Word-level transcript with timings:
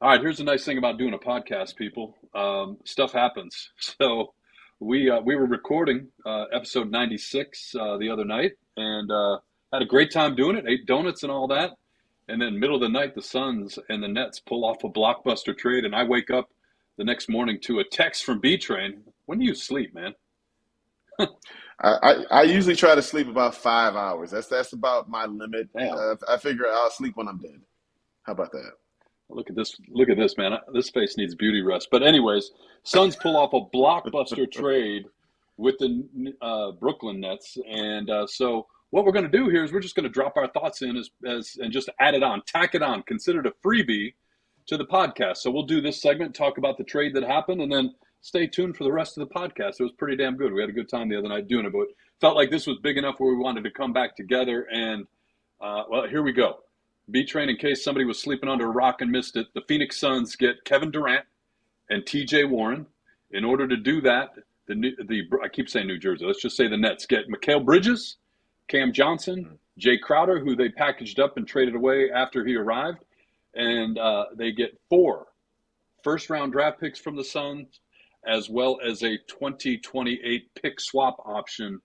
All 0.00 0.10
right, 0.10 0.20
here's 0.20 0.38
the 0.38 0.44
nice 0.44 0.64
thing 0.64 0.78
about 0.78 0.96
doing 0.96 1.12
a 1.12 1.18
podcast, 1.18 1.74
people. 1.74 2.16
Um, 2.32 2.78
stuff 2.84 3.12
happens. 3.12 3.70
So 3.80 4.32
we 4.78 5.10
uh, 5.10 5.20
we 5.20 5.34
were 5.34 5.46
recording 5.46 6.06
uh, 6.24 6.44
episode 6.52 6.88
96 6.88 7.74
uh, 7.74 7.96
the 7.96 8.08
other 8.08 8.24
night, 8.24 8.52
and 8.76 9.10
uh, 9.10 9.38
had 9.72 9.82
a 9.82 9.86
great 9.86 10.12
time 10.12 10.36
doing 10.36 10.56
it. 10.56 10.66
Ate 10.68 10.86
donuts 10.86 11.24
and 11.24 11.32
all 11.32 11.48
that, 11.48 11.72
and 12.28 12.40
then 12.40 12.60
middle 12.60 12.76
of 12.76 12.82
the 12.82 12.88
night, 12.88 13.16
the 13.16 13.22
Suns 13.22 13.76
and 13.88 14.00
the 14.00 14.06
Nets 14.06 14.38
pull 14.38 14.64
off 14.64 14.84
a 14.84 14.88
blockbuster 14.88 15.56
trade, 15.56 15.84
and 15.84 15.96
I 15.96 16.04
wake 16.04 16.30
up 16.30 16.48
the 16.96 17.02
next 17.02 17.28
morning 17.28 17.58
to 17.62 17.80
a 17.80 17.84
text 17.84 18.24
from 18.24 18.38
B 18.38 18.56
Train. 18.56 19.02
When 19.26 19.40
do 19.40 19.44
you 19.44 19.54
sleep, 19.56 19.94
man? 19.94 20.14
I, 21.18 21.26
I, 21.80 22.14
I 22.30 22.42
usually 22.42 22.76
try 22.76 22.94
to 22.94 23.02
sleep 23.02 23.26
about 23.26 23.56
five 23.56 23.96
hours. 23.96 24.30
That's 24.30 24.46
that's 24.46 24.74
about 24.74 25.08
my 25.08 25.26
limit. 25.26 25.70
Uh, 25.76 26.14
I 26.28 26.36
figure 26.36 26.66
I'll 26.70 26.90
sleep 26.92 27.16
when 27.16 27.26
I'm 27.26 27.38
dead. 27.38 27.60
How 28.22 28.32
about 28.32 28.52
that? 28.52 28.72
Look 29.30 29.50
at 29.50 29.56
this! 29.56 29.76
Look 29.88 30.08
at 30.08 30.16
this, 30.16 30.36
man. 30.36 30.52
This 30.72 30.90
face 30.90 31.16
needs 31.16 31.34
beauty 31.34 31.62
rest. 31.62 31.88
But 31.90 32.02
anyways, 32.02 32.50
Suns 32.82 33.16
pull 33.16 33.36
off 33.36 33.52
a 33.52 33.60
blockbuster 33.76 34.50
trade 34.52 35.04
with 35.56 35.76
the 35.78 36.34
uh, 36.40 36.72
Brooklyn 36.72 37.20
Nets, 37.20 37.58
and 37.68 38.08
uh, 38.08 38.26
so 38.26 38.66
what 38.90 39.04
we're 39.04 39.12
going 39.12 39.30
to 39.30 39.38
do 39.38 39.48
here 39.48 39.64
is 39.64 39.72
we're 39.72 39.80
just 39.80 39.94
going 39.94 40.04
to 40.04 40.10
drop 40.10 40.36
our 40.36 40.48
thoughts 40.48 40.82
in 40.82 40.96
as, 40.96 41.10
as 41.26 41.56
and 41.60 41.72
just 41.72 41.90
add 42.00 42.14
it 42.14 42.22
on, 42.22 42.42
tack 42.46 42.74
it 42.74 42.82
on, 42.82 43.02
consider 43.02 43.40
it 43.40 43.46
a 43.46 43.52
freebie 43.66 44.14
to 44.66 44.76
the 44.76 44.86
podcast. 44.86 45.38
So 45.38 45.50
we'll 45.50 45.64
do 45.64 45.80
this 45.80 46.00
segment, 46.00 46.34
talk 46.34 46.58
about 46.58 46.78
the 46.78 46.84
trade 46.84 47.14
that 47.14 47.24
happened, 47.24 47.60
and 47.60 47.70
then 47.70 47.94
stay 48.20 48.46
tuned 48.46 48.76
for 48.76 48.84
the 48.84 48.92
rest 48.92 49.18
of 49.18 49.28
the 49.28 49.34
podcast. 49.34 49.80
It 49.80 49.84
was 49.84 49.92
pretty 49.92 50.16
damn 50.16 50.36
good. 50.36 50.52
We 50.52 50.60
had 50.60 50.70
a 50.70 50.74
good 50.74 50.88
time 50.88 51.08
the 51.08 51.18
other 51.18 51.28
night 51.28 51.48
doing 51.48 51.66
it, 51.66 51.72
but 51.72 51.88
felt 52.20 52.36
like 52.36 52.50
this 52.50 52.66
was 52.66 52.78
big 52.82 52.96
enough 52.96 53.16
where 53.18 53.30
we 53.30 53.38
wanted 53.38 53.64
to 53.64 53.70
come 53.70 53.92
back 53.92 54.16
together. 54.16 54.66
And 54.72 55.06
uh, 55.60 55.84
well, 55.90 56.06
here 56.08 56.22
we 56.22 56.32
go. 56.32 56.58
B 57.10 57.24
train, 57.24 57.48
in 57.48 57.56
case 57.56 57.82
somebody 57.82 58.04
was 58.04 58.18
sleeping 58.18 58.48
under 58.48 58.66
a 58.66 58.70
rock 58.70 59.00
and 59.00 59.10
missed 59.10 59.36
it, 59.36 59.46
the 59.54 59.62
Phoenix 59.66 59.98
Suns 59.98 60.36
get 60.36 60.64
Kevin 60.64 60.90
Durant 60.90 61.24
and 61.88 62.06
T.J. 62.06 62.44
Warren. 62.44 62.86
In 63.30 63.44
order 63.44 63.66
to 63.66 63.76
do 63.76 64.00
that, 64.02 64.34
the 64.66 64.74
the 65.06 65.22
I 65.42 65.48
keep 65.48 65.68
saying 65.68 65.86
New 65.86 65.98
Jersey. 65.98 66.26
Let's 66.26 66.42
just 66.42 66.56
say 66.56 66.68
the 66.68 66.76
Nets 66.76 67.06
get 67.06 67.28
Mikal 67.28 67.64
Bridges, 67.64 68.16
Cam 68.68 68.92
Johnson, 68.92 69.58
Jay 69.78 69.98
Crowder, 69.98 70.40
who 70.40 70.54
they 70.54 70.68
packaged 70.68 71.20
up 71.20 71.36
and 71.36 71.46
traded 71.46 71.74
away 71.74 72.10
after 72.10 72.44
he 72.44 72.54
arrived, 72.54 72.98
and 73.54 73.98
uh, 73.98 74.26
they 74.36 74.52
get 74.52 74.78
four 74.90 75.26
first 76.04 76.30
round 76.30 76.52
draft 76.52 76.80
picks 76.80 76.98
from 76.98 77.16
the 77.16 77.24
Suns, 77.24 77.80
as 78.26 78.48
well 78.48 78.78
as 78.86 79.02
a 79.02 79.18
2028 79.28 80.50
pick 80.60 80.80
swap 80.80 81.16
option. 81.24 81.80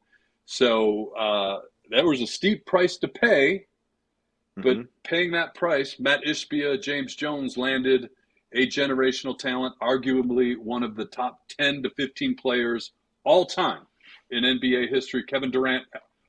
So 0.46 1.14
uh, 1.18 1.60
that 1.92 2.04
was 2.04 2.22
a 2.22 2.28
steep 2.28 2.66
price 2.66 2.98
to 2.98 3.08
pay 3.08 3.66
but 4.56 4.66
mm-hmm. 4.66 4.82
paying 5.04 5.32
that 5.32 5.56
price, 5.56 5.96
Matt 6.00 6.24
Ishbia, 6.24 6.82
James 6.82 7.16
Jones 7.16 7.58
landed 7.58 8.10
a 8.54 8.68
generational 8.68 9.38
talent, 9.38 9.76
arguably 9.82 10.58
one 10.58 10.84
of 10.84 10.96
the 10.96 11.06
top 11.06 11.40
10 11.60 11.84
to 11.84 11.90
15 11.92 12.36
players 12.36 12.92
all 13.24 13.46
time 13.46 13.82
in 14.30 14.44
NBA 14.44 14.90
history. 14.90 15.24
Kevin 15.24 15.50
Durant, 15.50 15.86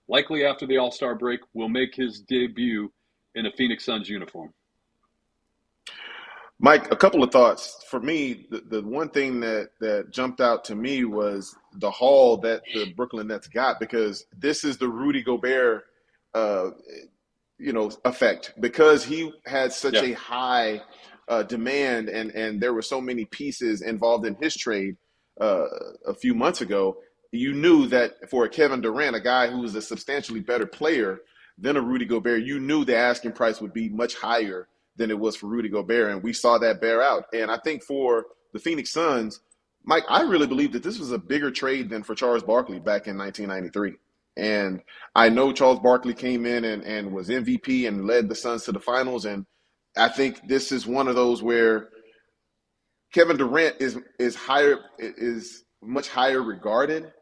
likely 0.08 0.44
after 0.44 0.66
the 0.66 0.78
All 0.78 0.90
Star 0.90 1.14
break, 1.14 1.40
will 1.52 1.68
make 1.68 1.94
his 1.94 2.20
debut 2.20 2.90
in 3.34 3.46
a 3.46 3.52
Phoenix 3.52 3.84
Suns 3.84 4.08
uniform. 4.08 4.52
Mike, 6.60 6.90
a 6.90 6.96
couple 6.96 7.22
of 7.22 7.30
thoughts. 7.30 7.84
For 7.90 8.00
me, 8.00 8.46
the, 8.50 8.60
the 8.60 8.82
one 8.82 9.10
thing 9.10 9.40
that, 9.40 9.70
that 9.80 10.10
jumped 10.12 10.40
out 10.40 10.64
to 10.66 10.74
me 10.74 11.04
was 11.04 11.54
the 11.74 11.90
haul 11.90 12.38
that 12.38 12.62
the 12.72 12.92
Brooklyn 12.94 13.26
Nets 13.26 13.48
got 13.48 13.80
because 13.80 14.24
this 14.38 14.64
is 14.64 14.78
the 14.78 14.88
Rudy 14.88 15.22
Gobert 15.22 15.84
uh, 16.32 16.70
you 17.58 17.72
know 17.72 17.90
effect 18.04 18.52
because 18.60 19.04
he 19.04 19.32
had 19.46 19.72
such 19.72 19.94
yeah. 19.94 20.02
a 20.02 20.12
high 20.12 20.80
uh, 21.28 21.42
demand 21.42 22.08
and 22.08 22.30
and 22.32 22.60
there 22.60 22.74
were 22.74 22.82
so 22.82 23.00
many 23.00 23.24
pieces 23.24 23.82
involved 23.82 24.26
in 24.26 24.34
his 24.36 24.56
trade 24.56 24.96
uh, 25.40 25.66
a 26.06 26.14
few 26.14 26.34
months 26.34 26.60
ago. 26.60 26.96
You 27.32 27.52
knew 27.52 27.86
that 27.88 28.30
for 28.30 28.44
a 28.44 28.48
Kevin 28.48 28.80
Durant, 28.80 29.16
a 29.16 29.20
guy 29.20 29.48
who 29.48 29.60
was 29.60 29.74
a 29.74 29.82
substantially 29.82 30.40
better 30.40 30.66
player 30.66 31.20
than 31.58 31.76
a 31.76 31.80
Rudy 31.80 32.04
Gobert, 32.04 32.42
you 32.42 32.60
knew 32.60 32.84
the 32.84 32.96
asking 32.96 33.32
price 33.32 33.60
would 33.60 33.72
be 33.72 33.88
much 33.88 34.14
higher 34.14 34.68
than 34.96 35.10
it 35.10 35.18
was 35.18 35.34
for 35.34 35.46
Rudy 35.46 35.68
Gobert, 35.68 36.12
and 36.12 36.22
we 36.22 36.32
saw 36.32 36.58
that 36.58 36.80
bear 36.80 37.02
out. 37.02 37.26
And 37.32 37.50
I 37.50 37.58
think 37.58 37.82
for 37.82 38.26
the 38.52 38.60
Phoenix 38.60 38.92
Suns, 38.92 39.40
Mike, 39.84 40.04
I 40.08 40.22
really 40.22 40.46
believe 40.46 40.72
that 40.72 40.82
this 40.82 40.98
was 40.98 41.10
a 41.10 41.18
bigger 41.18 41.50
trade 41.50 41.90
than 41.90 42.02
for 42.02 42.14
Charles 42.14 42.42
Barkley 42.42 42.78
back 42.78 43.06
in 43.06 43.18
1993. 43.18 43.94
And 44.36 44.82
I 45.14 45.28
know 45.28 45.52
Charles 45.52 45.78
Barkley 45.78 46.14
came 46.14 46.44
in 46.44 46.64
and, 46.64 46.82
and 46.82 47.12
was 47.12 47.28
MVP 47.28 47.86
and 47.86 48.06
led 48.06 48.28
the 48.28 48.34
Suns 48.34 48.64
to 48.64 48.72
the 48.72 48.80
finals. 48.80 49.24
And 49.24 49.46
I 49.96 50.08
think 50.08 50.48
this 50.48 50.72
is 50.72 50.86
one 50.86 51.06
of 51.06 51.14
those 51.14 51.42
where 51.42 51.88
Kevin 53.12 53.36
Durant 53.36 53.76
is 53.80 53.96
is 54.18 54.34
higher 54.34 54.78
is 54.98 55.62
much 55.80 56.08
higher 56.08 56.42
regarded 56.42 57.12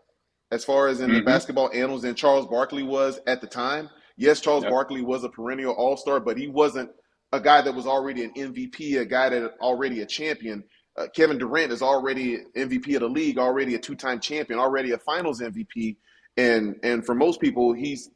as 0.51 0.65
far 0.65 0.89
as 0.89 1.01
in 1.01 1.09
mm-hmm. 1.09 1.17
the 1.17 1.25
basketball 1.25 1.71
annals 1.75 2.03
than 2.03 2.15
Charles 2.15 2.47
Barkley 2.47 2.83
was 2.83 3.21
at 3.27 3.41
the 3.41 3.47
time. 3.47 3.91
Yes, 4.17 4.41
Charles 4.41 4.65
yep. 4.65 4.73
Barkley 4.73 5.03
was 5.03 5.25
a 5.25 5.29
perennial 5.29 5.75
All 5.75 5.97
Star, 5.97 6.21
but 6.21 6.39
he 6.39 6.49
wasn't 6.49 6.91
a 7.33 7.41
guy 7.41 7.63
that 7.63 7.75
was 7.75 7.87
already 7.87 8.25
an 8.25 8.33
MVP, 8.35 9.01
a 9.01 9.05
guy 9.05 9.31
that 9.31 9.53
already 9.61 10.01
a 10.01 10.07
champion. 10.07 10.65
Uh, 10.97 11.07
Kevin 11.15 11.39
Durant 11.39 11.73
is 11.73 11.81
already 11.81 12.39
MVP 12.57 12.95
of 12.95 13.01
the 13.01 13.09
league, 13.09 13.39
already 13.39 13.75
a 13.75 13.79
two 13.79 13.95
time 13.95 14.21
champion, 14.21 14.59
already 14.59 14.93
a 14.93 14.99
Finals 14.99 15.41
MVP 15.41 15.97
and 16.37 16.77
and 16.83 17.05
for 17.05 17.15
most 17.15 17.41
people, 17.41 17.73
he's 17.73 18.11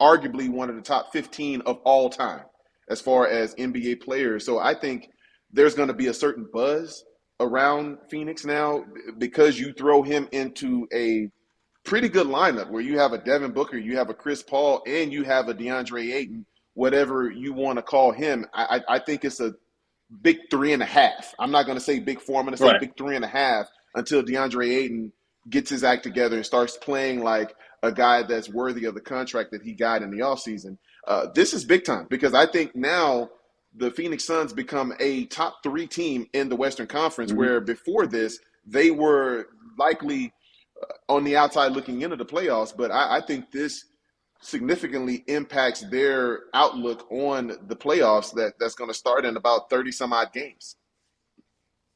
arguably 0.00 0.48
one 0.48 0.70
of 0.70 0.76
the 0.76 0.82
top 0.82 1.12
15 1.12 1.62
of 1.62 1.78
all 1.84 2.08
time 2.08 2.44
as 2.88 3.00
far 3.00 3.26
as 3.26 3.54
NBA 3.54 4.00
players. 4.02 4.44
So 4.44 4.58
I 4.58 4.74
think 4.74 5.08
there's 5.52 5.74
going 5.74 5.88
to 5.88 5.94
be 5.94 6.06
a 6.06 6.14
certain 6.14 6.46
buzz 6.52 7.04
around 7.38 7.98
Phoenix 8.10 8.44
now 8.44 8.84
because 9.18 9.58
you 9.58 9.72
throw 9.72 10.02
him 10.02 10.28
into 10.32 10.86
a 10.92 11.28
pretty 11.84 12.08
good 12.08 12.26
lineup 12.26 12.70
where 12.70 12.82
you 12.82 12.98
have 12.98 13.12
a 13.12 13.18
Devin 13.18 13.52
Booker, 13.52 13.78
you 13.78 13.96
have 13.96 14.10
a 14.10 14.14
Chris 14.14 14.42
Paul, 14.42 14.82
and 14.86 15.12
you 15.12 15.24
have 15.24 15.48
a 15.48 15.54
DeAndre 15.54 16.12
Ayton, 16.12 16.46
whatever 16.74 17.30
you 17.30 17.52
want 17.52 17.78
to 17.78 17.82
call 17.82 18.12
him. 18.12 18.46
I, 18.52 18.80
I 18.88 18.98
think 18.98 19.24
it's 19.24 19.40
a 19.40 19.54
big 20.22 20.38
three 20.50 20.72
and 20.72 20.82
a 20.82 20.86
half. 20.86 21.34
I'm 21.38 21.50
not 21.50 21.66
going 21.66 21.78
to 21.78 21.84
say 21.84 21.98
big 22.00 22.20
four. 22.20 22.38
I'm 22.38 22.46
going 22.46 22.56
to 22.56 22.62
say 22.62 22.70
right. 22.70 22.80
big 22.80 22.96
three 22.96 23.16
and 23.16 23.24
a 23.24 23.28
half 23.28 23.66
until 23.94 24.22
DeAndre 24.22 24.68
Ayton 24.68 25.12
gets 25.48 25.70
his 25.70 25.84
act 25.84 26.02
together 26.02 26.36
and 26.36 26.46
starts 26.46 26.76
playing 26.76 27.22
like 27.22 27.54
a 27.82 27.90
guy 27.90 28.22
that's 28.22 28.48
worthy 28.48 28.84
of 28.84 28.94
the 28.94 29.00
contract 29.00 29.50
that 29.52 29.62
he 29.62 29.72
got 29.72 30.02
in 30.02 30.10
the 30.10 30.18
offseason. 30.18 30.76
Uh, 31.06 31.26
this 31.34 31.54
is 31.54 31.64
big 31.64 31.84
time 31.84 32.06
because 32.10 32.34
I 32.34 32.46
think 32.46 32.76
now 32.76 33.30
the 33.74 33.90
Phoenix 33.90 34.24
Suns 34.24 34.52
become 34.52 34.92
a 35.00 35.26
top 35.26 35.62
three 35.62 35.86
team 35.86 36.26
in 36.32 36.48
the 36.48 36.56
Western 36.56 36.86
Conference, 36.86 37.30
mm-hmm. 37.30 37.40
where 37.40 37.60
before 37.60 38.06
this, 38.06 38.38
they 38.66 38.90
were 38.90 39.46
likely 39.78 40.32
uh, 40.82 41.12
on 41.12 41.24
the 41.24 41.36
outside 41.36 41.72
looking 41.72 42.02
into 42.02 42.16
the 42.16 42.24
playoffs. 42.24 42.76
But 42.76 42.90
I, 42.90 43.18
I 43.18 43.20
think 43.20 43.50
this 43.50 43.84
significantly 44.42 45.22
impacts 45.26 45.84
their 45.90 46.40
outlook 46.54 47.10
on 47.10 47.52
the 47.66 47.76
playoffs 47.76 48.32
that, 48.34 48.54
that's 48.58 48.74
going 48.74 48.90
to 48.90 48.94
start 48.94 49.24
in 49.24 49.36
about 49.36 49.70
30 49.70 49.92
some 49.92 50.12
odd 50.12 50.32
games. 50.32 50.76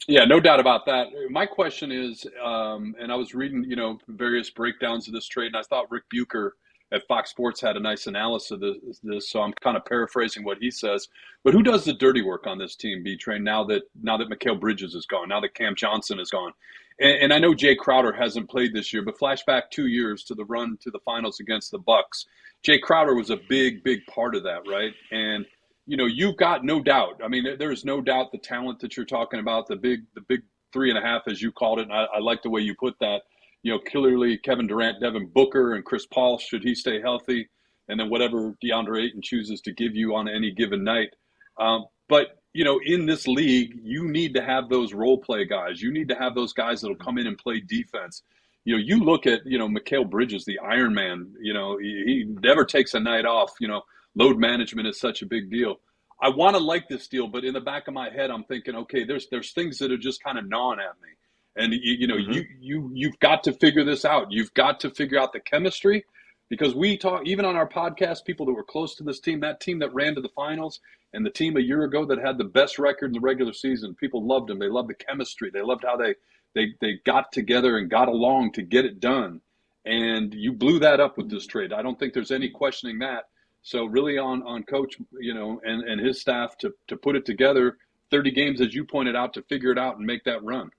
Yeah, 0.06 0.24
no 0.24 0.38
doubt 0.38 0.60
about 0.60 0.84
that. 0.86 1.06
My 1.30 1.46
question 1.46 1.90
is, 1.90 2.26
um, 2.44 2.94
and 3.00 3.10
I 3.10 3.14
was 3.14 3.34
reading, 3.34 3.64
you 3.66 3.76
know, 3.76 3.98
various 4.08 4.50
breakdowns 4.50 5.08
of 5.08 5.14
this 5.14 5.26
trade, 5.26 5.48
and 5.48 5.56
I 5.56 5.62
thought 5.62 5.90
Rick 5.90 6.04
Bucher 6.10 6.54
at 6.92 7.06
Fox 7.08 7.30
Sports 7.30 7.60
had 7.60 7.76
a 7.76 7.80
nice 7.80 8.06
analysis 8.06 8.50
of 8.50 8.60
this, 8.60 8.76
this, 9.02 9.30
so 9.30 9.40
I'm 9.40 9.54
kind 9.62 9.76
of 9.76 9.84
paraphrasing 9.86 10.44
what 10.44 10.58
he 10.58 10.70
says. 10.70 11.08
But 11.42 11.54
who 11.54 11.62
does 11.62 11.84
the 11.84 11.94
dirty 11.94 12.22
work 12.22 12.46
on 12.46 12.58
this 12.58 12.76
team, 12.76 13.02
B 13.02 13.16
Train? 13.16 13.42
Now 13.42 13.64
that 13.64 13.82
now 14.00 14.16
that 14.18 14.28
Mikal 14.28 14.60
Bridges 14.60 14.94
is 14.94 15.06
gone, 15.06 15.28
now 15.28 15.40
that 15.40 15.54
Cam 15.54 15.74
Johnson 15.74 16.20
is 16.20 16.30
gone, 16.30 16.52
and, 17.00 17.16
and 17.22 17.32
I 17.32 17.38
know 17.38 17.54
Jay 17.54 17.74
Crowder 17.74 18.12
hasn't 18.12 18.50
played 18.50 18.74
this 18.74 18.92
year, 18.92 19.02
but 19.02 19.18
flashback 19.18 19.70
two 19.70 19.86
years 19.86 20.22
to 20.24 20.34
the 20.34 20.44
run 20.44 20.76
to 20.82 20.90
the 20.90 21.00
finals 21.00 21.40
against 21.40 21.70
the 21.70 21.78
Bucks, 21.78 22.26
Jay 22.62 22.78
Crowder 22.78 23.14
was 23.14 23.30
a 23.30 23.38
big, 23.48 23.82
big 23.82 24.04
part 24.06 24.34
of 24.34 24.42
that, 24.44 24.68
right? 24.68 24.92
And 25.10 25.46
you 25.86 25.96
know, 25.96 26.06
you've 26.06 26.36
got 26.36 26.64
no 26.64 26.82
doubt. 26.82 27.20
I 27.22 27.28
mean, 27.28 27.44
there 27.58 27.72
is 27.72 27.84
no 27.84 28.00
doubt 28.00 28.32
the 28.32 28.38
talent 28.38 28.80
that 28.80 28.96
you're 28.96 29.06
talking 29.06 29.40
about, 29.40 29.66
the 29.66 29.76
big, 29.76 30.04
the 30.14 30.22
big 30.22 30.42
three 30.72 30.90
and 30.90 30.98
a 30.98 31.02
half, 31.02 31.22
as 31.26 31.42
you 31.42 31.52
called 31.52 31.78
it. 31.78 31.82
And 31.82 31.92
I, 31.92 32.04
I 32.14 32.18
like 32.20 32.42
the 32.42 32.50
way 32.50 32.60
you 32.60 32.74
put 32.74 32.94
that. 33.00 33.22
You 33.62 33.72
know, 33.72 33.78
clearly 33.78 34.38
Kevin 34.38 34.66
Durant, 34.66 35.00
Devin 35.00 35.30
Booker, 35.34 35.74
and 35.74 35.84
Chris 35.84 36.06
Paul, 36.06 36.38
should 36.38 36.62
he 36.62 36.74
stay 36.74 37.00
healthy, 37.00 37.48
and 37.88 37.98
then 37.98 38.10
whatever 38.10 38.54
DeAndre 38.62 39.06
Ayton 39.06 39.22
chooses 39.22 39.60
to 39.62 39.72
give 39.72 39.94
you 39.94 40.14
on 40.14 40.28
any 40.28 40.50
given 40.50 40.84
night. 40.84 41.10
Um, 41.58 41.86
but 42.08 42.38
you 42.52 42.64
know, 42.64 42.80
in 42.84 43.06
this 43.06 43.26
league, 43.26 43.80
you 43.82 44.08
need 44.08 44.34
to 44.34 44.42
have 44.42 44.68
those 44.68 44.94
role 44.94 45.18
play 45.18 45.44
guys. 45.44 45.82
You 45.82 45.92
need 45.92 46.08
to 46.08 46.14
have 46.14 46.34
those 46.34 46.52
guys 46.52 46.80
that'll 46.80 46.96
come 46.96 47.18
in 47.18 47.26
and 47.26 47.36
play 47.36 47.60
defense. 47.60 48.22
You 48.64 48.76
know, 48.76 48.82
you 48.82 49.02
look 49.02 49.26
at 49.26 49.40
you 49.44 49.58
know 49.58 49.68
Mikal 49.68 50.08
Bridges, 50.08 50.44
the 50.44 50.58
Iron 50.60 50.94
Man. 50.94 51.32
You 51.40 51.52
know, 51.52 51.78
he, 51.78 52.04
he 52.06 52.24
never 52.42 52.64
takes 52.64 52.94
a 52.94 53.00
night 53.00 53.26
off. 53.26 53.52
You 53.60 53.68
know, 53.68 53.82
load 54.14 54.38
management 54.38 54.88
is 54.88 54.98
such 54.98 55.22
a 55.22 55.26
big 55.26 55.50
deal. 55.50 55.76
I 56.20 56.28
want 56.28 56.56
to 56.56 56.62
like 56.62 56.88
this 56.88 57.08
deal, 57.08 57.26
but 57.26 57.44
in 57.44 57.54
the 57.54 57.60
back 57.60 57.88
of 57.88 57.94
my 57.94 58.08
head, 58.08 58.30
I'm 58.30 58.44
thinking, 58.44 58.76
okay, 58.76 59.04
there's 59.04 59.26
there's 59.30 59.52
things 59.52 59.78
that 59.78 59.90
are 59.90 59.98
just 59.98 60.22
kind 60.22 60.38
of 60.38 60.48
gnawing 60.48 60.78
at 60.78 60.94
me, 61.02 61.08
and 61.56 61.72
you, 61.72 61.96
you 62.00 62.06
know, 62.06 62.16
mm-hmm. 62.16 62.32
you 62.32 62.46
you 62.60 62.90
you've 62.94 63.18
got 63.18 63.44
to 63.44 63.52
figure 63.52 63.84
this 63.84 64.04
out. 64.04 64.30
You've 64.30 64.54
got 64.54 64.80
to 64.80 64.90
figure 64.90 65.18
out 65.18 65.32
the 65.32 65.40
chemistry, 65.40 66.04
because 66.48 66.74
we 66.74 66.96
talk 66.96 67.22
even 67.26 67.44
on 67.44 67.56
our 67.56 67.68
podcast, 67.68 68.24
people 68.24 68.46
that 68.46 68.52
were 68.52 68.64
close 68.64 68.94
to 68.96 69.02
this 69.02 69.20
team, 69.20 69.40
that 69.40 69.60
team 69.60 69.80
that 69.80 69.92
ran 69.92 70.14
to 70.14 70.20
the 70.20 70.28
finals, 70.36 70.80
and 71.12 71.26
the 71.26 71.30
team 71.30 71.56
a 71.56 71.60
year 71.60 71.82
ago 71.82 72.04
that 72.06 72.18
had 72.18 72.38
the 72.38 72.44
best 72.44 72.78
record 72.78 73.06
in 73.06 73.12
the 73.12 73.20
regular 73.20 73.52
season. 73.52 73.94
People 73.94 74.26
loved 74.26 74.48
them. 74.48 74.58
They 74.58 74.68
loved 74.68 74.88
the 74.88 74.94
chemistry. 74.94 75.50
They 75.52 75.62
loved 75.62 75.84
how 75.84 75.96
they 75.96 76.14
they 76.54 76.74
they 76.80 77.00
got 77.04 77.32
together 77.32 77.76
and 77.76 77.90
got 77.90 78.08
along 78.08 78.52
to 78.52 78.62
get 78.62 78.84
it 78.84 79.00
done. 79.00 79.40
And 79.84 80.32
you 80.32 80.52
blew 80.52 80.78
that 80.78 81.00
up 81.00 81.18
with 81.18 81.28
this 81.28 81.46
trade. 81.46 81.72
I 81.72 81.82
don't 81.82 81.98
think 81.98 82.14
there's 82.14 82.30
any 82.30 82.48
questioning 82.48 83.00
that. 83.00 83.24
So 83.64 83.86
really 83.86 84.18
on 84.18 84.42
on 84.42 84.62
coach, 84.62 84.96
you 85.18 85.34
know, 85.34 85.60
and 85.64 85.82
and 85.82 86.00
his 86.00 86.20
staff 86.20 86.56
to 86.58 86.72
to 86.86 86.96
put 86.96 87.16
it 87.16 87.24
together 87.24 87.78
30 88.10 88.30
games 88.30 88.60
as 88.60 88.74
you 88.74 88.84
pointed 88.84 89.16
out 89.16 89.34
to 89.34 89.42
figure 89.42 89.72
it 89.72 89.78
out 89.78 89.96
and 89.96 90.06
make 90.06 90.22
that 90.24 90.44
run. 90.44 90.70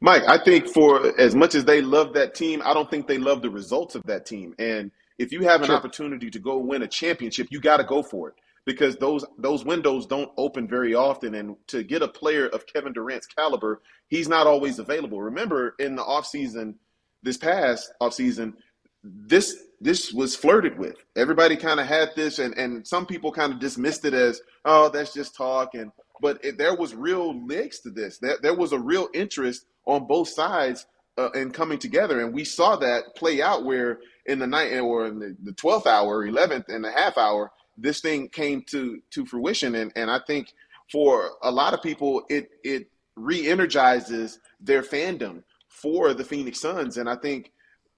Mike, 0.00 0.24
I 0.26 0.36
think 0.36 0.66
for 0.66 1.18
as 1.18 1.34
much 1.36 1.54
as 1.54 1.64
they 1.64 1.80
love 1.80 2.14
that 2.14 2.34
team, 2.34 2.60
I 2.64 2.74
don't 2.74 2.90
think 2.90 3.06
they 3.06 3.18
love 3.18 3.40
the 3.40 3.50
results 3.50 3.94
of 3.94 4.02
that 4.04 4.26
team. 4.26 4.54
And 4.58 4.90
if 5.18 5.30
you 5.30 5.42
have 5.44 5.60
an 5.60 5.68
sure. 5.68 5.76
opportunity 5.76 6.28
to 6.30 6.40
go 6.40 6.58
win 6.58 6.82
a 6.82 6.88
championship, 6.88 7.46
you 7.50 7.60
got 7.60 7.76
to 7.76 7.84
go 7.84 8.02
for 8.02 8.28
it 8.30 8.34
because 8.64 8.96
those 8.96 9.24
those 9.38 9.64
windows 9.64 10.06
don't 10.06 10.30
open 10.36 10.66
very 10.66 10.94
often 10.94 11.36
and 11.36 11.56
to 11.68 11.84
get 11.84 12.02
a 12.02 12.08
player 12.08 12.48
of 12.48 12.66
Kevin 12.66 12.92
Durant's 12.92 13.28
caliber, 13.28 13.80
he's 14.08 14.28
not 14.28 14.48
always 14.48 14.80
available. 14.80 15.22
Remember 15.22 15.76
in 15.78 15.94
the 15.94 16.02
offseason 16.02 16.74
this 17.22 17.36
past 17.36 17.92
offseason, 18.02 18.54
this 19.02 19.56
this 19.80 20.12
was 20.12 20.36
flirted 20.36 20.78
with. 20.78 20.96
Everybody 21.16 21.56
kind 21.56 21.80
of 21.80 21.86
had 21.86 22.10
this 22.14 22.38
and 22.38 22.56
and 22.56 22.86
some 22.86 23.06
people 23.06 23.32
kind 23.32 23.52
of 23.52 23.58
dismissed 23.58 24.04
it 24.04 24.14
as, 24.14 24.40
"Oh, 24.64 24.88
that's 24.88 25.12
just 25.12 25.34
talk." 25.34 25.74
And 25.74 25.90
but 26.20 26.44
it, 26.44 26.56
there 26.58 26.74
was 26.76 26.94
real 26.94 27.44
legs 27.46 27.80
to 27.80 27.90
this. 27.90 28.18
There, 28.18 28.36
there 28.40 28.54
was 28.54 28.72
a 28.72 28.78
real 28.78 29.08
interest 29.12 29.66
on 29.86 30.06
both 30.06 30.28
sides 30.28 30.86
uh, 31.18 31.30
in 31.32 31.50
coming 31.50 31.78
together 31.78 32.20
and 32.20 32.32
we 32.32 32.44
saw 32.44 32.76
that 32.76 33.14
play 33.16 33.42
out 33.42 33.64
where 33.64 33.98
in 34.26 34.38
the 34.38 34.46
night 34.46 34.72
or 34.78 35.06
in 35.06 35.18
the, 35.18 35.36
the 35.42 35.52
12th 35.52 35.86
hour, 35.86 36.26
11th 36.26 36.68
and 36.68 36.86
a 36.86 36.92
half 36.92 37.18
hour, 37.18 37.50
this 37.76 38.00
thing 38.00 38.28
came 38.28 38.62
to 38.70 39.00
to 39.10 39.26
fruition 39.26 39.74
and 39.74 39.92
and 39.96 40.10
I 40.10 40.20
think 40.26 40.52
for 40.90 41.30
a 41.42 41.50
lot 41.50 41.74
of 41.74 41.82
people 41.82 42.22
it 42.28 42.50
it 42.62 42.88
re-energizes 43.16 44.38
their 44.60 44.82
fandom 44.82 45.42
for 45.68 46.14
the 46.14 46.24
Phoenix 46.24 46.60
Suns 46.60 46.98
and 46.98 47.08
I 47.08 47.16
think 47.16 47.50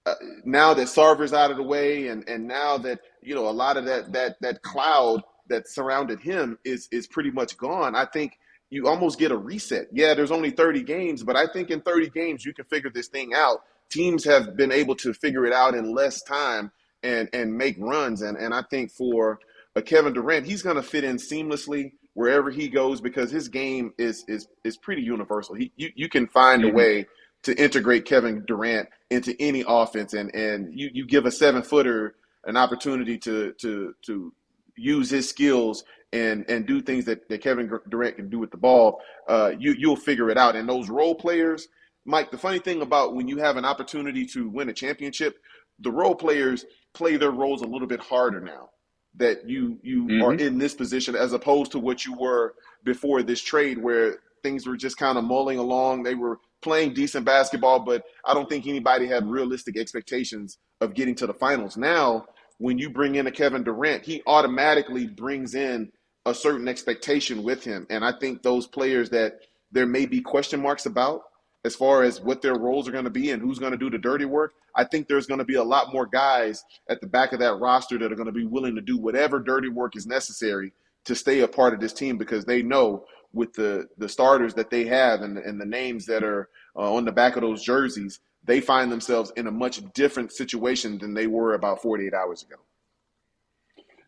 uh, 0.07 0.15
now 0.45 0.75
that 0.75 0.89
Sarver's 0.89 1.33
out 1.33 1.51
of 1.51 1.57
the 1.57 1.63
way 1.63 2.09
and 2.09 2.29
and 2.29 2.47
now 2.47 2.79
that 2.79 3.01
you 3.23 3.35
know 3.35 3.49
a 3.49 3.51
lot 3.51 3.77
of 3.77 3.85
that 3.87 4.13
that 4.13 4.37
that 4.41 4.63
cloud 4.63 5.23
that 5.49 5.69
surrounded 5.69 6.21
him 6.21 6.59
is 6.65 6.89
is 6.93 7.07
pretty 7.07 7.31
much 7.31 7.57
gone 7.57 7.95
I 7.95 8.07
think 8.07 8.39
you 8.71 8.89
almost 8.89 9.19
get 9.21 9.31
a 9.31 9.37
reset. 9.37 9.87
Yeah, 9.93 10.15
there's 10.15 10.33
only 10.33 10.51
30 10.51 10.83
games, 10.83 11.23
but 11.23 11.37
I 11.37 11.47
think 11.47 11.71
in 11.71 11.81
30 11.81 12.11
games 12.11 12.45
you 12.45 12.53
can 12.53 12.65
figure 12.65 12.91
this 12.91 13.07
thing 13.07 13.33
out. 13.33 13.63
Teams 13.89 14.25
have 14.25 14.57
been 14.57 14.73
able 14.73 14.97
to 14.97 15.15
figure 15.15 15.47
it 15.47 15.53
out 15.53 15.75
in 15.75 15.95
less 15.95 16.23
time 16.23 16.73
and 17.03 17.29
and 17.33 17.57
make 17.57 17.77
runs 17.79 18.23
and 18.23 18.37
and 18.37 18.53
I 18.53 18.63
think 18.63 18.91
for 18.91 19.39
a 19.77 19.83
Kevin 19.83 20.13
Durant, 20.13 20.47
he's 20.47 20.63
going 20.63 20.77
to 20.77 20.83
fit 20.83 21.05
in 21.05 21.17
seamlessly 21.17 21.93
wherever 22.15 22.51
he 22.51 22.69
goes 22.69 23.01
because 23.01 23.31
his 23.31 23.49
game 23.49 23.93
is 23.99 24.25
is 24.29 24.49
is 24.65 24.77
pretty 24.77 25.03
universal. 25.03 25.55
He 25.55 25.73
you, 25.77 25.91
you 25.95 26.09
can 26.09 26.27
find 26.27 26.63
mm-hmm. 26.63 26.73
a 26.73 26.77
way 26.77 27.07
to 27.45 27.55
integrate 27.63 28.05
Kevin 28.05 28.45
Durant 28.47 28.89
into 29.11 29.35
any 29.41 29.65
offense 29.67 30.13
and 30.15 30.35
and 30.35 30.79
you 30.79 30.91
you 30.93 31.07
give 31.07 31.27
a 31.27 31.31
7-footer 31.31 32.15
an 32.45 32.57
opportunity 32.57 33.19
to 33.19 33.53
to 33.61 33.95
to 34.03 34.33
use 34.77 35.11
his 35.11 35.29
skills 35.29 35.85
and 36.13 36.45
and 36.49 36.67
do 36.67 36.81
things 36.81 37.05
that, 37.07 37.29
that 37.29 37.43
Kevin 37.43 37.71
Durant 37.89 38.17
can 38.17 38.31
do 38.31 38.39
with 38.39 38.51
the 38.51 38.57
ball, 38.57 39.01
uh, 39.29 39.53
you 39.59 39.75
you'll 39.77 39.97
figure 39.97 40.31
it 40.31 40.39
out. 40.39 40.57
And 40.57 40.69
those 40.69 40.89
role 40.89 41.15
players, 41.15 41.69
Mike. 42.05 42.31
The 42.31 42.39
funny 42.39 42.61
thing 42.61 42.83
about 42.83 43.15
when 43.15 43.29
you 43.29 43.39
have 43.39 43.57
an 43.57 43.65
opportunity 43.65 44.25
to 44.27 44.49
win 44.49 44.69
a 44.69 44.73
championship, 44.73 45.39
the 45.81 45.91
role 45.91 46.15
players 46.15 46.65
play 46.95 47.17
their 47.17 47.33
roles 47.33 47.63
a 47.63 47.67
little 47.67 47.89
bit 47.89 48.01
harder 48.01 48.41
now 48.41 48.71
that 49.17 49.49
you 49.49 49.79
you 49.83 50.05
mm-hmm. 50.05 50.23
are 50.23 50.35
in 50.35 50.59
this 50.59 50.75
position 50.75 51.17
as 51.17 51.33
opposed 51.33 51.73
to 51.73 51.79
what 51.79 52.05
you 52.05 52.15
were 52.15 52.55
before 52.85 53.23
this 53.23 53.41
trade 53.41 53.79
where 53.79 54.19
things 54.43 54.67
were 54.67 54.77
just 54.77 54.97
kind 54.97 55.17
of 55.17 55.25
mulling 55.25 55.59
along 55.59 56.03
they 56.03 56.15
were 56.15 56.41
playing 56.65 56.95
decent 56.95 57.25
basketball 57.25 57.79
but 57.81 58.03
i 58.25 58.35
don't 58.35 58.49
think 58.49 58.67
anybody 58.67 59.07
had 59.07 59.27
realistic 59.27 59.79
expectations 59.79 60.59
of 60.81 60.95
getting 60.95 61.15
to 61.15 61.27
the 61.27 61.35
finals. 61.35 61.77
Now 61.77 62.27
when 62.59 62.79
you 62.79 62.91
bring 62.91 63.15
in 63.17 63.27
a 63.27 63.31
kevin 63.31 63.63
durant 63.63 64.05
he 64.05 64.23
automatically 64.27 65.07
brings 65.07 65.55
in 65.55 65.93
a 66.27 66.35
certain 66.35 66.67
expectation 66.67 67.43
with 67.45 67.63
him. 67.63 67.87
And 67.91 68.05
i 68.05 68.13
think 68.13 68.43
those 68.43 68.67
players 68.67 69.11
that 69.11 69.41
there 69.71 69.87
may 69.87 70.07
be 70.07 70.21
question 70.21 70.61
marks 70.61 70.87
about 70.87 71.23
as 71.65 71.75
far 71.75 72.03
as 72.03 72.21
what 72.21 72.43
their 72.43 72.57
roles 72.57 72.87
are 72.87 72.93
going 72.93 73.05
to 73.05 73.11
be 73.11 73.31
and 73.31 73.41
who's 73.41 73.59
going 73.59 73.73
to 73.73 73.79
do 73.79 73.91
the 73.91 73.99
dirty 73.99 74.27
work, 74.27 74.53
I 74.77 74.85
think 74.85 75.09
there's 75.09 75.27
going 75.27 75.39
to 75.39 75.45
be 75.45 75.55
a 75.55 75.65
lot 75.65 75.93
more 75.93 76.07
guys 76.07 76.63
at 76.91 77.01
the 77.01 77.07
back 77.07 77.33
of 77.33 77.41
that 77.41 77.59
roster 77.59 77.99
that 77.99 78.13
are 78.13 78.17
going 78.17 78.27
to 78.27 78.33
be 78.33 78.47
willing 78.47 78.75
to 78.75 78.83
do 78.83 78.99
whatever 78.99 79.41
dirty 79.41 79.69
work 79.69 79.97
is 79.97 80.07
necessary 80.07 80.73
to 81.07 81.15
stay 81.15 81.41
a 81.41 81.49
part 81.49 81.75
of 81.75 81.81
this 81.81 81.93
team 81.93 82.19
because 82.19 82.45
they 82.45 82.63
know 82.63 83.05
with 83.35 83.53
the 83.53 83.89
the 83.99 84.09
starters 84.09 84.55
that 84.55 84.71
they 84.71 84.85
have 84.87 85.23
and, 85.23 85.37
and 85.39 85.61
the 85.61 85.67
names 85.67 86.07
that 86.07 86.23
are 86.23 86.49
uh, 86.77 86.95
on 86.95 87.05
the 87.05 87.13
back 87.13 87.37
of 87.37 87.43
those 87.43 87.63
jerseys, 87.63 88.21
they 88.45 88.61
find 88.61 88.91
themselves 88.91 89.33
in 89.37 89.47
a 89.47 89.51
much 89.51 89.83
different 89.93 90.33
situation 90.33 90.99
than 90.99 91.15
they 91.15 91.27
were 91.27 91.55
about 91.55 91.83
48 91.83 92.15
hours 92.15 92.43
ago. 92.43 92.57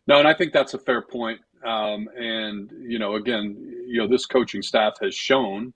No, 0.07 0.19
and 0.19 0.27
I 0.27 0.33
think 0.33 0.53
that's 0.53 0.73
a 0.73 0.79
fair 0.79 1.01
point. 1.01 1.41
Um, 1.65 2.07
and 2.15 2.71
you 2.79 2.99
know, 2.99 3.15
again, 3.15 3.55
you 3.87 3.99
know, 3.99 4.07
this 4.07 4.25
coaching 4.25 4.61
staff 4.61 4.93
has 5.01 5.13
shown 5.13 5.73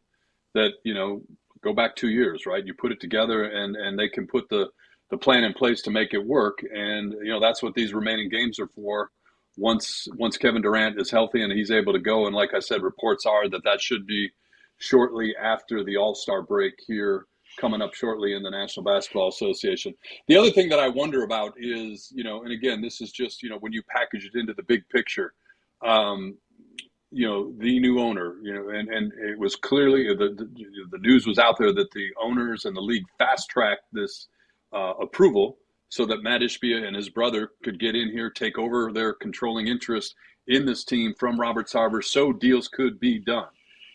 that 0.53 0.71
you 0.83 0.94
know 0.94 1.21
go 1.62 1.74
back 1.74 1.95
two 1.95 2.09
years, 2.09 2.45
right? 2.45 2.65
You 2.65 2.74
put 2.74 2.92
it 2.92 3.00
together, 3.00 3.44
and 3.44 3.75
and 3.75 3.98
they 4.00 4.07
can 4.07 4.27
put 4.27 4.48
the 4.50 4.69
the 5.09 5.18
plan 5.18 5.44
in 5.44 5.53
place 5.53 5.81
to 5.81 5.92
make 5.92 6.13
it 6.13 6.25
work. 6.25 6.59
And 6.74 7.13
you 7.13 7.31
know 7.31 7.39
that's 7.39 7.62
what 7.62 7.74
these 7.74 7.94
remaining 7.94 8.30
games 8.30 8.59
are 8.59 8.68
for. 8.68 9.12
Once 9.57 10.07
once 10.18 10.38
Kevin 10.38 10.62
Durant 10.62 11.00
is 11.00 11.12
healthy 11.12 11.44
and 11.44 11.51
he's 11.51 11.71
able 11.71 11.94
to 11.94 12.00
go, 12.00 12.25
and 12.25 12.36
like 12.36 12.53
I 12.53 12.59
said, 12.59 12.81
reports 12.81 13.25
are 13.25 13.50
that 13.50 13.63
that 13.63 13.81
should 13.81 14.07
be 14.07 14.30
shortly 14.77 15.36
after 15.42 15.83
the 15.83 15.98
All 15.98 16.15
Star 16.15 16.42
break 16.42 16.74
here 16.88 17.25
coming 17.59 17.81
up 17.81 17.94
shortly 17.94 18.33
in 18.33 18.44
the 18.44 18.50
National 18.50 18.83
Basketball 18.83 19.27
Association. 19.27 19.94
The 20.27 20.38
other 20.38 20.51
thing 20.51 20.69
that 20.69 20.80
I 20.80 20.88
wonder 20.88 21.24
about 21.24 21.53
is, 21.57 22.12
you 22.15 22.24
know, 22.24 22.44
and 22.44 22.53
again, 22.53 22.81
this 22.81 23.01
is 23.01 23.12
just, 23.12 23.44
you 23.44 23.50
know, 23.50 23.57
when 23.59 23.74
you 23.74 23.83
package 23.89 24.25
it 24.25 24.39
into 24.39 24.53
the 24.53 24.63
big 24.63 24.88
picture, 24.89 25.33
um, 25.86 26.38
you 27.12 27.27
know 27.27 27.53
the 27.57 27.80
new 27.80 28.00
owner 28.00 28.36
you 28.42 28.53
know 28.53 28.69
and 28.69 28.89
and 28.89 29.12
it 29.13 29.38
was 29.38 29.56
clearly 29.56 30.07
the 30.07 30.30
the, 30.33 30.50
the 30.92 30.98
news 31.00 31.27
was 31.27 31.38
out 31.38 31.57
there 31.57 31.74
that 31.74 31.92
the 31.92 32.07
owners 32.21 32.65
and 32.65 32.75
the 32.75 32.81
league 32.81 33.03
fast 33.18 33.50
tracked 33.50 33.83
this 33.92 34.27
uh, 34.74 34.94
approval 35.01 35.57
so 35.91 36.05
that 36.05 36.23
Matt 36.23 36.39
Ishbia 36.39 36.88
and 36.88 36.95
his 36.95 37.09
brother 37.09 37.51
could 37.63 37.77
get 37.77 37.97
in 37.97 38.09
here 38.11 38.29
take 38.29 38.57
over 38.57 38.93
their 38.93 39.13
controlling 39.13 39.67
interest 39.67 40.15
in 40.47 40.65
this 40.65 40.85
team 40.85 41.13
from 41.19 41.39
Robert 41.39 41.67
Sarver 41.67 42.01
so 42.01 42.31
deals 42.31 42.69
could 42.69 42.97
be 42.97 43.19
done. 43.19 43.49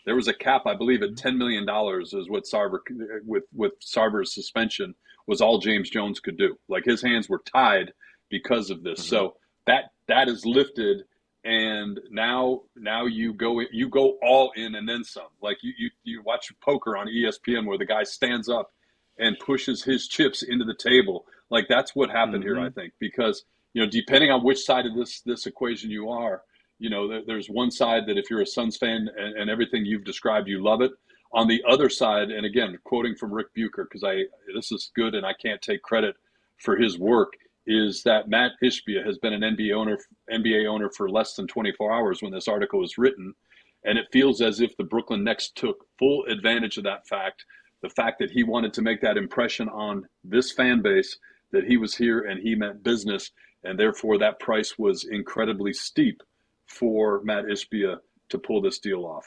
There 0.04 0.14
was 0.14 0.28
a 0.28 0.34
cap 0.34 0.66
I 0.66 0.74
believe 0.76 1.02
at 1.02 1.16
10 1.16 1.38
million 1.38 1.64
dollars 1.64 2.12
is 2.12 2.28
what 2.28 2.44
Sarver 2.44 2.80
with 3.24 3.44
with 3.52 3.72
Sarver's 3.80 4.34
suspension 4.34 4.94
was 5.26 5.40
all 5.40 5.58
James 5.58 5.88
Jones 5.88 6.20
could 6.20 6.36
do. 6.36 6.56
Like 6.68 6.84
his 6.84 7.00
hands 7.02 7.30
were 7.30 7.42
tied 7.50 7.92
because 8.28 8.68
of 8.70 8.82
this. 8.84 9.00
Mm-hmm. 9.00 9.08
so 9.08 9.36
that 9.66 9.84
that 10.06 10.28
is 10.28 10.44
lifted 10.44 10.98
and 11.44 11.98
now 12.10 12.60
now 12.76 13.06
you 13.06 13.32
go 13.32 13.60
you 13.72 13.88
go 13.88 14.18
all 14.22 14.52
in 14.54 14.74
and 14.74 14.86
then 14.86 15.02
some. 15.02 15.28
Like 15.40 15.56
you 15.62 15.72
you, 15.78 15.90
you 16.04 16.22
watch 16.22 16.52
poker 16.60 16.94
on 16.94 17.06
espn 17.06 17.64
where 17.64 17.78
the 17.78 17.86
guy 17.86 18.02
stands 18.02 18.50
up 18.50 18.70
and 19.18 19.38
pushes 19.38 19.82
his 19.82 20.08
chips 20.08 20.42
into 20.42 20.66
the 20.66 20.74
table 20.74 21.24
like 21.50 21.66
that's 21.68 21.94
what 21.94 22.10
happened 22.10 22.44
mm-hmm. 22.44 22.56
here 22.56 22.60
i 22.60 22.70
think 22.70 22.92
because 22.98 23.44
you 23.74 23.82
know 23.82 23.88
depending 23.90 24.30
on 24.30 24.44
which 24.44 24.64
side 24.64 24.86
of 24.86 24.94
this 24.94 25.20
this 25.22 25.46
equation 25.46 25.90
you 25.90 26.08
are 26.08 26.42
you 26.78 26.90
know 26.90 27.08
there, 27.08 27.22
there's 27.26 27.48
one 27.48 27.70
side 27.70 28.04
that 28.06 28.18
if 28.18 28.30
you're 28.30 28.42
a 28.42 28.46
suns 28.46 28.76
fan 28.76 29.08
and, 29.16 29.36
and 29.36 29.50
everything 29.50 29.84
you've 29.84 30.04
described 30.04 30.48
you 30.48 30.62
love 30.62 30.80
it 30.80 30.92
on 31.32 31.48
the 31.48 31.62
other 31.68 31.88
side 31.88 32.30
and 32.30 32.46
again 32.46 32.76
quoting 32.84 33.14
from 33.14 33.32
rick 33.32 33.52
bucher 33.54 33.84
because 33.84 34.04
i 34.04 34.22
this 34.54 34.72
is 34.72 34.90
good 34.94 35.14
and 35.14 35.26
i 35.26 35.32
can't 35.32 35.62
take 35.62 35.82
credit 35.82 36.16
for 36.58 36.76
his 36.76 36.98
work 36.98 37.32
is 37.66 38.02
that 38.04 38.28
Matt 38.28 38.52
Ishbia 38.62 39.04
has 39.04 39.18
been 39.18 39.32
an 39.32 39.56
NBA 39.56 39.74
owner 39.74 39.98
NBA 40.32 40.66
owner 40.66 40.88
for 40.88 41.10
less 41.10 41.34
than 41.34 41.46
24 41.46 41.92
hours 41.92 42.22
when 42.22 42.32
this 42.32 42.48
article 42.48 42.80
was 42.80 42.96
written, 42.96 43.34
and 43.84 43.98
it 43.98 44.06
feels 44.12 44.40
as 44.40 44.60
if 44.60 44.76
the 44.76 44.84
Brooklyn 44.84 45.24
Nets 45.24 45.50
took 45.50 45.84
full 45.98 46.24
advantage 46.26 46.78
of 46.78 46.84
that 46.84 47.06
fact, 47.08 47.44
the 47.82 47.90
fact 47.90 48.18
that 48.20 48.30
he 48.30 48.44
wanted 48.44 48.72
to 48.74 48.82
make 48.82 49.00
that 49.00 49.16
impression 49.16 49.68
on 49.68 50.06
this 50.22 50.52
fan 50.52 50.80
base 50.80 51.18
that 51.56 51.66
he 51.66 51.76
was 51.76 51.94
here 51.94 52.20
and 52.20 52.40
he 52.40 52.54
meant 52.54 52.84
business, 52.84 53.32
and 53.64 53.78
therefore 53.78 54.18
that 54.18 54.38
price 54.38 54.78
was 54.78 55.04
incredibly 55.04 55.72
steep 55.72 56.22
for 56.66 57.22
Matt 57.24 57.46
Ishbia 57.46 57.98
to 58.28 58.38
pull 58.38 58.60
this 58.60 58.78
deal 58.78 59.04
off. 59.04 59.24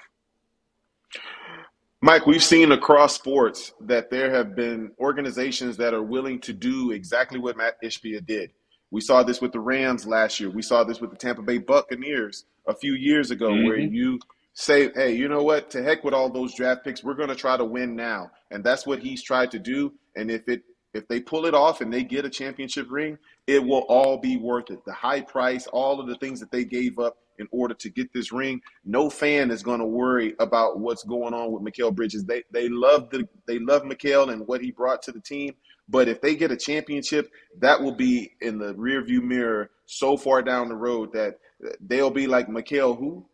Mike, 2.01 2.25
we've 2.25 2.43
seen 2.43 2.71
across 2.71 3.15
sports 3.15 3.73
that 3.81 4.09
there 4.09 4.31
have 4.31 4.55
been 4.55 4.91
organizations 4.99 5.75
that 5.77 5.93
are 5.93 6.03
willing 6.03 6.39
to 6.41 6.53
do 6.53 6.91
exactly 6.91 7.39
what 7.39 7.57
Matt 7.57 7.81
Ishbia 7.83 8.25
did. 8.25 8.51
We 8.91 9.01
saw 9.01 9.23
this 9.23 9.41
with 9.41 9.51
the 9.51 9.59
Rams 9.59 10.07
last 10.07 10.39
year. 10.39 10.49
We 10.49 10.61
saw 10.61 10.83
this 10.83 11.01
with 11.01 11.11
the 11.11 11.17
Tampa 11.17 11.41
Bay 11.41 11.57
Buccaneers 11.57 12.45
a 12.67 12.73
few 12.73 12.93
years 12.93 13.31
ago, 13.31 13.49
mm-hmm. 13.49 13.65
where 13.65 13.77
you 13.77 14.19
say, 14.53 14.91
hey, 14.93 15.15
you 15.15 15.27
know 15.27 15.43
what? 15.43 15.69
To 15.71 15.83
heck 15.83 16.03
with 16.03 16.13
all 16.13 16.29
those 16.29 16.55
draft 16.55 16.83
picks. 16.83 17.03
We're 17.03 17.15
going 17.15 17.29
to 17.29 17.35
try 17.35 17.57
to 17.57 17.65
win 17.65 17.95
now. 17.95 18.31
And 18.51 18.63
that's 18.63 18.87
what 18.87 18.99
he's 18.99 19.21
tried 19.21 19.51
to 19.51 19.59
do. 19.59 19.93
And 20.15 20.31
if 20.31 20.47
it 20.47 20.63
if 20.93 21.07
they 21.07 21.19
pull 21.19 21.45
it 21.45 21.53
off 21.53 21.81
and 21.81 21.93
they 21.93 22.03
get 22.03 22.25
a 22.25 22.29
championship 22.29 22.87
ring, 22.89 23.17
it 23.47 23.63
will 23.63 23.85
all 23.89 24.17
be 24.17 24.37
worth 24.37 24.71
it. 24.71 24.83
The 24.85 24.93
high 24.93 25.21
price, 25.21 25.67
all 25.67 25.99
of 25.99 26.07
the 26.07 26.15
things 26.15 26.39
that 26.39 26.51
they 26.51 26.65
gave 26.65 26.99
up 26.99 27.17
in 27.37 27.47
order 27.51 27.73
to 27.73 27.89
get 27.89 28.11
this 28.11 28.31
ring, 28.31 28.61
no 28.83 29.09
fan 29.09 29.51
is 29.51 29.63
going 29.63 29.79
to 29.79 29.85
worry 29.85 30.35
about 30.39 30.79
what's 30.79 31.03
going 31.03 31.33
on 31.33 31.51
with 31.51 31.63
Mikal 31.63 31.93
Bridges. 31.93 32.25
They 32.25 32.43
they 32.51 32.69
love 32.69 33.09
the 33.09 33.27
they 33.47 33.59
love 33.59 33.83
Mikal 33.83 34.31
and 34.31 34.47
what 34.47 34.61
he 34.61 34.71
brought 34.71 35.01
to 35.03 35.11
the 35.11 35.21
team. 35.21 35.55
But 35.87 36.07
if 36.07 36.21
they 36.21 36.35
get 36.35 36.51
a 36.51 36.57
championship, 36.57 37.31
that 37.59 37.81
will 37.81 37.95
be 37.95 38.33
in 38.41 38.59
the 38.59 38.73
rearview 38.75 39.23
mirror 39.23 39.71
so 39.85 40.17
far 40.17 40.41
down 40.41 40.69
the 40.69 40.75
road 40.75 41.13
that 41.13 41.39
they'll 41.81 42.11
be 42.11 42.27
like 42.27 42.47
Mikal 42.47 42.97
who 42.97 43.25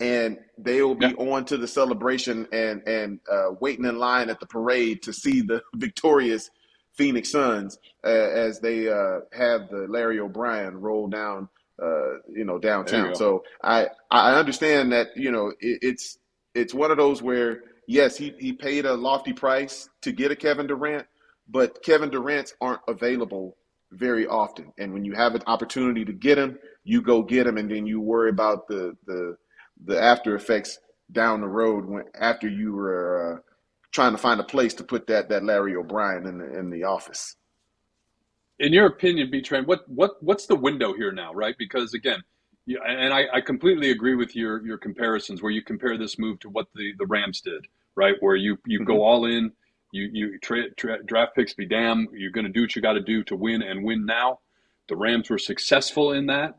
and 0.00 0.38
they 0.56 0.80
will 0.82 0.94
be 0.94 1.06
yeah. 1.06 1.14
on 1.14 1.44
to 1.44 1.56
the 1.56 1.66
celebration 1.66 2.46
and 2.52 2.86
and 2.86 3.20
uh, 3.30 3.50
waiting 3.60 3.84
in 3.84 3.98
line 3.98 4.30
at 4.30 4.38
the 4.40 4.46
parade 4.46 5.02
to 5.02 5.12
see 5.12 5.40
the 5.40 5.62
victorious 5.74 6.50
Phoenix 6.98 7.30
Suns 7.30 7.78
uh, 8.04 8.08
as 8.08 8.60
they 8.60 8.88
uh, 8.88 9.20
have 9.32 9.70
the 9.70 9.86
Larry 9.88 10.18
O'Brien 10.18 10.78
roll 10.80 11.06
down, 11.06 11.48
uh, 11.80 12.18
you 12.28 12.44
know, 12.44 12.58
downtown. 12.58 13.10
You 13.10 13.14
so 13.14 13.44
I 13.62 13.86
I 14.10 14.34
understand 14.34 14.92
that 14.92 15.16
you 15.16 15.30
know 15.30 15.48
it, 15.60 15.78
it's 15.80 16.18
it's 16.54 16.74
one 16.74 16.90
of 16.90 16.98
those 16.98 17.22
where 17.22 17.62
yes 17.86 18.16
he 18.16 18.34
he 18.38 18.52
paid 18.52 18.84
a 18.84 18.94
lofty 18.94 19.32
price 19.32 19.88
to 20.02 20.12
get 20.12 20.32
a 20.32 20.36
Kevin 20.36 20.66
Durant, 20.66 21.06
but 21.48 21.82
Kevin 21.84 22.10
Durant's 22.10 22.54
aren't 22.60 22.82
available 22.88 23.56
very 23.92 24.26
often, 24.26 24.72
and 24.76 24.92
when 24.92 25.04
you 25.04 25.14
have 25.14 25.34
an 25.34 25.42
opportunity 25.46 26.04
to 26.04 26.12
get 26.12 26.36
him, 26.36 26.58
you 26.84 27.00
go 27.00 27.22
get 27.22 27.46
him, 27.46 27.56
and 27.56 27.70
then 27.70 27.86
you 27.86 28.00
worry 28.00 28.28
about 28.28 28.66
the 28.66 28.96
the 29.06 29.36
the 29.86 30.02
after 30.02 30.34
effects 30.34 30.80
down 31.12 31.40
the 31.40 31.46
road 31.46 31.86
when 31.86 32.04
after 32.20 32.48
you 32.48 32.72
were 32.72 33.38
uh, 33.38 33.40
trying 33.92 34.12
to 34.12 34.18
find 34.18 34.40
a 34.40 34.44
place 34.44 34.74
to 34.74 34.84
put 34.84 35.06
that 35.06 35.28
that 35.28 35.44
Larry 35.44 35.76
O'Brien 35.76 36.26
in 36.26 36.38
the 36.38 36.58
in 36.58 36.70
the 36.70 36.84
office. 36.84 37.36
In 38.58 38.72
your 38.72 38.86
opinion, 38.86 39.30
B 39.30 39.40
Train, 39.40 39.64
what 39.64 39.88
what 39.88 40.22
what's 40.22 40.46
the 40.46 40.56
window 40.56 40.92
here 40.92 41.12
now, 41.12 41.32
right? 41.32 41.54
Because 41.58 41.94
again, 41.94 42.22
yeah, 42.66 42.80
and 42.86 43.14
I, 43.14 43.24
I 43.32 43.40
completely 43.40 43.90
agree 43.90 44.14
with 44.14 44.36
your 44.36 44.64
your 44.66 44.78
comparisons 44.78 45.42
where 45.42 45.52
you 45.52 45.62
compare 45.62 45.96
this 45.96 46.18
move 46.18 46.38
to 46.40 46.50
what 46.50 46.66
the 46.74 46.92
the 46.98 47.06
Rams 47.06 47.40
did, 47.40 47.66
right? 47.94 48.16
Where 48.20 48.36
you 48.36 48.58
you 48.66 48.80
mm-hmm. 48.80 48.86
go 48.86 49.02
all 49.02 49.24
in, 49.24 49.52
you 49.92 50.10
you 50.12 50.38
tra- 50.38 50.70
tra- 50.74 51.02
draft 51.02 51.34
picks 51.34 51.54
be 51.54 51.66
damn, 51.66 52.08
you're 52.12 52.30
going 52.30 52.46
to 52.46 52.52
do 52.52 52.62
what 52.62 52.76
you 52.76 52.82
got 52.82 52.92
to 52.94 53.00
do 53.00 53.24
to 53.24 53.36
win 53.36 53.62
and 53.62 53.84
win 53.84 54.04
now. 54.04 54.40
The 54.88 54.96
Rams 54.96 55.30
were 55.30 55.38
successful 55.38 56.12
in 56.12 56.26
that. 56.26 56.58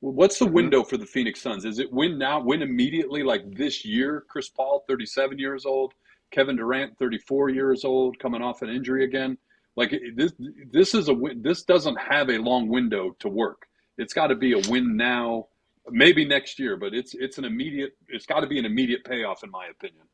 What's 0.00 0.38
the 0.38 0.44
mm-hmm. 0.44 0.54
window 0.54 0.82
for 0.82 0.96
the 0.96 1.06
Phoenix 1.06 1.40
Suns? 1.40 1.64
Is 1.64 1.78
it 1.78 1.92
win 1.92 2.18
now, 2.18 2.40
win 2.40 2.62
immediately, 2.62 3.22
like 3.22 3.54
this 3.54 3.84
year? 3.84 4.24
Chris 4.28 4.48
Paul, 4.48 4.84
37 4.88 5.38
years 5.38 5.64
old. 5.64 5.94
Kevin 6.34 6.56
Durant, 6.56 6.98
34 6.98 7.50
years 7.50 7.84
old, 7.84 8.18
coming 8.18 8.42
off 8.42 8.62
an 8.62 8.68
injury 8.68 9.04
again. 9.04 9.38
Like 9.76 9.94
this, 10.16 10.32
this 10.70 10.94
is 10.94 11.08
a 11.08 11.16
this 11.36 11.62
doesn't 11.62 11.96
have 11.96 12.28
a 12.28 12.38
long 12.38 12.68
window 12.68 13.16
to 13.20 13.28
work. 13.28 13.66
It's 13.98 14.12
got 14.12 14.28
to 14.28 14.34
be 14.34 14.52
a 14.52 14.70
win 14.70 14.96
now, 14.96 15.48
maybe 15.90 16.24
next 16.24 16.58
year, 16.58 16.76
but 16.76 16.94
it's 16.94 17.14
it's 17.14 17.38
an 17.38 17.44
immediate. 17.44 17.92
It's 18.08 18.26
got 18.26 18.40
to 18.40 18.46
be 18.46 18.58
an 18.58 18.64
immediate 18.64 19.04
payoff, 19.04 19.42
in 19.42 19.50
my 19.50 19.66
opinion. 19.66 20.04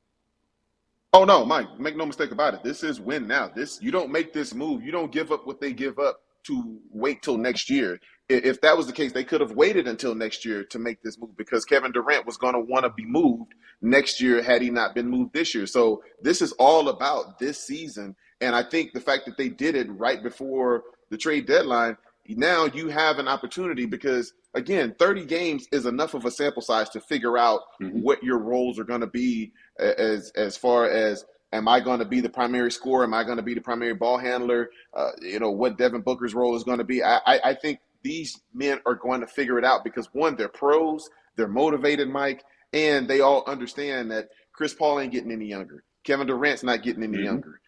Oh 1.12 1.24
no, 1.24 1.44
Mike, 1.44 1.78
make 1.78 1.96
no 1.96 2.06
mistake 2.06 2.30
about 2.30 2.54
it. 2.54 2.62
This 2.62 2.82
is 2.82 3.00
win 3.00 3.26
now. 3.26 3.50
This 3.54 3.82
you 3.82 3.90
don't 3.90 4.10
make 4.10 4.32
this 4.32 4.54
move. 4.54 4.82
You 4.82 4.92
don't 4.92 5.12
give 5.12 5.32
up 5.32 5.46
what 5.46 5.60
they 5.60 5.72
give 5.72 5.98
up 5.98 6.20
to 6.44 6.80
wait 6.90 7.22
till 7.22 7.36
next 7.36 7.68
year 7.68 7.98
if 8.30 8.60
that 8.60 8.76
was 8.76 8.86
the 8.86 8.92
case, 8.92 9.12
they 9.12 9.24
could 9.24 9.40
have 9.40 9.52
waited 9.52 9.88
until 9.88 10.14
next 10.14 10.44
year 10.44 10.62
to 10.64 10.78
make 10.78 11.02
this 11.02 11.18
move 11.18 11.36
because 11.36 11.64
Kevin 11.64 11.90
Durant 11.90 12.26
was 12.26 12.36
going 12.36 12.54
to 12.54 12.60
want 12.60 12.84
to 12.84 12.90
be 12.90 13.04
moved 13.04 13.54
next 13.82 14.20
year 14.20 14.42
had 14.42 14.62
he 14.62 14.70
not 14.70 14.94
been 14.94 15.08
moved 15.08 15.32
this 15.32 15.54
year. 15.54 15.66
So 15.66 16.02
this 16.22 16.40
is 16.40 16.52
all 16.52 16.88
about 16.88 17.38
this 17.38 17.58
season. 17.58 18.14
And 18.40 18.54
I 18.54 18.62
think 18.62 18.92
the 18.92 19.00
fact 19.00 19.26
that 19.26 19.36
they 19.36 19.48
did 19.48 19.74
it 19.74 19.90
right 19.90 20.22
before 20.22 20.84
the 21.10 21.18
trade 21.18 21.46
deadline, 21.46 21.96
now 22.28 22.66
you 22.66 22.88
have 22.88 23.18
an 23.18 23.26
opportunity 23.26 23.84
because 23.84 24.32
again, 24.54 24.94
30 24.98 25.24
games 25.26 25.66
is 25.72 25.86
enough 25.86 26.14
of 26.14 26.24
a 26.24 26.30
sample 26.30 26.62
size 26.62 26.88
to 26.90 27.00
figure 27.00 27.36
out 27.36 27.62
mm-hmm. 27.82 28.00
what 28.00 28.22
your 28.22 28.38
roles 28.38 28.78
are 28.78 28.84
going 28.84 29.00
to 29.00 29.06
be 29.08 29.52
as 29.78 30.30
as 30.36 30.56
far 30.56 30.88
as 30.88 31.24
Am 31.52 31.66
I 31.66 31.80
going 31.80 31.98
to 31.98 32.04
be 32.04 32.20
the 32.20 32.28
primary 32.28 32.70
scorer? 32.70 33.02
Am 33.02 33.12
I 33.12 33.24
going 33.24 33.38
to 33.38 33.42
be 33.42 33.54
the 33.54 33.60
primary 33.60 33.94
ball 33.94 34.18
handler? 34.18 34.70
Uh, 34.94 35.10
you 35.20 35.40
know 35.40 35.50
what 35.50 35.78
Devin 35.78 36.02
Booker's 36.02 36.32
role 36.32 36.54
is 36.54 36.62
going 36.62 36.78
to 36.78 36.84
be. 36.84 37.02
I, 37.02 37.16
I, 37.26 37.40
I 37.46 37.54
think 37.54 37.80
these 38.02 38.40
men 38.54 38.80
are 38.86 38.94
going 38.94 39.20
to 39.20 39.26
figure 39.26 39.58
it 39.58 39.64
out 39.64 39.84
because 39.84 40.08
one, 40.12 40.36
they're 40.36 40.48
pros, 40.48 41.08
they're 41.36 41.48
motivated, 41.48 42.08
Mike, 42.08 42.44
and 42.72 43.08
they 43.08 43.20
all 43.20 43.44
understand 43.46 44.10
that 44.10 44.28
Chris 44.52 44.74
Paul 44.74 45.00
ain't 45.00 45.12
getting 45.12 45.32
any 45.32 45.46
younger. 45.46 45.84
Kevin 46.04 46.26
Durant's 46.26 46.62
not 46.62 46.82
getting 46.82 47.02
any 47.02 47.18
mm-hmm. 47.18 47.24
younger. 47.24 47.60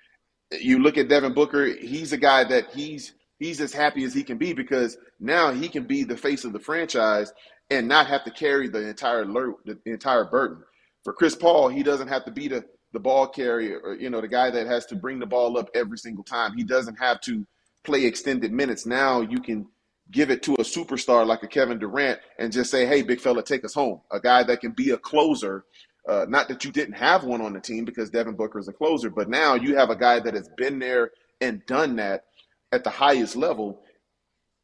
You 0.52 0.78
look 0.80 0.98
at 0.98 1.08
Devin 1.08 1.32
Booker, 1.32 1.66
he's 1.66 2.12
a 2.12 2.18
guy 2.18 2.44
that 2.44 2.70
he's 2.74 3.14
he's 3.38 3.60
as 3.60 3.72
happy 3.72 4.04
as 4.04 4.14
he 4.14 4.22
can 4.22 4.38
be 4.38 4.52
because 4.52 4.96
now 5.18 5.50
he 5.50 5.68
can 5.68 5.84
be 5.84 6.04
the 6.04 6.16
face 6.16 6.44
of 6.44 6.52
the 6.52 6.60
franchise 6.60 7.32
and 7.70 7.88
not 7.88 8.06
have 8.06 8.24
to 8.24 8.30
carry 8.30 8.68
the 8.68 8.88
entire 8.88 9.24
the 9.24 9.78
entire 9.86 10.24
burden. 10.24 10.62
For 11.04 11.12
Chris 11.12 11.34
Paul, 11.34 11.68
he 11.68 11.82
doesn't 11.82 12.08
have 12.08 12.24
to 12.26 12.30
be 12.30 12.48
the 12.48 12.64
the 12.92 13.00
ball 13.00 13.26
carrier 13.26 13.80
or 13.82 13.94
you 13.94 14.10
know 14.10 14.20
the 14.20 14.28
guy 14.28 14.50
that 14.50 14.66
has 14.66 14.86
to 14.86 14.94
bring 14.94 15.18
the 15.18 15.26
ball 15.26 15.58
up 15.58 15.70
every 15.74 15.98
single 15.98 16.24
time. 16.24 16.56
He 16.56 16.64
doesn't 16.64 16.96
have 16.96 17.20
to 17.22 17.46
play 17.84 18.04
extended 18.04 18.52
minutes. 18.52 18.86
Now 18.86 19.22
you 19.22 19.40
can 19.40 19.66
give 20.12 20.30
it 20.30 20.42
to 20.44 20.54
a 20.54 20.62
superstar 20.62 21.26
like 21.26 21.42
a 21.42 21.48
Kevin 21.48 21.78
Durant 21.78 22.20
and 22.38 22.52
just 22.52 22.70
say, 22.70 22.86
hey, 22.86 23.02
big 23.02 23.20
fella, 23.20 23.42
take 23.42 23.64
us 23.64 23.74
home. 23.74 24.00
A 24.10 24.20
guy 24.20 24.42
that 24.44 24.60
can 24.60 24.72
be 24.72 24.90
a 24.90 24.98
closer. 24.98 25.64
Uh, 26.08 26.26
not 26.28 26.48
that 26.48 26.64
you 26.64 26.70
didn't 26.70 26.94
have 26.94 27.24
one 27.24 27.40
on 27.40 27.52
the 27.52 27.60
team 27.60 27.84
because 27.84 28.10
Devin 28.10 28.34
Booker 28.34 28.58
is 28.58 28.68
a 28.68 28.72
closer, 28.72 29.08
but 29.08 29.28
now 29.28 29.54
you 29.54 29.76
have 29.76 29.90
a 29.90 29.96
guy 29.96 30.20
that 30.20 30.34
has 30.34 30.48
been 30.56 30.78
there 30.78 31.10
and 31.40 31.64
done 31.66 31.96
that 31.96 32.24
at 32.72 32.84
the 32.84 32.90
highest 32.90 33.36
level 33.36 33.82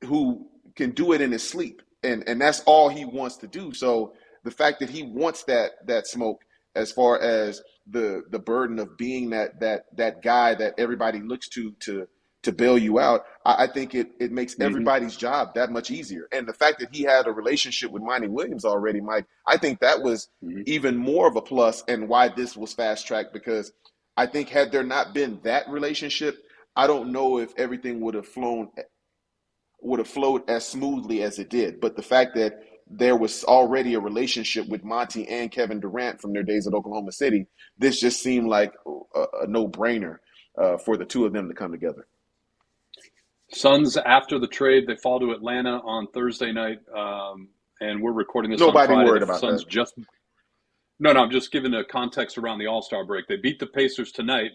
who 0.05 0.49
can 0.77 0.91
do 0.91 1.13
it 1.13 1.21
in 1.21 1.33
his 1.33 1.49
sleep. 1.49 1.83
And 2.03 2.29
and 2.29 2.41
that's 2.41 2.61
all 2.61 2.89
he 2.89 3.05
wants 3.05 3.37
to 3.39 3.49
do. 3.49 3.73
So 3.73 4.15
the 4.45 4.51
fact 4.51 4.81
that 4.81 4.91
he 4.91 5.03
wants 5.03 5.45
that 5.45 5.73
that 5.87 6.07
smoke 6.07 6.43
as 6.75 6.93
far 6.93 7.21
as 7.21 7.61
the 7.89 8.23
the 8.31 8.39
burden 8.39 8.79
of 8.79 8.97
being 8.97 9.31
that 9.31 9.61
that 9.61 9.87
that 9.97 10.23
guy 10.23 10.55
that 10.55 10.75
everybody 10.79 11.21
looks 11.21 11.49
to 11.51 11.73
to 11.81 12.07
to 12.43 12.53
bail 12.53 12.79
you 12.79 12.99
out, 12.99 13.23
I, 13.45 13.65
I 13.65 13.67
think 13.67 13.95
it, 13.95 14.11
it 14.21 14.33
makes 14.33 14.55
mm-hmm. 14.55 14.63
everybody's 14.63 15.17
job 15.17 15.55
that 15.55 15.71
much 15.71 15.91
easier. 15.91 16.29
And 16.33 16.47
the 16.47 16.53
fact 16.53 16.81
that 16.81 16.95
he 16.95 17.03
had 17.03 17.27
a 17.27 17.33
relationship 17.33 17.91
with 17.91 18.03
Monty 18.03 18.29
Williams 18.29 18.65
already, 18.65 19.01
Mike, 19.01 19.27
I 19.47 19.57
think 19.57 19.81
that 19.81 20.03
was 20.03 20.29
mm-hmm. 20.45 20.63
even 20.67 20.97
more 20.97 21.27
of 21.27 21.37
a 21.37 21.43
plus 21.43 21.83
and 21.89 22.09
why 22.09 22.29
this 22.29 22.57
was 22.57 22.73
fast 22.73 23.07
tracked 23.07 23.33
because 23.33 23.73
I 24.17 24.27
think 24.27 24.49
had 24.49 24.73
there 24.73 24.85
not 24.85 25.15
been 25.15 25.41
that 25.45 25.69
relationship, 25.69 26.39
I 26.75 26.87
don't 26.87 27.13
know 27.13 27.39
if 27.39 27.53
everything 27.57 28.01
would 28.01 28.15
have 28.15 28.27
flown 28.27 28.71
would 29.81 30.01
have 30.01 30.09
flowed 30.09 30.49
as 30.51 30.67
smoothly 30.67 31.23
as 31.23 31.39
it 31.39 31.51
did. 31.51 31.81
But 31.81 31.95
the 31.95 32.03
fact 32.03 32.35
that 32.35 32.61
there 32.91 33.17
was 33.17 33.45
already 33.45 33.95
a 33.95 34.01
relationship 34.01 34.69
with 34.69 34.83
Monty 34.83 35.29
and 35.29 35.51
Kevin 35.51 35.79
Durant 35.79 36.21
from 36.21 36.33
their 36.33 36.43
days 36.43 36.67
at 36.67 36.75
Oklahoma 36.75 37.13
City, 37.13 37.47
this 37.79 38.01
just 38.01 38.21
seemed 38.23 38.49
like 38.49 38.73
a, 39.15 39.25
a 39.43 39.47
no 39.47 39.69
brainer 39.69 40.17
uh, 40.57 40.79
for 40.79 40.97
the 40.97 41.05
two 41.05 41.27
of 41.27 41.33
them 41.33 41.49
to 41.49 41.55
come 41.55 41.71
together. 41.71 42.07
Suns 43.51 43.97
after 43.97 44.39
the 44.39 44.47
trade, 44.47 44.87
they 44.87 44.97
fall 44.97 45.19
to 45.21 45.33
Atlanta 45.33 45.81
on 45.85 46.07
Thursday 46.09 46.53
night, 46.53 46.81
um, 46.95 47.49
and 47.81 48.03
we're 48.03 48.13
recording 48.13 48.51
this. 48.51 48.61
Nobody 48.61 48.93
on 48.93 49.05
worried 49.07 49.23
about 49.23 49.41
Suns 49.41 49.65
that. 49.65 49.71
Just 49.71 49.95
no, 50.99 51.13
no. 51.13 51.23
I'm 51.23 51.31
just 51.31 51.51
giving 51.51 51.71
the 51.71 51.85
context 51.91 52.37
around 52.37 52.59
the 52.59 52.67
All 52.67 52.83
Star 52.83 53.07
break. 53.07 53.27
They 53.27 53.37
beat 53.37 53.59
the 53.59 53.67
Pacers 53.67 54.13
tonight, 54.13 54.51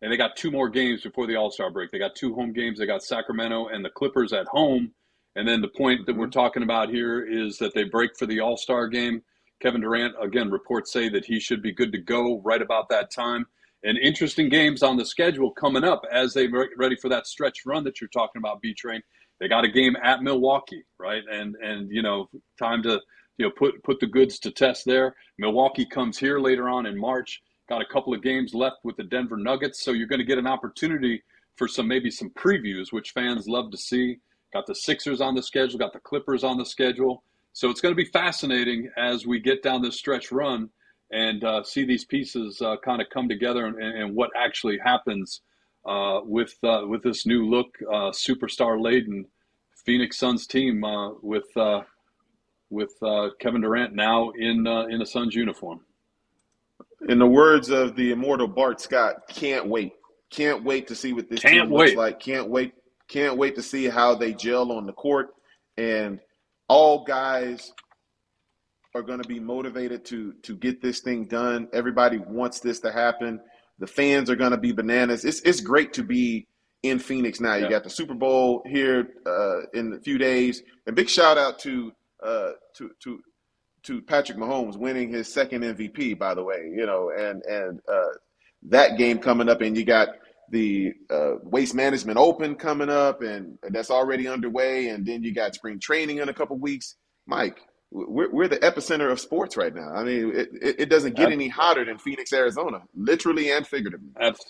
and 0.00 0.12
they 0.12 0.16
got 0.16 0.36
two 0.36 0.52
more 0.52 0.68
games 0.68 1.02
before 1.02 1.26
the 1.26 1.34
All 1.34 1.50
Star 1.50 1.72
break. 1.72 1.90
They 1.90 1.98
got 1.98 2.14
two 2.14 2.34
home 2.34 2.52
games. 2.52 2.78
They 2.78 2.86
got 2.86 3.02
Sacramento 3.02 3.68
and 3.68 3.84
the 3.84 3.90
Clippers 3.90 4.32
at 4.32 4.46
home. 4.46 4.92
And 5.34 5.46
then 5.46 5.60
the 5.60 5.68
point 5.68 6.06
that 6.06 6.12
mm-hmm. 6.12 6.20
we're 6.20 6.28
talking 6.28 6.62
about 6.62 6.88
here 6.88 7.26
is 7.26 7.58
that 7.58 7.74
they 7.74 7.84
break 7.84 8.16
for 8.16 8.26
the 8.26 8.40
All 8.40 8.56
Star 8.56 8.86
game. 8.86 9.22
Kevin 9.60 9.80
Durant 9.80 10.14
again 10.22 10.50
reports 10.50 10.92
say 10.92 11.08
that 11.08 11.24
he 11.24 11.40
should 11.40 11.62
be 11.62 11.72
good 11.72 11.90
to 11.92 11.98
go 11.98 12.40
right 12.44 12.62
about 12.62 12.88
that 12.90 13.10
time 13.10 13.46
and 13.86 13.96
interesting 13.98 14.48
games 14.48 14.82
on 14.82 14.96
the 14.96 15.04
schedule 15.04 15.52
coming 15.52 15.84
up 15.84 16.02
as 16.10 16.34
they 16.34 16.48
get 16.48 16.68
ready 16.76 16.96
for 16.96 17.08
that 17.08 17.26
stretch 17.26 17.60
run 17.64 17.84
that 17.84 18.00
you're 18.00 18.10
talking 18.10 18.40
about, 18.40 18.60
B 18.60 18.74
Train. 18.74 19.00
They 19.38 19.48
got 19.48 19.64
a 19.64 19.68
game 19.68 19.96
at 20.02 20.22
Milwaukee, 20.22 20.84
right? 20.98 21.22
And 21.30 21.54
and 21.62 21.90
you 21.90 22.02
know, 22.02 22.28
time 22.58 22.82
to 22.82 23.00
you 23.38 23.46
know 23.46 23.52
put 23.56 23.82
put 23.84 24.00
the 24.00 24.06
goods 24.06 24.38
to 24.40 24.50
test 24.50 24.84
there. 24.84 25.14
Milwaukee 25.38 25.86
comes 25.86 26.18
here 26.18 26.40
later 26.40 26.68
on 26.68 26.86
in 26.86 26.98
March. 26.98 27.40
Got 27.68 27.80
a 27.80 27.86
couple 27.92 28.12
of 28.12 28.22
games 28.22 28.54
left 28.54 28.76
with 28.82 28.96
the 28.96 29.04
Denver 29.04 29.36
Nuggets, 29.36 29.84
so 29.84 29.92
you're 29.92 30.06
going 30.08 30.20
to 30.20 30.24
get 30.24 30.38
an 30.38 30.46
opportunity 30.46 31.22
for 31.56 31.68
some 31.68 31.88
maybe 31.88 32.10
some 32.10 32.30
previews, 32.30 32.92
which 32.92 33.12
fans 33.12 33.46
love 33.48 33.70
to 33.70 33.78
see. 33.78 34.18
Got 34.52 34.66
the 34.66 34.74
Sixers 34.74 35.20
on 35.20 35.34
the 35.34 35.42
schedule, 35.42 35.78
got 35.78 35.92
the 35.92 36.00
Clippers 36.00 36.44
on 36.44 36.58
the 36.58 36.66
schedule. 36.66 37.22
So 37.52 37.70
it's 37.70 37.80
going 37.80 37.92
to 37.92 37.96
be 37.96 38.10
fascinating 38.10 38.90
as 38.96 39.26
we 39.26 39.40
get 39.40 39.62
down 39.62 39.80
this 39.80 39.96
stretch 39.96 40.30
run 40.30 40.70
and 41.10 41.44
uh, 41.44 41.62
see 41.62 41.84
these 41.84 42.04
pieces 42.04 42.60
uh, 42.60 42.76
kind 42.84 43.00
of 43.00 43.08
come 43.10 43.28
together 43.28 43.66
and, 43.66 43.78
and 43.78 44.14
what 44.14 44.30
actually 44.36 44.78
happens 44.78 45.42
uh, 45.86 46.20
with 46.24 46.56
uh, 46.64 46.82
with 46.86 47.02
this 47.02 47.26
new 47.26 47.48
look, 47.48 47.68
uh, 47.88 48.10
superstar 48.10 48.80
laden 48.80 49.24
Phoenix 49.84 50.18
Suns 50.18 50.46
team 50.46 50.82
uh, 50.82 51.10
with 51.22 51.46
with 52.70 52.90
Kevin 53.38 53.60
Durant 53.60 53.94
now 53.94 54.30
in 54.30 54.66
in 54.66 55.00
a 55.00 55.06
Suns 55.06 55.34
uniform. 55.34 55.80
In 57.08 57.18
the 57.18 57.26
words 57.26 57.70
of 57.70 57.94
the 57.94 58.10
immortal 58.10 58.48
Bart 58.48 58.80
Scott, 58.80 59.28
can't 59.28 59.68
wait, 59.68 59.92
can't 60.30 60.64
wait 60.64 60.88
to 60.88 60.94
see 60.96 61.12
what 61.12 61.28
this 61.30 61.40
Can't 61.40 61.68
team 61.68 61.72
looks 61.72 61.94
like. 61.94 62.18
Can't 62.18 62.48
wait. 62.48 62.72
Can't 63.06 63.36
wait 63.36 63.54
to 63.54 63.62
see 63.62 63.84
how 63.84 64.16
they 64.16 64.32
gel 64.32 64.72
on 64.72 64.86
the 64.86 64.92
court. 64.92 65.28
And 65.76 66.18
all 66.68 67.04
guys 67.04 67.72
are 68.96 69.02
going 69.02 69.20
to 69.22 69.28
be 69.28 69.38
motivated 69.38 70.04
to 70.06 70.32
to 70.42 70.56
get 70.56 70.80
this 70.82 71.00
thing 71.00 71.26
done. 71.26 71.68
Everybody 71.72 72.18
wants 72.18 72.60
this 72.60 72.80
to 72.80 72.92
happen. 72.92 73.40
The 73.78 73.86
fans 73.86 74.30
are 74.30 74.36
going 74.36 74.52
to 74.52 74.56
be 74.56 74.72
bananas. 74.72 75.24
It's 75.24 75.40
it's 75.40 75.60
great 75.60 75.92
to 75.94 76.02
be 76.02 76.46
in 76.82 76.98
Phoenix 76.98 77.40
now. 77.40 77.54
You 77.56 77.64
Yeah. 77.64 77.70
got 77.70 77.84
the 77.84 77.90
Super 77.90 78.14
Bowl 78.14 78.62
here 78.66 79.08
uh, 79.26 79.66
in 79.74 79.92
a 79.92 80.00
few 80.00 80.18
days, 80.18 80.62
and 80.86 80.96
big 80.96 81.08
shout 81.08 81.36
out 81.38 81.58
to 81.60 81.92
uh, 82.22 82.52
to 82.76 82.90
to 83.04 83.20
to 83.84 84.02
Patrick 84.02 84.38
Mahomes 84.38 84.76
winning 84.76 85.10
his 85.10 85.32
second 85.32 85.62
MVP. 85.62 86.18
By 86.18 86.34
the 86.34 86.42
way, 86.42 86.70
you 86.74 86.86
know, 86.86 87.10
and 87.16 87.42
and 87.44 87.80
uh, 87.92 88.14
that 88.68 88.96
game 88.98 89.18
coming 89.18 89.48
up, 89.48 89.60
and 89.60 89.76
you 89.76 89.84
got 89.84 90.08
the 90.50 90.92
uh, 91.10 91.32
Waste 91.42 91.74
Management 91.74 92.18
Open 92.18 92.54
coming 92.54 92.88
up, 92.88 93.20
and 93.22 93.58
that's 93.70 93.90
already 93.90 94.26
underway, 94.28 94.88
and 94.88 95.04
then 95.04 95.22
you 95.22 95.34
got 95.34 95.54
spring 95.54 95.78
training 95.80 96.18
in 96.18 96.28
a 96.28 96.34
couple 96.34 96.56
weeks. 96.56 96.96
Mike, 97.26 97.58
we're, 97.90 98.30
we're 98.30 98.48
the 98.48 98.58
epicenter 98.58 99.10
of 99.10 99.20
sports 99.20 99.56
right 99.56 99.74
now. 99.74 99.90
I 99.94 100.04
mean, 100.04 100.32
it, 100.34 100.48
it, 100.60 100.80
it 100.80 100.90
doesn't 100.90 101.16
get 101.16 101.32
any 101.32 101.48
hotter 101.48 101.84
than 101.84 101.98
Phoenix, 101.98 102.32
Arizona, 102.32 102.82
literally 102.94 103.50
and 103.50 103.66
figuratively. 103.66 104.10
Abs- 104.20 104.44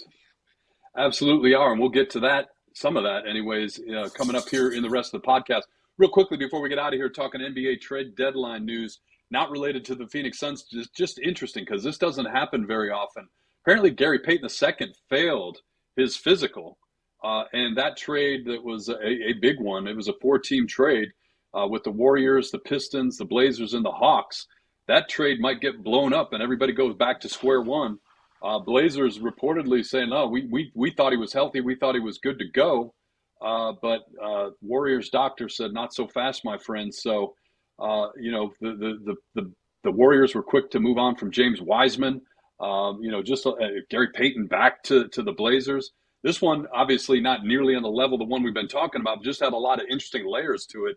Absolutely 0.97 1.55
are, 1.55 1.73
and 1.73 1.81
we'll 1.81 1.91
get 1.91 2.09
to 2.11 2.21
that, 2.21 2.49
some 2.75 2.97
of 2.97 3.05
that, 3.05 3.29
anyways, 3.29 3.79
uh, 3.81 4.09
coming 4.17 4.35
up 4.35 4.49
here 4.49 4.73
in 4.73 4.83
the 4.83 4.89
rest 4.89 5.13
of 5.13 5.21
the 5.21 5.27
podcast. 5.27 5.63
Real 5.99 6.11
quickly 6.11 6.39
before 6.39 6.61
we 6.63 6.71
get 6.71 6.79
out 6.79 6.95
of 6.95 6.99
here, 6.99 7.11
talking 7.11 7.41
NBA 7.41 7.83
trade 7.83 8.17
deadline 8.17 8.65
news, 8.65 9.01
not 9.31 9.51
related 9.51 9.85
to 9.87 9.95
the 9.95 10.07
Phoenix 10.07 10.39
Suns, 10.39 10.65
just 10.65 10.95
just 10.95 11.19
interesting 11.19 11.65
because 11.65 11.85
this 11.85 11.99
doesn't 11.99 12.27
happen 12.27 12.67
very 12.67 12.91
often. 12.91 13.29
Apparently, 13.63 13.91
Gary 13.91 14.21
Payton 14.21 14.49
II 14.49 14.95
failed 15.11 15.59
his 15.97 16.17
physical, 16.17 16.79
uh, 17.23 17.45
and 17.53 17.77
that 17.77 17.97
trade 17.97 18.47
that 18.47 18.63
was 18.65 18.89
a, 18.89 19.07
a 19.07 19.33
big 19.41 19.61
one. 19.61 19.87
It 19.87 19.97
was 19.97 20.09
a 20.09 20.15
four-team 20.21 20.67
trade 20.67 21.09
uh, 21.55 21.67
with 21.67 21.85
the 21.85 21.91
Warriors, 21.91 22.51
the 22.51 22.59
Pistons, 22.59 23.17
the 23.17 23.25
Blazers, 23.25 23.75
and 23.75 23.85
the 23.85 23.91
Hawks. 23.91 24.47
That 24.89 25.09
trade 25.09 25.41
might 25.41 25.61
get 25.61 25.83
blown 25.83 26.13
up, 26.13 26.33
and 26.33 26.43
everybody 26.43 26.73
goes 26.73 26.95
back 26.95 27.21
to 27.21 27.29
square 27.29 27.61
one. 27.61 27.99
Uh, 28.43 28.59
Blazers 28.59 29.19
reportedly 29.19 29.85
saying, 29.85 30.11
"No, 30.11 30.29
we, 30.29 30.47
we 30.51 30.71
we 30.75 30.91
thought 30.91 31.13
he 31.13 31.19
was 31.19 31.33
healthy. 31.33 31.61
We 31.61 31.75
thought 31.75 31.95
he 31.95 32.01
was 32.01 32.19
good 32.19 32.39
to 32.39 32.49
go." 32.49 32.95
Uh, 33.41 33.73
but 33.83 34.03
uh, 34.23 34.51
Warriors 34.61 35.09
doctor 35.11 35.49
said, 35.49 35.73
"Not 35.73 35.95
so 35.95 36.07
fast, 36.07 36.45
my 36.45 36.59
friend." 36.59 36.95
So, 36.95 37.35
uh, 37.79 38.09
you 38.19 38.31
know, 38.31 38.53
the, 38.61 38.71
the 38.71 38.99
the 39.05 39.43
the 39.43 39.53
the 39.85 39.91
Warriors 39.91 40.35
were 40.35 40.43
quick 40.43 40.71
to 40.73 40.81
move 40.81 40.99
on 40.99 41.17
from 41.17 41.31
James 41.31 41.61
Wiseman. 41.61 42.21
Um, 42.61 43.01
you 43.03 43.11
know, 43.11 43.23
just 43.23 43.47
uh, 43.47 43.55
Gary 43.91 44.09
Payton 44.15 44.47
back 44.47 44.83
to 44.85 45.09
to 45.09 45.23
the 45.23 45.33
Blazers. 45.33 45.93
This 46.23 46.43
one, 46.43 46.67
obviously, 46.75 47.21
not 47.21 47.45
nearly 47.45 47.75
on 47.75 47.83
the 47.83 47.89
level 47.89 48.19
the 48.19 48.25
one 48.25 48.43
we've 48.43 48.55
been 48.55 48.69
talking 48.69 49.01
about. 49.01 49.23
Just 49.23 49.41
had 49.41 49.53
a 49.53 49.57
lot 49.57 49.81
of 49.81 49.87
interesting 49.91 50.27
layers 50.27 50.67
to 50.67 50.87
it. 50.87 50.97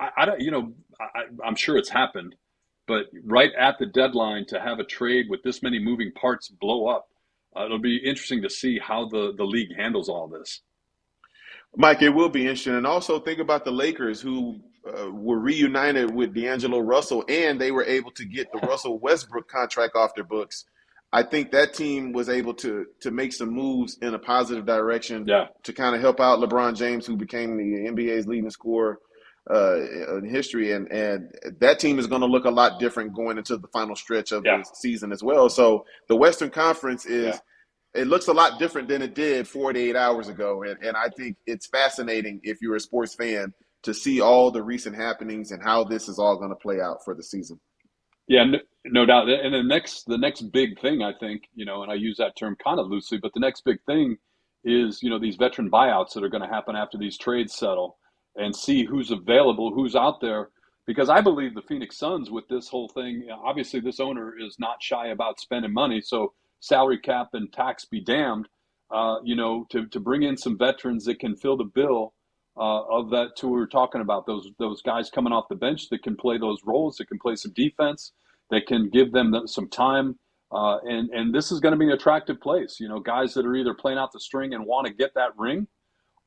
I, 0.00 0.10
I 0.18 0.26
don't, 0.26 0.40
you 0.40 0.50
know, 0.50 0.72
I, 1.00 1.24
I'm 1.44 1.56
sure 1.56 1.76
it's 1.76 1.90
happened, 1.90 2.34
but 2.86 3.06
right 3.24 3.52
at 3.58 3.78
the 3.78 3.86
deadline 3.86 4.46
to 4.48 4.60
have 4.60 4.78
a 4.78 4.84
trade 4.84 5.26
with 5.30 5.42
this 5.42 5.62
many 5.62 5.78
moving 5.78 6.12
parts 6.12 6.48
blow 6.48 6.88
up, 6.88 7.08
uh, 7.56 7.64
it'll 7.66 7.78
be 7.78 7.96
interesting 7.98 8.42
to 8.42 8.50
see 8.50 8.78
how 8.78 9.08
the 9.08 9.32
the 9.36 9.44
league 9.44 9.74
handles 9.76 10.08
all 10.08 10.28
this. 10.28 10.62
Mike, 11.76 12.02
it 12.02 12.10
will 12.10 12.28
be 12.28 12.42
interesting. 12.42 12.74
And 12.74 12.86
also 12.86 13.18
think 13.20 13.40
about 13.40 13.64
the 13.64 13.72
Lakers 13.72 14.20
who 14.20 14.60
uh, 14.86 15.10
were 15.10 15.38
reunited 15.38 16.14
with 16.14 16.34
D'Angelo 16.34 16.80
Russell 16.80 17.24
and 17.28 17.60
they 17.60 17.70
were 17.72 17.84
able 17.84 18.10
to 18.12 18.24
get 18.24 18.52
the 18.52 18.58
Russell 18.60 18.98
Westbrook 18.98 19.48
contract 19.48 19.96
off 19.96 20.14
their 20.14 20.24
books. 20.24 20.64
I 21.12 21.22
think 21.22 21.52
that 21.52 21.74
team 21.74 22.12
was 22.12 22.28
able 22.28 22.54
to 22.54 22.86
to 23.00 23.10
make 23.12 23.32
some 23.32 23.50
moves 23.50 23.98
in 24.02 24.14
a 24.14 24.18
positive 24.18 24.66
direction 24.66 25.28
Yeah, 25.28 25.46
to 25.62 25.72
kind 25.72 25.94
of 25.94 26.00
help 26.02 26.20
out 26.20 26.40
LeBron 26.40 26.76
James, 26.76 27.06
who 27.06 27.16
became 27.16 27.56
the 27.56 27.88
NBA's 27.90 28.26
leading 28.26 28.50
scorer 28.50 28.98
uh, 29.52 30.16
in 30.16 30.28
history, 30.28 30.72
and 30.72 30.90
and 30.90 31.34
that 31.60 31.78
team 31.78 31.98
is 31.98 32.06
going 32.06 32.22
to 32.22 32.26
look 32.26 32.44
a 32.44 32.50
lot 32.50 32.80
different 32.80 33.14
going 33.14 33.38
into 33.38 33.56
the 33.56 33.68
final 33.68 33.96
stretch 33.96 34.32
of 34.32 34.44
yeah, 34.44 34.58
the 34.58 34.64
season 34.74 35.12
as 35.12 35.22
well. 35.22 35.48
So 35.48 35.84
the 36.08 36.16
Western 36.16 36.50
Conference 36.50 37.04
is 37.04 37.34
yeah. 37.94 38.02
it 38.02 38.06
looks 38.06 38.28
a 38.28 38.32
lot 38.32 38.58
different 38.58 38.88
than 38.88 39.02
it 39.02 39.14
did 39.14 39.46
48 39.46 39.96
hours 39.96 40.28
ago, 40.28 40.62
and 40.62 40.82
and 40.82 40.96
I 40.96 41.08
think 41.16 41.36
it's 41.46 41.66
fascinating 41.66 42.40
if 42.42 42.62
you're 42.62 42.76
a 42.76 42.80
sports 42.80 43.14
fan 43.14 43.52
to 43.84 43.94
see 43.94 44.20
all 44.20 44.50
the 44.50 44.62
recent 44.62 44.96
happenings 44.96 45.50
and 45.50 45.62
how 45.62 45.84
this 45.84 46.08
is 46.08 46.18
all 46.18 46.38
going 46.38 46.50
to 46.50 46.56
play 46.56 46.80
out 46.80 47.04
for 47.04 47.14
the 47.14 47.22
season. 47.22 47.60
Yeah, 48.26 48.44
no, 48.44 48.58
no 48.86 49.06
doubt. 49.06 49.28
And 49.28 49.54
the 49.54 49.62
next, 49.62 50.04
the 50.06 50.18
next 50.18 50.50
big 50.52 50.80
thing, 50.80 51.02
I 51.02 51.12
think, 51.20 51.42
you 51.54 51.66
know, 51.66 51.82
and 51.82 51.92
I 51.92 51.94
use 51.94 52.16
that 52.16 52.36
term 52.36 52.56
kind 52.62 52.80
of 52.80 52.86
loosely, 52.86 53.18
but 53.18 53.32
the 53.34 53.40
next 53.40 53.62
big 53.64 53.78
thing 53.84 54.16
is, 54.64 55.02
you 55.02 55.10
know, 55.10 55.18
these 55.18 55.36
veteran 55.36 55.70
buyouts 55.70 56.14
that 56.14 56.24
are 56.24 56.30
going 56.30 56.42
to 56.42 56.48
happen 56.48 56.74
after 56.74 56.96
these 56.96 57.18
trades 57.18 57.54
settle, 57.54 57.98
and 58.36 58.54
see 58.54 58.84
who's 58.84 59.10
available, 59.10 59.72
who's 59.72 59.96
out 59.96 60.20
there. 60.20 60.50
Because 60.86 61.08
I 61.08 61.20
believe 61.20 61.54
the 61.54 61.62
Phoenix 61.62 61.96
Suns, 61.96 62.30
with 62.30 62.46
this 62.48 62.68
whole 62.68 62.88
thing, 62.88 63.28
obviously 63.32 63.80
this 63.80 64.00
owner 64.00 64.34
is 64.38 64.58
not 64.58 64.82
shy 64.82 65.08
about 65.08 65.40
spending 65.40 65.72
money. 65.72 66.00
So 66.02 66.34
salary 66.60 66.98
cap 66.98 67.28
and 67.32 67.52
tax 67.52 67.84
be 67.86 68.00
damned. 68.00 68.48
Uh, 68.90 69.16
you 69.24 69.34
know, 69.34 69.66
to 69.70 69.86
to 69.86 69.98
bring 69.98 70.22
in 70.22 70.36
some 70.36 70.58
veterans 70.58 71.04
that 71.06 71.18
can 71.18 71.34
fill 71.34 71.56
the 71.56 71.64
bill 71.64 72.12
uh, 72.56 72.82
of 72.84 73.10
that 73.10 73.36
tour 73.36 73.50
we're 73.50 73.66
talking 73.66 74.00
about 74.00 74.26
those 74.26 74.48
those 74.58 74.80
guys 74.82 75.10
coming 75.10 75.32
off 75.32 75.48
the 75.48 75.56
bench 75.56 75.88
that 75.88 76.02
can 76.02 76.16
play 76.16 76.38
those 76.38 76.58
roles 76.64 76.96
that 76.96 77.08
can 77.08 77.18
play 77.18 77.34
some 77.34 77.52
defense 77.52 78.12
that 78.50 78.66
can 78.66 78.88
give 78.90 79.12
them 79.12 79.34
some 79.46 79.68
time 79.68 80.18
uh, 80.52 80.78
and 80.84 81.10
and 81.10 81.34
this 81.34 81.50
is 81.50 81.58
going 81.58 81.72
to 81.72 81.78
be 81.78 81.86
an 81.86 81.92
attractive 81.92 82.40
place 82.40 82.78
you 82.78 82.88
know 82.88 83.00
guys 83.00 83.34
that 83.34 83.44
are 83.44 83.56
either 83.56 83.74
playing 83.74 83.98
out 83.98 84.12
the 84.12 84.20
string 84.20 84.54
and 84.54 84.64
want 84.64 84.86
to 84.86 84.92
get 84.92 85.12
that 85.14 85.30
ring 85.36 85.66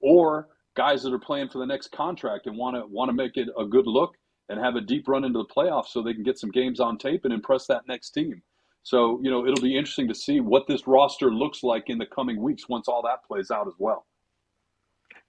or 0.01 0.49
guys 0.77 1.03
that 1.03 1.13
are 1.13 1.19
playing 1.19 1.49
for 1.49 1.59
the 1.59 1.67
next 1.67 1.91
contract 1.91 2.47
and 2.47 2.57
want 2.57 2.77
to 2.77 2.85
want 2.87 3.09
to 3.09 3.13
make 3.13 3.37
it 3.37 3.49
a 3.59 3.65
good 3.65 3.87
look 3.87 4.15
and 4.49 4.59
have 4.59 4.77
a 4.77 4.81
deep 4.81 5.07
run 5.09 5.25
into 5.25 5.39
the 5.39 5.53
playoffs 5.55 5.87
so 5.89 6.03
they 6.03 6.13
can 6.13 6.23
get 6.23 6.39
some 6.39 6.51
games 6.51 6.79
on 6.81 6.97
tape 6.99 7.25
and 7.25 7.33
impress 7.33 7.67
that 7.67 7.83
next 7.89 8.11
team 8.11 8.41
so 8.83 9.19
you 9.23 9.31
know 9.31 9.45
it'll 9.47 9.61
be 9.63 9.77
interesting 9.77 10.07
to 10.09 10.15
see 10.15 10.41
what 10.41 10.67
this 10.67 10.87
roster 10.87 11.31
looks 11.31 11.63
like 11.63 11.85
in 11.89 11.99
the 11.99 12.07
coming 12.07 12.41
weeks 12.41 12.69
once 12.69 12.87
all 12.87 13.03
that 13.03 13.25
plays 13.27 13.51
out 13.51 13.67
as 13.67 13.75
well 13.79 14.05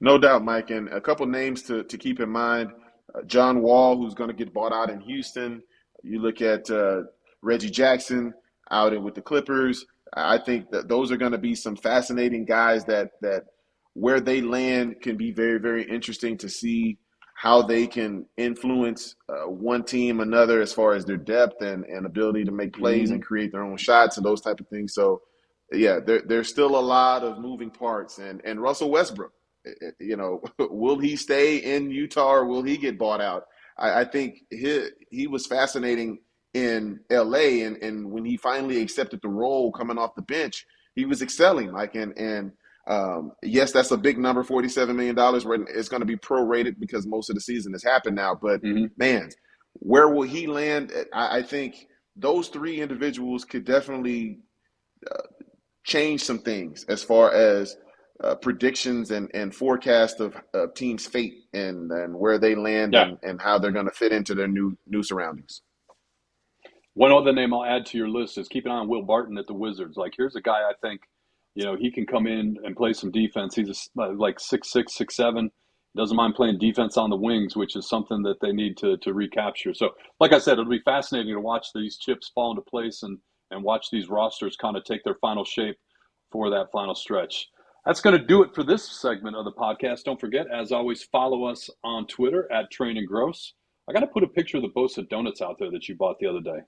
No 0.01 0.19
doubt, 0.19 0.45
Mike. 0.45 0.71
And 0.71 0.89
a 0.91 1.01
couple 1.03 1.27
names 1.27 1.63
to, 1.65 1.85
to 1.85 1.99
keep 1.99 2.21
in 2.21 2.31
mind 2.31 2.71
uh, 3.15 3.23
John 3.27 3.63
Wall, 3.63 3.97
who's 3.99 4.15
going 4.15 4.31
to 4.31 4.37
get 4.37 4.55
bought 4.55 4.73
out 4.73 4.91
in 4.91 5.01
Houston. 5.01 5.63
You 6.05 6.21
look 6.21 6.43
at 6.43 6.71
uh, 6.71 7.03
Reggie 7.43 7.71
Jackson 7.71 8.35
out 8.71 8.95
in, 8.95 9.05
with 9.05 9.17
the 9.17 9.23
Clippers. 9.23 9.87
I 10.15 10.39
think 10.39 10.71
that 10.71 10.89
those 10.89 11.13
are 11.13 11.17
going 11.17 11.33
to 11.33 11.39
be 11.39 11.55
some 11.55 11.77
fascinating 11.77 12.47
guys 12.47 12.85
that, 12.87 13.13
that 13.23 13.45
where 13.99 14.21
they 14.21 14.41
land 14.41 15.01
can 15.03 15.17
be 15.17 15.33
very, 15.33 15.59
very 15.59 15.85
interesting 15.85 16.37
to 16.39 16.49
see 16.49 16.99
how 17.35 17.63
they 17.63 17.87
can 17.87 18.27
influence 18.37 19.17
uh, 19.29 19.49
one 19.49 19.85
team 19.85 20.21
another 20.21 20.61
as 20.61 20.73
far 20.73 20.95
as 20.95 21.05
their 21.05 21.17
depth 21.17 21.63
and, 21.63 21.85
and 21.85 22.07
ability 22.07 22.45
to 22.45 22.53
make 22.53 22.73
plays 22.75 23.11
Mhm. 23.11 23.15
and 23.15 23.25
create 23.25 23.53
their 23.53 23.65
own 23.65 23.77
shots 23.77 24.17
and 24.17 24.27
those 24.27 24.41
type 24.41 24.61
of 24.61 24.69
things. 24.69 24.95
So, 24.95 25.23
yeah, 25.73 26.01
there, 26.05 26.23
there's 26.27 26.49
still 26.49 26.77
a 26.79 26.81
lot 26.81 27.25
of 27.25 27.39
moving 27.39 27.71
parts. 27.71 28.19
And, 28.19 28.41
and 28.45 28.61
Russell 28.63 28.91
Westbrook, 28.91 29.33
eh, 29.67 29.91
you 30.01 30.17
know, 30.17 30.43
will 30.59 30.99
he 30.99 31.17
stay 31.17 31.59
in 31.59 31.91
Utah 31.91 32.33
or 32.35 32.47
will 32.47 32.63
he 32.63 32.77
get 32.77 32.99
bought 32.99 33.21
out? 33.21 33.45
I, 33.79 34.01
I 34.01 34.05
think 34.05 34.41
he, 34.51 34.89
he 35.11 35.27
was 35.29 35.47
fascinating 35.47 36.21
in 36.55 37.01
LA. 37.11 37.65
And, 37.67 37.77
and 37.83 38.11
when 38.11 38.25
he 38.25 38.37
finally 38.37 38.81
accepted 38.83 39.21
the 39.23 39.29
role 39.29 39.73
coming 39.73 39.99
off 39.99 40.15
the 40.17 40.23
bench, 40.23 40.67
he 40.95 41.05
was 41.07 41.23
excelling. 41.23 41.73
Like, 41.73 41.95
and, 41.97 42.17
and 42.19 42.53
um, 42.89 43.33
yes, 43.43 43.73
that's 43.73 43.91
a 43.91 43.97
big 43.99 44.19
number, 44.19 44.43
$47 44.45 44.95
million. 44.97 45.17
Where 45.17 45.63
it's 45.77 45.89
going 45.89 46.01
to 46.01 46.07
be 46.07 46.17
prorated 46.17 46.79
because 46.81 47.07
most 47.07 47.31
of 47.31 47.35
the 47.37 47.41
season 47.41 47.73
has 47.73 47.85
happened 47.85 48.17
now. 48.17 48.39
But 48.41 48.63
mm-hmm. 48.63 48.87
man, 48.97 49.31
where 49.75 50.09
will 50.09 50.23
he 50.23 50.47
land? 50.47 50.93
I, 51.13 51.39
I 51.39 51.43
think 51.43 51.87
those 52.17 52.49
three 52.49 52.81
individuals 52.81 53.45
could 53.45 53.65
definitely 53.65 54.41
uh, 55.11 55.23
change 55.85 56.23
some 56.23 56.39
things 56.39 56.85
as 56.89 57.03
far 57.03 57.33
as 57.33 57.77
uh, 58.23 58.35
predictions 58.37 59.11
and, 59.13 59.31
and 59.35 59.55
forecast 59.55 60.21
of, 60.21 60.37
of 60.55 60.75
teams' 60.75 61.07
fate 61.07 61.35
and, 61.53 61.91
and 61.93 62.15
where 62.15 62.39
they 62.39 62.55
land 62.55 62.95
Yeah. 62.95 63.05
and, 63.05 63.19
and 63.23 63.43
how 63.43 63.59
they're 63.59 63.73
going 63.73 63.87
to 63.87 63.93
fit 63.93 64.13
into 64.13 64.35
their 64.35 64.49
new 64.49 64.77
new 64.87 65.03
surroundings. 65.03 65.63
One 66.95 67.13
other 67.13 67.33
name 67.33 67.55
I'll 67.55 67.65
add 67.65 67.87
to 67.87 67.99
your 67.99 68.09
list 68.09 68.39
is 68.39 68.49
keep 68.49 68.67
an 68.67 68.73
eye 68.73 68.77
on 68.77 68.89
Will 68.89 69.03
Barton 69.03 69.39
at 69.39 69.47
the 69.47 69.55
Wizards. 69.55 69.97
Like, 69.97 70.15
here's 70.17 70.35
a 70.35 70.41
guy 70.41 70.61
I 70.69 70.73
think, 70.83 71.01
you 71.55 71.65
know, 71.65 71.77
he 71.77 71.91
can 71.91 72.07
come 72.07 72.27
in 72.27 72.57
and 72.65 72.77
play 72.77 72.93
some 72.93 73.11
defense. 73.11 73.57
He's 73.57 73.69
a 73.69 73.73
s 73.73 73.89
uh, 73.99 74.13
like 74.13 74.41
six 74.41 74.71
six 74.71 74.95
six 74.95 75.17
seven. 75.17 75.51
Doesn't 75.97 76.17
mind 76.17 76.35
playing 76.35 76.59
defense 76.59 76.97
on 76.97 77.11
the 77.11 77.17
wings, 77.17 77.57
which 77.57 77.75
is 77.75 77.89
something 77.89 78.23
that 78.23 78.41
they 78.41 78.53
need 78.53 78.77
to 78.79 78.97
to 78.99 79.13
recapture. 79.13 79.75
So, 79.75 79.91
like 80.21 80.33
I 80.33 80.39
said, 80.39 80.53
it'll 80.53 80.67
be 80.67 80.83
fascinating 80.85 81.35
to 81.35 81.41
watch 81.41 81.69
these 81.75 81.97
chips 81.99 82.31
fall 82.35 82.51
into 82.51 82.63
place 82.63 83.03
and 83.03 83.19
and 83.51 83.65
watch 83.65 83.87
these 83.91 84.09
rosters 84.09 84.57
kind 84.57 84.77
of 84.77 84.85
take 84.85 85.03
their 85.05 85.17
final 85.21 85.45
shape 85.45 85.77
for 86.31 86.51
that 86.51 86.71
final 86.73 86.95
stretch. 86.95 87.49
That's 87.87 88.01
going 88.03 88.19
to 88.19 88.25
do 88.25 88.43
it 88.43 88.55
for 88.55 88.63
this 88.63 88.85
segment 88.85 89.35
of 89.37 89.47
the 89.47 89.53
podcast. 89.53 90.05
Don't 90.05 90.21
forget, 90.21 90.47
as 90.53 90.73
always, 90.73 91.05
follow 91.05 91.45
us 91.45 91.71
on 91.83 92.07
Twitter 92.07 92.47
at 92.53 92.71
Train 92.71 92.99
and 92.99 93.09
Gross. 93.09 93.55
I 93.89 93.95
got 93.95 94.01
to 94.01 94.07
put 94.07 94.23
a 94.23 94.29
picture 94.29 94.59
of 94.59 94.63
the 94.63 94.69
Bosa 94.69 95.09
donuts 95.09 95.41
out 95.41 95.57
there 95.59 95.71
that 95.71 95.89
you 95.89 95.95
bought 95.97 96.19
the 96.21 96.27
other 96.27 96.43
day. 96.43 96.61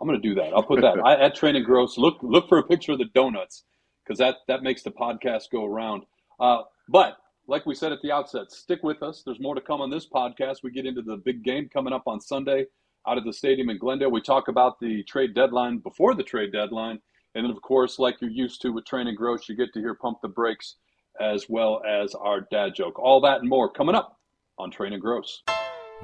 I'm 0.00 0.08
going 0.08 0.20
to 0.20 0.28
do 0.28 0.34
that. 0.34 0.52
I'll 0.52 0.64
put 0.64 0.80
that 0.80 0.98
I, 1.04 1.14
at 1.26 1.36
Train 1.36 1.54
and 1.54 1.64
Gross. 1.64 1.96
Look 1.96 2.18
look 2.22 2.48
for 2.48 2.58
a 2.58 2.64
picture 2.64 2.92
of 2.92 2.98
the 2.98 3.08
donuts 3.14 3.64
because 4.08 4.18
that 4.18 4.36
that 4.48 4.62
makes 4.62 4.82
the 4.82 4.90
podcast 4.90 5.50
go 5.52 5.66
around. 5.66 6.04
Uh, 6.40 6.62
but 6.88 7.18
like 7.46 7.66
we 7.66 7.74
said 7.74 7.92
at 7.92 8.00
the 8.02 8.12
outset, 8.12 8.50
stick 8.50 8.82
with 8.82 9.02
us. 9.02 9.22
There's 9.24 9.40
more 9.40 9.54
to 9.54 9.60
come 9.60 9.80
on 9.80 9.90
this 9.90 10.08
podcast. 10.08 10.62
We 10.62 10.70
get 10.70 10.86
into 10.86 11.02
the 11.02 11.16
big 11.16 11.42
game 11.42 11.68
coming 11.72 11.92
up 11.92 12.04
on 12.06 12.20
Sunday 12.20 12.66
out 13.06 13.18
of 13.18 13.24
the 13.24 13.32
stadium 13.32 13.70
in 13.70 13.78
Glendale. 13.78 14.10
We 14.10 14.20
talk 14.20 14.48
about 14.48 14.80
the 14.80 15.02
trade 15.04 15.34
deadline 15.34 15.78
before 15.78 16.14
the 16.14 16.22
trade 16.22 16.52
deadline. 16.52 16.98
And 17.34 17.44
then, 17.44 17.50
of 17.50 17.60
course, 17.62 17.98
like 17.98 18.20
you're 18.20 18.30
used 18.30 18.62
to 18.62 18.70
with 18.70 18.84
Train 18.86 19.06
and 19.06 19.16
Gross, 19.16 19.48
you 19.48 19.56
get 19.56 19.72
to 19.74 19.80
hear 19.80 19.94
Pump 19.94 20.18
the 20.22 20.28
Brakes 20.28 20.76
as 21.20 21.46
well 21.48 21.82
as 21.86 22.14
our 22.14 22.46
dad 22.50 22.74
joke. 22.74 22.98
All 22.98 23.20
that 23.22 23.40
and 23.40 23.48
more 23.48 23.70
coming 23.70 23.94
up 23.94 24.18
on 24.58 24.70
Train 24.70 24.92
and 24.92 25.02
Gross. 25.02 25.42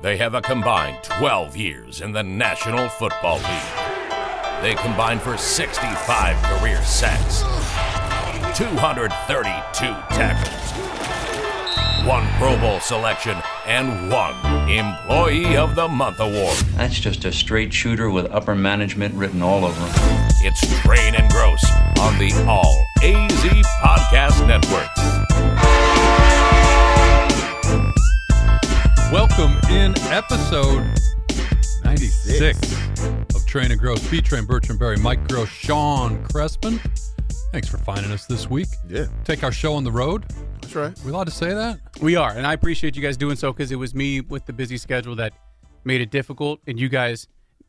They 0.02 0.16
have 0.16 0.34
a 0.34 0.42
combined 0.42 1.02
12 1.02 1.56
years 1.56 2.00
in 2.00 2.12
the 2.12 2.22
National 2.22 2.88
Football 2.88 3.36
League. 3.36 3.84
They 4.64 4.74
combined 4.76 5.20
for 5.20 5.36
65 5.36 6.42
career 6.42 6.82
sacks, 6.82 7.42
232 8.54 9.84
tackles, 10.14 10.70
one 12.06 12.24
Pro 12.38 12.56
Bowl 12.60 12.78
selection, 12.78 13.36
and 13.66 14.12
one 14.12 14.70
Employee 14.70 15.56
of 15.56 15.74
the 15.74 15.88
Month 15.88 16.20
award. 16.20 16.56
That's 16.76 17.00
just 17.00 17.24
a 17.24 17.32
straight 17.32 17.72
shooter 17.74 18.10
with 18.10 18.30
upper 18.30 18.54
management 18.54 19.12
written 19.16 19.42
all 19.42 19.64
over 19.64 19.80
him. 19.80 19.90
It's 20.42 20.60
Train 20.82 21.16
and 21.16 21.28
Gross 21.32 21.64
on 21.98 22.16
the 22.20 22.32
All 22.46 22.86
AZ 23.02 23.42
Podcast 23.82 24.46
Network. 24.46 24.86
Welcome 29.12 29.58
in 29.68 29.98
episode 30.12 30.94
96 31.82 32.60
of 33.34 33.44
Train 33.46 33.72
and 33.72 33.80
Gross. 33.80 34.08
B 34.08 34.20
Train, 34.20 34.44
Bertrand 34.44 34.78
Berry, 34.78 34.98
Mike 34.98 35.26
Gross, 35.26 35.48
Sean 35.48 36.22
Crespin. 36.28 36.78
Thanks 37.54 37.68
for 37.68 37.78
finding 37.78 38.10
us 38.10 38.26
this 38.26 38.50
week. 38.50 38.66
Yeah, 38.88 39.06
Take 39.22 39.44
our 39.44 39.52
show 39.52 39.74
on 39.74 39.84
the 39.84 39.92
road. 39.92 40.24
that's 40.60 40.74
right. 40.74 40.92
We 41.04 41.12
allowed 41.12 41.26
to 41.26 41.30
say 41.30 41.54
that? 41.54 41.78
We 42.02 42.16
are, 42.16 42.32
and 42.32 42.44
I 42.44 42.52
appreciate 42.52 42.96
you 42.96 43.02
guys 43.02 43.16
doing 43.16 43.36
so 43.36 43.52
because 43.52 43.70
it 43.70 43.76
was 43.76 43.94
me 43.94 44.22
with 44.22 44.44
the 44.46 44.52
busy 44.52 44.76
schedule 44.76 45.14
that 45.14 45.34
made 45.84 46.00
it 46.00 46.10
difficult, 46.10 46.58
and 46.66 46.80
you 46.80 46.88
guys 46.88 47.28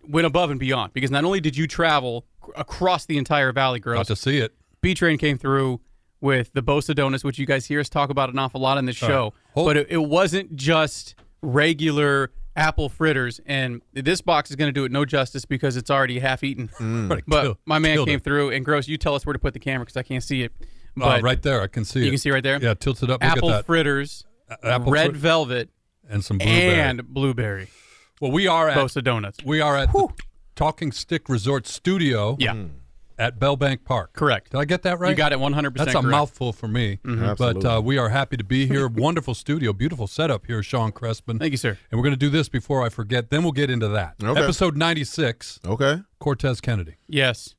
went 0.09 0.25
above 0.25 0.49
and 0.49 0.59
beyond 0.59 0.93
because 0.93 1.11
not 1.11 1.23
only 1.23 1.39
did 1.39 1.55
you 1.55 1.67
travel 1.67 2.25
across 2.55 3.05
the 3.05 3.19
entire 3.19 3.51
Valley, 3.51 3.79
Girls, 3.79 3.97
Got 3.99 4.07
Gross, 4.07 4.17
to 4.21 4.23
see 4.31 4.39
it. 4.39 4.55
B 4.81 4.95
Train 4.95 5.19
came 5.19 5.37
through 5.37 5.79
with 6.19 6.51
the 6.53 6.63
Bosa 6.63 6.95
Donuts, 6.95 7.23
which 7.23 7.37
you 7.37 7.45
guys 7.45 7.67
hear 7.67 7.79
us 7.79 7.87
talk 7.87 8.09
about 8.09 8.31
an 8.31 8.39
awful 8.39 8.61
lot 8.61 8.79
in 8.79 8.85
this 8.85 9.03
All 9.03 9.09
right. 9.09 9.13
show. 9.15 9.33
Hold- 9.53 9.67
But 9.67 9.77
it, 9.77 9.87
it 9.91 9.97
wasn't 10.03 10.55
just 10.55 11.13
regular 11.43 12.31
apple 12.55 12.89
fritters, 12.89 13.39
and 13.45 13.81
this 13.93 14.21
box 14.21 14.49
is 14.49 14.55
going 14.55 14.67
to 14.69 14.71
do 14.71 14.85
it 14.85 14.91
no 14.91 15.05
justice 15.05 15.45
because 15.45 15.75
it's 15.77 15.89
already 15.91 16.19
half 16.19 16.43
eaten. 16.43 16.69
Already 16.79 17.23
But 17.27 17.41
kill- 17.43 17.57
my 17.65 17.79
man 17.79 17.97
came 18.05 18.17
it. 18.17 18.23
through, 18.23 18.51
and 18.51 18.63
Gross, 18.63 18.87
you 18.87 18.97
tell 18.97 19.15
us 19.15 19.25
where 19.25 19.33
to 19.33 19.39
put 19.39 19.53
the 19.53 19.59
camera 19.59 19.85
because 19.85 19.97
I 19.97 20.03
can't 20.03 20.23
see 20.23 20.43
it. 20.43 20.51
Uh, 20.61 20.63
But 20.95 21.23
right 21.23 21.41
there, 21.41 21.61
I 21.61 21.67
can 21.67 21.83
see 21.85 22.01
it. 22.01 22.05
you 22.05 22.11
can 22.11 22.17
see 22.19 22.31
right 22.31 22.43
there. 22.43 22.59
Yeah, 22.61 22.73
tilted 22.73 23.09
up. 23.09 23.21
Look 23.21 23.29
apple 23.31 23.51
at 23.51 23.57
that. 23.57 23.65
fritters, 23.65 24.25
A- 24.49 24.67
apple 24.67 24.91
red 24.91 25.07
frit- 25.11 25.17
velvet, 25.17 25.69
and 26.09 26.23
some 26.23 26.37
blueberry. 26.37 26.79
and 26.79 27.07
blueberry. 27.07 27.67
well, 28.21 28.31
we 28.31 28.47
are 28.47 28.69
at 28.69 28.77
Bosa 28.77 29.03
Donuts. 29.03 29.43
we 29.43 29.59
are 29.59 29.75
at 29.75 29.91
the 29.91 30.07
Talking 30.55 30.91
Stick 30.93 31.27
Resort 31.27 31.67
Studio 31.67 32.37
Yeah, 32.39 32.53
at 33.17 33.39
Bell 33.39 33.55
Bank 33.55 33.85
Park. 33.85 34.13
correct. 34.13 34.51
Did 34.51 34.57
I 34.59 34.65
get 34.65 34.81
that 34.83 34.99
right? 34.99 35.09
You 35.11 35.15
got 35.15 35.31
it 35.31 35.39
100% 35.39 35.53
That's 35.53 35.67
a 35.67 35.73
correct. 35.75 35.95
Mm-hmm. 35.95 36.09
mouthful 36.11 36.53
for 36.53 36.67
me. 36.67 36.99
But 37.03 37.19
Absolutely. 37.19 37.69
uh, 37.69 37.79
we 37.81 37.97
are 37.97 38.09
happy 38.09 38.35
to 38.37 38.43
be 38.43 38.67
here. 38.67 38.87
Wonderful 38.93 39.33
studio, 39.33 39.71
beautiful 39.73 40.07
setup 40.07 40.45
here, 40.47 40.61
Sean 40.61 40.91
Crespin. 40.91 41.39
Thank 41.39 41.51
you, 41.51 41.57
sir. 41.57 41.77
And 41.91 41.97
we're 41.99 42.03
going 42.03 42.13
to 42.13 42.17
do 42.19 42.29
this 42.29 42.49
before 42.49 42.83
I 42.83 42.89
forget. 42.89 43.29
Then 43.29 43.43
we'll 43.43 43.51
get 43.53 43.69
into 43.69 43.87
that. 43.89 44.15
Okay. 44.23 44.41
Episode 44.41 44.75
96, 44.75 45.59
Okay, 45.65 46.01
Cortez 46.19 46.59
Kennedy. 46.61 46.95
Yes. 47.07 47.55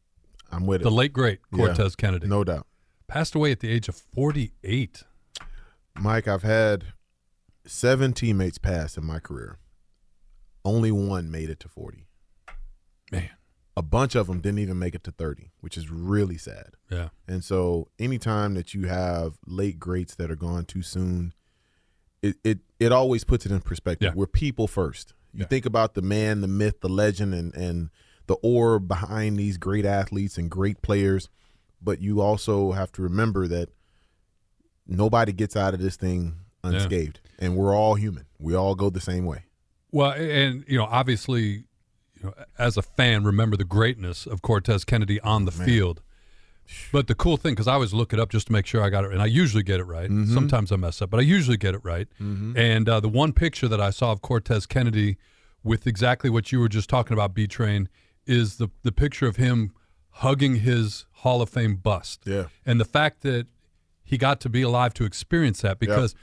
I'm 0.52 0.66
with 0.66 0.80
it. 0.82 0.84
The 0.84 0.90
late, 0.90 1.12
great 1.12 1.40
Yeah, 1.52 1.66
Cortez 1.66 1.96
Kennedy. 1.96 2.26
no 2.28 2.44
doubt. 2.44 2.66
Passed 3.08 3.34
away 3.34 3.52
at 3.52 3.60
the 3.60 3.70
age 3.70 3.88
of 3.88 3.96
48. 3.96 5.04
Mike, 5.98 6.28
I've 6.28 6.42
had 6.42 6.84
seven 7.64 8.12
teammates 8.12 8.58
pass 8.58 8.96
in 8.96 9.04
my 9.04 9.18
career. 9.18 9.58
Only 10.64 10.90
one 10.92 11.30
made 11.30 11.48
it 11.48 11.60
to 11.60 11.68
40. 11.68 12.06
Man. 13.12 13.30
A 13.78 13.82
bunch 13.82 14.14
of 14.14 14.26
them 14.26 14.40
didn't 14.40 14.60
even 14.60 14.78
make 14.78 14.94
it 14.94 15.04
to 15.04 15.10
30, 15.10 15.50
which 15.60 15.76
is 15.76 15.90
really 15.90 16.38
sad. 16.38 16.70
Yeah. 16.90 17.10
And 17.28 17.44
so, 17.44 17.88
anytime 17.98 18.54
that 18.54 18.72
you 18.72 18.86
have 18.86 19.34
late 19.46 19.78
greats 19.78 20.14
that 20.14 20.30
are 20.30 20.36
gone 20.36 20.64
too 20.64 20.82
soon, 20.82 21.34
it 22.22 22.36
it, 22.42 22.58
it 22.80 22.90
always 22.92 23.24
puts 23.24 23.44
it 23.44 23.52
in 23.52 23.60
perspective. 23.60 24.12
Yeah. 24.12 24.14
We're 24.18 24.26
people 24.26 24.66
first. 24.66 25.12
You 25.34 25.40
Yeah. 25.40 25.46
think 25.48 25.66
about 25.66 25.92
the 25.94 26.00
man, 26.02 26.40
the 26.40 26.48
myth, 26.48 26.80
the 26.80 26.88
legend, 26.88 27.34
and 27.34 27.54
and 27.54 27.90
the 28.26 28.36
orb 28.42 28.88
behind 28.88 29.38
these 29.38 29.58
great 29.58 29.84
athletes 29.84 30.36
and 30.38 30.50
great 30.50 30.80
players, 30.82 31.28
but 31.82 32.00
you 32.00 32.20
also 32.22 32.72
have 32.72 32.90
to 32.92 33.02
remember 33.02 33.46
that 33.46 33.68
nobody 34.86 35.32
gets 35.32 35.54
out 35.54 35.74
of 35.74 35.80
this 35.80 35.96
thing 35.96 36.36
unscathed, 36.64 37.20
and 37.38 37.56
we're 37.56 37.74
all 37.76 37.94
human. 37.94 38.24
We 38.38 38.54
all 38.54 38.74
go 38.74 38.90
the 38.90 39.00
same 39.00 39.26
way. 39.26 39.44
Well, 39.92 40.10
and, 40.12 40.64
you 40.66 40.76
know, 40.76 40.86
obviously, 40.86 41.65
you 42.26 42.32
know, 42.36 42.44
as 42.58 42.76
a 42.76 42.82
fan, 42.82 43.24
remember 43.24 43.56
the 43.56 43.64
greatness 43.64 44.26
of 44.26 44.42
Cortez 44.42 44.84
Kennedy 44.84 45.20
on 45.20 45.44
the 45.44 45.52
field. 45.52 46.02
But 46.90 47.06
the 47.06 47.14
cool 47.14 47.36
thing, 47.36 47.52
because 47.52 47.68
I 47.68 47.74
always 47.74 47.94
look 47.94 48.12
it 48.12 48.18
up 48.18 48.30
just 48.30 48.48
to 48.48 48.52
make 48.52 48.66
sure 48.66 48.82
I 48.82 48.90
got 48.90 49.04
it, 49.04 49.12
and 49.12 49.22
I 49.22 49.26
usually 49.26 49.62
get 49.62 49.78
it 49.78 49.84
right. 49.84 50.10
Mm-hmm. 50.10 50.34
Sometimes 50.34 50.72
I 50.72 50.76
mess 50.76 51.00
up, 51.00 51.10
but 51.10 51.20
I 51.20 51.22
usually 51.22 51.56
get 51.56 51.74
it 51.74 51.80
right. 51.84 52.08
Mm-hmm. 52.20 52.56
And 52.56 52.88
uh, 52.88 52.98
the 52.98 53.08
one 53.08 53.32
picture 53.32 53.68
that 53.68 53.80
I 53.80 53.90
saw 53.90 54.10
of 54.10 54.20
Cortez 54.20 54.66
Kennedy 54.66 55.16
with 55.62 55.86
exactly 55.86 56.28
what 56.28 56.50
you 56.50 56.58
were 56.58 56.68
just 56.68 56.88
talking 56.90 57.12
about, 57.12 57.34
B 57.34 57.46
Train, 57.46 57.88
is 58.26 58.56
the 58.56 58.68
the 58.82 58.90
picture 58.90 59.28
of 59.28 59.36
him 59.36 59.72
hugging 60.10 60.56
his 60.56 61.06
Hall 61.12 61.40
of 61.40 61.50
Fame 61.50 61.76
bust. 61.76 62.22
Yeah. 62.24 62.46
And 62.64 62.80
the 62.80 62.84
fact 62.84 63.22
that 63.22 63.46
he 64.02 64.18
got 64.18 64.40
to 64.40 64.48
be 64.48 64.62
alive 64.62 64.94
to 64.94 65.04
experience 65.04 65.60
that 65.62 65.78
because 65.78 66.14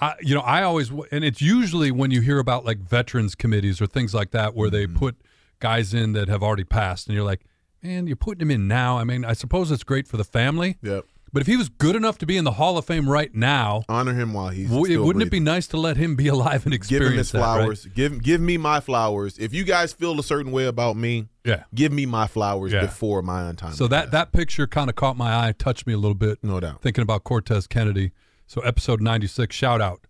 I 0.00 0.14
you 0.20 0.34
know 0.34 0.42
I 0.42 0.62
always 0.62 0.90
and 1.10 1.24
it's 1.24 1.40
usually 1.40 1.90
when 1.90 2.10
you 2.10 2.20
hear 2.20 2.38
about 2.38 2.64
like 2.64 2.78
veterans 2.78 3.34
committees 3.34 3.80
or 3.80 3.86
things 3.86 4.14
like 4.14 4.32
that 4.32 4.54
where 4.54 4.70
they 4.70 4.86
mm-hmm. 4.86 4.96
put 4.96 5.16
guys 5.60 5.92
in 5.94 6.12
that 6.12 6.28
have 6.28 6.42
already 6.42 6.64
passed 6.64 7.06
and 7.06 7.14
you're 7.14 7.24
like 7.24 7.44
man 7.82 8.06
you're 8.06 8.16
putting 8.16 8.42
him 8.42 8.50
in 8.50 8.68
now 8.68 8.98
I 8.98 9.04
mean 9.04 9.24
I 9.24 9.32
suppose 9.32 9.70
it's 9.70 9.84
great 9.84 10.06
for 10.08 10.16
the 10.16 10.24
family 10.24 10.78
Yep. 10.82 11.04
but 11.32 11.40
if 11.42 11.46
he 11.46 11.56
was 11.56 11.68
good 11.68 11.94
enough 11.96 12.18
to 12.18 12.26
be 12.26 12.36
in 12.36 12.44
the 12.44 12.52
Hall 12.52 12.78
of 12.78 12.84
Fame 12.84 13.08
right 13.08 13.34
now 13.34 13.84
Honor 13.88 14.14
him 14.14 14.32
while 14.32 14.48
he's. 14.50 14.68
w- 14.68 14.86
still 14.86 15.04
wouldn't 15.04 15.22
it 15.24 15.30
be 15.30 15.40
nice 15.40 15.66
to 15.68 15.76
let 15.76 15.96
him 15.96 16.16
be 16.16 16.28
alive 16.36 16.64
and 16.64 16.74
experience 16.74 17.06
Give 17.06 17.12
him 17.12 17.18
his 17.18 17.32
that, 17.32 17.38
right? 17.40 17.56
flowers. 17.60 17.86
Give 17.86 18.22
give 18.22 18.40
me 18.40 18.56
my 18.56 18.80
flowers. 18.80 19.38
If 19.38 19.52
you 19.54 19.64
guys 19.64 19.92
feel 19.92 20.18
a 20.18 20.22
certain 20.22 20.52
way 20.52 20.66
about 20.66 20.96
me, 20.96 21.28
yeah 21.44 21.64
give 21.74 21.92
me 21.92 22.06
my 22.06 22.26
flowers 22.26 22.72
Yeah. 22.72 22.80
before 22.82 23.22
my 23.22 23.48
untimely 23.48 23.76
so 23.76 23.86
that 23.88 24.10
that 24.12 24.32
picture 24.32 24.66
kind 24.66 24.88
of 24.90 24.96
caught 24.96 25.16
my 25.16 25.46
eye 25.48 25.52
touched 25.58 25.86
me 25.86 25.92
a 25.92 25.98
little 25.98 26.14
bit 26.14 26.38
no 26.42 26.60
doubt. 26.60 26.82
thinking 26.82 27.02
about 27.02 27.24
Cortez 27.24 27.66
Kennedy 27.66 28.12
so 28.46 28.60
episode 28.62 29.00
96 29.00 29.54
shout 29.54 29.80
out 29.80 30.06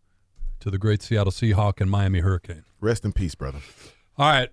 to 0.60 0.70
the 0.70 0.78
great 0.78 1.02
Seattle 1.02 1.32
Seahawk 1.32 1.80
and 1.80 1.90
Miami 1.90 2.20
Hurricane 2.20 2.64
Rest 2.80 3.04
in 3.04 3.12
peace, 3.12 3.34
brother. 3.34 3.58
All 4.16 4.28
right. 4.30 4.48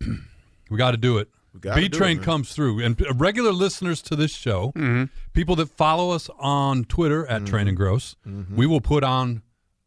we 0.70 0.78
got 0.78 0.92
to 0.92 0.96
do 0.96 1.18
it. 1.18 1.28
B 1.60 1.88
Train 1.88 2.20
comes 2.20 2.52
through. 2.52 2.80
And 2.80 3.00
regular 3.20 3.52
listeners 3.52 4.02
to 4.02 4.16
this 4.16 4.32
show, 4.32 4.72
mm-hmm. 4.74 5.04
people 5.32 5.56
that 5.56 5.70
follow 5.70 6.10
us 6.10 6.28
on 6.38 6.84
Twitter 6.84 7.26
at 7.26 7.42
mm-hmm. 7.42 7.44
Train 7.46 7.68
and 7.68 7.76
Gross, 7.76 8.16
mm-hmm. 8.26 8.56
we 8.56 8.66
will 8.66 8.80
put 8.80 9.04
on 9.04 9.42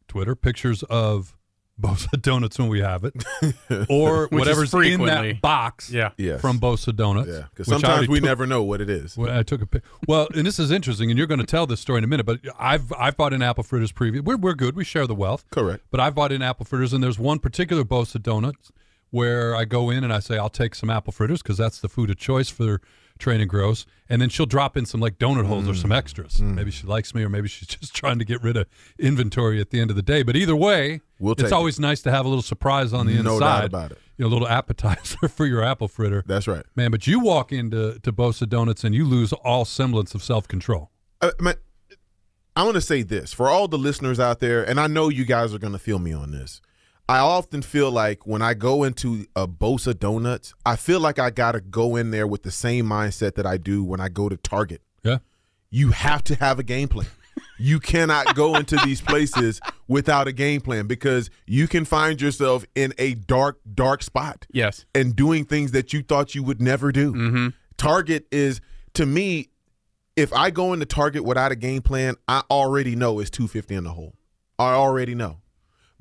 Twitter 0.08 0.36
pictures 0.36 0.84
of 0.84 1.36
Bosa 1.80 2.10
Donuts 2.22 2.58
when 2.58 2.70
we 2.70 2.80
have 2.80 3.04
it, 3.04 3.14
or 3.90 4.28
whatever's 4.32 4.74
in 4.74 5.04
that 5.06 5.42
box 5.42 5.92
Yeah. 5.92 6.12
Yes. 6.18 6.42
from 6.42 6.60
Bosa 6.60 6.96
Donuts. 6.96 7.30
Yeah, 7.30 7.44
because 7.50 7.68
sometimes 7.68 8.08
we 8.08 8.20
took- 8.20 8.26
never 8.26 8.48
know 8.48 8.64
what 8.64 8.82
it 8.82 8.90
is. 8.90 9.18
well, 9.18 9.38
I 9.38 9.44
took 9.44 9.62
a 9.62 9.66
pic. 9.66 9.84
Well, 10.08 10.28
and 10.34 10.48
this 10.48 10.60
is 10.60 10.72
interesting, 10.72 11.12
and 11.12 11.18
you're 11.18 11.28
going 11.28 11.40
to 11.42 11.46
tell 11.46 11.68
this 11.68 11.80
story 11.80 12.00
in 12.00 12.04
a 12.04 12.08
minute. 12.08 12.26
But 12.26 12.40
I've 12.58 12.92
I've 12.94 13.18
bought 13.18 13.34
in 13.34 13.42
apple 13.42 13.64
fritters 13.64 13.92
previous. 13.92 14.24
We're 14.24 14.38
we're 14.38 14.56
good. 14.56 14.76
We 14.76 14.86
share 14.86 15.06
the 15.06 15.16
wealth. 15.16 15.46
Correct. 15.52 15.84
But 15.92 16.00
I've 16.00 16.16
bought 16.16 16.32
in 16.32 16.42
apple 16.42 16.66
fritters, 16.66 16.94
and 16.94 17.04
there's 17.04 17.20
one 17.20 17.40
particular 17.40 17.84
Bosa 17.84 18.22
Donuts 18.22 18.72
where 19.12 19.56
I 19.56 19.66
go 19.66 19.90
in 19.90 20.04
and 20.04 20.12
I 20.14 20.20
say 20.20 20.38
I'll 20.38 20.50
take 20.50 20.76
some 20.76 20.90
apple 20.90 21.14
fritters 21.14 21.42
because 21.42 21.58
that's 21.58 21.80
the 21.80 21.90
food 21.90 22.10
of 22.10 22.18
choice 22.18 22.50
for 22.50 22.82
Train 23.20 23.42
and 23.42 23.50
Gross, 23.50 23.88
and 24.10 24.22
then 24.22 24.30
she'll 24.30 24.46
drop 24.46 24.78
in 24.78 24.86
some 24.86 25.00
like 25.02 25.18
donut 25.18 25.48
holes 25.48 25.68
or 25.68 25.74
some 25.74 25.90
Mm. 25.90 25.96
extras. 25.98 26.40
Maybe 26.40 26.70
she 26.70 26.86
likes 26.86 27.16
me, 27.16 27.24
or 27.24 27.30
maybe 27.30 27.48
she's 27.48 27.68
just 27.80 27.96
trying 27.96 28.20
to 28.20 28.26
get 28.26 28.44
rid 28.44 28.56
of 28.58 28.68
inventory 29.00 29.60
at 29.60 29.72
the 29.72 29.80
end 29.80 29.90
of 29.90 29.96
the 29.96 30.04
day. 30.04 30.22
But 30.22 30.36
either 30.36 30.56
way, 30.56 31.02
We'll 31.20 31.34
it's 31.34 31.44
it. 31.44 31.52
always 31.52 31.80
nice 31.80 32.02
to 32.04 32.12
have 32.12 32.26
a 32.26 32.30
little 32.30 32.44
surprise 32.44 32.94
on 32.94 33.08
the 33.08 33.14
No 33.24 33.34
inside. 33.36 33.40
doubt 33.40 33.66
about 33.66 33.92
it. 33.94 33.98
You 34.18 34.24
know, 34.26 34.30
a 34.30 34.34
little 34.34 34.48
appetizer 34.48 35.28
for 35.30 35.48
your 35.48 35.64
apple 35.64 35.88
fritter. 35.88 36.24
That's 36.28 36.48
right. 36.48 36.64
Man, 36.76 36.92
but 36.92 37.08
you 37.08 37.20
walk 37.20 37.52
into 37.52 37.98
to 38.00 38.14
Bosa 38.14 38.48
Donuts 38.48 38.84
and 38.84 38.94
you 38.94 39.04
lose 39.04 39.34
all 39.34 39.66
semblance 39.66 40.14
of 40.14 40.22
self 40.22 40.48
control. 40.48 40.92
Uh, 41.20 41.32
I 42.56 42.64
want 42.64 42.76
to 42.76 42.82
say 42.82 43.04
this 43.04 43.34
for 43.34 43.50
all 43.50 43.68
the 43.68 43.78
listeners 43.78 44.20
out 44.20 44.40
there, 44.40 44.64
and 44.68 44.80
I 44.80 44.88
know 44.88 45.10
you 45.10 45.26
guys 45.26 45.54
are 45.54 45.60
going 45.60 45.74
to 45.74 45.80
feel 45.80 46.00
me 46.00 46.12
on 46.14 46.32
this. 46.32 46.60
I 47.10 47.20
often 47.20 47.62
feel 47.62 47.90
like 47.90 48.28
when 48.28 48.42
I 48.42 48.54
go 48.54 48.84
into 48.84 49.26
a 49.36 49.48
Bosa 49.48 49.98
Donuts, 49.98 50.54
I 50.66 50.76
feel 50.76 51.00
like 51.00 51.20
I 51.20 51.30
got 51.30 51.54
to 51.54 51.62
go 51.62 51.96
in 51.96 52.12
there 52.12 52.28
with 52.28 52.44
the 52.44 52.52
same 52.52 52.86
mindset 52.86 53.36
that 53.36 53.46
I 53.46 53.58
do 53.58 53.84
when 53.84 54.02
I 54.02 54.10
go 54.10 54.28
to 54.28 54.36
Target. 54.38 54.82
Yeah. 55.04 55.20
You 55.70 55.92
have 55.92 56.24
to 56.26 56.36
have 56.36 56.60
a 56.60 56.64
game 56.64 56.90
plan. 56.90 57.08
You 57.60 57.80
cannot 57.80 58.36
go 58.36 58.56
into 58.56 58.76
these 58.84 59.00
places 59.02 59.60
without 59.88 60.28
a 60.28 60.32
game 60.32 60.60
plan 60.62 60.86
because 60.86 61.30
you 61.46 61.68
can 61.68 61.86
find 61.86 62.22
yourself 62.22 62.66
in 62.76 62.94
a 62.98 63.14
dark, 63.16 63.60
dark 63.74 64.04
spot 64.04 64.46
Yes. 64.52 64.86
and 64.94 65.16
doing 65.16 65.46
things 65.46 65.72
that 65.72 65.94
you 65.94 66.04
thought 66.04 66.36
you 66.36 66.44
would 66.44 66.62
never 66.62 66.92
do. 66.92 67.14
Mm-hmm. 67.14 67.48
Target 67.78 68.28
is 68.32 68.60
to 68.94 69.06
me 69.06 69.50
if 70.16 70.34
I 70.34 70.50
go 70.50 70.74
into 70.74 70.86
Target 70.86 71.24
without 71.24 71.52
a 71.52 71.56
game 71.56 71.82
plan, 71.84 72.16
I 72.28 72.44
already 72.52 72.96
know 72.96 73.20
it's 73.20 73.30
250 73.30 73.76
in 73.76 73.84
the 73.86 73.92
hole. 73.92 74.16
I 74.60 74.74
already 74.74 75.14
know. 75.16 75.38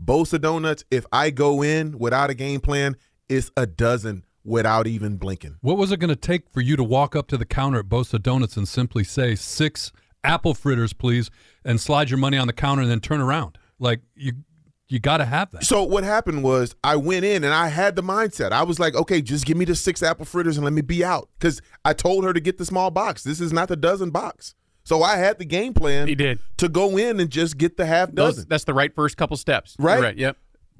Bosa 0.03 0.41
Donuts, 0.41 0.85
if 0.91 1.07
I 1.13 1.31
go 1.31 1.63
in 1.63 1.99
without 1.99 2.31
a 2.31 2.35
game 2.35 2.61
plan, 2.61 2.97
it's 3.29 3.51
a 3.57 3.67
dozen 3.67 4.25
without 4.45 4.87
even 4.87 5.17
blinking. 5.17 5.57
What 5.61 5.77
was 5.77 5.91
it 5.91 5.99
going 5.99 6.11
to 6.11 6.17
take 6.17 6.49
for 6.51 6.61
you 6.61 6.77
to 6.77 6.85
walk 6.85 7.17
up 7.17 7.27
to 7.29 7.37
the 7.37 7.45
counter 7.45 7.81
at 7.81 7.87
Bosa 7.87 8.23
Donuts 8.23 8.57
and 8.57 8.69
simply 8.69 9.05
say 9.05 9.35
six 9.35 9.93
apple 10.23 10.55
fritters, 10.55 10.93
please, 10.93 11.31
and 11.65 11.81
slide 11.81 12.11
your 12.11 12.19
money 12.19 12.39
on 12.39 12.47
the 12.47 12.53
counter 12.53 12.83
and 12.83 12.91
then 12.91 13.01
turn 13.01 13.21
around? 13.21 13.59
Like 13.79 14.01
you, 14.15 14.33
you 14.89 15.01
got 15.01 15.17
to 15.17 15.25
have 15.25 15.51
that. 15.51 15.65
So 15.65 15.83
what 15.83 16.05
happened 16.05 16.45
was 16.45 16.77
I 16.85 16.97
went 16.97 17.25
in 17.25 17.43
and 17.43 17.53
I 17.53 17.69
had 17.69 17.97
the 17.97 18.03
mindset. 18.03 18.53
I 18.53 18.63
was 18.63 18.79
like, 18.79 18.95
okay, 18.95 19.21
just 19.21 19.47
give 19.47 19.57
me 19.57 19.65
the 19.65 19.75
six 19.75 20.03
apple 20.03 20.25
fritters 20.25 20.57
and 20.57 20.65
let 20.65 20.73
me 20.73 20.83
be 20.83 21.05
out. 21.05 21.29
Because 21.39 21.61
I 21.85 21.93
told 21.93 22.25
her 22.25 22.33
to 22.33 22.41
get 22.41 22.59
the 22.59 22.65
small 22.65 22.91
box. 22.91 23.25
This 23.25 23.41
is 23.41 23.53
not 23.53 23.69
the 23.69 23.77
dozen 23.77 24.11
box. 24.11 24.55
So 24.87 25.03
I 25.03 25.17
had 25.17 25.39
the 25.41 25.45
game 25.45 25.75
plan 25.75 26.07
He 26.07 26.15
did. 26.15 26.39
to 26.59 26.69
go 26.69 26.97
in 26.97 27.19
and 27.19 27.29
just 27.29 27.59
get 27.59 27.77
the 27.77 27.87
half 27.87 28.13
Those, 28.13 28.37
dozen. 28.37 28.47
that's 28.49 28.63
the 28.65 28.73
right 28.73 28.95
first 28.95 29.17
couple 29.17 29.37
steps. 29.37 29.75
Right? 29.81 30.01
Right. 30.01 30.17
Yep. 30.17 30.37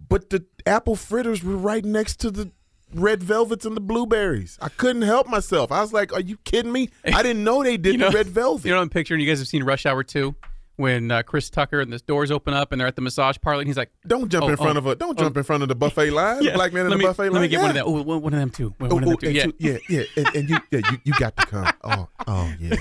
But 0.09 0.31
the 0.31 0.45
apple 0.65 0.95
fritters 0.95 1.43
were 1.43 1.57
right 1.57 1.85
next 1.85 2.21
to 2.21 2.31
the 2.31 2.53
red 2.95 3.21
velvets 3.21 3.67
and 3.67 3.77
the 3.77 3.81
blueberries. 3.81 4.59
I 4.63 4.69
couldn't 4.69 5.03
help 5.03 5.27
myself. 5.27 5.73
I 5.73 5.81
was 5.81 5.93
like, 5.93 6.13
are 6.13 6.21
you 6.21 6.37
kidding 6.45 6.71
me? 6.71 6.91
I 7.05 7.21
didn't 7.25 7.43
know 7.43 7.65
they 7.65 7.77
did 7.77 7.93
You 7.95 7.99
know- 7.99 8.11
the 8.11 8.17
red 8.19 8.29
velvet. 8.29 8.65
You 8.65 8.75
know, 8.75 8.81
I'm 8.81 8.89
picturing 8.91 9.21
you 9.21 9.27
guys 9.27 9.41
have 9.41 9.49
seen 9.49 9.65
Rush 9.65 9.87
Hour 9.87 10.05
2 10.05 10.35
when 10.77 11.11
uh, 11.11 11.23
Chris 11.23 11.51
Tucker 11.51 11.81
and 11.81 11.91
the 11.93 11.99
doors 11.99 12.31
open 12.31 12.55
up 12.55 12.71
and 12.71 12.79
they're 12.81 12.87
at 12.87 12.95
the 12.95 13.03
massage 13.03 13.39
parlor 13.43 13.61
and 13.63 13.67
he's 13.67 13.79
like, 13.79 13.91
don't 14.07 14.31
jump 14.31 14.45
Oh, 14.45 14.49
in 14.51 14.57
front 14.57 14.77
oh, 14.77 14.81
of 14.81 14.87
a 14.87 14.95
don't 14.95 15.19
oh. 15.19 15.25
jump 15.25 15.37
in 15.37 15.43
front 15.43 15.63
of 15.65 15.69
the 15.69 15.75
buffet 15.75 16.11
line. 16.13 16.45
The 16.45 16.53
black 16.53 16.73
man 16.73 16.85
in 16.85 16.91
let 16.91 16.97
the 16.97 17.03
me, 17.03 17.05
buffet 17.07 17.23
let 17.25 17.33
line. 17.33 17.43
me 17.43 17.49
get 17.49 17.61
one 17.61 17.71
of 17.71 17.77
Yeah. 17.77 17.83
them. 17.83 17.93
Oh, 17.93 18.03
one 18.03 18.23
one 18.23 18.35
of 18.35 18.39
them 18.39 18.51
too. 18.51 18.73
One 18.79 18.93
Oh, 18.93 18.97
of 18.99 19.01
them 19.03 19.13
oh, 19.15 19.17
too. 19.17 19.33
Yeah. 19.33 19.43
two- 19.47 19.55
yeah, 19.59 19.79
yeah, 19.89 20.03
and, 20.17 20.27
and 20.37 20.49
you, 20.51 20.59
yeah, 20.71 20.81
you, 20.93 20.99
you 21.05 21.13
got 21.19 21.37
to 21.39 21.47
come. 21.47 21.73
Oh, 21.83 22.09
oh, 22.29 22.53
yeah. 22.61 22.77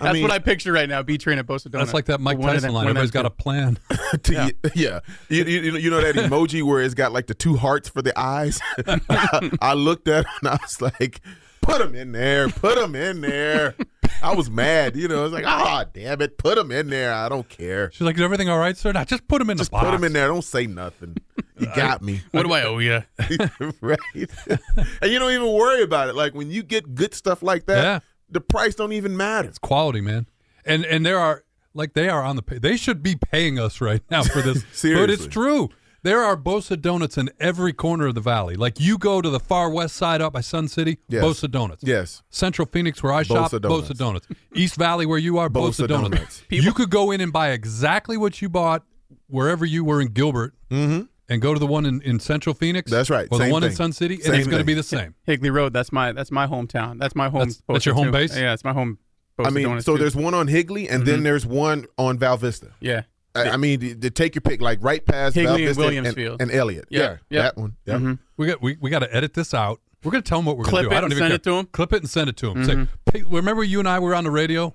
That's 0.00 0.20
what 0.20 0.30
I 0.30 0.38
picture 0.38 0.72
right 0.72 0.88
now. 0.88 1.02
B 1.02 1.18
train 1.18 1.38
at 1.38 1.46
Bosa 1.46 1.68
Donut. 1.68 1.72
That's 1.72 1.94
like 1.94 2.06
that 2.06 2.20
Mike 2.20 2.38
One 2.38 2.48
Tyson 2.48 2.68
them- 2.68 2.74
line. 2.74 2.84
Everybody's 2.86 3.10
got 3.10 3.26
a 3.26 3.30
plan. 3.30 3.78
to, 4.22 4.54
yeah. 4.74 5.00
You, 5.28 5.44
you, 5.44 5.76
you 5.76 5.90
know 5.90 6.00
that 6.00 6.14
emoji 6.14 6.62
where 6.62 6.80
it's 6.82 6.94
got 6.94 7.12
like 7.12 7.26
the 7.26 7.34
two 7.34 7.56
hearts 7.56 7.88
for 7.88 8.02
the 8.02 8.18
eyes? 8.18 8.60
I, 8.86 9.50
I 9.60 9.74
looked 9.74 10.08
at 10.08 10.20
it 10.20 10.30
and 10.40 10.48
I 10.50 10.58
was 10.62 10.80
like, 10.80 11.20
put 11.60 11.78
them 11.78 11.94
in 11.94 12.12
there. 12.12 12.48
Put 12.48 12.76
them 12.76 12.94
in 12.94 13.20
there. 13.20 13.74
I 14.22 14.34
was 14.34 14.50
mad. 14.50 14.94
You 14.96 15.08
know, 15.08 15.20
I 15.20 15.22
was 15.24 15.32
like, 15.32 15.46
ah, 15.46 15.84
damn 15.92 16.20
it. 16.20 16.38
Put 16.38 16.56
them 16.56 16.70
in 16.70 16.88
there. 16.90 17.12
I 17.12 17.28
don't 17.28 17.48
care. 17.48 17.90
She's 17.92 18.02
like, 18.02 18.14
"Is 18.16 18.22
everything 18.22 18.48
all 18.48 18.58
right, 18.58 18.76
sir?" 18.76 18.92
Now 18.92 19.02
just 19.04 19.26
put 19.26 19.38
them 19.40 19.50
in 19.50 19.56
Just 19.56 19.70
the 19.70 19.76
box. 19.76 19.86
put 19.86 19.90
them 19.92 20.04
in 20.04 20.12
there. 20.12 20.28
Don't 20.28 20.44
say 20.44 20.66
nothing. 20.66 21.16
You 21.58 21.66
got 21.74 22.02
me. 22.02 22.20
What 22.30 22.44
do 22.44 22.52
I 22.52 22.62
owe 22.62 22.78
you? 22.78 23.02
right? 23.80 23.98
and 24.46 25.10
you 25.12 25.18
don't 25.18 25.32
even 25.32 25.52
worry 25.52 25.82
about 25.82 26.08
it. 26.08 26.14
Like 26.14 26.34
when 26.34 26.50
you 26.50 26.62
get 26.62 26.94
good 26.94 27.14
stuff 27.14 27.42
like 27.42 27.66
that, 27.66 27.82
Yeah. 27.82 27.98
The 28.32 28.40
price 28.40 28.74
don't 28.74 28.92
even 28.92 29.16
matter. 29.16 29.48
It's 29.48 29.58
quality, 29.58 30.00
man. 30.00 30.26
And 30.64 30.84
and 30.84 31.04
there 31.04 31.18
are 31.18 31.44
like 31.74 31.94
they 31.94 32.08
are 32.08 32.22
on 32.22 32.36
the 32.36 32.42
pay. 32.42 32.58
They 32.58 32.76
should 32.76 33.02
be 33.02 33.16
paying 33.16 33.58
us 33.58 33.80
right 33.80 34.02
now 34.10 34.22
for 34.22 34.42
this. 34.42 34.62
but 34.82 35.10
it's 35.10 35.26
true. 35.26 35.70
There 36.04 36.20
are 36.20 36.36
Bosa 36.36 36.80
Donuts 36.80 37.16
in 37.16 37.30
every 37.38 37.72
corner 37.72 38.08
of 38.08 38.16
the 38.16 38.20
valley. 38.20 38.56
Like 38.56 38.80
you 38.80 38.98
go 38.98 39.20
to 39.22 39.30
the 39.30 39.38
far 39.38 39.70
west 39.70 39.94
side 39.94 40.20
up 40.20 40.32
by 40.32 40.40
Sun 40.40 40.66
City, 40.66 40.98
Yes. 41.08 41.22
Bosa 41.22 41.48
Donuts. 41.48 41.84
Yes. 41.84 42.22
Central 42.28 42.66
Phoenix, 42.66 43.00
where 43.04 43.12
I 43.12 43.22
shop, 43.22 43.52
Bosa 43.52 43.60
Donuts. 43.60 43.88
Bosa 43.88 43.96
Donuts. 43.98 44.26
East 44.52 44.74
Valley, 44.74 45.06
where 45.06 45.18
you 45.18 45.38
are, 45.38 45.48
Bosa, 45.48 45.84
Bosa 45.84 45.88
Donuts. 45.88 46.16
Donuts. 46.16 46.42
you 46.50 46.72
could 46.72 46.90
go 46.90 47.12
in 47.12 47.20
and 47.20 47.32
buy 47.32 47.50
exactly 47.50 48.16
what 48.16 48.42
you 48.42 48.48
bought 48.48 48.82
wherever 49.28 49.64
you 49.64 49.84
were 49.84 50.00
in 50.00 50.08
Gilbert, 50.08 50.54
Mm-hmm. 50.70 51.02
And 51.32 51.42
go 51.42 51.54
to 51.54 51.58
the 51.60 51.66
one 51.66 51.86
in, 51.86 52.00
in 52.02 52.20
Central 52.20 52.54
Phoenix. 52.54 52.90
That's 52.90 53.10
right. 53.10 53.26
Or 53.30 53.38
the 53.38 53.44
Same 53.44 53.52
one 53.52 53.64
in. 53.64 53.72
Sun 53.72 53.92
City, 53.92 54.20
and 54.24 54.34
it's 54.34 54.46
going 54.46 54.58
to 54.60 54.64
be 54.64 54.74
the 54.74 54.82
same. 54.82 55.14
Higley 55.24 55.50
Road. 55.50 55.72
That's 55.72 55.90
my 55.92 56.12
that's 56.12 56.30
my 56.30 56.46
hometown. 56.46 56.98
That's 56.98 57.14
my 57.14 57.28
home. 57.28 57.40
That's- 57.40 57.62
that's 57.68 57.86
your 57.86 57.94
home 57.94 58.06
too. 58.06 58.12
base? 58.12 58.36
Yeah, 58.36 58.52
it's 58.52 58.64
my 58.64 58.72
home. 58.72 58.98
I 59.38 59.50
mean, 59.50 59.80
so 59.80 59.94
too. 59.96 59.98
there's 60.02 60.14
one 60.14 60.34
on 60.34 60.46
Higley, 60.46 60.88
and 60.88 61.02
Mm-hmm. 61.02 61.10
then 61.10 61.22
there's 61.24 61.44
one 61.46 61.86
on 61.98 62.18
Val 62.18 62.36
Vista. 62.36 62.68
yeah. 62.80 63.02
I, 63.34 63.50
I 63.52 63.56
mean, 63.56 63.80
to, 63.80 63.94
to 63.94 64.10
take 64.10 64.34
your 64.34 64.42
pick, 64.42 64.60
like 64.60 64.78
right 64.82 65.02
past 65.04 65.34
Higley 65.34 65.64
Val 65.64 65.86
and 65.88 66.04
Vista 66.04 66.20
Williamsfield. 66.22 66.42
and, 66.42 66.52
Elliott. 66.52 66.84
Yeah, 66.90 67.00
Yeah, 67.00 67.16
yeah. 67.30 67.42
that 67.44 67.56
one. 67.56 67.76
Yeah. 67.86 67.94
Mhm. 67.94 68.18
We 68.36 68.46
got 68.48 68.60
we, 68.60 68.76
we 68.78 68.90
got 68.90 68.98
to 68.98 69.12
edit 69.14 69.32
this 69.32 69.54
out. 69.54 69.80
We're 70.04 70.10
going 70.10 70.22
to 70.22 70.28
tell 70.28 70.38
them 70.38 70.44
what 70.44 70.58
we're 70.58 70.64
going 70.64 70.82
to 70.84 70.90
do. 70.90 70.94
it 70.94 70.98
I 70.98 71.00
don't 71.00 71.12
even 71.12 71.18
send 71.22 71.30
care. 71.30 71.36
it 71.36 71.42
to 71.44 71.56
'em? 71.56 71.66
Clip 71.72 71.92
it 71.94 72.02
and 72.02 72.10
send 72.10 72.28
it 72.28 72.36
to 72.36 72.52
them. 72.52 72.88
Say, 73.12 73.22
remember 73.22 73.64
you 73.64 73.78
and 73.78 73.88
I 73.88 74.00
were 74.00 74.14
on 74.14 74.24
the 74.24 74.30
radio. 74.30 74.74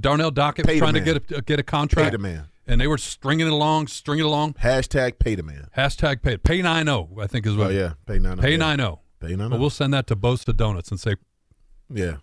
Darnell 0.00 0.30
Dockett 0.32 0.64
was 0.64 0.72
Pay 0.72 0.78
trying 0.78 0.94
to 0.94 1.00
get 1.00 1.30
a, 1.32 1.42
get 1.42 1.58
a 1.60 1.62
contract. 1.62 2.06
Pay 2.06 2.10
the 2.12 2.18
man. 2.18 2.46
And 2.68 2.80
they 2.80 2.86
were 2.86 2.98
stringing 2.98 3.46
it 3.46 3.52
along, 3.52 3.88
stringing 3.88 4.24
it 4.24 4.28
along. 4.28 4.54
Hashtag 4.54 5.18
pay 5.18 5.34
the 5.34 5.42
man. 5.42 5.68
Hashtag 5.76 6.22
pay 6.22 6.36
pay 6.36 6.62
nine 6.62 6.86
zero. 6.86 7.08
I 7.20 7.26
think 7.26 7.46
is 7.46 7.56
what. 7.56 7.68
Oh 7.68 7.70
yeah, 7.70 7.94
pay 8.06 8.18
nine. 8.18 8.38
Oh, 8.38 8.42
pay 8.42 8.52
yeah. 8.52 8.56
nine 8.58 8.78
zero. 8.78 9.00
Pay 9.20 9.34
nine. 9.34 9.50
But 9.50 9.58
we'll 9.58 9.70
send 9.70 9.92
that 9.94 10.06
to 10.08 10.16
Bosa 10.16 10.54
Donuts 10.54 10.90
and 10.90 11.00
say, 11.00 11.16
yeah, 11.92 12.18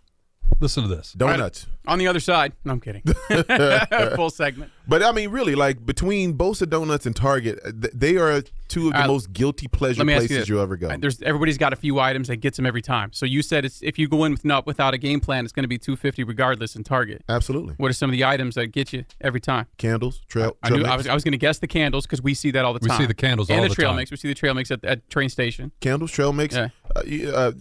listen 0.59 0.83
to 0.83 0.89
this. 0.89 1.13
donuts. 1.13 1.67
On 1.87 1.99
the 1.99 2.07
other 2.07 2.19
side. 2.19 2.53
No, 2.63 2.71
I'm 2.73 2.79
kidding. 2.81 3.03
Full 4.15 4.31
segment. 4.31 4.71
But 4.87 5.03
I 5.03 5.11
mean, 5.11 5.29
really, 5.29 5.53
like 5.53 5.85
between 5.85 6.35
Bosa 6.35 6.67
Donuts 6.67 7.05
and 7.05 7.15
Target, 7.15 7.59
uh, 7.63 7.71
th- 7.71 7.93
they 7.93 8.17
are 8.17 8.41
two 8.67 8.87
of 8.87 8.93
the 8.93 9.03
Uh, 9.03 9.07
most 9.07 9.31
guilty 9.33 9.67
pleasure 9.67 9.99
Let 9.99 10.07
me 10.07 10.13
ask 10.13 10.23
you 10.23 10.27
places 10.29 10.49
you'll 10.49 10.61
ever 10.61 10.77
go. 10.77 10.95
There's 10.97 11.21
everybody's 11.21 11.59
got 11.59 11.73
a 11.73 11.75
few 11.75 11.99
items 11.99 12.27
that 12.27 12.37
gets 12.37 12.57
them 12.57 12.65
every 12.65 12.81
time. 12.81 13.13
So 13.13 13.25
you 13.27 13.43
said 13.43 13.65
it's 13.65 13.83
if 13.83 13.99
you 13.99 14.07
go 14.07 14.23
in 14.25 14.31
with 14.31 14.43
not 14.45 14.65
without 14.65 14.95
a 14.95 14.97
game 14.97 15.19
plan, 15.19 15.43
it's 15.45 15.51
going 15.53 15.63
to 15.63 15.67
be 15.67 15.77
250 15.77 16.23
regardless 16.23 16.75
in 16.75 16.83
Target. 16.83 17.23
Absolutely. 17.29 17.75
What 17.77 17.89
are 17.91 17.93
some 17.93 18.09
of 18.09 18.13
the 18.13 18.25
items 18.25 18.55
that 18.55 18.67
get 18.67 18.91
you 18.93 19.05
every 19.21 19.41
time? 19.41 19.67
Candles, 19.77 20.21
trail. 20.27 20.57
I 20.63 20.69
trail 20.69 20.79
knew 20.79 20.85
I 20.87 20.95
was 20.97 21.07
I 21.07 21.13
was 21.13 21.23
going 21.23 21.33
to 21.33 21.37
guess 21.37 21.59
the 21.59 21.67
candles 21.67 22.07
because 22.07 22.21
we 22.23 22.33
see 22.33 22.49
that 22.51 22.65
all 22.65 22.73
the 22.73 22.79
time. 22.79 22.97
We 22.97 23.03
see 23.03 23.07
the 23.07 23.13
candles 23.13 23.49
and 23.51 23.57
all 23.59 23.63
the, 23.63 23.69
the 23.69 23.75
trail 23.75 23.89
time. 23.89 23.97
mix. 23.97 24.09
We 24.09 24.17
see 24.17 24.27
the 24.27 24.33
trail 24.35 24.55
mix 24.55 24.71
at 24.71 24.83
at 24.83 25.07
train 25.09 25.29
station. 25.29 25.71
candles, 25.81 26.11
trail 26.11 26.33
mix. 26.33 26.55
Yeah. 26.55 26.69
Uh, 26.95 27.01
uh, 27.31 27.51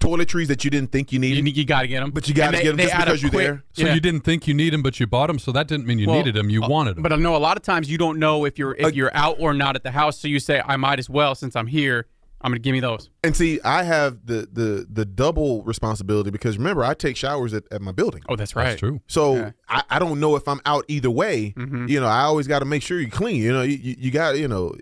toiletries 0.00 0.48
that 0.48 0.64
you 0.64 0.70
didn't 0.70 0.90
think 0.90 1.12
you 1.12 1.18
needed. 1.18 1.46
You, 1.46 1.52
you 1.52 1.64
got 1.64 1.82
to 1.82 1.88
get 1.88 2.00
them, 2.00 2.10
But 2.10 2.26
you 2.28 2.34
gotta 2.34 2.56
get 2.56 2.66
'em 2.72 2.78
just 2.78 2.96
because 2.96 3.22
you're 3.22 3.30
there. 3.30 3.64
So 3.72 3.86
yeah. 3.86 3.94
you 3.94 4.00
didn't 4.00 4.22
think 4.22 4.48
you 4.48 4.54
need 4.54 4.72
them, 4.72 4.82
but 4.82 4.98
you 4.98 5.06
bought 5.06 5.28
them. 5.28 5.38
So 5.38 5.52
that 5.52 5.68
didn't 5.68 5.86
mean 5.86 5.98
you 5.98 6.08
Well, 6.08 6.16
needed 6.16 6.34
them. 6.34 6.50
You 6.50 6.64
uh, 6.64 6.68
wanted 6.68 6.96
them. 6.96 7.02
But 7.02 7.12
I 7.12 7.16
know 7.16 7.36
a 7.36 7.38
lot 7.38 7.56
of 7.56 7.62
times 7.62 7.90
you 7.90 7.98
don't 7.98 8.18
know 8.18 8.44
if 8.44 8.58
you're 8.58 8.74
if 8.74 8.86
Uh, 8.86 8.88
you're 8.88 9.14
out 9.14 9.36
or 9.38 9.54
not 9.54 9.76
at 9.76 9.82
the 9.84 9.90
house. 9.92 10.18
So 10.18 10.26
you 10.28 10.40
say, 10.40 10.60
I 10.64 10.76
might 10.76 10.98
as 10.98 11.08
well 11.08 11.34
since 11.34 11.54
I'm 11.54 11.66
here. 11.68 12.06
I'm 12.42 12.50
going 12.52 12.56
to 12.56 12.62
give 12.62 12.72
me 12.72 12.80
those. 12.80 13.10
And 13.22 13.36
see, 13.36 13.60
I 13.62 13.82
have 13.82 14.24
the 14.24 14.48
the 14.50 14.86
the 14.90 15.04
double 15.04 15.62
responsibility 15.64 16.30
because 16.30 16.56
remember, 16.56 16.82
I 16.82 16.94
take 16.94 17.14
showers 17.16 17.52
at, 17.52 17.64
at 17.70 17.82
my 17.82 17.92
building. 17.92 18.22
Oh, 18.30 18.36
that's 18.36 18.56
right. 18.56 18.64
That's 18.70 18.80
true. 18.80 19.02
So 19.08 19.36
Yeah. 19.36 19.50
I, 19.68 19.82
I 19.90 19.98
don't 19.98 20.18
know 20.20 20.36
if 20.36 20.48
I'm 20.48 20.60
out 20.64 20.86
either 20.88 21.10
way. 21.10 21.52
Mm-hmm. 21.54 21.88
You 21.88 22.00
know, 22.00 22.06
I 22.06 22.22
always 22.22 22.46
got 22.46 22.60
to 22.60 22.64
make 22.64 22.82
sure 22.82 22.98
you're 22.98 23.10
clean. 23.10 23.42
You 23.42 23.52
know, 23.52 23.60
you, 23.60 23.76
you, 23.76 23.94
you 23.98 24.10
got 24.10 24.38
you 24.38 24.48
know 24.48 24.74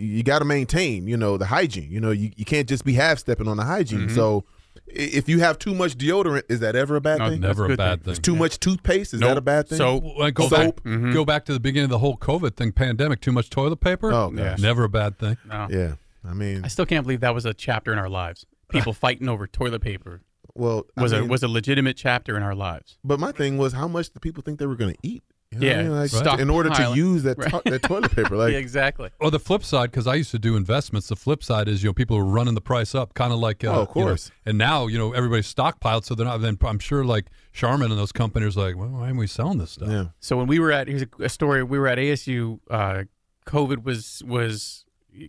you, 0.00 0.06
you 0.16 0.22
got 0.22 0.40
to 0.40 0.44
maintain 0.44 1.06
you 1.06 1.16
know 1.16 1.36
the 1.36 1.46
hygiene. 1.46 1.90
You 1.90 2.00
know, 2.00 2.10
you, 2.10 2.30
you 2.36 2.44
can't 2.44 2.68
just 2.68 2.84
be 2.84 2.94
half 2.94 3.18
stepping 3.18 3.48
on 3.48 3.56
the 3.56 3.64
hygiene. 3.64 4.00
Mm-hmm. 4.06 4.14
So 4.14 4.44
if 4.86 5.28
you 5.28 5.40
have 5.40 5.58
too 5.58 5.74
much 5.74 5.96
deodorant, 5.96 6.42
is 6.48 6.60
that 6.60 6.76
ever 6.76 6.96
a 6.96 7.00
bad 7.00 7.18
No, 7.18 7.30
thing? 7.30 7.40
Never 7.40 7.64
a 7.64 7.68
good 7.68 7.78
bad 7.78 8.04
thing. 8.04 8.14
thing. 8.14 8.22
Too 8.22 8.36
much 8.36 8.58
toothpaste, 8.60 9.14
is 9.14 9.20
that 9.20 9.36
a 9.36 9.40
bad 9.40 9.68
thing? 9.68 9.78
So 9.78 10.00
Well, 10.16 10.30
go 10.30 10.48
Soap. 10.48 10.82
back, 10.82 11.12
go 11.12 11.24
back 11.24 11.44
to 11.46 11.52
the 11.52 11.60
beginning 11.60 11.84
of 11.84 11.90
the 11.90 11.98
whole 11.98 12.16
COVID 12.16 12.56
thing, 12.56 12.72
pandemic. 12.72 13.20
Too 13.20 13.32
much 13.32 13.50
toilet 13.50 13.80
paper. 13.80 14.12
Oh, 14.12 14.30
gosh. 14.30 14.58
never 14.58 14.84
a 14.84 14.88
bad 14.88 15.18
thing. 15.18 15.36
no. 15.46 15.68
yeah, 15.70 15.94
I 16.28 16.34
mean, 16.34 16.64
I 16.64 16.68
still 16.68 16.86
can't 16.86 17.04
believe 17.04 17.20
that 17.20 17.34
was 17.34 17.44
a 17.44 17.54
chapter 17.54 17.92
in 17.92 17.98
our 17.98 18.08
lives. 18.08 18.46
People 18.68 18.92
fighting 19.04 19.28
over 19.28 19.46
toilet 19.46 19.82
paper 19.82 20.22
well, 20.54 20.86
I 20.96 21.02
was 21.02 21.12
a 21.12 21.24
was 21.24 21.42
a 21.42 21.48
legitimate 21.48 21.96
chapter 21.96 22.36
in 22.36 22.42
our 22.42 22.54
lives. 22.54 22.98
But 23.04 23.20
my 23.20 23.32
thing 23.32 23.58
was, 23.58 23.72
how 23.72 23.88
much 23.88 24.10
do 24.12 24.20
people 24.20 24.42
think 24.42 24.58
they 24.58 24.66
were 24.66 24.76
going 24.76 24.92
to 24.92 24.98
eat? 25.02 25.22
You 25.52 25.58
know 25.58 25.66
what 25.66 25.72
I 25.74 25.76
Yeah, 25.78 25.82
mean? 25.88 25.96
Like, 25.98 26.10
stockpiling. 26.10 26.40
in 26.42 26.50
order 26.50 26.70
to 26.70 26.92
use 26.94 27.24
that 27.24 27.40
to- 27.40 27.62
that 27.64 27.82
toilet 27.82 28.14
paper, 28.14 28.36
like 28.36 28.52
yeah, 28.52 28.58
exactly. 28.58 29.10
Or 29.18 29.32
the 29.32 29.40
flip 29.40 29.64
side, 29.64 29.90
because 29.90 30.06
I 30.06 30.14
used 30.14 30.30
to 30.30 30.38
do 30.38 30.54
investments. 30.54 31.08
The 31.08 31.16
flip 31.16 31.42
side 31.42 31.66
is 31.66 31.82
you 31.82 31.88
know 31.88 31.92
people 31.92 32.16
are 32.16 32.24
running 32.24 32.54
the 32.54 32.60
price 32.60 32.94
up, 32.94 33.14
kind 33.14 33.32
of 33.32 33.40
like 33.40 33.64
uh, 33.64 33.68
Oh, 33.68 33.72
of 33.82 33.88
you 33.96 34.02
know, 34.02 34.06
course. 34.10 34.30
and 34.46 34.56
now 34.56 34.86
you 34.86 34.96
know 34.96 35.12
everybody's 35.12 35.52
stockpiled, 35.52 36.04
so 36.04 36.14
they're 36.14 36.24
not. 36.26 36.40
Then 36.40 36.56
I'm 36.62 36.78
sure 36.78 37.04
like 37.04 37.26
Charmin 37.52 37.90
and 37.90 37.98
those 37.98 38.12
companies 38.12 38.56
are 38.56 38.60
like, 38.68 38.76
well, 38.76 38.90
why 38.90 39.06
aren't 39.06 39.16
we 39.18 39.26
selling 39.26 39.58
this 39.58 39.72
stuff? 39.72 39.88
yeah, 39.88 40.04
So 40.20 40.36
when 40.36 40.46
we 40.46 40.60
were 40.60 40.70
at 40.70 40.86
here's 40.86 41.02
a, 41.02 41.08
a 41.24 41.28
story. 41.28 41.64
We 41.64 41.80
were 41.80 41.88
at 41.88 41.98
ASU. 41.98 42.60
Uh, 42.70 43.04
COVID 43.46 43.82
was 43.82 44.22
was 44.24 44.84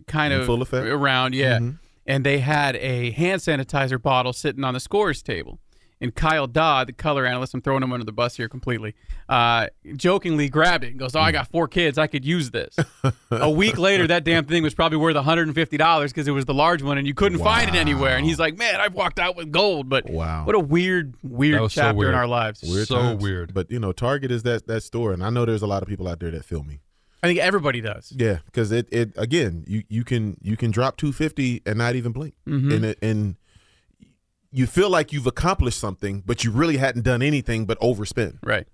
kind 0.06 0.32
In 0.32 0.40
of 0.40 0.46
full 0.46 0.62
effect? 0.62 0.86
around, 0.86 1.34
yeah. 1.34 1.58
Mhm. 1.58 1.78
And 2.06 2.24
they 2.24 2.38
had 2.38 2.76
a 2.76 3.10
hand 3.10 3.40
sanitizer 3.40 4.00
bottle 4.00 4.32
sitting 4.32 4.62
on 4.62 4.74
the 4.74 4.80
scores 4.80 5.20
table. 5.20 5.58
And 6.02 6.14
Kyle 6.14 6.46
Dodd, 6.46 6.88
the 6.88 6.92
color 6.92 7.24
analyst, 7.24 7.54
I'm 7.54 7.62
throwing 7.62 7.82
him 7.82 7.92
under 7.92 8.04
the 8.04 8.12
bus 8.12 8.36
here 8.36 8.48
completely, 8.48 8.94
uh, 9.28 9.68
jokingly 9.96 10.48
grabbed 10.48 10.84
it 10.84 10.88
and 10.88 10.98
goes, 10.98 11.14
"Oh, 11.16 11.20
I 11.20 11.30
got 11.32 11.48
four 11.48 11.68
kids. 11.68 11.96
I 11.96 12.06
could 12.08 12.24
use 12.24 12.50
this." 12.50 12.76
a 13.30 13.50
week 13.50 13.78
later, 13.78 14.06
that 14.08 14.24
damn 14.24 14.44
thing 14.44 14.62
was 14.62 14.74
probably 14.74 14.98
worth 14.98 15.14
150 15.14 15.76
dollars 15.76 16.12
because 16.12 16.26
it 16.28 16.32
was 16.32 16.44
the 16.44 16.54
large 16.54 16.82
one, 16.82 16.98
and 16.98 17.06
you 17.06 17.14
couldn't 17.14 17.38
find 17.38 17.68
it 17.68 17.74
anywhere. 17.76 18.16
And 18.16 18.26
he's 18.26 18.38
like, 18.38 18.58
"Man, 18.58 18.80
I've 18.80 18.94
walked 18.94 19.18
out 19.20 19.36
with 19.36 19.52
gold." 19.52 19.88
But 19.88 20.10
Wow. 20.10 20.44
what 20.44 20.54
a 20.56 20.60
weird, 20.60 21.14
weird 21.22 21.60
was 21.60 21.72
so 21.72 21.82
chapter 21.82 21.96
weird. 21.98 22.10
in 22.10 22.14
our 22.16 22.26
lives. 22.26 22.62
weird 22.62 22.88
So 22.88 22.96
times. 22.96 23.22
weird. 23.22 23.54
But 23.54 23.70
you 23.70 23.78
know, 23.78 23.92
Target 23.92 24.30
is 24.32 24.42
that 24.42 24.66
that 24.66 24.82
store, 24.82 25.12
and 25.12 25.22
I 25.24 25.30
know 25.30 25.44
there's 25.44 25.62
a 25.62 25.66
lot 25.68 25.82
of 25.82 25.88
people 25.88 26.08
out 26.08 26.18
there 26.20 26.30
that 26.32 26.44
feel 26.44 26.64
me. 26.64 26.80
I 27.22 27.28
think 27.28 27.38
everybody 27.38 27.80
does. 27.80 28.12
Yeah, 28.16 28.38
because 28.46 28.72
it 28.72 28.88
it 28.90 29.12
again, 29.16 29.62
you 29.68 29.84
you 29.88 30.02
can 30.02 30.36
you 30.42 30.56
can 30.56 30.72
drop 30.72 30.96
two 30.96 31.12
fifty 31.12 31.62
and 31.64 31.78
not 31.78 31.94
even 31.94 32.10
blink, 32.10 32.34
Mm-hmm. 32.48 32.72
and 32.72 32.84
it, 32.84 32.98
and 33.00 33.36
you 34.52 34.66
feel 34.66 34.90
like 34.90 35.12
you've 35.12 35.26
accomplished 35.26 35.78
something, 35.80 36.22
but 36.26 36.44
you 36.44 36.50
really 36.50 36.76
hadn't 36.76 37.02
done 37.02 37.22
anything 37.22 37.64
but 37.66 37.80
overspend. 37.80 38.38
Right. 38.44 38.66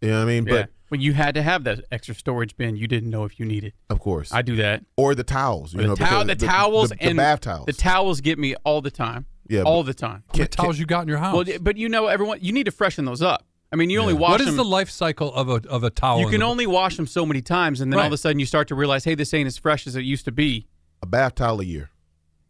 You 0.00 0.08
know 0.10 0.16
what 0.18 0.22
I 0.22 0.26
mean? 0.26 0.46
Yeah. 0.46 0.52
But 0.54 0.70
when 0.88 1.00
you 1.00 1.12
had 1.12 1.34
to 1.34 1.42
have 1.42 1.64
that 1.64 1.84
extra 1.92 2.14
storage 2.14 2.56
bin, 2.56 2.76
you 2.76 2.86
didn't 2.88 3.10
know 3.10 3.24
if 3.24 3.38
you 3.38 3.44
needed. 3.46 3.72
of 3.90 4.00
course, 4.00 4.32
I 4.32 4.42
do 4.42 4.56
that. 4.56 4.84
or 4.96 5.14
the 5.14 5.24
towels. 5.24 5.74
You 5.74 5.82
the, 5.82 5.86
know, 5.88 5.94
towel, 5.94 6.24
because 6.24 6.38
the 6.38 6.46
towels 6.46 6.88
the, 6.90 7.02
and 7.02 7.16
bath 7.16 7.40
towels. 7.40 7.66
The 7.66 7.72
towels 7.74 8.20
get 8.20 8.38
me 8.38 8.54
all 8.64 8.80
the 8.80 8.90
time. 8.90 9.26
Yeah, 9.48 9.62
all 9.62 9.82
the 9.82 9.94
time. 9.94 10.24
How 10.28 10.38
many 10.38 10.48
towels 10.48 10.78
you 10.78 10.84
got 10.86 11.02
in 11.02 11.08
your 11.08 11.18
house? 11.18 11.34
Well, 11.34 11.58
but 11.60 11.76
you 11.78 11.88
know, 11.88 12.06
everyone, 12.06 12.38
you 12.42 12.52
need 12.52 12.64
to 12.64 12.70
freshen 12.70 13.04
those 13.06 13.22
up. 13.22 13.44
I 13.72 13.76
mean, 13.76 13.90
you 13.90 14.00
only 14.00 14.14
Yeah. 14.14 14.20
wash 14.20 14.30
what 14.32 14.40
is 14.42 14.46
them. 14.48 14.56
the 14.56 14.64
life 14.64 14.88
cycle 14.90 15.32
of 15.34 15.48
a 15.48 15.60
of 15.68 15.84
a 15.84 15.90
towel? 15.90 16.20
you 16.20 16.26
in 16.26 16.30
can 16.32 16.40
the- 16.40 16.46
only 16.46 16.66
wash 16.66 16.96
them 16.96 17.06
so 17.06 17.26
many 17.26 17.42
times, 17.42 17.80
and 17.80 17.92
then 17.92 17.98
all 18.00 18.06
of 18.06 18.12
a 18.12 18.16
sudden 18.16 18.38
you 18.38 18.46
start 18.46 18.68
to 18.68 18.74
realize, 18.74 19.04
hey, 19.04 19.14
this 19.14 19.32
ain't 19.34 19.46
as 19.46 19.58
fresh 19.58 19.86
as 19.86 19.96
it 19.96 20.02
used 20.02 20.24
to 20.26 20.32
be. 20.32 20.66
a 21.02 21.06
bath 21.06 21.34
towel 21.34 21.60
a 21.60 21.64
year. 21.64 21.90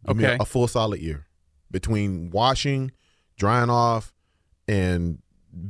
Give 0.07 0.17
me 0.17 0.23
a- 0.23 0.27
Okay. 0.29 0.37
a, 0.39 0.45
full 0.45 0.67
solid 0.67 1.01
year 1.01 1.25
between 1.71 2.29
washing, 2.31 2.91
drying 3.37 3.69
off, 3.69 4.13
and 4.67 5.19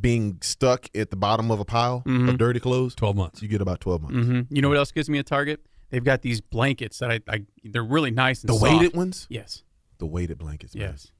being 0.01 0.37
stuck 0.41 0.87
at 0.95 1.09
the 1.09 1.15
bottom 1.15 1.49
of 1.51 1.59
a 1.59 1.65
pile 1.65 2.03
Mhm. 2.05 2.29
of 2.29 2.37
dirty 2.37 2.59
clothes. 2.59 2.93
twelve 2.95 3.15
months. 3.15 3.41
You 3.41 3.47
get 3.47 3.61
about 3.61 3.79
twelve 3.79 4.01
months. 4.01 4.17
hmm 4.27 4.41
You 4.49 4.61
know 4.61 4.69
what 4.69 4.77
else 4.77 4.91
gives 4.91 5.09
me 5.09 5.17
a 5.19 5.23
target? 5.23 5.65
They've 5.89 6.03
got 6.03 6.21
these 6.21 6.41
blankets 6.41 6.99
that 6.99 7.11
I, 7.11 7.19
I 7.27 7.45
they're 7.63 7.83
really 7.83 8.11
nice 8.11 8.41
and 8.41 8.49
The 8.49 8.53
soft. 8.53 8.63
weighted 8.63 8.95
ones, 8.95 9.25
Yes, 9.29 9.63
the 9.97 10.05
weighted 10.05 10.37
blankets. 10.37 10.75
man. 10.75 10.89
yes. 10.91 11.11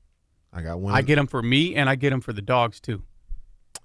I 0.52 0.62
got 0.62 0.80
one. 0.80 0.94
I 0.94 1.02
get 1.04 1.16
them 1.16 1.28
for 1.28 1.42
me, 1.44 1.76
and 1.76 1.88
I 1.90 1.96
get 1.96 2.10
them 2.10 2.22
for 2.22 2.34
the 2.34 2.42
dogs 2.42 2.80
too. 2.80 3.04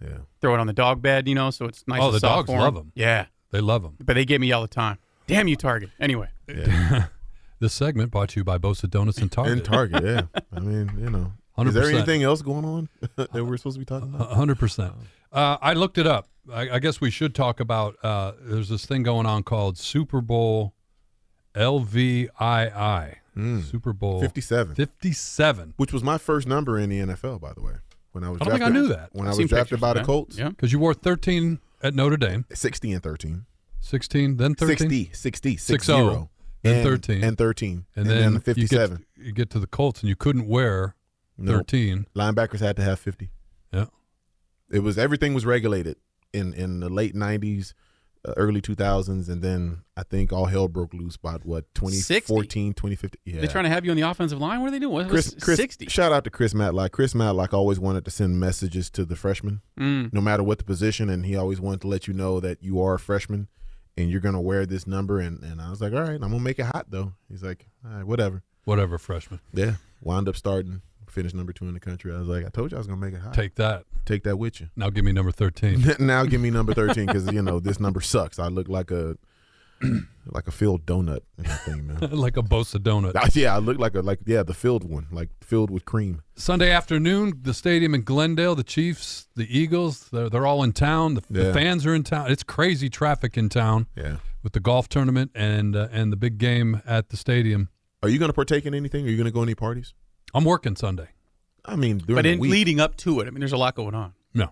Yeah, 0.03 0.19
Throw 0.41 0.55
it 0.55 0.61
on 0.61 0.67
the 0.67 0.73
dog 0.73 1.01
bed, 1.03 1.29
you 1.29 1.35
know, 1.35 1.51
so 1.51 1.67
it's 1.67 1.85
nice. 1.87 2.01
Oh, 2.03 2.07
and 2.07 2.15
the 2.15 2.21
soft 2.21 2.49
dogs 2.49 2.59
love 2.59 2.75
them. 2.75 2.91
Yeah, 2.95 3.27
They 3.51 3.61
love 3.61 3.83
them. 3.83 3.97
but 4.05 4.15
they 4.15 4.25
get 4.25 4.41
me 4.41 4.51
all 4.51 4.63
the 4.63 4.69
time. 4.69 4.99
Damn 5.27 5.47
you, 5.47 5.57
Target. 5.57 5.91
Anyway, 6.01 6.29
yeah. 6.49 7.07
This 7.61 7.73
segment 7.73 8.11
brought 8.11 8.31
to 8.31 8.41
you 8.41 8.45
by 8.45 8.59
Bosa 8.59 8.89
Donuts 8.91 9.19
and 9.19 9.31
Target. 9.31 9.53
and 9.53 9.65
Target. 9.65 10.05
Yeah, 10.05 10.41
I 10.53 10.61
mean, 10.61 10.91
you 10.99 11.11
know, 11.11 11.33
is 11.59 11.75
there 11.75 11.89
anything 11.91 12.23
else 12.23 12.43
going 12.43 12.65
on 12.65 12.89
that 13.17 13.33
we're 13.33 13.57
supposed 13.57 13.77
to 13.77 13.79
be 13.81 13.85
talking 13.85 14.13
about? 14.15 14.33
hundred 14.33 14.59
percent. 14.59 14.93
Uh, 15.33 15.57
I 15.61 15.73
looked 15.75 15.99
it 15.99 16.07
up. 16.07 16.29
I, 16.53 16.71
I 16.73 16.79
guess 16.79 17.01
we 17.01 17.11
should 17.11 17.35
talk 17.35 17.59
about. 17.61 17.97
Uh, 18.03 18.33
there's 18.41 18.69
this 18.69 18.85
thing 18.87 19.03
going 19.03 19.27
on 19.27 19.43
called 19.45 19.79
Super 19.79 20.21
Bowl 20.21 20.75
LVII. 21.55 23.17
Super 23.65 23.93
Bowl 23.93 24.21
Fifty-seven, 24.21 24.75
Fifty-seven. 24.77 25.75
which 25.77 25.93
was 25.93 26.05
my 26.05 26.19
first 26.19 26.47
number 26.47 26.79
in 26.79 26.89
the 26.91 27.01
NFL, 27.01 27.41
by 27.41 27.53
the 27.53 27.63
way. 27.63 27.73
When 28.13 28.23
I 28.23 28.29
was 28.31 28.41
I 28.41 28.45
don't 28.45 28.53
think 28.59 28.63
I 28.65 28.69
knew 28.69 28.87
that. 28.89 29.09
When 29.13 29.27
I've 29.27 29.35
I 29.35 29.39
was 29.39 29.49
drafted 29.49 29.81
by 29.81 29.93
the. 29.95 30.05
Colts, 30.05 30.39
Yeah. 30.39 30.51
Because 30.51 30.73
you 30.73 30.79
wore 30.79 30.95
thirteen 30.95 31.59
at 31.83 31.95
Notre 31.95 32.17
Dame, 32.17 32.45
sixty 32.53 32.93
and 32.93 33.03
thirteen. 33.03 33.47
sixteen, 33.81 34.37
then 34.37 34.55
thirteen, 34.55 34.77
60, 34.89 35.11
60, 35.13 35.51
Six 35.57 35.85
60, 35.87 35.93
then 36.65 36.77
and 36.79 36.85
13. 36.85 37.25
and 37.25 37.39
13, 37.39 37.85
and, 37.97 38.07
then, 38.07 38.33
you 38.33 38.39
get- 38.39 38.45
57. 38.45 39.05
You 39.17 39.33
get, 39.33 39.51
to 39.51 39.59
the 39.61 39.67
Colts, 39.67 40.01
and 40.01 40.09
you 40.09 40.17
couldn't 40.17 40.47
wear 40.49 40.95
Nope. 41.39 41.57
thirteen. 41.57 42.07
Linebackers 42.15 42.61
had 42.61 42.77
to 42.77 42.83
have 42.83 42.99
50. 43.01 43.31
Yeah. 43.73 43.87
It 44.71 44.81
was 44.81 44.99
everything 44.99 45.35
was 45.35 45.45
regulated 45.47 45.97
in 46.33 46.53
in 46.55 46.81
the 46.81 46.89
late 46.89 47.15
90s, 47.15 47.75
uh, 48.27 48.33
early 48.37 48.61
2000s, 48.61 49.29
and 49.29 49.43
then 49.43 49.83
I 49.97 50.03
think 50.05 50.33
all 50.33 50.47
hell 50.47 50.69
broke 50.69 50.95
loose 50.95 51.17
by 51.17 51.35
what 51.43 51.65
2014, 51.75 52.73
2015. 52.75 53.21
Yeah. 53.25 53.41
they 53.41 53.47
trying 53.49 53.65
to 53.65 53.71
have 53.71 53.85
you 53.85 53.91
on 53.91 53.97
the 53.97 54.09
offensive 54.09 54.41
line. 54.41 54.61
What 54.61 54.69
are 54.69 54.71
they 54.71 54.79
doing? 54.79 54.93
What, 54.93 55.09
Chris, 55.09 55.35
Chris, 55.41 55.57
60. 55.57 55.87
shout 55.87 56.13
out 56.13 56.25
to 56.25 56.31
Chris 56.31 56.55
Matlock. 56.55 56.93
Chris 56.93 57.15
Matlock 57.15 57.53
always 57.53 57.79
wanted 57.81 58.05
to 58.05 58.11
send 58.11 58.39
messages 58.41 58.89
to 58.91 59.05
the 59.05 59.17
freshmen, 59.17 59.61
Mm. 59.79 60.13
no 60.13 60.21
matter 60.21 60.43
what 60.43 60.59
the 60.59 60.65
position, 60.65 61.11
and 61.11 61.27
he 61.27 61.37
always 61.37 61.61
wanted 61.61 61.81
to 61.83 61.89
let 61.89 62.07
you 62.09 62.15
know 62.15 62.41
that 62.41 62.63
you 62.63 62.81
are 62.81 62.95
a 62.95 62.99
freshman 62.99 63.49
and 63.97 64.11
you're 64.11 64.21
gonna 64.21 64.41
wear 64.41 64.67
this 64.67 64.87
number. 64.87 65.21
And, 65.21 65.43
and 65.43 65.61
I 65.61 65.71
was 65.71 65.81
like, 65.81 65.93
all 65.93 66.03
right, 66.03 66.15
I'm 66.15 66.21
gonna 66.21 66.41
make 66.41 66.59
it 66.59 66.67
hot 66.67 66.87
though. 66.89 67.13
He's 67.29 67.43
like, 67.43 67.67
all 67.85 67.97
right, 67.97 68.05
whatever. 68.05 68.43
Whatever, 68.65 68.99
freshman. 68.99 69.41
Yeah, 69.53 69.75
wound 70.03 70.29
up 70.29 70.37
starting, 70.37 70.81
finished 71.09 71.35
number 71.35 71.53
two 71.53 71.67
in 71.67 71.75
the 71.75 71.81
country. 71.81 72.15
I 72.15 72.19
was 72.19 72.29
like, 72.29 72.47
I 72.47 72.49
told 72.49 72.73
you 72.73 72.77
I 72.77 72.81
was 72.81 72.87
gonna 72.87 73.01
make 73.01 73.15
it 73.15 73.21
hot. 73.21 73.35
Take 73.35 73.57
that. 73.57 73.85
Take 74.05 74.25
that 74.25 74.37
with 74.37 74.61
you. 74.61 74.69
Now 74.77 74.91
give 74.91 75.05
me 75.05 75.13
number 75.13 75.33
thirteen. 75.33 75.85
now 75.99 76.25
give 76.25 76.41
me 76.41 76.51
number 76.51 76.75
thirteen 76.75 77.07
because 77.07 77.31
you 77.33 77.43
know 77.43 77.61
this 77.61 77.81
number 77.81 78.01
sucks. 78.01 78.39
I 78.39 78.49
look 78.49 78.69
like 78.69 78.91
a 78.91 79.17
like 80.27 80.49
a 80.49 80.51
filled 80.51 80.87
donut 80.87 81.21
thing, 81.65 81.87
man. 81.87 81.99
like 82.13 82.37
a 82.37 82.43
Bosa 82.43 82.79
donut. 82.79 83.13
Ah, 83.15 83.29
yeah, 83.35 83.55
I 83.55 83.59
look 83.59 83.79
like 83.79 83.95
a 83.95 84.01
like 84.01 84.21
yeah 84.27 84.43
the 84.43 84.55
filled 84.55 84.85
one, 84.89 85.07
like 85.13 85.29
filled 85.43 85.71
with 85.71 85.85
cream. 85.85 86.23
Sunday 86.37 86.71
afternoon, 86.71 87.41
the 87.43 87.55
stadium 87.55 87.95
in 87.95 88.03
Glendale, 88.03 88.55
the 88.55 88.65
Chiefs, 88.65 89.29
the 89.37 89.47
Eagles, 89.59 90.09
they're, 90.11 90.29
they're 90.31 90.47
all 90.47 90.63
in 90.63 90.73
town. 90.73 91.15
The, 91.15 91.23
the 91.31 91.53
fans 91.53 91.85
are 91.87 91.95
in 91.95 92.03
town. 92.05 92.31
It's 92.31 92.43
crazy 92.43 92.89
traffic 92.89 93.37
in 93.37 93.49
town 93.49 93.87
Yeah. 93.97 94.17
with 94.43 94.53
the 94.55 94.61
golf 94.61 94.89
tournament 94.89 95.31
and 95.35 95.77
uh, 95.77 95.89
and 95.93 96.13
the 96.13 96.17
big 96.17 96.39
game 96.39 96.81
at 96.87 97.09
the 97.11 97.17
stadium. 97.17 97.69
Are 98.03 98.09
you 98.09 98.19
gonna 98.19 98.33
partake 98.33 98.67
in 98.67 98.75
anything? 98.75 99.07
Are 99.07 99.11
you 99.11 99.17
gonna 99.17 99.31
go 99.31 99.41
to 99.41 99.45
any 99.45 99.55
parties? 99.55 99.95
I'm 100.35 100.45
working 100.45 100.77
Sunday. 100.77 101.09
I 101.65 101.77
mean, 101.77 101.99
during 101.99 102.17
But 102.17 102.23
the 102.23 102.33
in 102.33 102.39
week. 102.41 102.51
leading 102.51 102.81
up 102.81 102.97
to 102.99 103.21
it, 103.21 103.27
I 103.27 103.31
mean, 103.31 103.39
there's 103.41 103.53
a 103.53 103.57
lot 103.57 103.75
going 103.75 103.95
on. 103.95 104.13
No, 104.35 104.51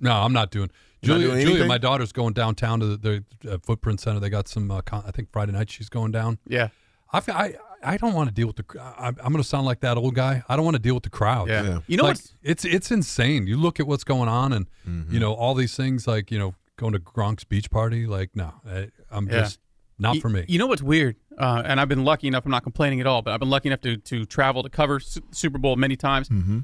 no, 0.00 0.12
I'm 0.12 0.32
not 0.32 0.50
doing. 0.50 0.70
You're 1.02 1.14
not 1.16 1.20
Julia, 1.22 1.34
doing 1.44 1.46
Julia, 1.54 1.66
my 1.66 1.78
daughter's 1.78 2.12
going 2.12 2.34
downtown 2.34 2.80
to 2.80 2.96
the, 2.96 3.24
the 3.42 3.54
uh, 3.54 3.58
Footprint 3.62 4.00
Center. 4.00 4.20
They 4.20 4.28
got 4.30 4.48
some. 4.48 4.70
Uh, 4.70 4.80
con- 4.82 5.04
I 5.06 5.10
think 5.10 5.30
Friday 5.32 5.52
night 5.52 5.70
she's 5.70 5.88
going 5.88 6.12
down. 6.12 6.38
Yeah. 6.46 6.68
I 7.12 7.20
fe- 7.20 7.32
I, 7.32 7.54
I 7.82 7.96
don't 7.96 8.12
want 8.14 8.28
to 8.28 8.34
deal 8.34 8.46
with 8.46 8.56
the. 8.56 8.64
I, 8.80 9.08
I'm 9.08 9.14
going 9.32 9.36
to 9.38 9.44
sound 9.44 9.64
like 9.66 9.80
that 9.80 9.96
old 9.96 10.14
guy. 10.14 10.42
I 10.48 10.56
don't 10.56 10.64
want 10.64 10.76
to 10.76 10.82
deal 10.82 10.94
with 10.94 11.02
the 11.04 11.10
crowd. 11.10 11.48
Yeah. 11.48 11.62
Yeah. 11.62 11.78
You 11.86 11.96
know 11.96 12.02
like, 12.04 12.16
what's 12.16 12.34
it's 12.42 12.64
it's 12.64 12.90
insane. 12.90 13.46
You 13.46 13.56
look 13.56 13.80
at 13.80 13.86
what's 13.86 14.04
going 14.04 14.28
on, 14.28 14.52
and 14.52 14.66
Mm-hmm. 14.88 15.12
you 15.14 15.20
know 15.20 15.32
all 15.32 15.54
these 15.54 15.74
things 15.76 16.06
like 16.06 16.30
you 16.30 16.38
know 16.38 16.54
going 16.76 16.92
to 16.92 16.98
Gronk's 17.00 17.44
beach 17.44 17.70
party. 17.70 18.06
Like 18.06 18.30
no, 18.36 18.52
I, 18.68 18.88
I'm 19.10 19.26
Yeah. 19.26 19.40
just 19.40 19.58
not 19.98 20.16
Y- 20.16 20.20
for 20.20 20.28
me. 20.28 20.44
You 20.48 20.58
know 20.58 20.66
what's 20.66 20.82
weird? 20.82 21.16
Uh, 21.38 21.62
and 21.64 21.80
I've 21.80 21.88
been 21.88 22.04
lucky 22.04 22.28
enough. 22.28 22.44
I'm 22.44 22.50
not 22.50 22.62
complaining 22.62 23.00
at 23.00 23.06
all, 23.06 23.22
but 23.22 23.32
I've 23.32 23.40
been 23.40 23.50
lucky 23.50 23.68
enough 23.70 23.80
to 23.82 23.96
to 23.96 24.26
travel 24.26 24.62
to 24.62 24.68
cover 24.68 25.00
Su- 25.00 25.22
Super 25.30 25.56
Bowl 25.58 25.76
many 25.76 25.96
times. 25.96 26.28
Mm-hmm. 26.28 26.60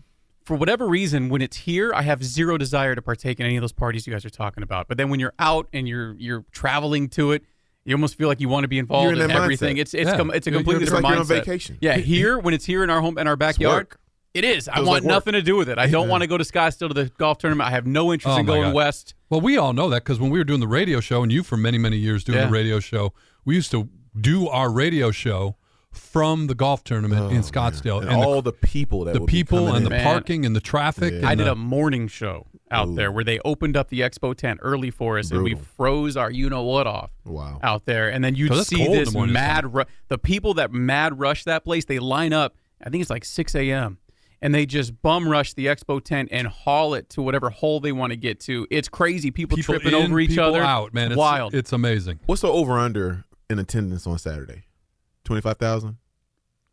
For 0.46 0.54
whatever 0.56 0.86
reason, 0.86 1.28
when 1.28 1.42
it's 1.42 1.56
here, 1.56 1.92
I 1.92 2.02
have 2.02 2.22
zero 2.24 2.56
desire 2.56 2.94
to 2.94 3.02
partake 3.02 3.40
in 3.40 3.46
any 3.46 3.56
of 3.56 3.62
those 3.62 3.72
parties 3.72 4.06
you 4.06 4.12
guys 4.12 4.24
are 4.24 4.30
talking 4.30 4.62
about. 4.62 4.86
But 4.88 4.96
then 4.96 5.10
when 5.10 5.18
you're 5.20 5.34
out 5.40 5.68
and 5.72 5.88
you're 5.88 6.14
you're 6.18 6.44
traveling 6.52 7.08
to 7.10 7.32
it, 7.32 7.42
you 7.84 7.94
almost 7.94 8.14
feel 8.16 8.28
like 8.28 8.40
you 8.40 8.48
want 8.48 8.62
to 8.64 8.68
be 8.68 8.78
involved 8.78 9.12
in 9.16 9.20
in, 9.22 9.30
everything. 9.30 9.76
mindset. 9.76 9.80
It's 9.80 9.94
it's 9.94 10.10
Yeah. 10.10 10.16
com- 10.16 10.30
it's 10.30 10.46
a 10.46 10.50
You're- 10.50 10.60
completely 10.62 10.84
it's 10.84 10.90
different 10.92 11.04
like 11.04 11.12
you're 11.14 11.20
on 11.20 11.26
mindset. 11.26 11.44
vacation. 11.46 11.78
Yeah, 11.80 11.96
here 12.14 12.38
when 12.38 12.54
it's 12.54 12.64
here 12.64 12.84
in 12.84 12.90
our 12.90 13.00
home 13.00 13.18
in 13.18 13.26
our 13.26 13.34
backyard, 13.36 13.74
work. 13.88 13.98
it 14.34 14.44
is. 14.44 14.68
I 14.68 14.76
want 14.78 14.88
like 14.88 15.02
nothing 15.04 15.32
to 15.32 15.42
do 15.42 15.56
with 15.56 15.68
it. 15.68 15.78
I 15.78 15.88
don't 15.88 16.08
want 16.08 16.22
to 16.22 16.28
go 16.28 16.38
to 16.38 16.44
Scottsdale 16.44 16.88
to 16.88 16.94
the 16.94 17.06
golf 17.18 17.38
tournament. 17.38 17.66
I 17.68 17.72
have 17.72 17.86
no 17.86 18.12
interest 18.12 18.36
Oh, 18.36 18.40
in 18.40 18.46
going 18.46 18.62
God. 18.62 18.74
west. 18.74 19.14
Well, 19.28 19.40
we 19.40 19.56
all 19.56 19.72
know 19.72 19.88
that 19.90 20.04
because 20.04 20.20
when 20.20 20.30
we 20.30 20.38
were 20.38 20.44
doing 20.44 20.60
the 20.60 20.68
radio 20.68 21.00
show, 21.00 21.24
and 21.24 21.32
you 21.32 21.42
for 21.42 21.56
many 21.56 21.76
many 21.78 21.96
years 21.96 22.22
doing 22.22 22.38
Yeah. 22.38 22.46
the 22.46 22.52
radio 22.52 22.78
show, 22.78 23.12
we 23.44 23.56
used 23.56 23.72
to 23.72 23.88
do 24.20 24.46
our 24.48 24.70
radio 24.70 25.10
show 25.10 25.56
from 25.96 26.46
the 26.46 26.54
golf 26.54 26.84
tournament 26.84 27.32
in 27.32 27.38
oh, 27.38 27.40
Scottsdale, 27.42 27.96
Oh, 27.96 28.00
and, 28.00 28.10
and 28.10 28.22
all 28.24 28.42
the, 28.42 28.52
people 28.52 29.04
that 29.04 29.14
the 29.14 29.20
will 29.20 29.26
people 29.26 29.58
coming 29.66 29.76
and 29.76 29.86
the. 29.86 29.90
Man. 29.90 30.04
parking 30.04 30.46
and 30.46 30.54
the 30.54 30.60
traffic. 30.60 31.12
Yeah. 31.12 31.18
and 31.18 31.26
I 31.26 31.34
did 31.34 31.46
the- 31.46 31.52
a 31.52 31.56
morning 31.56 32.08
show 32.08 32.46
out 32.70 32.94
there 32.96 33.12
where 33.12 33.22
they 33.22 33.38
opened 33.44 33.76
up 33.76 33.88
the 33.90 34.00
expo 34.00 34.34
tent 34.36 34.58
early 34.62 34.90
for 34.90 35.18
us, 35.18 35.30
and 35.30 35.42
we 35.44 35.54
froze 35.54 36.16
our 36.16 36.30
you 36.30 36.50
know 36.50 36.62
what 36.64 36.86
off 36.88 37.10
Wow. 37.24 37.60
out 37.62 37.84
there, 37.84 38.08
and 38.10 38.24
then 38.24 38.34
you'd 38.34 38.48
'Cause 38.50 38.60
it's 38.62 38.68
see 38.70 38.76
cold 38.76 38.88
in 38.88 39.04
the 39.04 39.04
this 39.04 39.14
mad. 39.32 39.72
Ru- 39.74 39.84
the 40.08 40.18
people 40.18 40.54
that 40.54 40.72
mad 40.72 41.18
rush 41.18 41.44
that 41.44 41.62
place, 41.64 41.84
they 41.84 41.98
line 42.00 42.32
up. 42.32 42.56
I 42.84 42.90
think 42.90 43.00
it's 43.02 43.10
like 43.10 43.24
six 43.24 43.54
a.m. 43.54 43.98
And 44.42 44.54
they 44.54 44.66
just 44.66 45.00
bum 45.00 45.26
rush 45.28 45.54
the 45.54 45.66
expo 45.66 46.02
tent 46.02 46.28
and 46.30 46.46
haul 46.46 46.92
it 46.94 47.08
to 47.10 47.22
whatever 47.22 47.48
hole 47.50 47.80
they 47.80 47.90
want 47.92 48.10
to 48.10 48.16
get 48.16 48.38
to. 48.40 48.66
It's 48.70 48.86
crazy. 48.88 49.30
People, 49.30 49.56
people 49.56 49.74
tripping 49.74 49.98
in, 49.98 50.04
over 50.10 50.20
each 50.20 50.30
people 50.30 50.44
other. 50.44 50.62
out, 50.62 50.92
man. 50.92 51.06
It's 51.06 51.12
It's 51.12 51.18
wild. 51.18 51.54
It's 51.54 51.72
amazing. 51.72 52.20
What's 52.26 52.42
the 52.42 52.48
over 52.48 52.78
under 52.78 53.24
in 53.48 53.58
attendance 53.58 54.06
on 54.06 54.18
Saturday? 54.18 54.64
Twenty 55.26 55.42
five 55.42 55.58
thousand, 55.58 55.98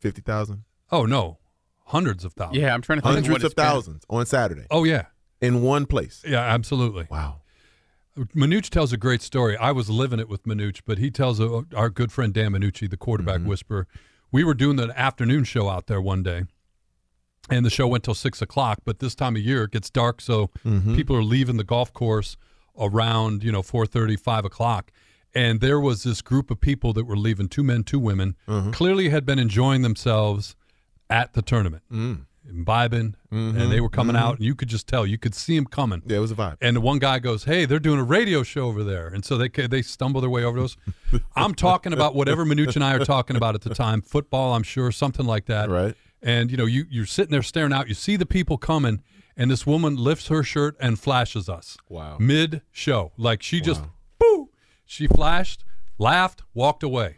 fifty 0.00 0.22
thousand, 0.22 0.64
Oh 0.90 1.04
no, 1.04 1.38
hundreds 1.86 2.24
of 2.24 2.32
thousands. 2.32 2.58
yeah, 2.62 2.72
I'm 2.72 2.80
trying 2.80 3.00
to 3.00 3.02
think 3.02 3.10
of 3.18 3.22
what 3.24 3.24
hundreds 3.26 3.44
of 3.44 3.48
it's 3.48 3.54
been. 3.54 3.64
thousands 3.64 4.04
on 4.08 4.24
Saturday 4.24 4.66
Oh 4.70 4.84
yeah. 4.84 5.06
in 5.42 5.60
one 5.60 5.84
place. 5.86 6.22
Yeah, 6.26 6.38
absolutely. 6.40 7.06
Wow. 7.10 7.40
Manuch 8.16 8.70
tells 8.70 8.92
a 8.92 8.96
great 8.96 9.22
story. 9.22 9.56
I 9.56 9.72
was 9.72 9.90
living 9.90 10.20
it 10.20 10.28
with 10.28 10.44
Manuch, 10.44 10.82
but 10.86 10.98
he 10.98 11.10
tells 11.10 11.40
a, 11.40 11.64
our 11.74 11.90
good 11.90 12.12
friend 12.12 12.32
Dan 12.32 12.52
Manucci, 12.52 12.88
the 12.88 12.96
quarterback 12.96 13.40
Mm-hmm. 13.40 13.48
whisperer. 13.48 13.86
We 14.30 14.44
were 14.44 14.54
doing 14.54 14.76
the 14.76 14.92
afternoon 14.98 15.42
show 15.44 15.68
out 15.68 15.88
there 15.88 16.00
one 16.00 16.22
day, 16.22 16.44
and 17.50 17.66
the 17.66 17.70
show 17.70 17.88
went 17.88 18.04
till 18.04 18.14
six 18.14 18.40
o'clock. 18.40 18.78
But 18.84 19.00
this 19.00 19.16
time 19.16 19.34
of 19.34 19.42
year, 19.42 19.64
it 19.64 19.72
gets 19.72 19.90
dark, 19.90 20.20
so 20.20 20.50
Mm-hmm. 20.64 20.94
people 20.94 21.16
are 21.16 21.24
leaving 21.24 21.56
the 21.56 21.64
golf 21.64 21.92
course 21.92 22.36
around 22.78 23.42
you 23.42 23.50
know 23.50 23.62
four 23.62 23.84
thirty, 23.84 24.14
five 24.16 24.44
o'clock. 24.44 24.92
And 25.34 25.60
there 25.60 25.80
was 25.80 26.02
this 26.04 26.22
group 26.22 26.50
of 26.50 26.60
people 26.60 26.92
that 26.92 27.04
were 27.04 27.16
leaving, 27.16 27.48
two 27.48 27.64
men, 27.64 27.82
two 27.82 27.98
women, 27.98 28.36
Mm-hmm. 28.48 28.70
clearly 28.70 29.08
had 29.08 29.26
been 29.26 29.38
enjoying 29.38 29.82
themselves 29.82 30.54
at 31.10 31.32
the 31.34 31.42
tournament, 31.42 31.82
Mm. 31.92 32.26
imbibing, 32.48 33.14
Mm-hmm. 33.32 33.58
and 33.60 33.72
they 33.72 33.80
were 33.80 33.88
coming 33.88 34.14
out, 34.16 34.36
and 34.36 34.44
you 34.44 34.54
could 34.54 34.68
just 34.68 34.86
tell, 34.86 35.04
you 35.06 35.18
could 35.18 35.34
see 35.34 35.56
them 35.56 35.66
coming. 35.66 36.02
Yeah, 36.06 36.18
it 36.18 36.20
was 36.20 36.30
a 36.30 36.34
vibe. 36.36 36.56
And 36.60 36.76
the 36.76 36.80
one 36.80 36.98
guy 36.98 37.18
goes, 37.18 37.44
"Hey, 37.44 37.64
they're 37.64 37.78
doing 37.80 37.98
a 37.98 38.04
radio 38.04 38.42
show 38.42 38.66
over 38.68 38.84
there," 38.84 39.08
and 39.08 39.24
so 39.24 39.36
they 39.36 39.48
they 39.48 39.82
stumble 39.82 40.20
their 40.20 40.30
way 40.30 40.44
over 40.44 40.58
to 40.58 40.64
us. 40.64 40.76
I'm 41.36 41.54
talking 41.54 41.92
about 41.92 42.14
whatever 42.14 42.44
Manuch 42.44 42.74
and 42.76 42.84
I 42.84 42.94
are 42.94 43.04
talking 43.04 43.36
about 43.36 43.54
at 43.54 43.62
the 43.62 43.74
time, 43.74 44.02
football, 44.02 44.54
I'm 44.54 44.62
sure, 44.62 44.92
something 44.92 45.26
like 45.26 45.46
that. 45.46 45.68
Right. 45.68 45.94
And 46.22 46.50
you 46.50 46.56
know, 46.56 46.66
you 46.66 46.86
you're 46.90 47.06
sitting 47.06 47.32
there 47.32 47.42
staring 47.42 47.72
out. 47.72 47.88
You 47.88 47.94
see 47.94 48.16
the 48.16 48.26
people 48.26 48.56
coming, 48.56 49.02
and 49.36 49.50
this 49.50 49.66
woman 49.66 49.96
lifts 49.96 50.28
her 50.28 50.42
shirt 50.44 50.76
and 50.80 50.98
flashes 50.98 51.48
us. 51.48 51.76
Wow. 51.88 52.18
Mid 52.20 52.62
show, 52.72 53.12
like 53.16 53.42
she 53.42 53.60
just, 53.60 53.82
boo, 53.82 53.90
she 54.94 55.06
flashed, 55.08 55.64
laughed, 55.98 56.42
walked 56.54 56.82
away. 56.82 57.16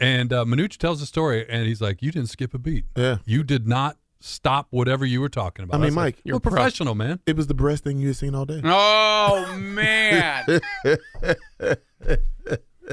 And 0.00 0.32
uh, 0.32 0.44
Manuch 0.44 0.78
tells 0.78 0.98
the 1.00 1.06
story, 1.06 1.46
and 1.48 1.66
he's 1.66 1.80
like, 1.80 2.02
"You 2.02 2.10
didn't 2.10 2.28
skip 2.30 2.54
a 2.54 2.58
beat. 2.58 2.86
Yeah. 2.96 3.18
You 3.24 3.44
did 3.44 3.68
not 3.68 3.98
stop 4.20 4.66
whatever 4.70 5.04
you 5.06 5.20
were 5.20 5.28
talking 5.28 5.62
about." 5.64 5.76
I 5.76 5.78
mean, 5.78 5.86
was 5.86 5.96
like, 5.96 6.04
Mike, 6.04 6.16
you're 6.24 6.32
you're 6.32 6.36
a 6.38 6.40
pro. 6.40 6.50
professional, 6.52 6.94
man. 6.96 7.20
It 7.26 7.36
was 7.36 7.46
the 7.46 7.54
best 7.54 7.84
thing 7.84 7.98
you 7.98 8.08
had 8.08 8.16
seen 8.16 8.34
all 8.34 8.44
day. 8.44 8.60
Oh 8.64 9.54
man, 9.60 10.44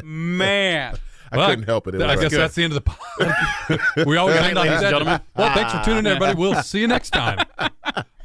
man. 0.04 0.98
I 1.32 1.38
Well, 1.38 1.50
couldn't 1.50 1.66
help 1.66 1.88
it. 1.88 1.96
it 1.96 2.02
I 2.02 2.16
guess 2.16 2.24
like- 2.24 2.32
that's 2.32 2.56
the 2.56 2.64
end 2.64 2.74
of 2.74 2.84
the 2.84 2.92
pod. 2.92 4.06
we 4.08 4.18
always 4.18 4.38
end 4.38 4.58
on 4.58 4.66
ladies 4.66 4.78
and 4.78 4.86
that. 4.86 4.90
gentlemen. 4.92 5.22
Well, 5.36 5.54
thanks 5.54 5.72
for 5.74 5.84
tuning 5.84 6.00
in, 6.00 6.08
everybody. 6.08 6.36
We'll 6.38 6.62
see 6.64 6.80
you 6.82 6.88
next 6.88 7.12
time. 7.12 7.46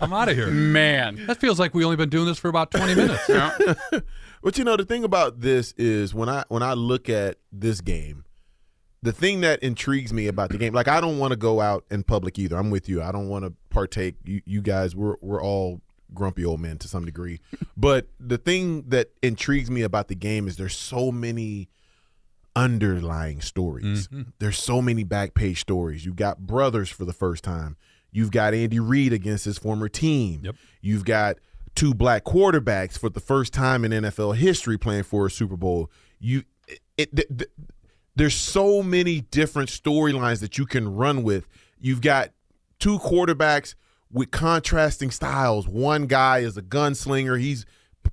I'm 0.00 0.12
out 0.12 0.28
of 0.30 0.36
here. 0.36 0.48
Man. 0.50 1.24
That 1.26 1.38
feels 1.38 1.58
like 1.60 1.74
we 1.74 1.84
only 1.84 1.96
been 1.96 2.08
doing 2.10 2.26
this 2.26 2.38
for 2.38 2.48
about 2.48 2.70
20 2.70 2.94
minutes. 2.94 3.28
But 4.44 4.58
you 4.58 4.64
know, 4.64 4.76
the 4.76 4.84
thing 4.84 5.04
about 5.04 5.40
this 5.40 5.72
is 5.78 6.14
when 6.14 6.28
I 6.28 6.44
when 6.48 6.62
I 6.62 6.74
look 6.74 7.08
at 7.08 7.38
this 7.50 7.80
game, 7.80 8.24
the 9.02 9.10
thing 9.10 9.40
that 9.40 9.62
intrigues 9.62 10.12
me 10.12 10.26
about 10.26 10.50
the 10.50 10.58
game, 10.58 10.74
like 10.74 10.86
I 10.86 11.00
don't 11.00 11.18
want 11.18 11.30
to 11.30 11.36
go 11.36 11.62
out 11.62 11.86
in 11.90 12.02
public 12.02 12.38
either. 12.38 12.56
I'm 12.58 12.70
with 12.70 12.86
you. 12.86 13.02
I 13.02 13.10
don't 13.10 13.28
want 13.28 13.46
to 13.46 13.54
partake. 13.70 14.16
You, 14.22 14.42
you 14.44 14.60
guys, 14.60 14.94
we're 14.94 15.16
we're 15.22 15.42
all 15.42 15.80
grumpy 16.12 16.44
old 16.44 16.60
men 16.60 16.76
to 16.78 16.88
some 16.88 17.06
degree. 17.06 17.40
but 17.76 18.08
the 18.20 18.36
thing 18.36 18.84
that 18.88 19.12
intrigues 19.22 19.70
me 19.70 19.80
about 19.80 20.08
the 20.08 20.14
game 20.14 20.46
is 20.46 20.56
there's 20.56 20.76
so 20.76 21.10
many 21.10 21.70
underlying 22.54 23.40
stories. 23.40 24.08
Mm-hmm. 24.08 24.22
There's 24.40 24.62
so 24.62 24.82
many 24.82 25.04
back 25.04 25.32
page 25.32 25.60
stories. 25.60 26.04
You've 26.04 26.16
got 26.16 26.46
brothers 26.46 26.90
for 26.90 27.06
the 27.06 27.14
first 27.14 27.44
time. 27.44 27.78
You've 28.12 28.30
got 28.30 28.52
Andy 28.52 28.78
Reid 28.78 29.14
against 29.14 29.46
his 29.46 29.56
former 29.56 29.88
team. 29.88 30.42
Yep. 30.44 30.56
You've 30.82 31.04
got 31.06 31.38
two 31.74 31.94
black 31.94 32.24
quarterbacks 32.24 32.98
for 32.98 33.08
the 33.08 33.20
first 33.20 33.52
time 33.52 33.84
in 33.84 33.92
NFL 33.92 34.36
history 34.36 34.78
playing 34.78 35.04
for 35.04 35.26
a 35.26 35.30
Super 35.30 35.56
Bowl. 35.56 35.90
You 36.18 36.44
it, 36.66 36.80
it, 36.96 37.38
th- 37.38 37.50
there's 38.16 38.34
so 38.34 38.82
many 38.82 39.20
different 39.20 39.68
storylines 39.68 40.40
that 40.40 40.56
you 40.56 40.66
can 40.66 40.94
run 40.94 41.22
with. 41.22 41.46
You've 41.80 42.00
got 42.00 42.30
two 42.78 42.98
quarterbacks 42.98 43.74
with 44.10 44.30
contrasting 44.30 45.10
styles. 45.10 45.66
One 45.66 46.06
guy 46.06 46.38
is 46.38 46.56
a 46.56 46.62
gunslinger. 46.62 47.40
He's 47.40 47.66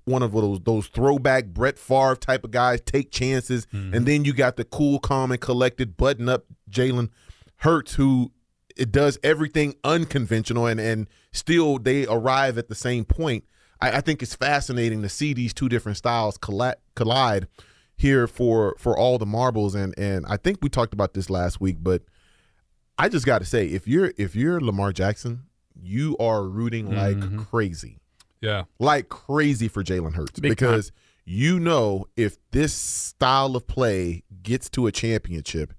one 0.06 0.24
of 0.24 0.32
those 0.32 0.60
those 0.62 0.88
throwback 0.88 1.48
Brett 1.48 1.78
Favre 1.78 2.16
type 2.16 2.44
of 2.44 2.52
guys, 2.52 2.82
take 2.82 3.12
chances. 3.12 3.68
Mm-hmm. 3.68 3.94
And 3.94 4.06
then 4.06 4.26
you 4.26 4.34
got 4.34 4.58
the 4.58 4.64
cool, 4.64 5.00
calm, 5.00 5.32
and 5.32 5.40
collected, 5.40 5.98
button 5.98 6.28
up 6.28 6.46
Jalen 6.70 7.10
Hurts, 7.58 7.96
who 7.96 8.32
it 8.76 8.92
does 8.92 9.20
everything 9.24 9.76
unconventional, 9.84 10.66
and 10.66 10.80
and 10.80 11.08
still 11.32 11.78
they 11.78 12.08
arrive 12.08 12.58
at 12.58 12.68
the 12.68 12.76
same 12.76 13.06
point. 13.06 13.44
I, 13.82 13.98
I 13.98 14.02
think 14.02 14.22
it's 14.22 14.36
fascinating 14.36 15.02
to 15.02 15.10
see 15.10 15.34
these 15.34 15.54
two 15.54 15.70
different 15.70 15.98
styles 15.98 16.38
collide, 16.38 16.76
collide 16.96 17.48
here 17.98 18.28
for 18.28 18.76
for 18.78 18.98
all 18.98 19.18
the 19.18 19.26
marbles, 19.26 19.76
and 19.76 19.94
and 19.98 20.26
I 20.28 20.38
think 20.38 20.60
we 20.62 20.70
talked 20.70 20.94
about 20.94 21.14
this 21.14 21.30
last 21.30 21.60
week, 21.60 21.78
but 21.82 22.04
I 22.98 23.10
just 23.10 23.26
got 23.26 23.40
to 23.40 23.46
say, 23.46 23.68
if 23.68 23.88
you're 23.88 24.14
if 24.18 24.36
you're 24.36 24.62
Lamar 24.62 24.92
Jackson, 24.92 25.44
you 25.82 26.16
are 26.20 26.44
rooting 26.44 26.96
like 26.96 27.18
mm-hmm. 27.18 27.40
crazy. 27.44 27.98
Yeah. 28.42 28.64
like 28.80 29.08
crazy 29.08 29.68
for 29.68 29.84
Jalen 29.84 30.16
Hurts 30.16 30.40
Big 30.40 30.50
because 30.50 30.92
you 31.26 31.60
know 31.60 32.08
if 32.18 32.38
this 32.50 32.74
style 32.74 33.56
of 33.56 33.68
play 33.68 34.24
gets 34.42 34.68
to 34.72 34.88
a 34.88 34.92
championship, 34.92 35.74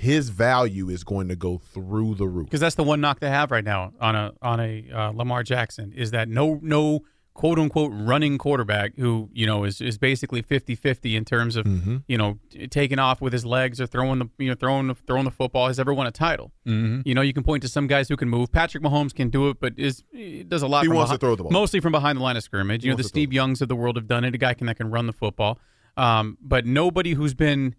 his 0.00 0.28
value 0.28 0.88
is 0.88 1.04
going 1.04 1.28
to 1.28 1.36
go 1.36 1.58
through 1.58 2.14
the 2.14 2.26
roof. 2.26 2.46
because 2.46 2.60
that's 2.60 2.74
the 2.76 2.82
one 2.84 3.00
knock 3.00 3.20
they 3.20 3.28
have 3.28 3.50
right 3.50 3.64
now 3.64 3.92
on 4.00 4.14
a 4.16 4.32
on 4.42 4.60
a 4.60 4.84
uh, 4.92 5.10
Lamar 5.12 5.42
Jackson 5.42 5.92
is 5.92 6.10
that 6.12 6.28
no 6.28 6.58
no 6.62 7.00
quote 7.34 7.58
unquote 7.58 7.92
running 7.94 8.38
quarterback 8.38 8.96
who 8.96 9.28
you 9.34 9.44
know 9.46 9.64
is 9.64 9.80
is 9.82 9.98
basically 9.98 10.42
50-50 10.42 11.14
in 11.14 11.24
terms 11.24 11.54
of 11.56 11.66
Mm-hmm. 11.66 11.96
you 12.08 12.16
know 12.16 12.38
taking 12.70 12.98
off 12.98 13.20
with 13.20 13.32
his 13.34 13.44
legs 13.44 13.78
or 13.80 13.86
throwing 13.86 14.18
the 14.20 14.28
you 14.38 14.48
know 14.48 14.54
throwing 14.54 14.86
the, 14.86 14.94
throwing 15.06 15.24
the 15.24 15.30
football 15.30 15.66
has 15.66 15.78
ever 15.78 15.92
won 15.92 16.06
a 16.06 16.10
title. 16.10 16.52
Mm-hmm. 16.66 17.02
You 17.04 17.14
know 17.14 17.20
you 17.20 17.34
can 17.34 17.42
point 17.42 17.62
to 17.62 17.68
some 17.68 17.86
guys 17.88 18.08
who 18.08 18.16
can 18.16 18.28
move. 18.30 18.50
Patrick 18.52 18.82
Mahomes 18.82 19.14
can 19.14 19.28
do 19.28 19.50
it, 19.50 19.58
but 19.60 19.74
is 19.78 20.02
does 20.48 20.62
a 20.62 20.66
lot. 20.66 20.82
He 20.82 20.88
wants 20.88 21.10
behi- 21.10 21.14
to 21.16 21.18
throw 21.18 21.34
the 21.36 21.42
ball. 21.42 21.52
mostly 21.52 21.80
from 21.80 21.92
behind 21.92 22.18
the 22.18 22.22
line 22.22 22.36
of 22.38 22.42
scrimmage. 22.42 22.84
You 22.84 22.90
know 22.90 22.96
the 22.96 23.02
wants 23.02 23.10
to 23.10 23.12
throw 23.14 23.20
Steve 23.20 23.32
Youngs 23.34 23.60
of 23.60 23.68
the 23.68 23.76
world 23.76 23.96
have 23.96 24.06
done 24.08 24.24
it. 24.24 24.34
A 24.34 24.38
guy 24.38 24.54
can 24.54 24.66
that 24.68 24.76
can 24.76 24.90
run 24.90 25.06
the 25.06 25.12
football, 25.12 25.58
um, 25.98 26.38
but 26.40 26.64
nobody 26.64 27.12
who's 27.12 27.34
been 27.34 27.74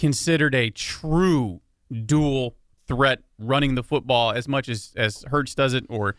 considered 0.00 0.54
a 0.54 0.70
true 0.70 1.60
dual 2.06 2.56
threat 2.88 3.20
running 3.38 3.74
the 3.74 3.82
football 3.82 4.32
as 4.32 4.48
much 4.48 4.68
as 4.68 4.92
as 4.96 5.22
Hurts 5.28 5.54
does 5.54 5.74
it 5.74 5.84
or 5.88 6.16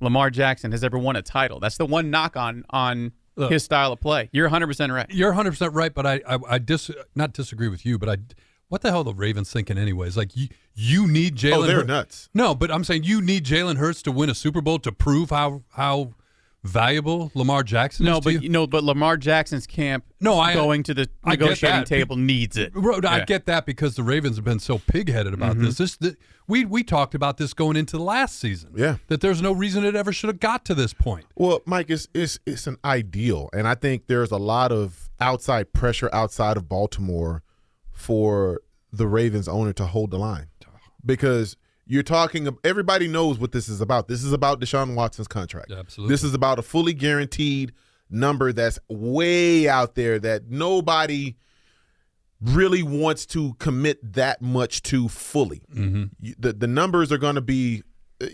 Lamar 0.00 0.30
Jackson 0.30 0.70
has 0.72 0.84
ever 0.84 0.98
won 0.98 1.16
a 1.16 1.22
title. 1.22 1.58
That's 1.58 1.78
the 1.78 1.86
one 1.86 2.10
knock 2.10 2.36
on 2.36 2.64
on 2.70 3.12
Look. 3.34 3.50
his 3.50 3.64
style 3.64 3.92
of 3.92 4.00
play. 4.00 4.28
You're 4.32 4.50
100% 4.50 4.94
right. 4.94 5.06
You're 5.08 5.30
100 5.30 5.52
percent 5.52 5.72
right, 5.72 5.94
but 5.94 6.06
I, 6.06 6.20
I 6.28 6.38
I 6.46 6.58
dis 6.58 6.90
not 7.14 7.32
disagree 7.32 7.68
with 7.68 7.86
you, 7.86 7.98
but 7.98 8.10
I 8.10 8.16
what 8.68 8.82
the 8.82 8.90
hell 8.90 9.00
are 9.00 9.04
the 9.04 9.14
Ravens 9.14 9.50
thinking 9.50 9.78
anyways? 9.78 10.16
Like 10.16 10.36
you 10.36 10.48
you 10.74 11.08
need 11.08 11.34
oh, 11.34 11.36
Jalen. 11.36 11.56
Oh, 11.56 11.62
they're 11.62 11.76
Hur- 11.76 11.84
nuts. 11.84 12.28
No, 12.34 12.54
but 12.54 12.70
I'm 12.70 12.84
saying 12.84 13.04
you 13.04 13.22
need 13.22 13.44
Jalen 13.44 13.78
Hurts 13.78 14.02
to 14.02 14.12
win 14.12 14.28
a 14.28 14.34
Super 14.34 14.60
Bowl 14.60 14.78
to 14.80 14.92
prove 14.92 15.30
how 15.30 15.62
how 15.70 16.12
valuable 16.64 17.32
Lamar 17.34 17.62
Jackson 17.64 18.06
No, 18.06 18.12
is. 18.14 18.18
to 18.20 18.24
but 18.24 18.32
you? 18.34 18.40
you 18.40 18.48
know, 18.48 18.66
but 18.66 18.84
Lamar 18.84 19.16
Jackson's 19.16 19.66
camp 19.66 20.04
No, 20.20 20.38
I- 20.38 20.54
going 20.54 20.82
to 20.84 20.94
the 20.94 21.08
I 21.24 21.30
negotiating 21.30 21.80
that. 21.80 21.86
table 21.86 22.16
needs 22.16 22.56
it. 22.56 22.72
Bro, 22.72 23.00
I 23.06 23.18
Yeah. 23.18 23.24
get 23.24 23.46
that 23.46 23.66
because 23.66 23.96
the 23.96 24.02
Ravens 24.04 24.36
have 24.36 24.44
been 24.44 24.60
so 24.60 24.78
pig-headed 24.78 25.34
about 25.34 25.56
Mm-hmm. 25.56 25.64
this. 25.64 25.78
This 25.78 25.96
the, 25.96 26.16
we 26.46 26.64
we 26.64 26.84
talked 26.84 27.14
about 27.16 27.36
this 27.36 27.52
going 27.52 27.76
into 27.76 27.96
the 27.96 28.02
last 28.04 28.38
season. 28.38 28.70
Yeah. 28.76 28.96
that 29.08 29.20
there's 29.20 29.42
no 29.42 29.52
reason 29.52 29.84
it 29.84 29.96
ever 29.96 30.12
should 30.12 30.28
have 30.28 30.40
got 30.40 30.64
to 30.66 30.74
this 30.74 30.92
point. 30.94 31.26
Well, 31.36 31.62
Mike, 31.66 31.90
it's, 31.90 32.06
it's 32.14 32.38
it's 32.46 32.66
an 32.68 32.76
ideal, 32.84 33.48
and 33.52 33.66
I 33.66 33.74
think 33.74 34.06
there's 34.06 34.30
a 34.30 34.36
lot 34.38 34.70
of 34.70 35.10
outside 35.20 35.72
pressure 35.72 36.10
outside 36.12 36.56
of 36.56 36.68
Baltimore 36.68 37.42
for 37.90 38.60
the 38.92 39.06
Ravens 39.06 39.48
owner 39.48 39.72
to 39.72 39.86
hold 39.86 40.10
the 40.10 40.18
line 40.18 40.46
because 41.04 41.56
you're 41.86 42.02
talking. 42.02 42.48
Everybody 42.64 43.08
knows 43.08 43.38
what 43.38 43.52
this 43.52 43.68
is 43.68 43.80
about. 43.80 44.08
This 44.08 44.22
is 44.22 44.32
about 44.32 44.60
Deshaun 44.60 44.94
Watson's 44.94 45.28
contract. 45.28 45.70
Absolutely. 45.70 46.12
This 46.12 46.22
is 46.22 46.34
about 46.34 46.58
a 46.58 46.62
fully 46.62 46.94
guaranteed 46.94 47.72
number 48.10 48.52
that's 48.52 48.78
way 48.88 49.68
out 49.68 49.94
there 49.94 50.18
that 50.18 50.50
nobody 50.50 51.36
really 52.40 52.82
wants 52.82 53.24
to 53.26 53.54
commit 53.54 54.14
that 54.14 54.42
much 54.42 54.82
to 54.82 55.08
fully. 55.08 55.62
Mm-hmm. 55.74 56.32
The 56.38 56.52
the 56.52 56.66
numbers 56.66 57.12
are 57.12 57.18
going 57.18 57.36
to 57.36 57.40
be 57.40 57.82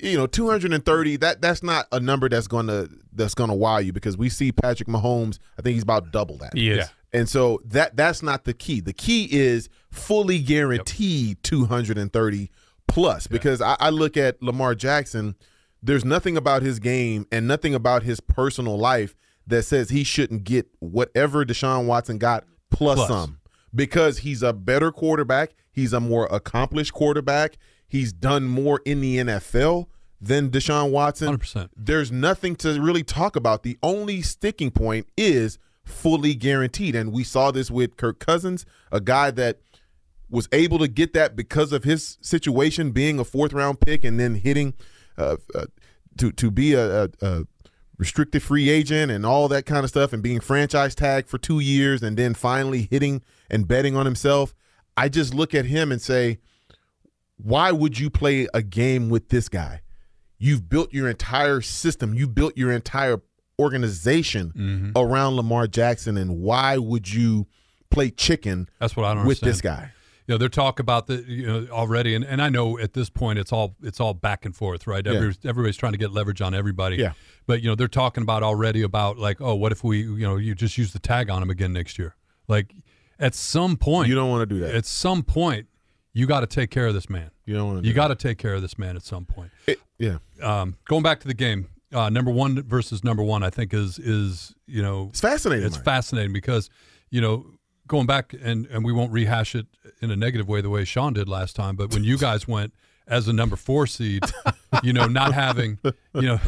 you 0.02 0.16
know 0.16 0.26
230 0.26 1.16
that 1.16 1.40
that's 1.40 1.62
not 1.62 1.86
a 1.92 2.00
number 2.00 2.28
that's 2.28 2.46
going 2.46 2.66
to 2.66 2.90
that's 3.12 3.34
going 3.34 3.50
to 3.50 3.56
wow 3.56 3.78
you 3.78 3.92
because 3.92 4.16
we 4.16 4.28
see 4.28 4.52
Patrick 4.52 4.88
Mahomes 4.88 5.38
I 5.58 5.62
think 5.62 5.74
he's 5.74 5.82
about 5.82 6.10
double 6.10 6.36
that. 6.38 6.56
Yeah. 6.56 6.86
And 7.12 7.28
so 7.28 7.60
that 7.66 7.96
that's 7.96 8.22
not 8.22 8.44
the 8.44 8.52
key. 8.52 8.80
The 8.80 8.92
key 8.92 9.28
is 9.30 9.68
fully 9.90 10.40
guaranteed 10.40 11.42
230 11.42 12.50
plus 12.88 13.26
because 13.26 13.60
I, 13.60 13.76
I 13.78 13.90
look 13.90 14.16
at 14.16 14.42
Lamar 14.42 14.74
Jackson. 14.74 15.36
There's 15.80 16.04
nothing 16.04 16.36
about 16.36 16.62
his 16.62 16.80
game 16.80 17.26
and 17.30 17.46
nothing 17.46 17.74
about 17.74 18.02
his 18.02 18.18
personal 18.18 18.76
life 18.76 19.14
that 19.46 19.62
says 19.62 19.90
he 19.90 20.02
shouldn't 20.02 20.44
get 20.44 20.66
whatever 20.80 21.44
Deshaun 21.44 21.86
Watson 21.86 22.18
got 22.18 22.44
plus, 22.70 22.96
Plus. 22.96 23.08
some 23.08 23.38
because 23.74 24.18
he's 24.18 24.42
a 24.42 24.52
better 24.52 24.90
quarterback. 24.90 25.52
He's 25.70 25.92
a 25.92 26.00
more 26.00 26.26
accomplished 26.30 26.92
quarterback. 26.92 27.58
He's 27.86 28.12
done 28.12 28.44
more 28.44 28.80
in 28.84 29.00
the 29.00 29.18
NFL 29.18 29.86
than 30.20 30.50
Deshaun 30.50 30.90
Watson. 30.90 31.38
100%. 31.38 31.68
There's 31.76 32.10
nothing 32.10 32.56
to 32.56 32.80
really 32.80 33.04
talk 33.04 33.36
about. 33.36 33.62
The 33.62 33.78
only 33.82 34.20
sticking 34.22 34.70
point 34.70 35.06
is 35.16 35.58
fully 35.84 36.34
guaranteed. 36.34 36.94
And 36.94 37.12
we 37.12 37.24
saw 37.24 37.50
this 37.50 37.70
with 37.70 37.96
Kirk 37.96 38.18
Cousins, 38.18 38.66
a 38.92 39.00
guy 39.00 39.30
that 39.32 39.60
was 40.30 40.48
able 40.52 40.78
to 40.78 40.88
get 40.88 41.12
that 41.14 41.34
because 41.36 41.72
of 41.72 41.84
his 41.84 42.18
situation 42.20 42.90
being 42.90 43.18
a 43.18 43.24
fourth 43.24 43.52
round 43.52 43.80
pick 43.80 44.04
and 44.04 44.18
then 44.20 44.34
hitting 44.34 44.74
uh, 45.16 45.36
uh, 45.54 45.66
to 46.18 46.32
to 46.32 46.50
be 46.50 46.74
a, 46.74 47.04
a, 47.04 47.08
a 47.22 47.44
restricted 47.96 48.42
free 48.42 48.68
agent 48.70 49.10
and 49.10 49.26
all 49.26 49.48
that 49.48 49.66
kind 49.66 49.82
of 49.84 49.90
stuff 49.90 50.12
and 50.12 50.22
being 50.22 50.38
franchise 50.40 50.94
tagged 50.94 51.28
for 51.28 51.38
two 51.38 51.58
years 51.60 52.02
and 52.02 52.16
then 52.16 52.32
finally 52.34 52.86
hitting 52.90 53.22
and 53.50 53.66
betting 53.66 53.96
on 53.96 54.04
himself. 54.06 54.54
I 54.96 55.08
just 55.08 55.34
look 55.34 55.54
at 55.54 55.64
him 55.64 55.90
and 55.90 56.00
say, 56.00 56.38
why 57.36 57.72
would 57.72 57.98
you 57.98 58.10
play 58.10 58.46
a 58.54 58.62
game 58.62 59.08
with 59.08 59.28
this 59.30 59.48
guy? 59.48 59.80
You've 60.38 60.68
built 60.68 60.92
your 60.92 61.08
entire 61.08 61.60
system, 61.60 62.14
you 62.14 62.28
built 62.28 62.56
your 62.56 62.70
entire 62.72 63.20
organization 63.58 64.52
Mm-hmm. 64.56 64.90
around 64.96 65.34
Lamar 65.36 65.66
Jackson, 65.66 66.16
and 66.16 66.38
why 66.40 66.78
would 66.78 67.12
you 67.12 67.46
play 67.90 68.10
chicken 68.10 68.68
That's 68.80 68.96
what 68.96 69.04
I 69.06 69.14
don't 69.14 69.26
with 69.26 69.42
understand. 69.42 69.52
this 69.52 69.60
guy? 69.60 69.92
You 70.28 70.34
know, 70.34 70.38
they're 70.38 70.48
talk 70.50 70.78
about 70.78 71.06
the 71.06 71.24
you 71.26 71.46
know 71.46 71.66
already, 71.72 72.14
and, 72.14 72.22
and 72.22 72.40
I 72.42 72.50
know 72.50 72.78
at 72.78 72.92
this 72.92 73.08
point 73.08 73.38
it's 73.38 73.50
all 73.50 73.74
it's 73.82 73.98
all 73.98 74.12
back 74.12 74.44
and 74.44 74.54
forth, 74.54 74.86
right? 74.86 75.04
Yeah. 75.04 75.14
Every, 75.14 75.34
everybody's 75.44 75.76
trying 75.78 75.92
to 75.92 75.98
get 75.98 76.12
leverage 76.12 76.42
on 76.42 76.54
everybody. 76.54 76.96
Yeah. 76.96 77.12
But 77.46 77.62
you 77.62 77.68
know, 77.70 77.74
they're 77.74 77.88
talking 77.88 78.22
about 78.22 78.42
already 78.42 78.82
about 78.82 79.16
like, 79.18 79.40
oh, 79.40 79.54
what 79.54 79.72
if 79.72 79.82
we 79.82 80.02
you 80.02 80.18
know 80.18 80.36
you 80.36 80.54
just 80.54 80.76
use 80.76 80.92
the 80.92 80.98
tag 80.98 81.30
on 81.30 81.42
him 81.42 81.48
again 81.48 81.72
next 81.72 81.98
year? 81.98 82.14
Like, 82.46 82.74
at 83.18 83.34
some 83.34 83.76
point, 83.78 84.08
You 84.08 84.14
don't 84.14 84.28
want 84.28 84.46
to 84.48 84.54
do 84.54 84.60
that. 84.60 84.74
at 84.74 84.84
some 84.84 85.22
point, 85.22 85.66
you 86.12 86.26
got 86.26 86.40
to 86.40 86.46
take 86.46 86.70
care 86.70 86.86
of 86.86 86.92
this 86.94 87.08
man. 87.08 87.30
you 87.46 87.54
don't 87.54 87.66
want 87.72 87.82
to. 87.82 87.88
You 87.88 87.94
got 87.94 88.08
to 88.08 88.14
take 88.14 88.36
care 88.36 88.52
of 88.54 88.60
this 88.60 88.78
man 88.78 88.96
at 88.96 89.02
some 89.02 89.24
point. 89.24 89.50
yeah. 89.98 90.18
Um, 90.42 90.76
going 90.84 91.02
back 91.02 91.20
to 91.20 91.26
the 91.26 91.34
game, 91.34 91.68
uh, 91.92 92.10
number 92.10 92.30
one 92.30 92.62
versus 92.64 93.02
number 93.02 93.22
one, 93.22 93.42
I 93.42 93.48
think 93.48 93.72
is 93.72 93.98
is 93.98 94.54
you 94.66 94.82
know 94.82 95.06
It's 95.08 95.20
fascinating. 95.22 95.64
it's 95.66 95.76
Mike. 95.76 95.84
fascinating 95.86 96.34
because 96.34 96.68
you 97.10 97.22
know 97.22 97.46
going 97.88 98.06
back 98.06 98.34
and 98.40 98.66
and 98.66 98.84
we 98.84 98.92
won't 98.92 99.12
rehash 99.12 99.54
it 99.54 99.66
in 100.00 100.10
a 100.10 100.16
negative 100.16 100.48
way 100.48 100.60
the 100.60 100.70
way 100.70 100.84
Sean 100.84 101.12
did 101.14 101.28
last 101.28 101.56
time, 101.56 101.74
but 101.76 101.92
when 101.92 102.04
you 102.04 102.16
guys 102.28 102.46
went 102.46 102.72
as 103.06 103.26
a 103.26 103.32
number 103.32 103.56
four 103.56 103.86
seed, 103.86 104.22
you 104.82 104.92
know, 104.92 105.06
not 105.06 105.32
having 105.34 105.78
you 106.14 106.22
know, 106.22 106.38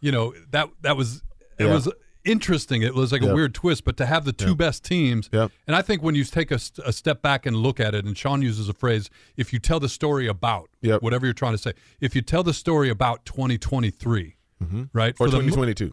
you 0.00 0.12
know 0.12 0.34
that 0.50 0.68
that 0.82 0.96
was 0.96 1.22
it 1.58 1.64
Yeah. 1.66 1.74
was 1.74 1.88
interesting. 2.24 2.82
It 2.82 2.94
was 2.94 3.10
like 3.10 3.22
a 3.22 3.34
weird 3.34 3.52
twist, 3.52 3.84
but 3.84 3.96
to 3.96 4.06
have 4.06 4.24
the 4.24 4.32
two 4.32 4.54
best 4.54 4.84
teams, 4.84 5.28
Yep. 5.32 5.50
and 5.66 5.74
I 5.74 5.82
think 5.82 6.02
when 6.04 6.14
you 6.14 6.22
take 6.22 6.52
a, 6.52 6.60
a 6.84 6.92
step 6.92 7.20
back 7.20 7.46
and 7.46 7.56
look 7.56 7.80
at 7.80 7.96
it, 7.96 8.04
and 8.04 8.16
Sean 8.16 8.42
uses 8.42 8.68
a 8.68 8.72
phrase, 8.72 9.10
if 9.36 9.52
you 9.52 9.58
tell 9.58 9.80
the 9.80 9.88
story 9.88 10.28
about 10.28 10.68
Yep. 10.82 11.02
whatever 11.02 11.26
you're 11.26 11.32
trying 11.34 11.52
to 11.54 11.58
say, 11.58 11.72
if 12.00 12.14
you 12.14 12.22
tell 12.22 12.44
the 12.44 12.54
story 12.54 12.90
about 12.90 13.24
2023, 13.24 14.36
mm-hmm. 14.62 14.82
right, 14.92 15.14
or 15.14 15.26
for 15.26 15.30
the 15.30 15.38
2022. 15.38 15.88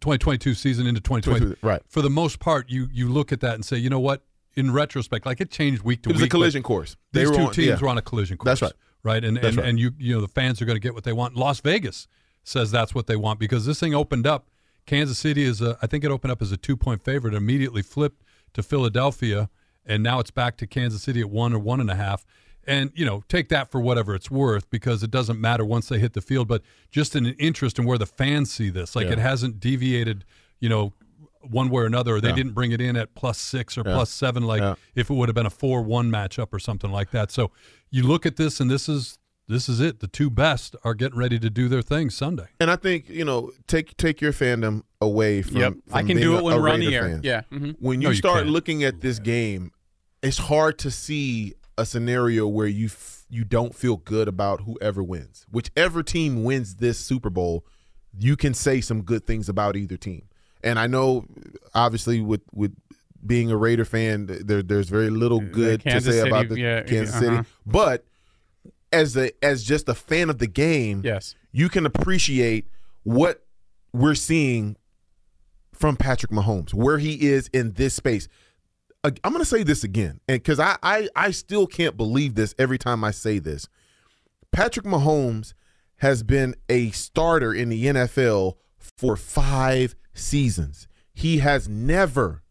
2022 0.00 0.54
season 0.54 0.86
into 0.86 1.00
2020, 1.00 1.56
Right. 1.62 1.80
For 1.88 2.02
the 2.02 2.10
most 2.10 2.38
part, 2.40 2.68
you 2.70 2.88
you 2.92 3.08
look 3.08 3.32
at 3.32 3.40
that 3.40 3.54
and 3.54 3.64
say, 3.64 3.76
you 3.76 3.90
know 3.90 4.00
what? 4.00 4.22
In 4.54 4.70
retrospect, 4.72 5.24
like 5.24 5.40
it 5.40 5.50
changed 5.50 5.82
week 5.82 6.02
to 6.02 6.08
week. 6.08 6.12
It 6.12 6.16
was 6.16 6.22
week. 6.22 6.30
a 6.30 6.36
collision 6.36 6.62
course. 6.62 6.96
These 7.12 7.30
were 7.30 7.36
two 7.36 7.42
on- 7.42 7.52
teams 7.52 7.66
yeah. 7.68 7.80
were 7.80 7.88
on 7.88 7.98
a 7.98 8.02
collision 8.02 8.36
course. 8.36 8.60
That's 8.60 8.62
right. 8.62 8.78
Right, 9.04 9.24
and 9.24 9.36
and, 9.38 9.56
right. 9.56 9.66
and 9.66 9.80
you 9.80 9.92
you 9.98 10.14
know 10.14 10.20
the 10.20 10.28
fans 10.28 10.62
are 10.62 10.64
going 10.64 10.76
to 10.76 10.80
get 10.80 10.94
what 10.94 11.04
they 11.04 11.12
want. 11.12 11.34
Las 11.36 11.60
Vegas 11.60 12.06
says 12.44 12.70
that's 12.70 12.94
what 12.94 13.06
they 13.06 13.16
want 13.16 13.40
because 13.40 13.66
this 13.66 13.80
thing 13.80 13.94
opened 13.94 14.26
up. 14.26 14.46
Kansas 14.86 15.18
City 15.18 15.42
is 15.42 15.60
a 15.60 15.76
I 15.82 15.86
think 15.86 16.04
it 16.04 16.10
opened 16.10 16.32
up 16.32 16.42
as 16.42 16.52
a 16.52 16.56
two 16.56 16.76
point 16.76 17.02
favorite, 17.02 17.34
immediately 17.34 17.82
flipped 17.82 18.22
to 18.54 18.62
Philadelphia, 18.62 19.48
and 19.86 20.02
now 20.02 20.20
it's 20.20 20.30
back 20.30 20.56
to 20.58 20.66
Kansas 20.66 21.02
City 21.02 21.20
at 21.20 21.30
one 21.30 21.52
or 21.52 21.58
one 21.58 21.80
and 21.80 21.90
a 21.90 21.94
half. 21.94 22.24
And 22.64 22.92
you 22.94 23.04
know, 23.04 23.24
take 23.28 23.48
that 23.48 23.72
for 23.72 23.80
whatever 23.80 24.14
it's 24.14 24.30
worth 24.30 24.70
because 24.70 25.02
it 25.02 25.10
doesn't 25.10 25.40
matter 25.40 25.64
once 25.64 25.88
they 25.88 25.98
hit 25.98 26.12
the 26.12 26.20
field. 26.20 26.46
But 26.46 26.62
just 26.90 27.16
an 27.16 27.26
interest 27.26 27.78
in 27.78 27.84
where 27.84 27.98
the 27.98 28.06
fans 28.06 28.52
see 28.52 28.70
this, 28.70 28.94
like 28.94 29.06
Yeah. 29.06 29.14
it 29.14 29.18
hasn't 29.18 29.58
deviated, 29.58 30.24
you 30.60 30.68
know, 30.68 30.92
one 31.50 31.68
way 31.70 31.82
or 31.82 31.86
another. 31.86 32.16
Or 32.16 32.20
they 32.20 32.28
Yeah. 32.28 32.34
didn't 32.36 32.52
bring 32.52 32.72
it 32.72 32.80
in 32.80 32.96
at 32.96 33.14
plus 33.14 33.38
six 33.38 33.76
or 33.76 33.82
Yeah. 33.86 33.94
plus 33.94 34.10
seven, 34.10 34.42
like 34.44 34.60
Yeah. 34.60 34.74
if 34.94 35.10
it 35.10 35.14
would 35.14 35.28
have 35.28 35.34
been 35.34 35.46
a 35.46 35.50
four-one 35.50 36.10
matchup 36.10 36.48
or 36.52 36.58
something 36.58 36.90
like 36.90 37.10
that. 37.12 37.30
So 37.30 37.50
you 37.90 38.02
look 38.04 38.24
at 38.26 38.36
this, 38.36 38.60
and 38.60 38.70
this 38.70 38.88
is 38.88 39.18
this 39.48 39.68
is 39.68 39.80
it. 39.80 39.98
The 40.00 40.06
two 40.06 40.30
best 40.30 40.76
are 40.84 40.94
getting 40.94 41.18
ready 41.18 41.38
to 41.38 41.50
do 41.50 41.68
their 41.68 41.82
thing 41.82 42.08
Sunday. 42.10 42.46
And 42.60 42.70
I 42.70 42.76
think 42.76 43.08
you 43.10 43.24
know, 43.24 43.50
take 43.66 43.96
take 43.96 44.20
your 44.20 44.32
fandom 44.32 44.82
away 45.00 45.42
from. 45.42 45.56
yep. 45.56 45.72
from 45.72 45.82
I 45.94 45.98
can 46.00 46.16
being 46.16 46.20
do 46.20 46.34
a- 46.36 46.38
it 46.38 46.44
when 46.44 46.54
a 46.56 46.60
we're 46.60 46.68
on 46.70 46.80
the 46.80 46.86
Raider 46.86 46.96
air. 47.04 47.10
fan. 47.10 47.20
Yeah. 47.24 47.42
hmm 47.50 47.70
When 47.80 48.00
you 48.00 48.08
No, 48.08 48.14
start 48.14 48.38
can't. 48.44 48.50
looking 48.50 48.84
at 48.84 49.00
this 49.00 49.18
game, 49.18 49.72
it's 50.22 50.38
hard 50.38 50.78
to 50.78 50.90
see 50.90 51.54
a 51.76 51.84
scenario 51.84 52.46
where 52.46 52.68
you 52.68 52.86
f- 52.86 53.26
you 53.28 53.44
don't 53.44 53.74
feel 53.74 53.96
good 53.96 54.28
about 54.28 54.60
whoever 54.62 55.02
wins. 55.02 55.44
Whichever 55.50 56.02
team 56.02 56.44
wins 56.44 56.76
this 56.76 56.98
Super 56.98 57.28
Bowl, 57.30 57.66
you 58.16 58.36
can 58.36 58.54
say 58.54 58.80
some 58.80 59.02
good 59.02 59.26
things 59.26 59.48
about 59.48 59.74
either 59.76 59.96
team. 59.96 60.22
And 60.62 60.78
I 60.78 60.86
know, 60.86 61.24
obviously, 61.74 62.20
with 62.20 62.42
with 62.52 62.74
being 63.24 63.50
a 63.50 63.56
Raider 63.56 63.84
fan, 63.84 64.26
there 64.26 64.62
there's 64.62 64.88
very 64.88 65.10
little 65.10 65.40
good 65.40 65.82
to 65.82 66.00
say 66.00 66.12
City, 66.12 66.28
about 66.28 66.48
the 66.48 66.58
yeah, 66.58 66.82
Kansas 66.82 67.14
uh-huh. 67.16 67.36
City. 67.42 67.48
But 67.66 68.04
as 68.92 69.16
a 69.16 69.30
as 69.44 69.64
just 69.64 69.88
a 69.88 69.94
fan 69.94 70.30
of 70.30 70.38
the 70.38 70.46
game, 70.46 71.02
Yes. 71.04 71.34
you 71.52 71.68
can 71.68 71.86
appreciate 71.86 72.68
what 73.04 73.44
we're 73.92 74.14
seeing 74.14 74.76
from 75.72 75.96
Patrick 75.96 76.30
Mahomes, 76.30 76.72
where 76.74 76.98
he 76.98 77.28
is 77.28 77.48
in 77.48 77.72
this 77.72 77.94
space. 77.94 78.28
I'm 79.04 79.14
going 79.32 79.38
to 79.38 79.44
say 79.44 79.64
this 79.64 79.82
again, 79.82 80.20
and 80.28 80.40
because 80.40 80.60
I, 80.60 80.76
I 80.80 81.08
I 81.16 81.32
still 81.32 81.66
can't 81.66 81.96
believe 81.96 82.36
this 82.36 82.54
every 82.56 82.78
time 82.78 83.02
I 83.02 83.10
say 83.10 83.40
this. 83.40 83.66
Patrick 84.52 84.86
Mahomes 84.86 85.54
has 85.96 86.22
been 86.22 86.54
a 86.68 86.90
starter 86.90 87.52
in 87.52 87.68
the 87.68 87.86
NFL 87.86 88.54
for 88.78 89.16
five 89.16 89.96
seasons. 90.14 90.88
He 91.14 91.38
has 91.38 91.68
never, 91.68 92.42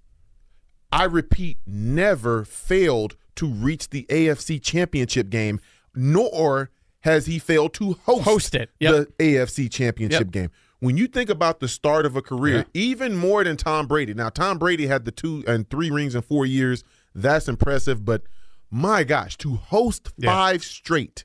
I 0.91 1.05
repeat, 1.05 1.57
never 1.65 2.43
failed 2.45 3.15
to 3.35 3.47
reach 3.47 3.89
the 3.89 4.05
AFC 4.09 4.61
Championship 4.61 5.29
game, 5.29 5.59
nor 5.95 6.69
has 7.01 7.25
he 7.25 7.39
failed 7.39 7.73
to 7.75 7.93
host, 8.05 8.23
Host 8.23 8.55
it. 8.55 8.69
Yep. 8.79 9.07
the 9.17 9.35
AFC 9.35 9.71
Championship 9.71 10.27
Yep. 10.27 10.31
game. 10.31 10.51
When 10.79 10.97
you 10.97 11.07
think 11.07 11.29
about 11.29 11.59
the 11.59 11.67
start 11.67 12.05
of 12.05 12.15
a 12.15 12.21
career, 12.21 12.65
even 12.73 13.15
more 13.15 13.43
than 13.43 13.55
Tom 13.57 13.85
Brady. 13.87 14.13
Now, 14.15 14.29
Tom 14.29 14.57
Brady 14.57 14.87
had 14.87 15.05
the 15.05 15.11
two 15.11 15.43
and 15.47 15.69
three 15.69 15.91
rings 15.91 16.15
in 16.15 16.21
four 16.23 16.45
years. 16.45 16.83
That's 17.13 17.47
impressive, 17.47 18.03
but 18.03 18.23
my 18.71 19.03
gosh, 19.03 19.37
to 19.39 19.55
host 19.55 20.11
Yeah. 20.17 20.31
five 20.31 20.63
straight 20.63 21.23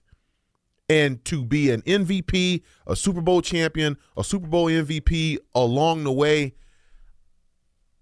and 0.88 1.24
to 1.24 1.44
be 1.44 1.70
an 1.70 1.82
MVP, 1.82 2.62
a 2.86 2.96
Super 2.96 3.20
Bowl 3.20 3.42
champion, 3.42 3.96
a 4.16 4.24
Super 4.24 4.46
Bowl 4.46 4.66
MVP 4.66 5.38
along 5.54 6.04
the 6.04 6.12
way. 6.12 6.54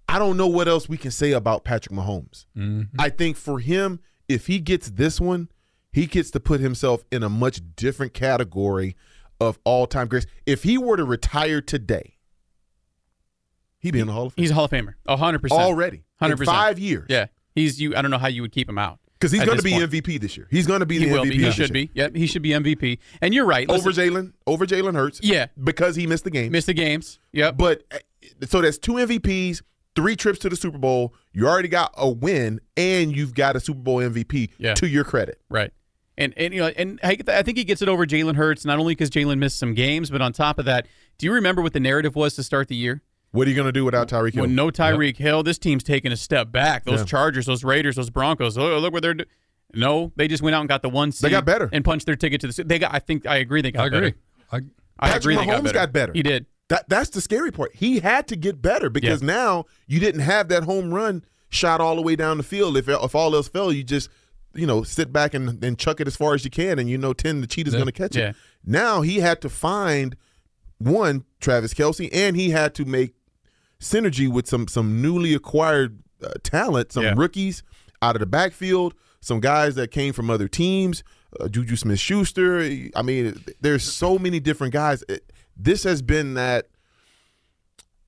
I 0.09 0.19
don't 0.19 0.37
know 0.37 0.47
what 0.47 0.69
else 0.69 0.89
we 0.89 0.99
can 0.99 1.11
say 1.11 1.33
about 1.33 1.65
Patrick 1.65 1.97
Mahomes. 1.97 2.47
Mm-hmm. 2.57 3.01
I 3.01 3.09
think 3.09 3.37
for 3.37 3.59
him, 3.59 4.01
if 4.29 4.47
he 4.47 4.61
gets 4.61 4.91
this 4.91 5.21
one, 5.21 5.49
he 5.93 6.07
gets 6.07 6.31
to 6.33 6.41
put 6.41 6.61
himself 6.61 7.05
in 7.11 7.23
a 7.23 7.29
much 7.29 7.61
different 7.77 8.13
category 8.15 8.97
of 9.41 9.59
all 9.65 9.87
time 9.87 10.09
greats. 10.09 10.27
If 10.45 10.63
he 10.63 10.77
were 10.77 10.97
to 10.97 11.05
retire 11.05 11.61
today, 11.61 12.19
he'd 13.79 13.93
be 13.93 14.01
in 14.01 14.07
the 14.09 14.13
Hall 14.13 14.27
of 14.27 14.35
Fame 14.35 14.43
He's 14.43 14.51
a 14.51 14.55
Hall 14.55 14.65
of 14.65 14.71
Famer. 14.71 14.95
A 15.07 15.17
hundred 15.17 15.41
percent. 15.43 15.61
already. 15.61 16.05
100%. 16.21 16.45
five 16.45 16.79
years. 16.79 17.07
Yeah. 17.09 17.27
He's 17.55 17.81
you. 17.81 17.95
I 17.97 18.03
don't 18.03 18.11
know 18.11 18.19
how 18.19 18.29
you 18.29 18.43
would 18.43 18.53
keep 18.53 18.69
him 18.69 18.79
out. 18.79 18.99
Because 19.19 19.33
he's 19.33 19.45
going 19.45 19.57
to 19.57 19.63
be 19.65 19.73
point. 19.73 19.91
MVP 19.91 20.21
this 20.21 20.37
year. 20.37 20.47
He's 20.51 20.67
going 20.67 20.81
to 20.81 20.87
be 20.87 20.99
He 20.99 21.07
the 21.07 21.17
MVP. 21.17 21.31
be. 21.31 21.39
He 21.45 21.51
should 21.53 21.75
year. 21.75 21.87
be. 21.87 21.91
Yep. 21.95 22.15
He 22.17 22.27
should 22.27 22.43
be 22.43 22.51
MVP. 22.51 22.99
And 23.23 23.33
you're 23.33 23.47
right. 23.47 23.69
Over 23.71 23.91
Jalen, 23.91 24.33
over 24.47 24.67
Jalen 24.67 24.95
Hurts. 24.95 25.21
Yeah. 25.23 25.47
Because 25.63 25.97
he 25.97 26.07
missed 26.07 26.25
the 26.25 26.31
game. 26.31 26.53
Missed 26.53 26.67
the 26.67 26.75
games. 26.75 27.19
Yep. 27.33 27.57
But 27.57 27.85
uh, 27.93 27.99
so 28.47 28.61
that's 28.61 28.77
two 28.77 28.95
MVPs, 28.95 29.63
three 29.97 30.17
trips 30.17 30.39
to 30.41 30.49
the 30.49 30.57
Super 30.57 30.79
Bowl. 30.79 31.15
You 31.33 31.47
already 31.49 31.69
got 31.69 31.95
a 31.97 32.09
win, 32.09 32.61
and 32.77 33.17
you've 33.17 33.35
got 33.35 33.57
a 33.57 33.61
Super 33.61 33.81
Bowl 33.81 33.99
MVP 33.99 34.51
Yeah. 34.59 34.75
to 34.75 34.87
your 34.89 35.05
credit. 35.05 35.41
Right. 35.49 35.73
And 36.19 36.33
and 36.37 36.55
you 36.55 36.61
know 36.61 36.69
and 36.77 37.01
I, 37.03 37.17
I 37.27 37.43
think 37.43 37.59
he 37.59 37.65
gets 37.65 37.83
it 37.83 37.89
over 37.89 38.07
Jalen 38.07 38.37
Hurts 38.37 38.65
not 38.65 38.79
only 38.79 38.95
because 38.95 39.11
Jalen 39.11 39.39
missed 39.39 39.59
some 39.59 39.75
games, 39.75 40.11
but 40.11 40.21
on 40.23 40.33
top 40.33 40.59
of 40.61 40.65
that, 40.67 40.87
do 41.19 41.27
you 41.27 41.33
remember 41.33 41.61
what 41.61 41.73
the 41.73 41.81
narrative 41.81 42.15
was 42.15 42.35
to 42.35 42.43
start 42.45 42.69
the 42.69 42.77
year? 42.77 43.03
What 43.35 43.49
are 43.49 43.51
you 43.51 43.57
going 43.57 43.67
to 43.67 43.73
do 43.73 43.85
without 43.85 44.09
Tyreek 44.09 44.35
Hill? 44.35 44.43
When 44.43 44.55
no 44.55 44.71
Tyreek 44.71 45.17
Hill, 45.17 45.43
this 45.43 45.59
team's 45.59 45.83
taking 45.83 46.13
a 46.13 46.17
step 46.17 46.53
back. 46.53 46.85
Those 46.85 47.01
Yeah. 47.01 47.05
Chargers, 47.07 47.47
those 47.47 47.65
Raiders, 47.65 47.97
those 47.97 48.09
Broncos. 48.09 48.57
Oh, 48.57 48.79
look 48.79 48.93
what 48.93 49.03
they're 49.03 49.15
doing. 49.15 49.29
No, 49.75 50.13
they 50.15 50.29
just 50.29 50.41
went 50.41 50.55
out 50.55 50.61
and 50.61 50.69
got 50.69 50.83
the 50.83 50.89
one 50.89 51.11
seed. 51.11 51.27
They 51.27 51.31
got 51.33 51.45
better. 51.45 51.69
and 51.73 51.85
punched 51.85 52.07
their 52.07 52.15
ticket 52.15 52.41
to 52.43 52.47
the. 52.47 52.63
They 52.63 52.79
got. 52.79 52.95
I 52.95 53.01
think 53.01 53.27
I 53.27 53.39
agree. 53.39 53.61
They 53.61 53.73
got 53.73 53.83
I 53.83 53.87
agree. 53.87 54.01
better. 54.13 54.17
I, 54.53 54.57
I 55.01 55.07
Patrick 55.09 55.23
agree. 55.23 55.37
they 55.37 55.47
got 55.47 55.63
better. 55.65 55.75
got 55.75 55.93
better. 55.93 56.13
He 56.13 56.23
did. 56.23 56.47
That 56.69 56.89
that's 56.89 57.11
the 57.11 57.21
scary 57.21 57.51
part. 57.51 57.75
He 57.75 57.99
had 57.99 58.29
to 58.29 58.37
get 58.37 58.63
better 58.63 58.89
because 58.89 59.21
now 59.21 59.65
you 59.89 59.99
didn't 59.99 60.21
have 60.21 60.47
that 60.49 60.63
home 60.63 60.95
run 60.95 61.25
shot 61.49 61.81
all 61.81 61.97
the 61.97 62.03
way 62.03 62.15
down 62.15 62.37
the 62.37 62.45
field. 62.45 62.77
If 62.77 62.89
if 62.89 63.15
all 63.17 63.35
else 63.35 63.49
fell, 63.49 63.73
you 63.73 63.83
just 63.83 64.09
you 64.55 64.65
know 64.67 64.85
sit 64.85 65.13
back 65.13 65.35
and, 65.35 65.63
and 65.65 65.77
chuck 65.77 66.01
it 66.01 66.07
as 66.07 66.15
far 66.15 66.35
as 66.35 66.45
you 66.45 66.51
can, 66.53 66.79
and 66.79 66.89
you 66.89 66.97
know 66.97 67.13
ten 67.13 67.41
the 67.41 67.49
cheetah's 67.49 67.75
Yeah. 67.75 67.79
going 67.81 67.87
to 67.87 67.93
catch 67.93 68.15
Yeah. 68.15 68.29
it. 68.31 68.37
Now 68.65 69.01
he 69.03 69.19
had 69.19 69.41
to 69.43 69.49
find 69.49 70.15
one 70.79 71.25
Travis 71.41 71.75
Kelce, 71.75 72.09
and 72.13 72.37
he 72.37 72.51
had 72.51 72.75
to 72.77 72.85
make 72.85 73.15
synergy 73.85 74.29
with 74.31 74.49
some 74.49 74.67
some 74.69 75.01
newly 75.03 75.35
acquired 75.35 76.01
uh, 76.23 76.33
talent, 76.43 76.93
some 76.93 77.05
Yeah. 77.05 77.15
rookies 77.17 77.63
out 78.03 78.17
of 78.17 78.21
the 78.21 78.27
backfield, 78.27 78.95
some 79.21 79.41
guys 79.41 79.75
that 79.75 79.91
came 79.91 80.13
from 80.13 80.31
other 80.31 80.49
teams, 80.49 81.05
uh, 81.39 81.49
Juju 81.49 81.77
Smith 81.77 81.99
Schuster. 82.01 82.61
I 82.97 83.03
mean, 83.03 83.43
there's 83.61 83.83
so 83.85 84.19
many 84.19 84.41
different 84.41 84.73
guys. 84.73 85.05
It- 85.09 85.31
this 85.57 85.85
has 85.85 86.03
been 86.03 86.35
that 86.35 86.69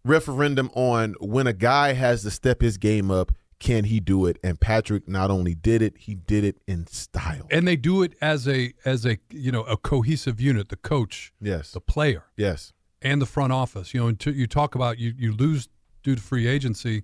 referendum 0.04 0.70
on 0.74 1.14
when 1.20 1.46
a 1.46 1.52
guy 1.52 1.92
has 1.92 2.22
to 2.22 2.30
step 2.30 2.60
his 2.60 2.76
game 2.78 3.10
up, 3.10 3.32
can 3.58 3.84
he 3.84 4.00
do 4.00 4.26
it? 4.26 4.38
And 4.42 4.60
Patrick 4.60 5.08
not 5.08 5.30
only 5.30 5.54
did 5.54 5.82
it, 5.82 5.94
he 5.98 6.14
did 6.14 6.44
it 6.44 6.58
in 6.66 6.86
style. 6.86 7.46
and 7.50 7.66
they 7.66 7.76
do 7.76 8.02
it 8.02 8.14
as 8.20 8.46
a 8.48 8.72
as 8.84 9.04
a 9.06 9.18
you 9.30 9.50
know 9.50 9.62
a 9.64 9.76
cohesive 9.76 10.40
unit. 10.40 10.68
The 10.68 10.76
coach, 10.76 11.32
Yes. 11.40 11.72
the 11.72 11.80
player, 11.80 12.24
Yes. 12.36 12.72
And 13.06 13.22
the 13.22 13.26
front 13.26 13.52
office. 13.52 13.94
You 13.94 14.00
know, 14.00 14.06
and 14.08 14.20
to, 14.20 14.32
you 14.32 14.46
talk 14.46 14.74
about 14.74 14.98
you 14.98 15.14
you 15.16 15.32
lose 15.32 15.68
due 16.02 16.14
to 16.14 16.22
free 16.22 16.46
agency. 16.46 17.02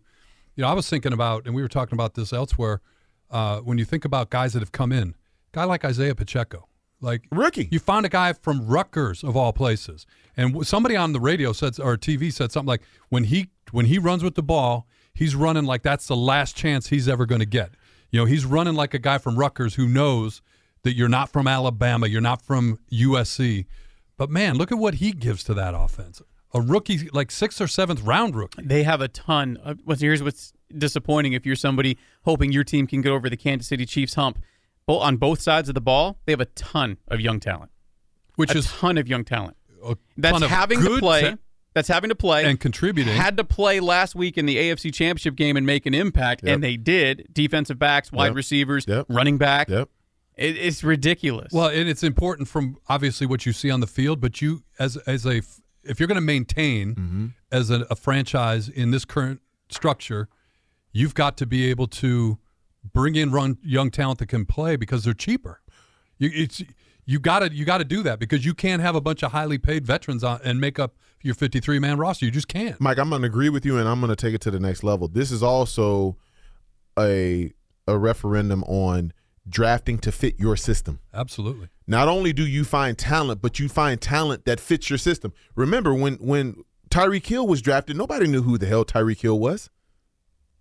You 0.54 0.62
know, 0.62 0.68
I 0.68 0.74
was 0.74 0.88
thinking 0.88 1.12
about, 1.12 1.46
and 1.46 1.54
we 1.54 1.62
were 1.62 1.68
talking 1.68 1.96
about 1.96 2.14
this 2.14 2.32
elsewhere. 2.32 2.80
Uh, 3.30 3.60
when 3.60 3.78
you 3.78 3.84
think 3.84 4.04
about 4.04 4.28
guys 4.28 4.52
that 4.52 4.60
have 4.60 4.72
come 4.72 4.92
in, 4.92 5.14
guy 5.52 5.64
like 5.64 5.84
Isaiah 5.84 6.14
Pacheco, 6.14 6.68
like 7.00 7.26
Rookie. 7.32 7.68
you 7.70 7.78
found 7.78 8.04
a 8.04 8.10
guy 8.10 8.34
from 8.34 8.66
Rutgers 8.66 9.24
of 9.24 9.36
all 9.36 9.52
places, 9.52 10.06
and 10.36 10.66
somebody 10.66 10.96
on 10.96 11.12
the 11.12 11.20
radio 11.20 11.52
said 11.52 11.80
or 11.80 11.96
TV 11.96 12.32
said 12.32 12.52
something 12.52 12.68
like 12.68 12.82
when 13.08 13.24
he 13.24 13.50
when 13.70 13.86
he 13.86 13.98
runs 13.98 14.22
with 14.22 14.34
the 14.34 14.42
ball, 14.42 14.86
he's 15.14 15.34
running 15.34 15.64
like 15.64 15.82
that's 15.82 16.06
the 16.06 16.16
last 16.16 16.56
chance 16.56 16.88
he's 16.88 17.08
ever 17.08 17.26
going 17.26 17.40
to 17.40 17.46
get. 17.46 17.70
You 18.10 18.20
know, 18.20 18.26
he's 18.26 18.44
running 18.44 18.74
like 18.74 18.92
a 18.92 18.98
guy 18.98 19.18
from 19.18 19.36
Rutgers 19.36 19.76
who 19.76 19.88
knows 19.88 20.42
that 20.82 20.94
you're 20.94 21.08
not 21.08 21.30
from 21.30 21.48
Alabama, 21.48 22.06
you're 22.06 22.20
not 22.20 22.42
from 22.42 22.78
USC, 22.92 23.66
but 24.22 24.30
man, 24.30 24.56
look 24.56 24.70
at 24.70 24.78
what 24.78 24.94
he 24.94 25.10
gives 25.10 25.42
to 25.42 25.54
that 25.54 25.74
offense. 25.74 26.22
A 26.54 26.60
rookie, 26.60 27.08
like 27.12 27.32
sixth 27.32 27.60
or 27.60 27.66
seventh 27.66 28.02
round 28.02 28.36
rookie. 28.36 28.62
They 28.62 28.84
have 28.84 29.00
a 29.00 29.08
ton. 29.08 29.56
Of, 29.64 29.80
what's 29.84 30.00
here's 30.00 30.22
what's 30.22 30.52
disappointing 30.78 31.32
if 31.32 31.44
you're 31.44 31.56
somebody 31.56 31.98
hoping 32.24 32.52
your 32.52 32.62
team 32.62 32.86
can 32.86 33.00
get 33.00 33.10
over 33.10 33.28
the 33.28 33.36
Kansas 33.36 33.66
City 33.66 33.84
Chiefs 33.84 34.14
hump. 34.14 34.38
Bo- 34.86 35.00
on 35.00 35.16
both 35.16 35.40
sides 35.40 35.68
of 35.68 35.74
the 35.74 35.80
ball, 35.80 36.20
they 36.24 36.30
have 36.32 36.40
a 36.40 36.44
ton 36.44 36.98
of 37.08 37.20
young 37.20 37.40
talent. 37.40 37.72
Which 38.36 38.54
a 38.54 38.58
is 38.58 38.66
ton 38.66 38.96
of 38.96 39.08
young 39.08 39.24
talent. 39.24 39.56
That's 40.16 40.40
having 40.44 40.80
to 40.82 40.98
play. 41.00 41.22
ta- 41.22 41.36
that's 41.74 41.88
having 41.88 42.10
to 42.10 42.14
play 42.14 42.44
and 42.44 42.60
contributing. 42.60 43.12
Had 43.14 43.36
to 43.38 43.44
play 43.44 43.80
last 43.80 44.14
week 44.14 44.38
in 44.38 44.46
the 44.46 44.56
AFC 44.56 44.92
Championship 44.94 45.34
game 45.34 45.56
and 45.56 45.66
make 45.66 45.84
an 45.86 45.94
impact, 45.94 46.44
Yep. 46.44 46.54
and 46.54 46.62
they 46.62 46.76
did. 46.76 47.26
Defensive 47.32 47.78
backs, 47.80 48.12
wide 48.12 48.26
Yep. 48.26 48.36
receivers, 48.36 48.84
Yep. 48.86 49.06
running 49.08 49.36
back. 49.36 49.68
Yep. 49.68 49.88
It, 50.36 50.56
it's 50.56 50.82
ridiculous. 50.82 51.52
Well, 51.52 51.68
and 51.68 51.88
it's 51.88 52.02
important 52.02 52.48
from 52.48 52.76
obviously 52.88 53.26
what 53.26 53.44
you 53.46 53.52
see 53.52 53.70
on 53.70 53.80
the 53.80 53.86
field, 53.86 54.20
but 54.20 54.40
you 54.40 54.62
as 54.78 54.96
as 54.98 55.26
a 55.26 55.42
if 55.84 55.98
you're 55.98 56.06
going 56.06 56.16
to 56.16 56.20
maintain 56.20 56.94
Mm-hmm. 56.94 57.26
as 57.50 57.70
a, 57.70 57.86
a 57.90 57.96
franchise 57.96 58.68
in 58.68 58.92
this 58.92 59.04
current 59.04 59.40
structure, 59.68 60.28
you've 60.92 61.14
got 61.14 61.36
to 61.38 61.46
be 61.46 61.68
able 61.70 61.86
to 61.88 62.38
bring 62.92 63.14
in 63.16 63.30
run, 63.30 63.58
young 63.62 63.90
talent 63.90 64.18
that 64.20 64.26
can 64.26 64.46
play 64.46 64.76
because 64.76 65.04
they're 65.04 65.12
cheaper. 65.14 65.60
You, 66.18 66.30
it's 66.32 66.62
you 67.04 67.18
got 67.18 67.40
to 67.40 67.52
you 67.52 67.64
got 67.64 67.78
to 67.78 67.84
do 67.84 68.02
that 68.04 68.18
because 68.20 68.44
you 68.44 68.54
can't 68.54 68.80
have 68.80 68.94
a 68.94 69.00
bunch 69.00 69.22
of 69.22 69.32
highly 69.32 69.58
paid 69.58 69.84
veterans 69.86 70.22
on, 70.24 70.40
and 70.44 70.60
make 70.60 70.78
up 70.78 70.94
your 71.20 71.34
53 71.34 71.78
man 71.80 71.98
roster. 71.98 72.24
You 72.24 72.30
just 72.30 72.48
can't. 72.48 72.80
Mike, 72.80 72.98
I'm 72.98 73.10
going 73.10 73.22
to 73.22 73.26
agree 73.26 73.48
with 73.48 73.66
you, 73.66 73.76
and 73.76 73.88
I'm 73.88 74.00
going 74.00 74.10
to 74.10 74.16
take 74.16 74.34
it 74.34 74.40
to 74.42 74.50
the 74.50 74.60
next 74.60 74.82
level. 74.84 75.08
This 75.08 75.30
is 75.30 75.42
also 75.42 76.16
a 76.98 77.52
a 77.88 77.98
referendum 77.98 78.62
on 78.64 79.12
drafting 79.48 79.98
to 79.98 80.12
fit 80.12 80.38
your 80.38 80.56
system. 80.56 81.00
Absolutely. 81.12 81.68
Not 81.86 82.08
only 82.08 82.32
do 82.32 82.46
you 82.46 82.64
find 82.64 82.96
talent, 82.96 83.42
but 83.42 83.58
you 83.58 83.68
find 83.68 84.00
talent 84.00 84.44
that 84.44 84.60
fits 84.60 84.88
your 84.88 84.98
system. 84.98 85.32
Remember 85.54 85.94
when 85.94 86.14
when 86.14 86.62
Tyreek 86.90 87.26
Hill 87.26 87.46
was 87.46 87.62
drafted, 87.62 87.96
nobody 87.96 88.26
knew 88.26 88.42
who 88.42 88.58
the 88.58 88.66
hell 88.66 88.84
Tyreek 88.84 89.20
Hill 89.20 89.38
was. 89.38 89.70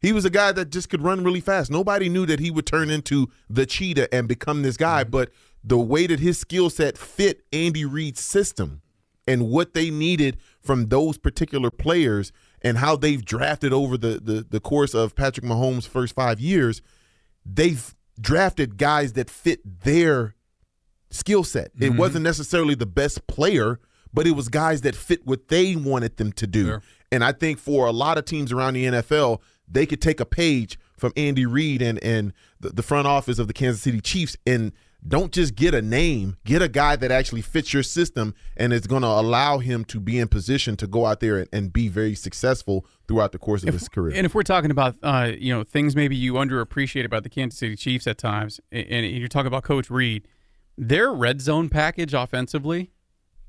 He 0.01 0.13
was 0.13 0.25
a 0.25 0.31
guy 0.31 0.51
that 0.53 0.71
just 0.71 0.89
could 0.89 1.03
run 1.03 1.23
really 1.23 1.41
fast. 1.41 1.69
Nobody 1.69 2.09
knew 2.09 2.25
that 2.25 2.39
he 2.39 2.49
would 2.49 2.65
turn 2.65 2.89
into 2.89 3.29
the 3.49 3.67
cheetah 3.67 4.11
and 4.13 4.27
become 4.27 4.63
this 4.63 4.77
guy, 4.77 5.03
mm-hmm. 5.03 5.11
but 5.11 5.29
the 5.63 5.77
way 5.77 6.07
that 6.07 6.19
his 6.19 6.39
skill 6.39 6.71
set 6.71 6.97
fit 6.97 7.43
Andy 7.53 7.85
Reid's 7.85 8.21
system 8.21 8.81
and 9.27 9.47
what 9.49 9.75
they 9.75 9.91
needed 9.91 10.37
from 10.59 10.87
those 10.87 11.19
particular 11.19 11.69
players 11.69 12.31
and 12.63 12.79
how 12.79 12.95
they've 12.95 13.23
drafted 13.23 13.71
over 13.71 13.95
the 13.95 14.19
the, 14.19 14.45
the 14.49 14.59
course 14.59 14.95
of 14.95 15.15
Patrick 15.15 15.45
Mahomes' 15.45 15.87
first 15.87 16.15
5 16.15 16.39
years, 16.39 16.81
they've 17.45 17.93
drafted 18.21 18.77
guys 18.77 19.13
that 19.13 19.29
fit 19.29 19.59
their 19.83 20.35
skill 21.09 21.43
set. 21.43 21.71
It 21.75 21.89
mm-hmm. 21.89 21.97
wasn't 21.97 22.23
necessarily 22.23 22.75
the 22.75 22.85
best 22.85 23.27
player, 23.27 23.79
but 24.13 24.27
it 24.27 24.31
was 24.31 24.47
guys 24.47 24.81
that 24.81 24.95
fit 24.95 25.25
what 25.25 25.47
they 25.49 25.75
wanted 25.75 26.17
them 26.17 26.31
to 26.33 26.47
do. 26.47 26.65
Sure. 26.65 26.83
And 27.11 27.23
I 27.23 27.33
think 27.33 27.59
for 27.59 27.87
a 27.87 27.91
lot 27.91 28.17
of 28.17 28.25
teams 28.25 28.51
around 28.51 28.75
the 28.75 28.85
NFL, 28.85 29.39
they 29.67 29.85
could 29.85 30.01
take 30.01 30.19
a 30.19 30.25
page 30.25 30.79
from 30.97 31.11
Andy 31.17 31.45
Reid 31.45 31.81
and 31.81 32.01
and 32.03 32.33
the, 32.59 32.69
the 32.69 32.83
front 32.83 33.07
office 33.07 33.39
of 33.39 33.47
the 33.47 33.53
Kansas 33.53 33.81
City 33.81 33.99
Chiefs 33.99 34.37
and 34.45 34.71
don't 35.07 35.31
just 35.31 35.55
get 35.55 35.73
a 35.73 35.81
name, 35.81 36.37
get 36.45 36.61
a 36.61 36.67
guy 36.67 36.95
that 36.95 37.11
actually 37.11 37.41
fits 37.41 37.73
your 37.73 37.83
system 37.83 38.35
and 38.55 38.71
is 38.71 38.85
going 38.85 39.01
to 39.01 39.07
allow 39.07 39.57
him 39.57 39.83
to 39.85 39.99
be 39.99 40.19
in 40.19 40.27
position 40.27 40.77
to 40.77 40.87
go 40.87 41.05
out 41.05 41.19
there 41.19 41.39
and, 41.39 41.49
and 41.51 41.73
be 41.73 41.87
very 41.87 42.13
successful 42.13 42.85
throughout 43.07 43.31
the 43.31 43.39
course 43.39 43.63
of 43.63 43.73
his 43.73 43.89
career. 43.89 44.15
And 44.15 44.25
if 44.25 44.35
we're 44.35 44.43
talking 44.43 44.71
about 44.71 44.95
uh, 45.01 45.31
you 45.37 45.53
know 45.53 45.63
things 45.63 45.95
maybe 45.95 46.15
you 46.15 46.33
underappreciate 46.33 47.05
about 47.05 47.23
the 47.23 47.29
Kansas 47.29 47.59
City 47.59 47.75
Chiefs 47.75 48.07
at 48.07 48.17
times, 48.17 48.59
and, 48.71 48.87
and 48.87 49.05
you're 49.07 49.27
talking 49.27 49.47
about 49.47 49.63
Coach 49.63 49.89
Reid, 49.89 50.27
their 50.77 51.11
red 51.11 51.41
zone 51.41 51.69
package 51.69 52.13
offensively 52.13 52.91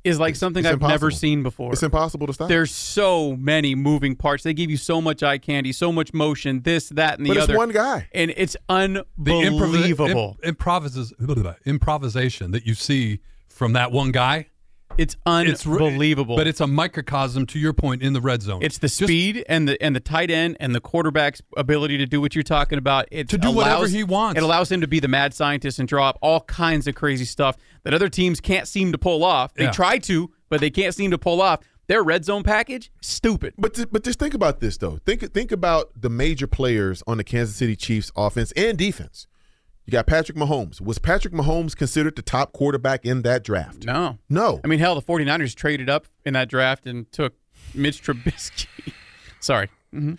is 0.04 0.18
like 0.18 0.34
something 0.36 0.64
it's 0.64 0.72
I've 0.72 0.80
never 0.80 1.10
seen 1.10 1.42
before. 1.42 1.72
it's 1.72 1.82
impossible 1.82 2.26
to 2.26 2.32
stop. 2.32 2.48
There's 2.48 2.72
so 2.72 3.36
many 3.36 3.74
moving 3.74 4.16
parts. 4.16 4.42
They 4.42 4.52
give 4.54 4.70
you 4.70 4.76
so 4.76 5.00
much 5.00 5.22
eye 5.22 5.38
candy, 5.38 5.72
so 5.72 5.92
much 5.92 6.12
motion, 6.12 6.62
this, 6.62 6.88
that, 6.90 7.18
and 7.18 7.26
the 7.26 7.30
but 7.30 7.36
it's 7.36 7.44
other. 7.44 7.56
one 7.56 7.70
guy. 7.70 8.08
and 8.12 8.32
it's 8.36 8.54
The 8.68 9.04
improvi- 9.30 9.46
unbelievable. 9.46 10.36
imp- 10.42 10.44
improvises, 10.44 11.12
improvisation 11.66 12.50
that 12.50 12.66
you 12.66 12.74
see 12.74 13.20
from 13.48 13.72
that 13.74 13.92
one 13.92 14.10
guy. 14.12 14.46
It's 14.98 15.16
It's 15.26 15.66
unbelievable. 15.66 16.36
But 16.36 16.46
it's 16.46 16.60
a 16.60 16.66
microcosm 16.66 17.46
to 17.46 17.58
your 17.58 17.72
point 17.72 18.02
in 18.02 18.12
the 18.12 18.20
red 18.20 18.42
zone. 18.42 18.62
It's 18.62 18.78
the 18.78 18.88
Just 18.88 19.02
speed 19.02 19.44
and 19.48 19.68
the 19.68 19.82
and 19.82 19.94
the 19.96 20.00
tight 20.00 20.30
end 20.30 20.56
and 20.60 20.74
the 20.74 20.80
quarterback's 20.80 21.42
ability 21.56 21.98
to 21.98 22.06
do 22.06 22.20
what 22.20 22.34
you're 22.34 22.42
talking 22.42 22.78
about. 22.78 23.06
It 23.10 23.28
To 23.30 23.38
do 23.38 23.50
whatever 23.50 23.86
he 23.88 24.04
wants. 24.04 24.38
It 24.38 24.42
allows 24.44 24.70
him 24.70 24.80
to 24.80 24.86
be 24.86 25.00
the 25.00 25.08
mad 25.08 25.34
scientist 25.34 25.78
and 25.78 25.88
draw 25.88 26.08
up 26.08 26.18
all 26.20 26.40
kinds 26.42 26.86
of 26.86 26.94
crazy 26.94 27.24
stuff 27.24 27.56
that 27.84 27.94
other 27.94 28.08
teams 28.08 28.40
can't 28.40 28.68
seem 28.68 28.92
to 28.92 28.98
pull 28.98 29.24
off. 29.24 29.54
They 29.54 29.64
Yeah. 29.64 29.70
try 29.72 29.98
to, 29.98 30.30
but 30.48 30.60
they 30.60 30.70
can't 30.70 30.94
seem 30.94 31.10
to 31.10 31.18
pull 31.18 31.40
off. 31.40 31.60
Their 31.88 32.02
red 32.04 32.24
zone 32.24 32.42
package, 32.44 32.92
stupid. 33.00 33.54
But 33.58 33.74
th- 33.74 33.88
but 33.90 34.04
just 34.04 34.18
think 34.18 34.34
about 34.34 34.60
this 34.60 34.76
though. 34.76 34.98
Think 35.04 35.32
think 35.34 35.50
about 35.50 35.90
the 36.00 36.08
major 36.08 36.46
players 36.46 37.02
on 37.06 37.16
the 37.16 37.24
Kansas 37.24 37.56
City 37.56 37.74
Chiefs 37.76 38.12
offense 38.16 38.52
and 38.52 38.78
defense. 38.78 39.26
You 39.84 39.90
got 39.90 40.06
Patrick 40.06 40.38
Mahomes. 40.38 40.80
Was 40.80 40.98
Patrick 40.98 41.34
Mahomes 41.34 41.76
considered 41.76 42.14
the 42.14 42.22
top 42.22 42.52
quarterback 42.52 43.04
in 43.04 43.22
that 43.22 43.42
draft? 43.42 43.84
No. 43.84 44.18
No. 44.28 44.60
I 44.64 44.68
mean, 44.68 44.78
hell, 44.78 44.94
the 44.94 45.02
49ers 45.02 45.54
traded 45.54 45.90
up 45.90 46.06
in 46.24 46.34
that 46.34 46.48
draft 46.48 46.86
and 46.86 47.10
took 47.10 47.34
Mitch 47.74 48.02
Trubisky. 48.02 48.66
Sorry. 49.40 49.68
Mm-hmm. 49.92 50.14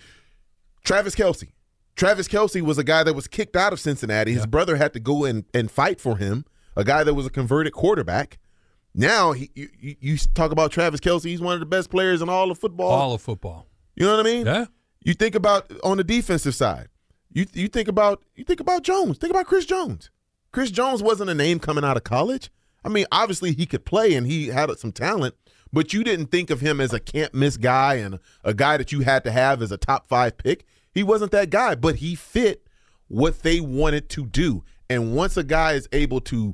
Travis 0.83 1.15
Kelce. 1.15 1.49
Travis 1.95 2.27
Kelce 2.27 2.61
was 2.61 2.77
a 2.77 2.83
guy 2.83 3.03
that 3.03 3.13
was 3.13 3.27
kicked 3.27 3.55
out 3.55 3.71
of 3.71 3.79
Cincinnati. 3.79 4.33
His 4.33 4.45
brother 4.45 4.75
had 4.75 4.93
to 4.93 4.99
go 4.99 5.23
and, 5.25 5.45
and 5.53 5.71
fight 5.71 6.01
for 6.01 6.17
him. 6.17 6.43
A 6.75 6.83
guy 6.83 7.03
that 7.03 7.13
was 7.13 7.25
a 7.25 7.29
converted 7.29 7.71
quarterback. 7.71 8.39
Now 8.95 9.31
he, 9.31 9.49
you, 9.55 9.69
you 9.79 9.95
you 9.99 10.17
talk 10.17 10.51
about 10.51 10.71
Travis 10.71 10.99
Kelce. 10.99 11.25
He's 11.25 11.41
one 11.41 11.53
of 11.53 11.59
the 11.59 11.65
best 11.65 11.89
players 11.89 12.21
in 12.21 12.29
all 12.29 12.51
of 12.51 12.59
football. 12.59 12.89
all 12.91 13.13
of 13.13 13.21
football. 13.21 13.67
you 13.95 14.05
know 14.05 14.17
what 14.17 14.25
I 14.25 14.29
mean? 14.29 14.45
Yeah. 14.45 14.65
You 15.03 15.13
think 15.13 15.35
about 15.35 15.71
on 15.83 15.97
the 15.97 16.03
defensive 16.03 16.55
side. 16.55 16.89
You 17.33 17.47
you 17.53 17.67
think 17.67 17.87
about 17.87 18.23
you 18.35 18.43
think 18.43 18.59
about 18.59 18.83
Jones. 18.83 19.17
Think 19.17 19.31
about 19.31 19.47
Chris 19.47 19.65
Jones. 19.65 20.09
Chris 20.51 20.69
Jones 20.71 21.01
wasn't 21.01 21.31
a 21.31 21.35
name 21.35 21.59
coming 21.59 21.83
out 21.83 21.97
of 21.97 22.03
college. 22.03 22.51
I 22.85 22.89
mean, 22.89 23.05
obviously 23.11 23.53
he 23.53 23.65
could 23.65 23.85
play 23.85 24.13
and 24.13 24.27
he 24.27 24.47
had 24.47 24.69
some 24.77 24.91
talent, 24.91 25.35
but 25.71 25.93
you 25.93 26.03
didn't 26.03 26.27
think 26.27 26.49
of 26.49 26.61
him 26.61 26.79
as 26.79 26.93
a 26.93 26.99
can't 26.99 27.33
miss 27.33 27.57
guy 27.57 27.95
and 27.95 28.19
a 28.43 28.53
guy 28.53 28.77
that 28.77 28.91
you 28.91 29.01
had 29.01 29.23
to 29.23 29.31
have 29.31 29.61
as 29.61 29.71
a 29.71 29.77
top 29.77 30.07
five 30.07 30.37
pick. 30.37 30.65
He 30.93 31.01
wasn't 31.01 31.31
that 31.31 31.49
guy, 31.49 31.75
but 31.75 31.95
he 31.95 32.13
fit 32.13 32.67
what 33.07 33.41
they 33.41 33.59
wanted 33.59 34.09
to 34.09 34.25
do. 34.25 34.63
And 34.89 35.15
once 35.15 35.37
a 35.37 35.43
guy 35.43 35.73
is 35.73 35.89
able 35.91 36.21
to 36.21 36.53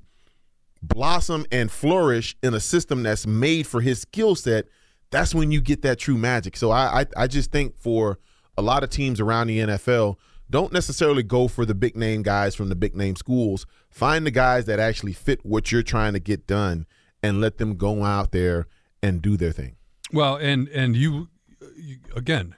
blossom 0.81 1.45
and 1.51 1.69
flourish 1.69 2.37
in 2.41 2.53
a 2.53 2.59
system 2.59 3.03
that's 3.03 3.27
made 3.27 3.67
for 3.67 3.81
his 3.81 3.99
skill 4.01 4.35
set, 4.35 4.65
that's 5.11 5.35
when 5.35 5.51
you 5.51 5.59
get 5.59 5.81
that 5.81 5.99
true 5.99 6.17
magic. 6.17 6.55
So 6.55 6.71
I, 6.71 7.01
I 7.01 7.05
I 7.17 7.27
just 7.27 7.51
think 7.51 7.75
for 7.77 8.19
a 8.57 8.61
lot 8.61 8.83
of 8.83 8.89
teams 8.89 9.19
around 9.19 9.47
the 9.47 9.59
NFL, 9.59 10.15
don't 10.49 10.73
necessarily 10.73 11.23
go 11.23 11.47
for 11.47 11.65
the 11.65 11.75
big 11.75 11.95
name 11.95 12.23
guys 12.23 12.55
from 12.55 12.69
the 12.69 12.75
big 12.75 12.95
name 12.95 13.15
schools. 13.15 13.65
Find 13.89 14.25
the 14.25 14.31
guys 14.31 14.65
that 14.65 14.79
actually 14.79 15.13
fit 15.13 15.45
what 15.45 15.71
you're 15.71 15.83
trying 15.83 16.13
to 16.13 16.19
get 16.19 16.47
done 16.47 16.85
and 17.21 17.39
let 17.39 17.57
them 17.57 17.75
go 17.75 18.03
out 18.03 18.31
there 18.31 18.67
and 19.03 19.21
do 19.21 19.37
their 19.37 19.51
thing. 19.51 19.75
Well, 20.11 20.35
and 20.35 20.67
and 20.69 20.95
you, 20.95 21.29
you 21.75 21.97
again, 22.15 22.55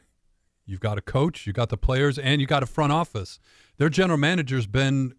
you've 0.65 0.79
got 0.79 0.97
a 0.97 1.01
coach, 1.01 1.45
you 1.45 1.53
got 1.53 1.69
the 1.69 1.77
players, 1.77 2.17
and 2.17 2.39
you 2.39 2.47
got 2.47 2.63
a 2.63 2.67
front 2.67 2.91
office. 2.91 3.39
Their 3.77 3.89
general 3.89 4.17
manager's 4.17 4.67
been 4.67 5.15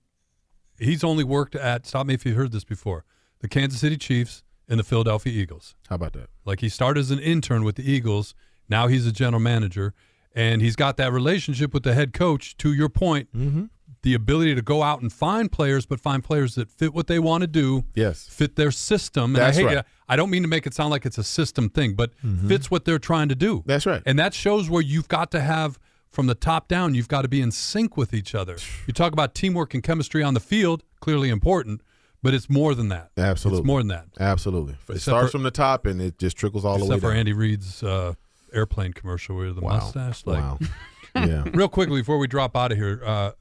he's 0.79 1.05
only 1.05 1.25
worked 1.25 1.55
at 1.55 1.87
stop 1.87 2.07
me 2.07 2.15
if 2.15 2.25
you've 2.25 2.37
heard 2.37 2.53
this 2.53 2.65
before 2.65 3.05
the 3.41 3.49
Kansas 3.49 3.81
City 3.81 3.97
Chiefs 3.97 4.43
and 4.69 4.79
the 4.79 4.85
Philadelphia 4.85 5.33
Eagles. 5.33 5.75
How 5.89 5.97
about 5.97 6.13
that? 6.15 6.31
Like 6.45 6.61
he 6.61 6.69
started 6.69 7.01
as 7.01 7.11
an 7.11 7.19
intern 7.19 7.65
with 7.65 7.77
the 7.77 7.91
Eagles, 7.91 8.35
now 8.69 8.87
he's 8.87 9.07
a 9.07 9.13
general 9.13 9.41
manager, 9.41 9.95
and 10.35 10.63
he's 10.63 10.77
got 10.77 10.97
that 10.97 11.13
relationship 11.13 11.73
with 11.75 11.83
the 11.83 11.95
head 11.95 12.13
coach. 12.13 12.57
To 12.59 12.73
your 12.73 12.89
point, 12.89 13.29
Mm-hmm. 13.37 13.65
the 14.03 14.15
ability 14.15 14.55
to 14.57 14.63
go 14.63 14.83
out 14.83 15.01
and 15.01 15.13
find 15.13 15.51
players, 15.53 15.87
but 15.87 16.01
find 16.01 16.25
players 16.25 16.55
that 16.57 16.69
fit 16.69 16.93
what 16.93 17.07
they 17.07 17.19
want 17.21 17.43
to 17.43 17.47
do 17.47 17.85
Yes. 17.95 18.27
fit 18.29 18.57
their 18.57 18.71
system. 18.73 19.35
And 19.35 19.37
That's 19.37 19.57
I 19.59 19.61
hate 19.61 19.77
right. 19.77 19.85
I 20.09 20.17
don't 20.17 20.29
mean 20.31 20.43
to 20.43 20.49
make 20.49 20.67
it 20.67 20.75
sound 20.75 20.91
like 20.91 21.07
it's 21.07 21.19
a 21.19 21.25
system 21.25 21.69
thing, 21.71 21.95
but 21.95 22.11
fits 22.49 22.71
what 22.71 22.85
they're 22.85 22.99
trying 22.99 23.29
to 23.29 23.35
do. 23.37 23.63
That's 23.65 23.87
right. 23.87 24.03
And 24.05 24.19
that 24.19 24.35
shows 24.35 24.69
where 24.69 24.83
you've 24.83 25.09
got 25.09 25.31
to 25.31 25.41
have 25.41 25.79
from 26.11 26.27
the 26.27 26.35
top 26.35 26.69
down, 26.69 26.95
you've 26.95 27.09
got 27.09 27.23
to 27.23 27.29
be 27.29 27.41
in 27.41 27.51
sync 27.53 27.97
with 27.97 28.13
each 28.13 28.35
other. 28.35 28.57
You 28.87 28.93
talk 28.93 29.13
about 29.13 29.35
teamwork 29.35 29.73
and 29.75 29.83
chemistry 29.83 30.23
on 30.23 30.35
the 30.35 30.41
field, 30.41 30.83
clearly 31.01 31.29
important, 31.31 31.81
but 32.23 32.35
it's 32.35 32.51
more 32.51 32.75
than 32.75 32.89
that. 32.89 33.11
Absolutely. 33.17 33.61
It's 33.61 33.67
more 33.67 33.81
than 33.81 33.89
that. 33.89 34.07
Absolutely. 34.21 34.73
It 34.75 34.79
Except 34.89 35.01
starts 35.03 35.27
for- 35.29 35.33
from 35.39 35.43
the 35.45 35.51
top 35.53 35.87
and 35.87 36.03
it 36.03 36.19
just 36.19 36.37
trickles 36.37 36.65
all 36.65 36.77
the 36.79 36.85
way 36.85 36.97
Except 36.97 37.03
for 37.03 37.11
down. 37.11 37.19
Andy 37.19 37.33
Reid's 37.33 37.83
uh, 37.83 38.15
airplane 38.55 38.93
commercial 38.93 39.37
with 39.37 39.57
the 39.57 39.61
wow. 39.61 39.75
mustache. 39.75 40.27
Like, 40.27 40.43
wow. 40.43 40.59
yeah. 41.15 41.45
real 41.53 41.69
quickly 41.69 42.01
before 42.01 42.19
we 42.19 42.27
drop 42.27 42.57
out 42.57 42.73
of 42.73 42.79
here, 42.79 43.03
uh, 43.05 43.33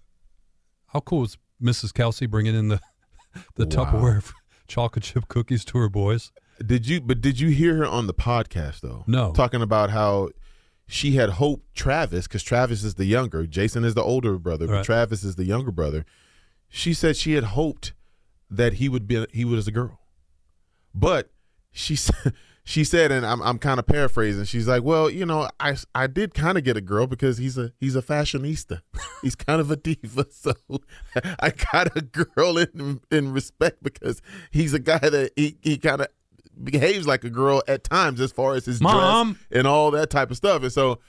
how 0.88 1.00
cool 1.02 1.24
is 1.24 1.38
Mrs. 1.62 1.92
Kelce 1.92 2.30
bringing 2.30 2.56
in 2.56 2.70
the 2.70 2.80
the 3.56 3.66
Wow. 3.66 3.86
Tupperware 3.86 4.32
chocolate 4.68 5.04
chip 5.04 5.28
cookies 5.28 5.66
to 5.66 5.78
her 5.78 5.90
boys? 5.90 6.32
Did 6.66 6.88
you? 6.88 7.02
But 7.02 7.22
did 7.22 7.40
you 7.40 7.50
hear 7.50 7.78
her 7.78 7.86
on 7.86 8.08
the 8.08 8.14
podcast 8.14 8.82
though? 8.82 9.04
No. 9.08 9.32
Talking 9.32 9.62
about 9.62 9.90
how 9.90 10.30
she 10.88 11.14
had 11.14 11.32
hoped 11.32 11.74
Travis, 11.74 12.28
because 12.28 12.44
Travis 12.44 12.84
is 12.84 12.96
the 12.96 13.06
younger, 13.06 13.48
Jason 13.48 13.84
is 13.84 13.94
the 13.94 14.04
older 14.04 14.38
brother, 14.38 14.68
but 14.68 14.84
Travis 14.84 15.24
is 15.24 15.36
the 15.36 15.46
younger 15.46 15.72
brother. 15.72 16.06
She 16.68 16.94
said 16.94 17.16
she 17.16 17.34
had 17.34 17.46
hoped 17.46 17.94
that 18.50 18.74
he 18.74 18.90
would 18.90 19.08
be 19.08 19.26
he 19.32 19.46
was 19.46 19.68
a 19.68 19.72
girl, 19.72 20.02
but 20.94 21.32
she 21.72 21.96
said 21.96 22.34
she 22.64 22.84
said, 22.84 23.12
and 23.12 23.26
I'm 23.26 23.42
I'm 23.42 23.58
kind 23.58 23.80
of 23.80 23.88
paraphrasing. 23.88 24.46
She's 24.46 24.68
like, 24.68 24.84
well, 24.84 25.10
you 25.10 25.26
know, 25.26 25.50
I 25.60 25.76
I 25.96 26.08
did 26.08 26.34
kind 26.34 26.58
of 26.58 26.64
get 26.64 26.78
a 26.78 26.82
girl 26.82 27.08
because 27.08 27.38
he's 27.38 27.58
a 27.58 27.72
he's 27.80 27.96
a 27.96 28.02
fashionista. 28.02 28.82
he's 29.22 29.36
kind 29.36 29.60
of 29.60 29.72
a 29.72 29.76
diva, 29.76 30.28
so 30.32 30.54
I 31.40 31.52
got 31.72 31.96
a 31.96 32.02
girl 32.02 32.58
in 32.58 33.02
in 33.10 33.34
respect 33.34 33.82
because 33.84 34.22
he's 34.52 34.74
a 34.74 34.80
guy 34.80 35.00
that 35.00 35.32
he 35.36 35.58
he 35.62 35.78
kind 35.78 36.02
of 36.02 36.08
behaves 36.64 37.08
like 37.08 37.24
a 37.24 37.30
girl 37.30 37.64
at 37.68 37.84
times 37.84 38.22
as 38.22 38.32
far 38.32 38.54
as 38.56 38.66
his 38.66 38.82
Mom. 38.82 39.34
dress 39.34 39.46
and 39.52 39.68
all 39.68 39.92
that 39.92 40.10
type 40.10 40.30
of 40.30 40.38
stuff. 40.38 40.62
And 40.62 40.72
so 40.72 41.00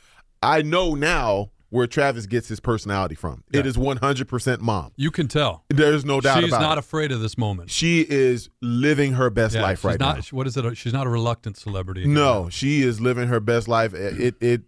I 0.43 0.63
know 0.63 0.95
now 0.95 1.51
where 1.73 1.87
Travis 1.87 2.27
gets 2.27 2.49
his 2.49 2.61
personality 2.61 3.15
from. 3.15 3.45
It 3.51 3.65
Yeah. 3.65 3.71
is 3.71 3.79
100% 3.79 4.61
mom. 4.61 4.93
You 4.95 5.11
can 5.11 5.27
tell. 5.27 5.65
There's 5.71 6.05
no 6.05 6.21
doubt 6.21 6.43
She's 6.43 6.51
not 6.51 6.77
it. 6.77 6.81
afraid 6.81 7.11
of 7.11 7.21
this 7.21 7.39
moment. 7.39 7.71
she 7.71 8.03
is 8.07 8.51
living 8.61 9.15
her 9.15 9.31
best 9.31 9.55
Yeah, 9.55 9.63
life 9.63 9.79
she's 9.79 9.85
right 9.87 9.99
not, 9.99 10.17
now. 10.19 10.23
What 10.33 10.47
is 10.47 10.55
it? 10.59 10.77
She's 10.77 10.93
not 10.93 11.07
a 11.07 11.11
reluctant 11.11 11.57
celebrity. 11.57 12.07
No, 12.07 12.51
she 12.51 12.83
is 12.83 13.01
living 13.01 13.29
her 13.29 13.41
best 13.41 13.69
life. 13.69 13.95
It, 13.95 14.21
it 14.21 14.35
it 14.43 14.63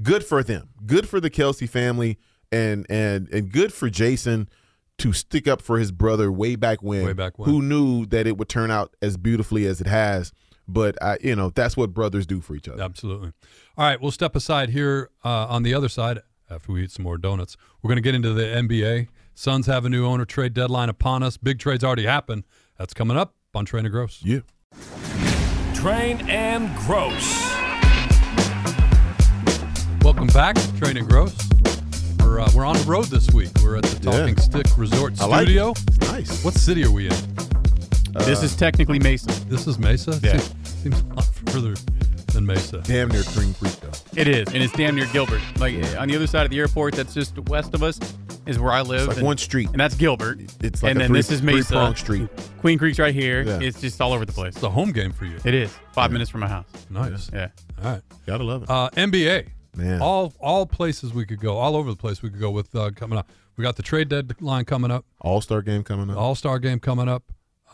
good 0.00 0.22
for 0.24 0.44
them. 0.44 0.68
Good 0.86 1.08
for 1.08 1.18
the 1.18 1.30
Kelce 1.30 1.68
family 1.68 2.16
and 2.52 2.86
and 2.88 3.28
and 3.30 3.50
good 3.50 3.72
for 3.72 3.90
Jason 3.90 4.48
to 4.98 5.12
stick 5.12 5.48
up 5.48 5.60
for 5.60 5.80
his 5.80 5.90
brother 5.90 6.30
way 6.30 6.54
back 6.54 6.80
when. 6.80 7.04
Way 7.06 7.12
back 7.12 7.40
when. 7.40 7.50
Who 7.50 7.60
knew 7.60 8.06
that 8.06 8.28
it 8.28 8.38
would 8.38 8.48
turn 8.48 8.70
out 8.70 8.94
as 9.02 9.16
beautifully 9.16 9.66
as 9.66 9.80
it 9.80 9.88
has. 9.88 10.32
But 10.68 10.96
I 11.02 11.18
you 11.20 11.34
know, 11.34 11.50
that's 11.50 11.76
what 11.76 11.92
brothers 11.92 12.24
do 12.24 12.40
for 12.40 12.54
each 12.54 12.68
other. 12.68 12.80
Absolutely. 12.80 13.32
All 13.76 13.84
right, 13.84 14.00
we'll 14.00 14.12
step 14.12 14.36
aside 14.36 14.70
here 14.70 15.10
uh, 15.24 15.46
on 15.48 15.64
the 15.64 15.74
other 15.74 15.88
side 15.88 16.20
after 16.50 16.72
we 16.72 16.84
eat 16.84 16.90
some 16.90 17.02
more 17.04 17.18
donuts. 17.18 17.56
We're 17.82 17.88
going 17.88 17.96
to 17.96 18.02
get 18.02 18.14
into 18.14 18.32
the 18.32 18.42
NBA. 18.42 19.08
Suns 19.34 19.66
have 19.66 19.84
a 19.84 19.88
new 19.88 20.06
owner 20.06 20.24
trade 20.24 20.54
deadline 20.54 20.88
upon 20.88 21.22
us. 21.22 21.36
Big 21.36 21.58
trades 21.58 21.84
already 21.84 22.04
happened. 22.06 22.44
That's 22.78 22.94
coming 22.94 23.16
up 23.16 23.34
on 23.54 23.64
Train 23.64 23.84
and 23.84 23.92
Gross. 23.92 24.20
Yeah. 24.22 24.40
Train 25.74 26.28
and 26.28 26.74
Gross. 26.78 27.44
Welcome 30.02 30.28
back, 30.28 30.56
Train 30.78 30.96
and 30.96 31.08
Gross. 31.08 31.36
We're, 32.20 32.40
uh, 32.40 32.50
we're 32.54 32.64
on 32.64 32.76
the 32.76 32.84
road 32.86 33.06
this 33.06 33.30
week. 33.32 33.50
We're 33.62 33.76
at 33.76 33.82
the 33.84 34.10
Yeah. 34.10 34.18
Talking 34.18 34.36
Stick 34.38 34.66
Resort 34.78 35.20
I 35.20 35.26
like 35.26 35.42
Studio. 35.46 35.70
it. 35.70 35.78
It's 35.88 36.00
nice. 36.00 36.44
What 36.44 36.54
city 36.54 36.84
are 36.84 36.90
we 36.90 37.06
in? 37.06 37.14
this 38.20 38.42
is 38.42 38.56
technically 38.56 38.98
Mesa. 38.98 39.28
This 39.46 39.66
is 39.66 39.78
Mesa? 39.78 40.18
Yeah. 40.22 40.38
Seems, 40.38 40.68
seems 40.82 41.00
a 41.00 41.14
lot 41.14 41.24
further 41.46 41.74
than 42.36 42.46
Mesa. 42.46 42.82
Damn 42.84 43.08
near 43.08 43.22
Queen 43.24 43.54
Creek 43.54 43.74
though. 43.80 43.90
It 44.14 44.28
is, 44.28 44.46
and 44.48 44.62
it's 44.62 44.72
damn 44.74 44.94
near 44.94 45.06
Gilbert. 45.06 45.40
Like 45.58 45.74
on 45.96 46.08
the 46.08 46.14
other 46.16 46.26
side 46.26 46.44
of 46.44 46.50
the 46.50 46.58
airport, 46.58 46.94
that's 46.94 47.14
just 47.14 47.36
west 47.48 47.74
of 47.74 47.82
us, 47.82 47.98
is 48.46 48.58
where 48.58 48.72
I 48.72 48.82
live. 48.82 49.00
It's 49.00 49.08
like 49.08 49.16
and, 49.18 49.26
one 49.26 49.38
street. 49.38 49.70
and 49.70 49.80
that's 49.80 49.94
Gilbert. 49.94 50.40
It's 50.60 50.82
like 50.82 50.90
and 50.90 50.98
a 50.98 51.02
then 51.02 51.08
three, 51.08 51.18
this 51.18 51.30
is 51.32 51.42
Mesa. 51.42 51.68
three-pronged 51.68 51.98
street. 51.98 52.28
Queen 52.60 52.78
Creek's 52.78 52.98
right 52.98 53.14
here. 53.14 53.42
Yeah. 53.42 53.58
It's 53.60 53.80
just 53.80 54.00
all 54.00 54.12
over 54.12 54.24
the 54.24 54.32
place. 54.32 54.54
It's 54.54 54.62
a 54.62 54.70
home 54.70 54.92
game 54.92 55.12
for 55.12 55.24
you. 55.24 55.38
It 55.44 55.54
is 55.54 55.74
five 55.92 56.12
minutes 56.12 56.30
from 56.30 56.40
my 56.40 56.48
house. 56.48 56.66
Nice. 56.90 57.30
Yeah. 57.32 57.48
All 57.82 57.92
right. 57.92 58.02
Gotta 58.26 58.44
love 58.44 58.62
it. 58.64 58.70
Uh, 58.70 58.90
NBA. 58.90 59.48
Man. 59.74 60.00
All 60.00 60.34
all 60.40 60.66
places 60.66 61.12
we 61.12 61.26
could 61.26 61.40
go, 61.40 61.56
all 61.56 61.76
over 61.76 61.90
the 61.90 61.96
place 61.96 62.22
we 62.22 62.30
could 62.30 62.40
go 62.40 62.50
with 62.50 62.74
uh, 62.74 62.90
coming 62.94 63.18
up. 63.18 63.30
We 63.56 63.62
got 63.62 63.76
the 63.76 63.82
trade 63.82 64.10
deadline 64.10 64.66
coming 64.66 64.90
up, 64.90 65.06
All 65.20 65.40
star 65.40 65.62
game 65.62 65.82
coming 65.82 66.10
up. 66.10 66.18
All 66.18 66.34
Star 66.34 66.58
game 66.58 66.78
coming 66.78 67.08
up. 67.08 67.24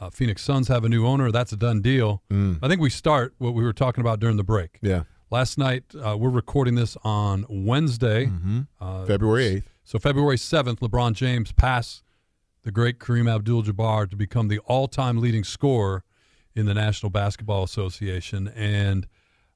Uh, 0.03 0.11
Phoenix 0.11 0.43
Suns 0.43 0.67
have 0.67 0.85
a 0.85 0.89
new 0.89 1.07
owner. 1.07 1.31
That's 1.31 1.53
a 1.53 1.57
done 1.57 1.81
deal. 1.81 2.23
I 2.31 2.67
think 2.67 2.81
we 2.81 2.91
start 2.91 3.35
what 3.39 3.55
we 3.55 3.63
were 3.63 3.73
talking 3.73 4.01
about 4.01 4.19
during 4.19 4.37
the 4.37 4.43
break. 4.45 4.79
yeah. 4.83 5.05
Last 5.31 5.57
night, 5.57 5.85
uh, 5.95 6.15
we're 6.19 6.29
recording 6.29 6.75
this 6.75 6.95
on 7.05 7.47
Wednesday. 7.49 8.31
Uh, 8.81 9.07
February 9.07 9.47
eighth. 9.47 9.69
So 9.85 9.99
February 9.99 10.37
7th, 10.37 10.81
LeBron 10.81 11.15
James 11.15 11.53
passed 11.53 12.03
the 12.65 12.71
great 12.71 12.99
Kareem 12.99 13.33
Abdul-Jabbar 13.33 14.11
to 14.11 14.17
become 14.17 14.49
the 14.49 14.59
all-time 14.61 15.21
leading 15.21 15.43
scorer 15.43 16.05
in 16.55 16.67
the 16.67 16.75
National 16.75 17.09
Basketball 17.09 17.63
Association. 17.63 18.49
And 18.49 19.07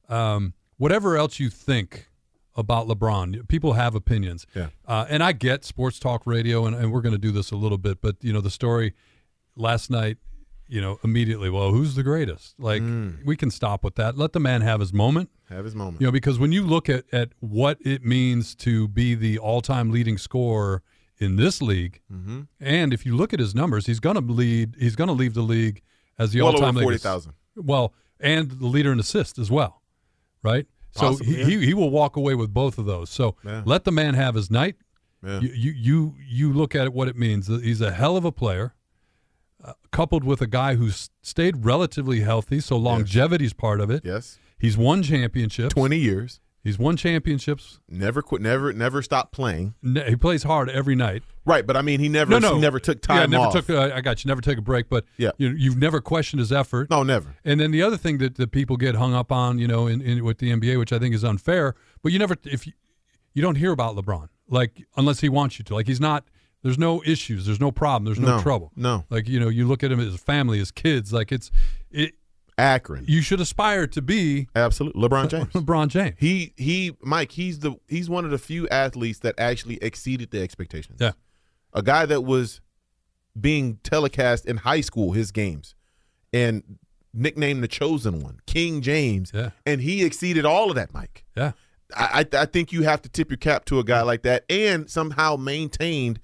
um, 0.09 0.55
whatever 0.79 1.17
else 1.19 1.39
you 1.41 1.51
think 1.51 2.09
about 2.55 2.89
LeBron, 2.89 3.47
people 3.49 3.75
have 3.75 3.95
opinions. 3.95 4.47
Yeah. 4.55 4.69
Uh, 4.87 5.05
and 5.11 5.23
I 5.23 5.33
get 5.33 5.65
sports 5.65 5.99
talk 5.99 6.23
radio, 6.27 6.65
and, 6.65 6.75
and 6.75 6.91
we're 6.91 7.03
going 7.03 7.15
to 7.15 7.19
do 7.19 7.33
this 7.33 7.51
a 7.51 7.57
little 7.57 7.79
bit. 7.79 8.01
But 8.01 8.17
you 8.23 8.33
know, 8.33 8.41
the 8.41 8.51
story 8.51 8.95
last 9.57 9.91
night, 9.91 10.17
you 10.69 10.81
know, 10.81 10.99
immediately, 11.05 11.49
well, 11.51 11.71
who's 11.71 11.95
the 11.95 12.03
greatest? 12.03 12.55
Like, 12.59 12.83
we 13.25 13.37
can 13.37 13.51
stop 13.51 13.85
with 13.85 13.95
that. 13.97 14.17
Let 14.19 14.33
the 14.33 14.41
man 14.41 14.61
have 14.62 14.81
his 14.81 14.93
moment. 14.93 15.31
Have 15.49 15.64
his 15.64 15.75
moment. 15.75 16.01
You 16.01 16.07
know, 16.09 16.12
because 16.12 16.39
when 16.39 16.53
you 16.53 16.64
look 16.64 16.89
at, 16.89 17.05
at 17.12 17.31
what 17.41 17.79
it 17.83 18.05
means 18.05 18.55
to 18.57 18.89
be 18.89 19.14
the 19.14 19.39
all 19.39 19.61
time 19.61 19.91
leading 19.93 20.19
scorer 20.19 20.83
in 21.19 21.37
this 21.37 21.62
league, 21.62 22.01
Mm-hmm. 22.12 22.43
and 22.61 22.93
if 22.93 23.07
you 23.07 23.14
look 23.17 23.33
at 23.33 23.39
his 23.41 23.55
numbers, 23.55 23.87
he's 23.87 24.01
going 24.01 24.17
to 24.17 24.21
lead. 24.33 24.75
He's 24.79 24.97
going 24.97 25.09
to 25.09 25.14
leave 25.14 25.35
the 25.35 25.43
league 25.43 25.83
as 26.19 26.33
the 26.33 26.43
well 26.43 26.53
all 26.55 26.61
time 26.61 26.75
forty 26.75 26.99
thousand. 26.99 27.33
Well, 27.55 27.95
and 28.21 28.51
the 28.51 28.67
leader 28.67 28.93
in 28.93 28.99
assists 28.99 29.39
as 29.39 29.51
well, 29.51 29.83
right? 30.43 30.67
So 30.93 31.17
he, 31.17 31.39
yeah. 31.39 31.45
he 31.45 31.67
he 31.67 31.75
will 31.75 31.91
walk 31.91 32.17
away 32.17 32.35
with 32.35 32.53
both 32.53 32.77
of 32.79 32.87
those. 32.87 33.09
So 33.11 33.37
Yeah. 33.45 33.62
let 33.67 33.85
the 33.85 33.93
man 33.93 34.14
have 34.14 34.35
his 34.35 34.51
night. 34.51 34.77
Yeah. 35.25 35.41
You, 35.41 35.49
you 35.55 35.73
you 35.73 36.14
you 36.27 36.53
look 36.53 36.75
at 36.75 36.85
it 36.87 36.93
what 36.93 37.09
it 37.09 37.17
means. 37.17 37.47
He's 37.49 37.81
a 37.81 37.93
hell 37.93 38.17
of 38.17 38.25
a 38.25 38.33
player, 38.33 38.75
uh, 39.65 39.73
coupled 39.93 40.25
with 40.25 40.41
a 40.41 40.47
guy 40.47 40.75
who's 40.77 41.11
stayed 41.23 41.65
relatively 41.65 42.21
healthy. 42.21 42.61
So 42.61 42.77
longevity's 42.77 43.53
part 43.53 43.81
of 43.81 43.91
it. 43.91 44.03
Yes. 44.05 44.39
He's 44.59 44.77
won 44.77 45.03
championships. 45.03 45.73
Twenty 45.75 45.99
years. 45.99 46.41
He's 46.63 46.79
won 46.81 46.97
championships. 46.97 47.79
Never 47.89 48.23
quit. 48.23 48.43
Never. 48.43 48.73
Never 48.73 49.01
stopped 49.01 49.31
playing. 49.33 49.75
Ne- 49.83 50.09
He 50.11 50.17
plays 50.17 50.43
hard 50.43 50.69
every 50.69 50.97
night. 50.97 51.23
Right, 51.45 51.65
but 51.65 51.77
I 51.77 51.83
mean, 51.83 52.01
he 52.01 52.09
never. 52.09 52.29
No, 52.31 52.39
no, 52.41 52.55
He 52.57 52.61
never 52.61 52.81
took 52.81 53.01
time 53.01 53.19
Yeah, 53.19 53.27
never 53.39 53.45
off. 53.45 53.53
took. 53.53 53.71
Uh, 53.71 53.93
I 53.95 54.01
got 54.01 54.25
you. 54.25 54.29
Never 54.29 54.41
take 54.41 54.59
a 54.59 54.63
break, 54.63 54.89
but 54.89 55.05
Yeah. 55.17 55.31
you 55.39 55.51
you've 55.51 55.77
never 55.77 56.01
questioned 56.01 56.41
his 56.41 56.51
effort. 56.51 56.91
no, 56.91 57.03
never. 57.05 57.37
And 57.45 57.61
then 57.61 57.71
the 57.71 57.83
other 57.83 57.97
thing 57.97 58.19
that, 58.19 58.35
that 58.37 58.51
people 58.51 58.77
get 58.77 58.97
hung 58.97 59.15
up 59.15 59.31
on, 59.31 59.59
you 59.61 59.69
know, 59.69 59.87
in, 59.87 60.01
in 60.01 60.25
with 60.25 60.39
the 60.39 60.51
NBA, 60.51 60.77
which 60.79 60.93
I 60.93 60.99
think 60.99 61.15
is 61.15 61.23
unfair, 61.23 61.77
but 62.03 62.11
you 62.13 62.19
never 62.19 62.35
if 62.45 62.67
you, 62.67 62.73
you 63.33 63.43
don't 63.43 63.57
hear 63.57 63.71
about 63.71 63.95
LeBron 63.95 64.29
like 64.49 64.85
unless 64.97 65.21
he 65.21 65.29
wants 65.29 65.59
you 65.61 65.65
to. 65.67 65.75
Like 65.75 65.87
he's 65.87 66.01
not. 66.01 66.25
There's 66.63 66.79
no 66.79 67.03
issues. 67.05 67.47
There's 67.47 67.61
no 67.61 67.71
problem. 67.71 68.05
There's 68.07 68.19
no, 68.19 68.37
No, 68.37 68.43
trouble. 68.43 68.73
no. 68.77 69.05
Like 69.11 69.29
you 69.29 69.39
know, 69.39 69.49
you 69.49 69.67
look 69.67 69.83
at 69.85 69.93
him 69.93 70.01
as 70.01 70.17
family, 70.17 70.59
his 70.59 70.71
kids. 70.71 71.13
Like 71.13 71.33
it's 71.33 71.51
it. 71.91 72.15
Akron. 72.59 73.05
You 73.07 73.21
should 73.21 73.39
aspire 73.41 73.87
to 73.89 74.01
be 74.01 74.49
Absolutely. 74.57 75.07
LeBron 75.07 75.29
James. 75.29 75.49
LeBron 75.53 75.89
James. 75.89 76.15
he 76.19 76.55
he 76.57 76.97
Mike, 77.03 77.33
he's 77.33 77.59
the 77.61 77.77
he's 77.87 78.09
one 78.09 78.25
of 78.25 78.31
the 78.31 78.39
few 78.39 78.67
athletes 78.71 79.19
that 79.19 79.35
actually 79.39 79.77
exceeded 79.83 80.31
the 80.31 80.41
expectations. 80.41 80.99
Yeah. 81.01 81.13
A 81.75 81.83
guy 81.83 82.07
that 82.07 82.23
was 82.23 82.63
being 83.39 83.79
telecast 83.83 84.47
in 84.47 84.57
high 84.59 84.81
school 84.81 85.13
his 85.13 85.31
games 85.33 85.75
and 86.33 86.63
nicknamed 87.13 87.63
the 87.63 87.69
chosen 87.69 88.23
one, 88.23 88.41
King 88.47 88.81
James. 88.81 89.33
Yeah. 89.35 89.51
And 89.67 89.83
he 89.83 90.03
exceeded 90.03 90.47
all 90.47 90.71
of 90.71 90.77
that, 90.77 90.95
Mike. 90.95 91.25
Yeah. 91.37 91.53
I, 91.95 92.25
I 92.33 92.39
I 92.43 92.47
think 92.47 92.73
you 92.73 92.85
have 92.85 93.03
to 93.03 93.11
tip 93.11 93.31
your 93.31 93.37
cap 93.37 93.67
to 93.67 93.79
a 93.79 93.85
guy 93.85 94.01
like 94.01 94.23
that, 94.23 94.45
and 94.49 94.89
somehow 94.91 95.37
maintained 95.37 96.21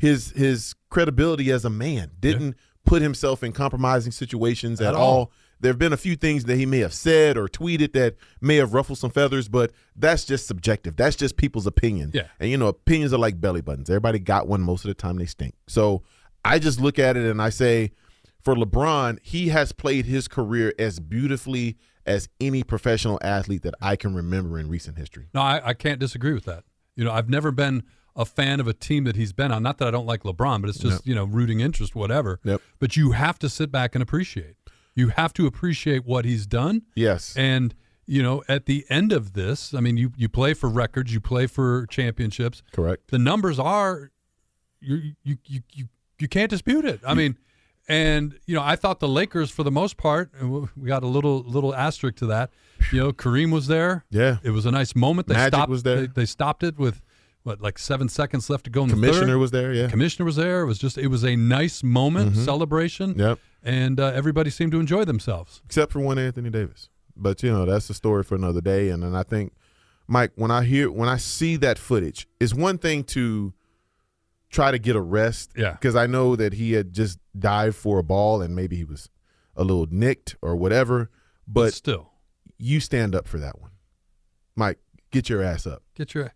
his 0.00 0.30
his 0.30 0.74
credibility 0.88 1.50
as 1.52 1.64
a 1.66 1.70
man. 1.70 2.10
Didn't 2.18 2.56
put 2.86 3.02
himself 3.02 3.42
in 3.44 3.52
compromising 3.52 4.12
situations 4.12 4.80
at, 4.80 4.88
At 4.88 4.94
all. 4.94 5.02
all. 5.18 5.32
There 5.60 5.70
have 5.70 5.78
been 5.78 5.92
a 5.92 5.98
few 5.98 6.16
things 6.16 6.44
that 6.46 6.56
he 6.56 6.64
may 6.64 6.78
have 6.78 6.94
said 6.94 7.36
or 7.36 7.46
tweeted 7.46 7.92
that 7.92 8.16
may 8.40 8.56
have 8.56 8.72
ruffled 8.72 8.96
some 8.96 9.10
feathers, 9.10 9.46
but 9.46 9.72
that's 9.94 10.24
just 10.24 10.46
subjective. 10.46 10.96
That's 10.96 11.16
just 11.16 11.36
people's 11.36 11.66
opinion. 11.66 12.12
Yeah. 12.14 12.28
And 12.40 12.50
you 12.50 12.56
know, 12.56 12.68
opinions 12.68 13.12
are 13.12 13.18
like 13.18 13.38
belly 13.42 13.60
buttons. 13.60 13.90
Everybody 13.90 14.20
got 14.20 14.48
one. 14.48 14.62
Most 14.62 14.86
of 14.86 14.88
the 14.88 14.94
time, 14.94 15.16
they 15.16 15.26
stink. 15.26 15.54
So 15.68 16.02
I 16.46 16.58
just 16.58 16.80
look 16.80 16.98
at 16.98 17.18
it 17.18 17.26
and 17.30 17.42
I 17.42 17.50
say, 17.50 17.92
for 18.42 18.54
LeBron, 18.54 19.18
he 19.22 19.48
has 19.50 19.72
played 19.72 20.06
his 20.06 20.28
career 20.28 20.72
as 20.78 20.98
beautifully 20.98 21.76
as 22.06 22.30
any 22.40 22.62
professional 22.62 23.18
athlete 23.22 23.60
that 23.64 23.74
I 23.82 23.96
can 23.96 24.14
remember 24.14 24.58
in 24.58 24.66
recent 24.70 24.96
history. 24.96 25.28
No, 25.34 25.42
I, 25.42 25.60
I 25.62 25.74
can't 25.74 26.00
disagree 26.00 26.32
with 26.32 26.46
that. 26.46 26.64
You 26.96 27.04
know, 27.04 27.12
I've 27.12 27.28
never 27.28 27.52
been 27.52 27.82
a 28.20 28.26
fan 28.26 28.60
of 28.60 28.68
a 28.68 28.74
team 28.74 29.04
that 29.04 29.16
he's 29.16 29.32
been 29.32 29.50
on. 29.50 29.62
Not 29.62 29.78
that 29.78 29.88
I 29.88 29.90
don't 29.90 30.04
like 30.04 30.24
LeBron, 30.24 30.60
but 30.60 30.68
it's 30.68 30.78
just, 30.78 31.06
you 31.06 31.14
know, 31.14 31.24
rooting 31.24 31.60
interest, 31.60 31.94
whatever. 31.94 32.38
Yep. 32.44 32.60
But 32.78 32.96
you 32.96 33.12
have 33.12 33.38
to 33.38 33.48
sit 33.48 33.72
back 33.72 33.94
and 33.94 34.02
appreciate. 34.02 34.56
You 34.94 35.08
have 35.08 35.32
to 35.34 35.46
appreciate 35.46 36.04
what 36.04 36.26
he's 36.26 36.46
done. 36.46 36.82
Yes. 36.94 37.34
And, 37.34 37.74
you 38.06 38.22
know, 38.22 38.42
at 38.46 38.66
the 38.66 38.84
end 38.90 39.12
of 39.12 39.32
this, 39.32 39.72
I 39.72 39.80
mean, 39.80 39.96
you, 39.96 40.12
you 40.16 40.28
play 40.28 40.52
for 40.52 40.68
records, 40.68 41.14
you 41.14 41.20
play 41.20 41.46
for 41.46 41.86
championships. 41.86 42.62
Correct. 42.72 43.10
The 43.10 43.18
numbers 43.18 43.58
are, 43.58 44.10
you, 44.80 45.14
you, 45.22 45.38
you, 45.46 45.60
you, 45.72 45.88
you 46.18 46.28
can't 46.28 46.50
dispute 46.50 46.84
it. 46.84 47.00
I 47.06 47.14
mean, 47.14 47.38
and, 47.88 48.38
you 48.46 48.54
know, 48.54 48.62
I 48.62 48.76
thought 48.76 49.00
the 49.00 49.08
Lakers, 49.08 49.50
for 49.50 49.62
the 49.62 49.70
most 49.70 49.96
part, 49.96 50.30
and 50.38 50.68
we 50.76 50.88
got 50.88 51.02
a 51.02 51.06
little, 51.06 51.40
little 51.40 51.74
asterisk 51.74 52.16
to 52.16 52.26
that. 52.26 52.50
You 52.92 52.98
know, 52.98 53.12
Kareem 53.12 53.50
was 53.50 53.66
there. 53.66 54.04
Yeah. 54.10 54.36
It 54.42 54.50
was 54.50 54.66
a 54.66 54.70
nice 54.70 54.94
moment. 54.94 55.28
They 55.28 55.34
Magic 55.34 55.54
stopped, 55.54 55.70
was 55.70 55.82
there. 55.82 56.02
They, 56.02 56.06
they 56.08 56.26
stopped 56.26 56.62
it 56.62 56.78
with 56.78 57.00
what, 57.42 57.60
like 57.60 57.78
seven 57.78 58.08
seconds 58.08 58.50
left 58.50 58.64
to 58.64 58.70
go 58.70 58.82
in 58.82 58.88
the 58.88 58.94
Commissioner 58.94 59.38
was 59.38 59.50
there. 59.50 59.72
Yeah. 59.72 59.88
Commissioner 59.88 60.26
was 60.26 60.36
there. 60.36 60.62
It 60.62 60.66
was 60.66 60.78
just, 60.78 60.98
it 60.98 61.08
was 61.08 61.24
a 61.24 61.36
nice 61.36 61.82
moment, 61.82 62.36
celebration. 62.36 63.18
Yep. 63.18 63.38
And 63.62 64.00
uh, 64.00 64.06
everybody 64.14 64.50
seemed 64.50 64.72
to 64.72 64.80
enjoy 64.80 65.04
themselves. 65.04 65.62
Except 65.64 65.92
for 65.92 66.00
one 66.00 66.18
Anthony 66.18 66.50
Davis. 66.50 66.88
But 67.16 67.42
you 67.42 67.52
know, 67.52 67.66
that's 67.66 67.90
a 67.90 67.94
story 67.94 68.22
for 68.22 68.34
another 68.34 68.60
day. 68.60 68.88
And 68.88 69.04
and 69.04 69.16
I 69.16 69.22
think, 69.22 69.52
Mike, 70.06 70.32
when 70.36 70.50
I 70.50 70.64
hear 70.64 70.90
when 70.90 71.08
I 71.08 71.18
see 71.18 71.56
that 71.56 71.78
footage, 71.78 72.26
it's 72.40 72.54
one 72.54 72.78
thing 72.78 73.04
to 73.04 73.52
try 74.48 74.70
to 74.70 74.78
get 74.78 74.96
a 74.96 75.00
rest. 75.00 75.52
Yeah. 75.56 75.72
Because 75.72 75.94
I 75.96 76.06
know 76.06 76.36
that 76.36 76.54
he 76.54 76.72
had 76.72 76.92
just 76.92 77.18
dived 77.38 77.76
for 77.76 77.98
a 77.98 78.02
ball 78.02 78.40
and 78.42 78.56
maybe 78.56 78.76
he 78.76 78.84
was 78.84 79.10
a 79.56 79.62
little 79.64 79.86
nicked 79.90 80.36
or 80.40 80.56
whatever. 80.56 81.10
But 81.46 81.74
still, 81.74 82.10
you 82.58 82.80
stand 82.80 83.14
up 83.14 83.28
for 83.28 83.38
that 83.38 83.60
one. 83.60 83.70
Mike, 84.56 84.78
get 85.10 85.28
your 85.28 85.42
ass 85.42 85.66
up. 85.66 85.82
get 85.94 86.14
your. 86.14 86.32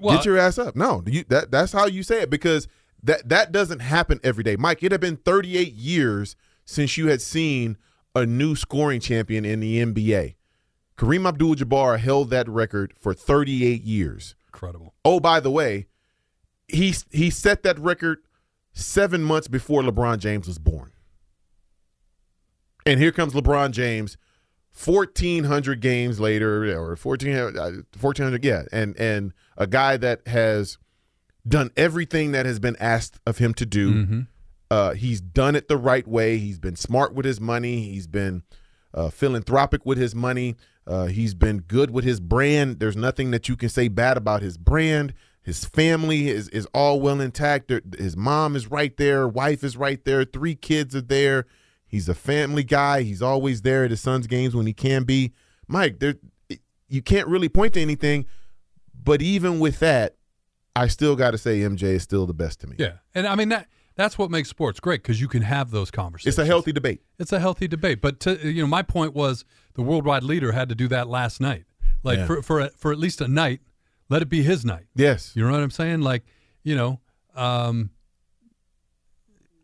Well, 0.00 0.16
get 0.16 0.24
your 0.24 0.38
ass 0.38 0.58
up. 0.58 0.76
No, 0.76 1.02
you 1.06 1.24
that 1.28 1.50
that's 1.50 1.72
how 1.72 1.86
you 1.86 2.02
say 2.02 2.22
it 2.22 2.30
because 2.30 2.68
that 3.02 3.28
that 3.28 3.52
doesn't 3.52 3.80
happen 3.80 4.20
every 4.22 4.44
day. 4.44 4.56
Mike, 4.56 4.82
it 4.82 4.92
had 4.92 5.00
been 5.00 5.16
38 5.16 5.72
years 5.72 6.36
since 6.64 6.96
you 6.96 7.08
had 7.08 7.20
seen 7.20 7.76
a 8.14 8.26
new 8.26 8.54
scoring 8.56 9.00
champion 9.00 9.44
in 9.44 9.60
the 9.60 9.82
NBA. 9.84 10.34
Kareem 10.96 11.26
Abdul-Jabbar 11.26 11.98
held 11.98 12.30
that 12.30 12.48
record 12.48 12.92
for 12.98 13.14
38 13.14 13.82
years. 13.82 14.34
Incredible. 14.48 14.94
Oh, 15.04 15.18
by 15.18 15.40
the 15.40 15.50
way, 15.50 15.86
he 16.68 16.94
he 17.10 17.30
set 17.30 17.62
that 17.62 17.78
record 17.78 18.18
seven 18.72 19.22
months 19.22 19.48
before 19.48 19.82
LeBron 19.82 20.18
James 20.18 20.46
was 20.46 20.58
born. 20.58 20.92
And 22.86 23.00
here 23.00 23.12
comes 23.12 23.32
LeBron 23.32 23.72
James, 23.72 24.16
fourteen 24.70 25.44
hundred 25.44 25.80
games 25.80 26.20
later, 26.20 26.64
or 26.72 26.96
1400, 26.96 27.56
uh, 27.56 27.82
1400 27.98 28.44
yeah, 28.44 28.62
and 28.72 28.96
and 28.98 29.32
a 29.60 29.66
guy 29.68 29.96
that 29.96 30.26
has 30.26 30.76
done 31.46 31.70
everything 31.76 32.32
that 32.32 32.46
has 32.46 32.58
been 32.58 32.76
asked 32.80 33.20
of 33.24 33.38
him 33.38 33.54
to 33.54 33.64
do. 33.66 33.92
Mhm. 33.92 34.26
Uh, 34.70 34.94
he's 34.94 35.20
done 35.20 35.54
it 35.54 35.68
the 35.68 35.76
right 35.76 36.06
way. 36.06 36.38
He's 36.38 36.58
been 36.58 36.76
smart 36.76 37.14
with 37.14 37.24
his 37.24 37.40
money. 37.40 37.90
He's 37.90 38.06
been 38.08 38.42
uh, 38.92 39.08
philanthropic 39.10 39.86
with 39.86 39.98
his 39.98 40.16
money. 40.16 40.56
Uh, 40.86 41.06
he's 41.06 41.34
been 41.34 41.58
good 41.60 41.90
with 41.92 42.04
his 42.04 42.18
brand. 42.18 42.80
There's 42.80 42.96
nothing 42.96 43.30
that 43.30 43.48
you 43.48 43.54
can 43.56 43.68
say 43.68 43.86
bad 43.86 44.16
about 44.16 44.42
his 44.42 44.58
brand. 44.58 45.14
His 45.42 45.64
family 45.64 46.28
is 46.28 46.48
is 46.48 46.66
all 46.74 47.00
well 47.00 47.20
intact. 47.20 47.70
His 47.98 48.16
mom 48.16 48.56
is 48.56 48.70
right 48.70 48.96
there. 48.96 49.28
Wife 49.28 49.62
is 49.62 49.76
right 49.76 50.04
there. 50.04 50.24
Three 50.24 50.54
kids 50.56 50.94
are 50.96 51.00
there. 51.00 51.46
He's 51.86 52.08
a 52.08 52.14
family 52.14 52.62
guy. 52.64 53.02
He's 53.02 53.22
always 53.22 53.62
there 53.62 53.84
at 53.84 53.90
his 53.90 54.00
son's 54.00 54.26
games 54.26 54.54
when 54.54 54.66
he 54.66 54.72
can 54.72 55.04
be. 55.04 55.32
Mike, 55.66 55.98
there 56.00 56.14
you 56.88 57.02
can't 57.02 57.28
really 57.28 57.48
point 57.48 57.74
to 57.74 57.80
anything, 57.80 58.26
but 59.02 59.22
even 59.22 59.60
with 59.60 59.78
that, 59.80 60.16
I 60.76 60.86
still 60.88 61.16
got 61.16 61.32
to 61.32 61.38
say 61.38 61.60
MJ 61.60 61.82
is 61.82 62.02
still 62.02 62.26
the 62.26 62.34
best 62.34 62.60
to 62.60 62.66
me. 62.66 62.76
Yeah, 62.78 62.94
and 63.14 63.26
I 63.26 63.34
mean 63.34 63.48
that 63.50 63.68
that's 63.96 64.16
what 64.16 64.30
makes 64.30 64.48
sports 64.48 64.80
great 64.80 65.02
because 65.02 65.20
you 65.20 65.28
can 65.28 65.42
have 65.42 65.70
those 65.70 65.90
conversations. 65.90 66.34
It's 66.34 66.38
a 66.38 66.46
healthy 66.46 66.72
debate. 66.72 67.02
It's 67.18 67.32
a 67.32 67.40
healthy 67.40 67.68
debate. 67.68 68.00
But 68.00 68.20
to, 68.20 68.50
you 68.50 68.62
know, 68.62 68.66
my 68.68 68.82
point 68.82 69.14
was 69.14 69.44
the 69.74 69.82
worldwide 69.82 70.22
leader 70.22 70.52
had 70.52 70.68
to 70.70 70.74
do 70.74 70.88
that 70.88 71.08
last 71.08 71.40
night. 71.40 71.64
Like 72.02 72.18
Yeah. 72.18 72.26
for 72.26 72.42
for 72.42 72.68
for 72.76 72.92
at 72.92 72.98
least 72.98 73.20
a 73.20 73.28
night, 73.28 73.60
let 74.08 74.22
it 74.22 74.28
be 74.28 74.42
his 74.42 74.64
night. 74.64 74.86
Yes. 74.94 75.32
You 75.34 75.44
know 75.44 75.50
what 75.52 75.60
I'm 75.60 75.70
saying? 75.70 76.00
Like 76.00 76.24
you 76.62 76.76
know, 76.76 77.00
um, 77.34 77.90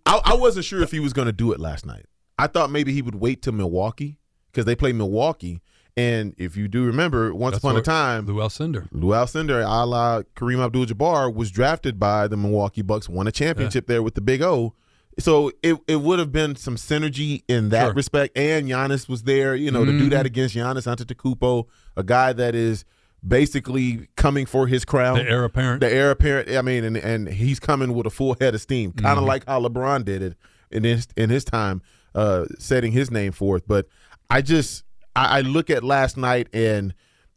I, 0.05 0.20
I 0.24 0.34
wasn't 0.34 0.64
sure 0.64 0.82
if 0.82 0.91
he 0.91 1.01
was 1.01 1.12
going 1.12 1.26
to 1.26 1.32
do 1.32 1.53
it 1.53 1.61
last 1.61 1.84
night. 1.87 2.07
I 2.39 2.47
thought 2.47 2.70
maybe 2.70 2.93
he 2.93 3.03
would 3.03 3.14
wait 3.16 3.43
till 3.43 3.53
Milwaukee 3.55 4.18
because 4.51 4.64
they 4.64 4.76
play 4.76 4.93
Milwaukee. 4.93 5.62
And 5.97 6.34
if 6.36 6.57
you 6.57 6.68
do 6.68 6.84
remember, 6.84 7.34
once 7.34 7.55
that's 7.55 7.64
upon 7.64 7.76
a 7.76 7.82
time, 7.82 8.26
Lou 8.26 8.34
Alcindor. 8.34 8.86
Lou 8.92 9.09
Alcindor, 9.09 9.62
a 9.64 9.86
la 9.86 10.22
Kareem 10.34 10.62
Abdul-Jabbar, 10.62 11.34
was 11.34 11.51
drafted 11.51 11.99
by 11.99 12.28
the 12.28 12.36
Milwaukee 12.36 12.82
Bucks, 12.82 13.09
won 13.09 13.26
a 13.26 13.32
championship 13.32 13.86
there 13.86 14.03
with 14.03 14.14
the 14.14 14.20
Big 14.20 14.42
O. 14.42 14.74
So 15.18 15.51
it, 15.62 15.78
it 15.88 16.03
would 16.03 16.18
have 16.18 16.30
been 16.32 16.55
some 16.57 16.76
synergy 16.76 17.42
in 17.49 17.70
that 17.70 17.84
Sure. 17.86 17.94
respect. 17.94 18.36
And 18.36 18.68
Giannis 18.68 19.09
was 19.09 19.22
there, 19.22 19.55
you 19.57 19.70
know, 19.70 19.86
to 19.86 19.99
do 19.99 20.11
that 20.11 20.26
against 20.26 20.55
Giannis 20.55 20.86
Antetokounmpo, 20.86 21.64
a 21.97 22.03
guy 22.03 22.34
that 22.34 22.55
is 22.55 22.84
basically 23.26 24.09
coming 24.16 24.44
for 24.47 24.66
his 24.66 24.84
crown. 24.84 25.16
The 25.16 25.28
heir 25.30 25.44
apparent. 25.44 25.80
The 25.80 25.90
heir 25.90 26.11
apparent. 26.11 26.51
I 26.51 26.61
mean, 26.61 26.84
and, 26.84 26.99
and 26.99 27.28
he's 27.28 27.59
coming 27.59 27.94
with 27.94 28.07
a 28.07 28.11
full 28.11 28.36
head 28.38 28.55
of 28.55 28.61
steam, 28.61 28.92
kind 28.92 29.18
of 29.18 29.24
like 29.24 29.47
how 29.47 29.61
LeBron 29.62 30.05
did 30.05 30.20
it 30.22 30.36
in 30.70 30.84
his 30.84 31.09
in 31.16 31.30
his 31.30 31.44
time, 31.44 31.80
uh, 32.14 32.44
setting 32.59 32.92
his 32.92 33.11
name 33.11 33.32
forth. 33.32 33.66
But 33.66 33.86
I 34.28 34.42
just 34.42 34.84
I, 35.17 35.39
I 35.39 35.41
look 35.41 35.71
at 35.71 35.83
last 35.83 36.17
night 36.17 36.49
and 36.53 36.95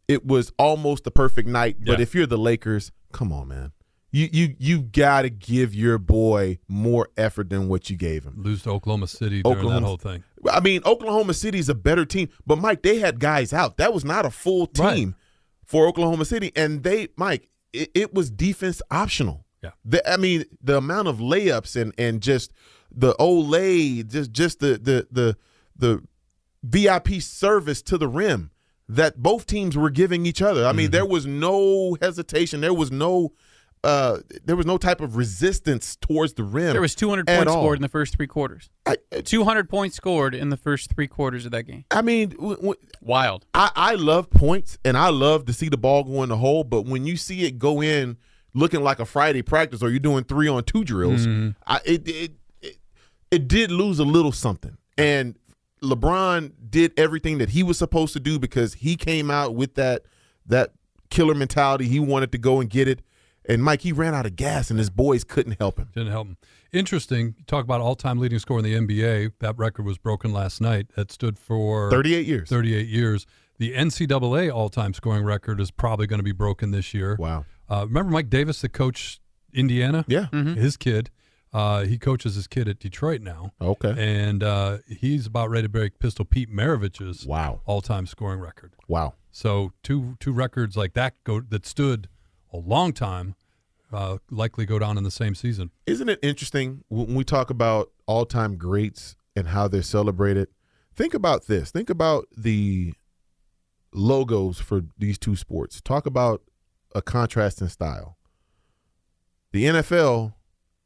it 0.08 0.26
was 0.26 0.52
almost 0.58 1.04
the 1.04 1.10
perfect 1.10 1.48
night. 1.48 1.76
But 1.84 1.98
Yeah. 1.98 2.02
if 2.02 2.14
you're 2.14 2.26
the 2.26 2.38
Lakers, 2.38 2.92
come 3.12 3.32
on, 3.32 3.48
man. 3.48 3.72
You 4.12 4.28
you 4.32 4.56
you 4.58 4.82
got 4.82 5.22
to 5.22 5.30
give 5.30 5.72
your 5.72 5.96
boy 5.98 6.58
more 6.66 7.08
effort 7.16 7.48
than 7.48 7.68
what 7.68 7.88
you 7.90 7.96
gave 7.96 8.24
him. 8.24 8.34
Lose 8.42 8.62
to 8.64 8.70
Oklahoma 8.70 9.06
City 9.06 9.40
during 9.42 9.58
Oklahoma- 9.58 9.80
that 9.80 9.86
whole 9.86 9.96
thing. 9.98 10.24
I 10.50 10.58
mean, 10.60 10.82
Oklahoma 10.84 11.32
City's 11.34 11.68
a 11.68 11.74
better 11.76 12.04
team, 12.04 12.28
but 12.44 12.58
Mike, 12.58 12.82
they 12.82 12.98
had 12.98 13.20
guys 13.20 13.52
out. 13.52 13.76
That 13.76 13.94
was 13.94 14.04
not 14.04 14.26
a 14.26 14.30
full 14.30 14.66
team 14.66 14.84
Right. 14.84 15.14
for 15.64 15.86
Oklahoma 15.86 16.24
City, 16.24 16.50
and 16.56 16.82
they, 16.82 17.08
Mike, 17.16 17.50
it, 17.72 17.90
it 17.94 18.12
was 18.14 18.30
defense 18.32 18.82
optional. 18.90 19.44
Yeah. 19.62 19.70
The, 19.84 20.10
I 20.10 20.16
mean, 20.16 20.44
the 20.60 20.78
amount 20.78 21.06
of 21.06 21.18
layups 21.18 21.80
and 21.80 21.94
and 21.96 22.20
just 22.20 22.50
the 22.90 23.12
Olay, 23.20 24.04
just 24.10 24.32
just 24.32 24.58
the 24.58 24.70
the 24.82 25.06
the 25.12 25.36
the 25.76 26.02
VIP 26.62 27.20
service 27.20 27.82
to 27.82 27.96
the 27.98 28.08
rim 28.08 28.50
that 28.88 29.22
both 29.22 29.46
teams 29.46 29.76
were 29.76 29.90
giving 29.90 30.26
each 30.26 30.42
other. 30.42 30.66
I 30.66 30.72
mean, 30.72 30.86
Mm-hmm. 30.86 30.92
there 30.92 31.06
was 31.06 31.26
no 31.26 31.96
hesitation. 32.00 32.60
There 32.60 32.74
was 32.74 32.90
no 32.90 33.32
uh 33.82 34.18
there 34.44 34.56
was 34.56 34.66
no 34.66 34.76
type 34.76 35.00
of 35.00 35.16
resistance 35.16 35.96
towards 35.96 36.34
the 36.34 36.42
rim. 36.44 36.72
There 36.72 36.82
was 36.82 36.94
200 36.94 37.26
points 37.26 37.46
all. 37.50 37.62
scored 37.62 37.78
in 37.78 37.82
the 37.82 37.88
first 37.88 38.14
three 38.14 38.26
quarters. 38.26 38.68
I, 38.84 38.96
200 39.24 39.70
points 39.70 39.96
scored 39.96 40.34
in 40.34 40.50
the 40.50 40.58
first 40.58 40.92
three 40.94 41.06
quarters 41.08 41.46
of 41.46 41.52
that 41.52 41.62
game. 41.62 41.86
I 41.90 42.02
mean, 42.02 42.28
w- 42.30 42.56
w- 42.56 42.74
Wild. 43.00 43.46
I, 43.54 43.70
I 43.74 43.94
love 43.94 44.28
points 44.28 44.76
and 44.84 44.98
I 44.98 45.08
love 45.08 45.46
to 45.46 45.54
see 45.54 45.70
the 45.70 45.78
ball 45.78 46.04
go 46.04 46.22
in 46.22 46.28
the 46.28 46.36
hole, 46.36 46.62
but 46.62 46.82
when 46.82 47.06
you 47.06 47.16
see 47.16 47.46
it 47.46 47.58
go 47.58 47.80
in 47.82 48.18
looking 48.52 48.82
like 48.82 49.00
a 49.00 49.06
Friday 49.06 49.40
practice 49.40 49.82
or 49.82 49.88
you're 49.88 49.98
doing 49.98 50.24
three 50.24 50.48
on 50.48 50.62
two 50.64 50.84
drills, 50.84 51.26
I, 51.66 51.80
it, 51.86 52.06
it 52.06 52.32
it 52.60 52.76
it 53.30 53.48
did 53.48 53.70
lose 53.70 53.98
a 53.98 54.04
little 54.04 54.32
something. 54.32 54.76
And 54.98 55.36
LeBron 55.82 56.52
did 56.68 56.92
everything 56.96 57.38
that 57.38 57.50
he 57.50 57.62
was 57.62 57.78
supposed 57.78 58.12
to 58.12 58.20
do 58.20 58.38
because 58.38 58.74
he 58.74 58.96
came 58.96 59.30
out 59.30 59.54
with 59.54 59.74
that 59.74 60.02
that 60.46 60.72
killer 61.10 61.34
mentality. 61.34 61.86
He 61.88 62.00
wanted 62.00 62.32
to 62.32 62.38
go 62.38 62.60
and 62.60 62.68
get 62.68 62.88
it. 62.88 63.02
And 63.48 63.64
Mike, 63.64 63.80
he 63.82 63.92
ran 63.92 64.14
out 64.14 64.26
of 64.26 64.36
gas 64.36 64.70
and 64.70 64.78
his 64.78 64.90
boys 64.90 65.24
couldn't 65.24 65.58
help 65.58 65.78
him. 65.78 65.88
Didn't 65.94 66.12
help 66.12 66.28
him. 66.28 66.36
Interesting. 66.72 67.34
You 67.38 67.44
talk 67.46 67.64
about 67.64 67.80
all-time 67.80 68.18
leading 68.18 68.38
scorer 68.38 68.60
in 68.60 68.64
the 68.64 68.74
NBA. 68.74 69.32
That 69.40 69.58
record 69.58 69.84
was 69.84 69.98
broken 69.98 70.32
last 70.32 70.60
night. 70.60 70.88
That 70.94 71.10
stood 71.10 71.38
for 71.38 71.90
38 71.90 72.26
years. 72.26 72.48
38 72.48 72.86
years. 72.86 73.26
The 73.58 73.74
NCAA 73.74 74.54
all-time 74.54 74.94
scoring 74.94 75.24
record 75.24 75.60
is 75.60 75.70
probably 75.70 76.06
going 76.06 76.20
to 76.20 76.24
be 76.24 76.32
broken 76.32 76.70
this 76.70 76.94
year. 76.94 77.16
Wow. 77.18 77.44
Uh, 77.68 77.86
remember 77.86 78.12
Mike 78.12 78.30
Davis, 78.30 78.60
the 78.60 78.68
coach 78.68 79.20
Indiana? 79.52 80.04
Yeah. 80.06 80.26
His 80.30 80.76
kid. 80.76 81.10
Uh, 81.52 81.82
he 81.84 81.98
coaches 81.98 82.36
his 82.36 82.46
kid 82.46 82.68
at 82.68 82.78
Detroit 82.78 83.20
now. 83.22 83.52
Okay. 83.60 83.92
And 83.98 84.42
uh, 84.44 84.78
he's 84.88 85.26
about 85.26 85.50
ready 85.50 85.64
to 85.64 85.68
break 85.68 85.98
Pistol 85.98 86.24
Pete 86.24 86.48
Maravich's 86.50 87.26
Wow. 87.26 87.60
all-time 87.66 88.06
scoring 88.06 88.38
record. 88.40 88.72
Wow. 88.86 89.14
So 89.32 89.72
two 89.82 90.16
two 90.20 90.32
records 90.32 90.76
like 90.76 90.92
that 90.94 91.14
go 91.24 91.40
that 91.40 91.66
stood 91.66 92.08
a 92.52 92.56
long 92.56 92.92
time, 92.92 93.34
uh, 93.92 94.18
likely 94.30 94.64
go 94.66 94.78
down 94.78 94.96
in 94.98 95.04
the 95.04 95.10
same 95.10 95.34
season. 95.34 95.70
Isn't 95.86 96.08
it 96.08 96.18
interesting 96.22 96.84
when 96.88 97.14
we 97.14 97.24
talk 97.24 97.50
about 97.50 97.90
all 98.06 98.26
time 98.26 98.56
greats 98.56 99.16
and 99.36 99.48
how 99.48 99.66
they're 99.68 99.82
celebrated? 99.82 100.48
Think 100.94 101.14
about 101.14 101.46
this. 101.46 101.70
Think 101.70 101.90
about 101.90 102.26
the 102.36 102.92
logos 103.92 104.60
for 104.60 104.82
these 104.98 105.18
two 105.18 105.36
sports. 105.36 105.80
Talk 105.80 106.06
about 106.06 106.42
a 106.94 107.02
contrast 107.02 107.60
in 107.60 107.68
style. 107.68 108.16
The 109.52 109.64
NFL 109.64 110.34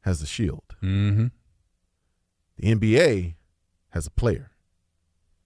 has 0.05 0.21
a 0.21 0.25
shield, 0.27 0.63
Mm-hmm. 0.81 1.27
the 2.57 2.75
NBA 2.75 3.35
has 3.89 4.07
a 4.07 4.11
player. 4.11 4.51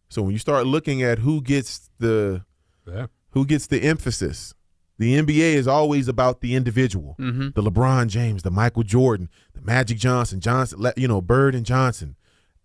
So 0.10 0.22
when 0.22 0.32
you 0.32 0.39
start 0.39 0.66
looking 0.66 1.01
at 1.03 1.20
who 1.20 1.41
gets 1.41 1.89
the 1.99 2.43
Yeah. 2.88 3.07
who 3.32 3.45
gets 3.45 3.68
the 3.68 3.82
emphasis, 3.84 4.53
the 4.97 5.16
NBA 5.16 5.53
is 5.53 5.68
always 5.68 6.07
about 6.07 6.41
the 6.41 6.55
individual. 6.55 7.16
Mm-hmm. 7.20 7.49
the 7.55 7.62
LeBron 7.64 8.07
James, 8.07 8.43
the 8.43 8.51
Michael 8.51 8.84
Jordan, 8.84 9.30
the 9.53 9.62
Magic 9.62 9.97
Johnson, 9.97 10.39
Johnson, 10.39 10.91
you 10.97 11.07
know, 11.07 11.22
Bird 11.22 11.55
and 11.55 11.66
Johnson, 11.66 12.16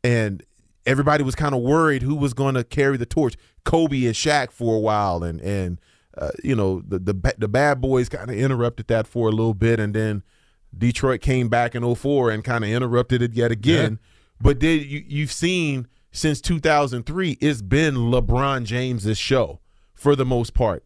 and 0.03 0.43
everybody 0.87 1.23
was 1.23 1.35
kind 1.35 1.55
of 1.55 1.61
worried 1.63 2.03
who 2.03 2.15
was 2.15 2.35
going 2.35 2.55
to 2.55 2.65
carry 2.65 2.97
the 2.97 3.07
torch. 3.07 3.37
Kobe 3.65 4.05
and 4.07 4.15
Shaq 4.15 4.51
for 4.51 4.75
a 4.77 4.81
while, 4.81 5.23
and 5.23 5.41
and 5.41 5.81
uh, 6.19 6.31
you 6.43 6.55
know 6.57 6.81
the 6.87 6.99
the 6.99 7.35
the 7.39 7.49
bad 7.49 7.81
boys 7.81 8.09
kind 8.09 8.31
of 8.31 8.37
interrupted 8.37 8.89
that 8.89 9.07
for 9.07 9.29
a 9.29 9.33
little 9.33 9.55
bit, 9.55 9.79
and 9.81 9.95
then 9.95 10.23
Detroit 10.77 11.21
came 11.21 11.49
back 11.49 11.75
in 11.75 11.95
04 11.95 12.31
and 12.31 12.43
kind 12.45 12.65
of 12.65 12.71
interrupted 12.71 13.23
it 13.23 13.33
yet 13.35 13.51
again. 13.53 13.99
But 14.41 14.61
then 14.61 14.81
you 14.81 15.05
you've 15.07 15.33
seen 15.33 15.87
since 16.13 16.41
2003, 16.41 17.39
it's 17.41 17.63
been 17.63 17.95
LeBron 17.95 18.65
James's 18.65 19.19
show 19.19 19.61
for 19.95 20.15
the 20.17 20.25
most 20.25 20.55
part 20.55 20.85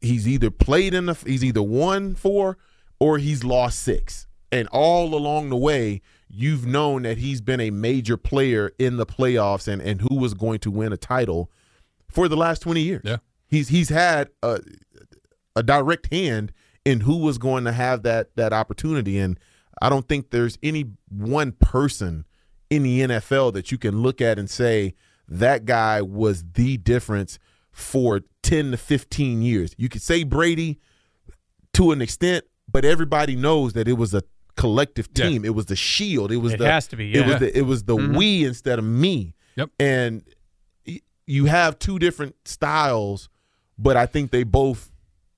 he's 0.00 0.26
either 0.26 0.50
played 0.50 0.92
in 0.94 1.06
the 1.06 1.14
he's 1.14 1.44
either 1.44 1.62
won 1.62 2.12
four 2.14 2.58
or 2.98 3.18
he's 3.18 3.44
lost 3.44 3.78
six 3.78 4.26
and 4.50 4.66
all 4.72 5.14
along 5.14 5.48
the 5.48 5.56
way 5.56 6.00
you've 6.28 6.66
known 6.66 7.02
that 7.02 7.18
he's 7.18 7.40
been 7.40 7.60
a 7.60 7.70
major 7.70 8.16
player 8.16 8.72
in 8.80 8.96
the 8.96 9.06
playoffs 9.06 9.68
and 9.68 9.80
and 9.80 10.00
who 10.00 10.16
was 10.16 10.34
going 10.34 10.58
to 10.58 10.72
win 10.72 10.92
a 10.92 10.96
title 10.96 11.48
for 12.08 12.26
the 12.26 12.36
last 12.36 12.60
20 12.62 12.80
years 12.80 13.02
Yeah. 13.04 13.18
he's 13.46 13.68
he's 13.68 13.90
had 13.90 14.28
a 14.42 14.58
a 15.54 15.62
direct 15.62 16.12
hand 16.12 16.52
in 16.84 17.00
who 17.00 17.18
was 17.18 17.38
going 17.38 17.64
to 17.64 17.72
have 17.72 18.02
that 18.02 18.34
that 18.36 18.52
opportunity 18.52 19.18
and 19.18 19.38
I 19.80 19.88
don't 19.88 20.06
think 20.06 20.30
there's 20.30 20.58
any 20.62 20.86
one 21.08 21.52
person 21.52 22.24
in 22.70 22.82
the 22.84 23.00
NFL 23.00 23.52
that 23.54 23.72
you 23.72 23.78
can 23.78 24.00
look 24.02 24.20
at 24.20 24.38
and 24.38 24.48
say 24.48 24.94
that 25.28 25.64
guy 25.64 26.02
was 26.02 26.44
the 26.54 26.76
difference 26.76 27.38
for 27.72 28.20
10 28.42 28.72
to 28.72 28.76
15 28.76 29.42
years. 29.42 29.74
You 29.78 29.88
could 29.88 30.02
say 30.02 30.22
Brady 30.24 30.78
to 31.72 31.90
an 31.90 32.00
extent, 32.02 32.44
but 32.70 32.84
everybody 32.84 33.34
knows 33.34 33.72
that 33.72 33.88
it 33.88 33.94
was 33.94 34.14
a 34.14 34.22
collective 34.56 35.08
Yeah. 35.16 35.28
team. 35.30 35.44
It 35.44 35.54
was 35.54 35.66
the 35.66 35.74
shield. 35.76 36.30
It 36.30 36.36
was 36.36 36.52
It 36.52 36.58
the 36.58 36.70
has 36.70 36.86
to 36.88 36.96
be, 36.96 37.12
It 37.14 37.26
was 37.26 37.38
the 37.40 37.58
it 37.58 37.62
was 37.62 37.84
the 37.84 37.96
Mhm. 37.96 38.16
we 38.16 38.44
instead 38.44 38.78
of 38.78 38.84
me. 38.84 39.34
Yep. 39.56 39.70
And 39.80 40.22
you 41.26 41.46
have 41.46 41.78
two 41.78 41.98
different 41.98 42.36
styles, 42.44 43.28
but 43.78 43.96
I 43.96 44.06
think 44.06 44.30
they 44.30 44.44
both 44.44 44.91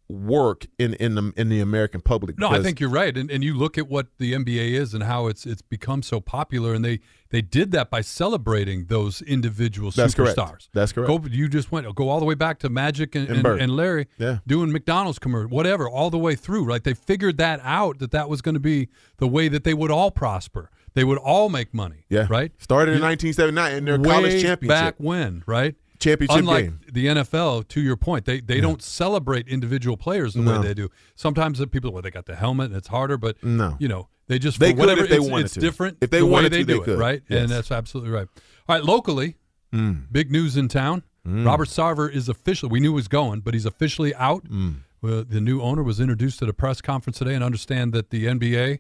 work 0.09 0.67
in 0.79 0.95
in 0.95 1.15
the 1.15 1.33
in 1.37 1.49
the 1.49 1.61
American 1.61 2.01
public. 2.01 2.39
No, 2.39 2.49
I 2.49 2.63
think 2.63 2.79
you're 2.81 2.91
right, 2.91 3.17
and 3.17 3.31
and 3.31 3.43
you 3.43 3.55
look 3.55 3.79
at 3.79 3.89
what 3.89 4.09
the 4.19 4.33
NBA 4.35 4.73
is 4.73 4.93
and 4.95 5.03
how 5.05 5.27
it's 5.29 5.47
it's 5.47 5.63
become 5.63 6.03
so 6.03 6.21
popular, 6.21 6.75
and 6.75 6.85
they 6.85 7.01
they 7.31 7.41
did 7.41 7.71
that 7.73 7.91
by 7.91 8.01
celebrating 8.01 8.87
those 8.87 9.23
individual 9.23 9.91
That's 9.91 10.15
correct. 10.15 10.39
superstars. 10.39 10.69
That's 10.73 10.93
correct. 10.93 11.09
Go, 11.09 11.21
you 11.31 11.49
just 11.49 11.73
went 11.73 11.93
go 11.95 12.09
all 12.09 12.21
the 12.21 12.27
way 12.27 12.35
back 12.35 12.59
to 12.61 12.69
Magic 12.69 13.15
and, 13.15 13.29
And 13.29 13.47
and, 13.47 13.61
and 13.63 13.77
Larry 13.77 14.07
Yeah. 14.19 14.39
doing 14.47 14.71
McDonald's 14.73 15.19
commercial, 15.19 15.49
whatever, 15.51 15.89
all 15.89 16.11
the 16.11 16.19
way 16.19 16.35
through. 16.35 16.65
Right? 16.65 16.85
They 16.85 16.95
figured 16.95 17.39
that 17.39 17.61
out 17.63 17.99
that 17.99 18.11
that 18.13 18.29
was 18.29 18.43
going 18.43 18.55
to 18.55 18.61
be 18.61 18.89
the 19.17 19.27
way 19.29 19.49
that 19.49 19.65
they 19.65 19.75
would 19.75 19.91
all 19.91 20.11
prosper. 20.11 20.71
They 20.95 21.03
would 21.03 21.19
all 21.19 21.49
make 21.49 21.75
money. 21.75 22.05
yeah, 22.09 22.29
Right. 22.31 22.53
Started 22.59 22.93
in 22.93 22.99
You- 22.99 23.05
1979 23.05 23.73
in 23.75 23.85
their 23.85 23.99
college 23.99 24.41
championship 24.41 24.69
back 24.69 24.95
when, 24.99 25.43
right? 25.45 25.75
Championship 26.05 26.39
Unlike 26.39 26.65
game. 26.65 26.81
the 26.93 27.07
NFL, 27.07 27.69
to 27.69 27.81
your 27.81 27.97
point, 27.97 28.25
they 28.25 28.41
they 28.41 28.61
don't 28.61 28.83
celebrate 28.83 29.49
individual 29.49 29.97
players 29.97 30.35
the 30.35 30.43
No. 30.43 30.61
way 30.61 30.67
they 30.69 30.75
do. 30.75 30.89
Sometimes 31.15 31.59
the 31.59 31.67
people, 31.67 31.93
well, 31.93 32.03
they 32.03 32.11
got 32.11 32.27
the 32.27 32.37
helmet 32.37 32.67
and 32.69 32.77
it's 32.77 32.89
harder, 32.89 33.17
but 33.17 33.43
No. 33.43 33.77
you 33.79 33.89
know, 33.89 34.09
they 34.29 34.39
just 34.39 34.59
They 34.61 34.73
whatever 34.73 35.05
if 35.05 35.11
they 35.11 35.17
it's, 35.17 35.29
wanted 35.29 35.45
it's 35.47 35.55
to. 35.55 35.61
different. 35.61 35.99
If 36.01 36.11
they 36.11 36.19
the 36.21 36.27
way 36.27 36.33
wanted 36.33 36.53
they 36.53 36.59
to, 36.61 36.65
they 36.65 36.73
do 36.75 36.83
it, 36.83 36.85
could. 36.85 36.99
right? 36.99 37.23
Yes. 37.29 37.43
And 37.43 37.49
that's 37.51 37.71
absolutely 37.73 38.11
right. 38.13 38.29
All 38.69 38.77
right, 38.77 38.85
locally, 38.85 39.37
Mm. 39.73 40.05
big 40.13 40.31
news 40.31 40.57
in 40.57 40.69
town. 40.69 41.03
Robert 41.27 41.69
Sarver 41.69 42.13
is 42.13 42.29
officially. 42.29 42.71
We 42.71 42.81
knew 42.81 42.91
he 42.91 42.95
was 42.97 43.09
going, 43.09 43.41
but 43.41 43.55
he's 43.55 43.65
officially 43.67 44.15
out. 44.17 44.45
Mm. 44.49 44.77
Well, 45.01 45.25
the 45.25 45.41
new 45.41 45.61
owner 45.63 45.83
was 45.83 45.99
introduced 45.99 46.43
at 46.43 46.49
a 46.49 46.53
press 46.53 46.81
conference 46.83 47.19
today, 47.19 47.35
and 47.35 47.43
understand 47.43 47.93
that 47.95 48.11
the 48.11 48.27
NBA 48.29 48.79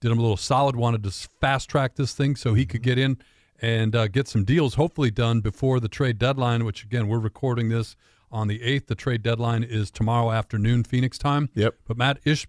did 0.00 0.12
him 0.12 0.18
a 0.18 0.20
little 0.20 0.36
solid, 0.36 0.76
wanted 0.76 1.02
to 1.04 1.10
fast 1.40 1.68
track 1.70 1.94
this 1.96 2.12
thing 2.12 2.36
so 2.36 2.52
he 2.54 2.64
could 2.66 2.82
get 2.82 2.98
in 2.98 3.16
and 3.62 3.94
uh, 3.96 4.08
get 4.08 4.28
some 4.28 4.44
deals, 4.44 4.74
hopefully 4.74 5.10
done 5.10 5.40
before 5.40 5.80
the 5.80 5.88
trade 5.88 6.18
deadline. 6.18 6.64
Which 6.64 6.84
again, 6.84 7.08
we're 7.08 7.18
recording 7.18 7.68
this 7.68 7.96
on 8.30 8.48
the 8.48 8.62
eighth. 8.62 8.86
The 8.86 8.94
trade 8.94 9.22
deadline 9.22 9.62
is 9.62 9.90
tomorrow 9.90 10.30
afternoon, 10.32 10.84
Phoenix 10.84 11.18
time. 11.18 11.48
Yep. 11.54 11.74
But 11.86 11.96
Matt 11.96 12.18
Ish, 12.24 12.46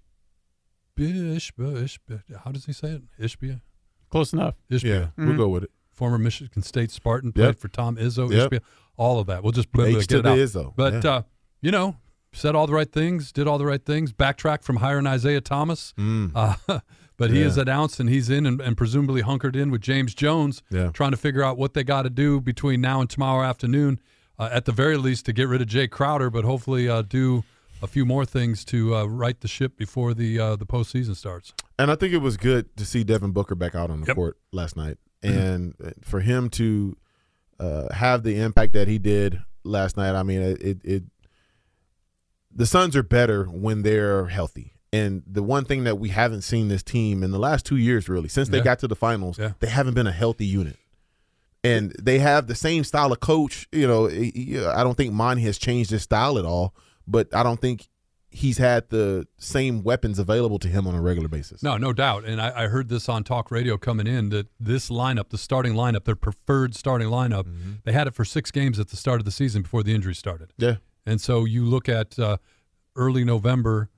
Ish, 0.97 1.51
Ish, 1.59 1.99
how 2.43 2.51
does 2.51 2.65
he 2.65 2.73
say 2.73 2.89
it? 2.89 3.01
Ishbia, 3.19 3.61
Close 4.09 4.33
enough. 4.33 4.55
Ishbia 4.71 4.83
Yeah, 5.17 5.25
we'll 5.25 5.37
go 5.37 5.47
with 5.49 5.63
it. 5.65 5.71
former 5.91 6.17
Michigan 6.17 6.61
State 6.63 6.91
Spartan, 6.91 7.31
played 7.31 7.45
Yep. 7.45 7.59
for 7.59 7.67
Tom 7.67 7.97
Izzo, 7.97 8.31
Yep. 8.31 8.51
Ishbia, 8.51 8.59
all 8.97 9.19
of 9.19 9.27
that. 9.27 9.43
We'll 9.43 9.51
just 9.51 9.71
blah, 9.71 9.85
blah, 9.85 9.97
H 9.99 10.07
get 10.07 10.09
to 10.09 10.17
it 10.19 10.21
the 10.23 10.29
out. 10.31 10.37
Izzo, 10.37 10.73
But 10.75 11.03
yeah. 11.03 11.11
uh, 11.11 11.21
you 11.61 11.71
know, 11.71 11.97
said 12.33 12.55
all 12.55 12.65
the 12.67 12.73
right 12.73 12.91
things, 12.91 13.31
did 13.31 13.47
all 13.47 13.57
the 13.57 13.65
right 13.65 13.83
things, 13.83 14.11
backtracked 14.13 14.63
from 14.63 14.77
hiring 14.77 15.05
Isaiah 15.07 15.41
Thomas. 15.41 15.93
Uh, 15.97 16.55
but 17.17 17.31
he. 17.31 17.39
Yeah. 17.41 17.47
is 17.47 17.57
announced 17.57 17.99
and 17.99 18.09
he's 18.09 18.29
in 18.29 18.45
and, 18.45 18.61
and 18.61 18.77
presumably 18.77 19.21
hunkered 19.21 19.55
in 19.55 19.71
with 19.71 19.81
James 19.81 20.13
Jones, 20.15 20.61
Yeah. 20.69 20.91
trying 20.91 21.11
to 21.11 21.17
figure 21.17 21.43
out 21.43 21.57
what 21.57 21.73
they 21.73 21.83
got 21.83 22.03
to 22.03 22.09
do 22.09 22.39
between 22.41 22.79
now 22.81 23.01
and 23.01 23.09
tomorrow 23.09 23.43
afternoon, 23.45 23.99
uh, 24.39 24.49
at 24.51 24.65
the 24.65 24.71
very 24.71 24.97
least, 24.97 25.25
to 25.25 25.33
get 25.33 25.47
rid 25.47 25.61
of 25.61 25.67
Jae 25.67 25.89
Crowder, 25.89 26.29
but 26.29 26.45
hopefully 26.45 26.87
uh, 26.87 27.01
do 27.01 27.43
a 27.81 27.87
few 27.87 28.05
more 28.05 28.25
things 28.25 28.63
to 28.65 28.95
uh, 28.95 29.05
right 29.05 29.39
the 29.41 29.47
ship 29.47 29.77
before 29.77 30.13
the 30.15 30.39
uh, 30.39 30.55
the 30.55 30.65
postseason 30.65 31.15
starts. 31.15 31.53
And 31.79 31.91
I 31.91 31.95
think 31.95 32.13
it 32.13 32.17
was 32.21 32.37
good 32.37 32.75
to 32.77 32.85
see 32.85 33.03
Devin 33.03 33.31
Booker 33.31 33.53
back 33.55 33.75
out 33.75 33.89
on 33.91 34.01
the 34.01 34.07
Yep. 34.07 34.15
court 34.15 34.37
last 34.51 34.75
night, 34.75 34.97
and 35.21 35.75
for 36.01 36.21
him 36.21 36.49
to 36.51 36.97
uh, 37.59 37.93
have 37.93 38.23
the 38.23 38.39
impact 38.39 38.73
that 38.73 38.87
he 38.87 38.97
did 38.99 39.41
last 39.63 39.95
night. 39.97 40.15
I 40.15 40.23
mean, 40.23 40.41
it, 40.41 40.61
it, 40.61 40.77
it 40.83 41.03
the 42.53 42.65
Suns 42.65 42.95
are 42.95 43.03
better 43.03 43.45
when 43.45 43.83
they're 43.83 44.25
healthy. 44.27 44.73
And 44.93 45.23
the 45.27 45.43
one 45.43 45.65
thing 45.65 45.83
that 45.83 45.99
we 45.99 46.09
haven't 46.09 46.43
seen 46.43 46.69
this 46.69 46.81
team 46.83 47.21
in 47.23 47.31
the 47.31 47.39
last 47.39 47.65
two 47.65 47.75
years, 47.77 48.07
really, 48.07 48.29
since 48.29 48.49
they 48.49 48.59
Yeah. 48.59 48.63
got 48.63 48.79
to 48.79 48.87
the 48.87 48.95
finals, 48.95 49.37
Yeah. 49.37 49.53
they 49.59 49.67
haven't 49.67 49.93
been 49.95 50.07
a 50.07 50.11
healthy 50.13 50.45
unit. 50.45 50.77
And 51.63 51.93
they 52.01 52.19
have 52.19 52.47
the 52.47 52.55
same 52.55 52.83
style 52.83 53.11
of 53.11 53.19
coach. 53.19 53.67
You 53.71 53.87
know, 53.87 54.07
I 54.07 54.83
don't 54.83 54.95
think 54.95 55.11
Monty 55.13 55.41
has 55.43 55.57
changed 55.57 55.89
his 55.91 56.03
style 56.03 56.37
at 56.37 56.45
all, 56.45 56.73
but 57.05 57.27
I 57.35 57.43
don't 57.43 57.59
think 57.59 57.89
he's 58.29 58.57
had 58.59 58.89
the 58.89 59.25
same 59.37 59.83
weapons 59.83 60.19
available 60.19 60.59
to 60.59 60.67
him 60.67 60.85
on 60.87 60.93
a 60.95 61.01
regular 61.01 61.27
basis. 61.27 61.63
No, 61.63 61.75
no 61.77 61.91
doubt. 61.91 62.23
And 62.25 62.39
I, 62.39 62.63
I 62.63 62.67
heard 62.67 62.87
this 62.89 63.09
on 63.09 63.23
talk 63.23 63.51
radio 63.51 63.77
coming 63.77 64.05
in 64.07 64.29
that 64.29 64.47
this 64.59 64.89
lineup, 64.89 65.29
the 65.29 65.37
starting 65.37 65.73
lineup, 65.73 66.03
their 66.05 66.15
preferred 66.15 66.75
starting 66.75 67.07
lineup, 67.09 67.43
Mm-hmm. 67.45 67.71
they 67.83 67.91
had 67.91 68.07
it 68.07 68.13
for 68.13 68.23
six 68.23 68.51
games 68.51 68.79
at 68.79 68.89
the 68.89 68.95
start 68.97 69.19
of 69.19 69.25
the 69.25 69.31
season 69.31 69.63
before 69.63 69.81
the 69.83 69.93
injury 69.93 70.15
started. 70.15 70.53
Yeah. 70.57 70.75
And 71.05 71.19
so 71.19 71.43
you 71.45 71.65
look 71.65 71.89
at 71.89 72.17
uh, 72.19 72.37
early 72.95 73.23
November 73.25 73.89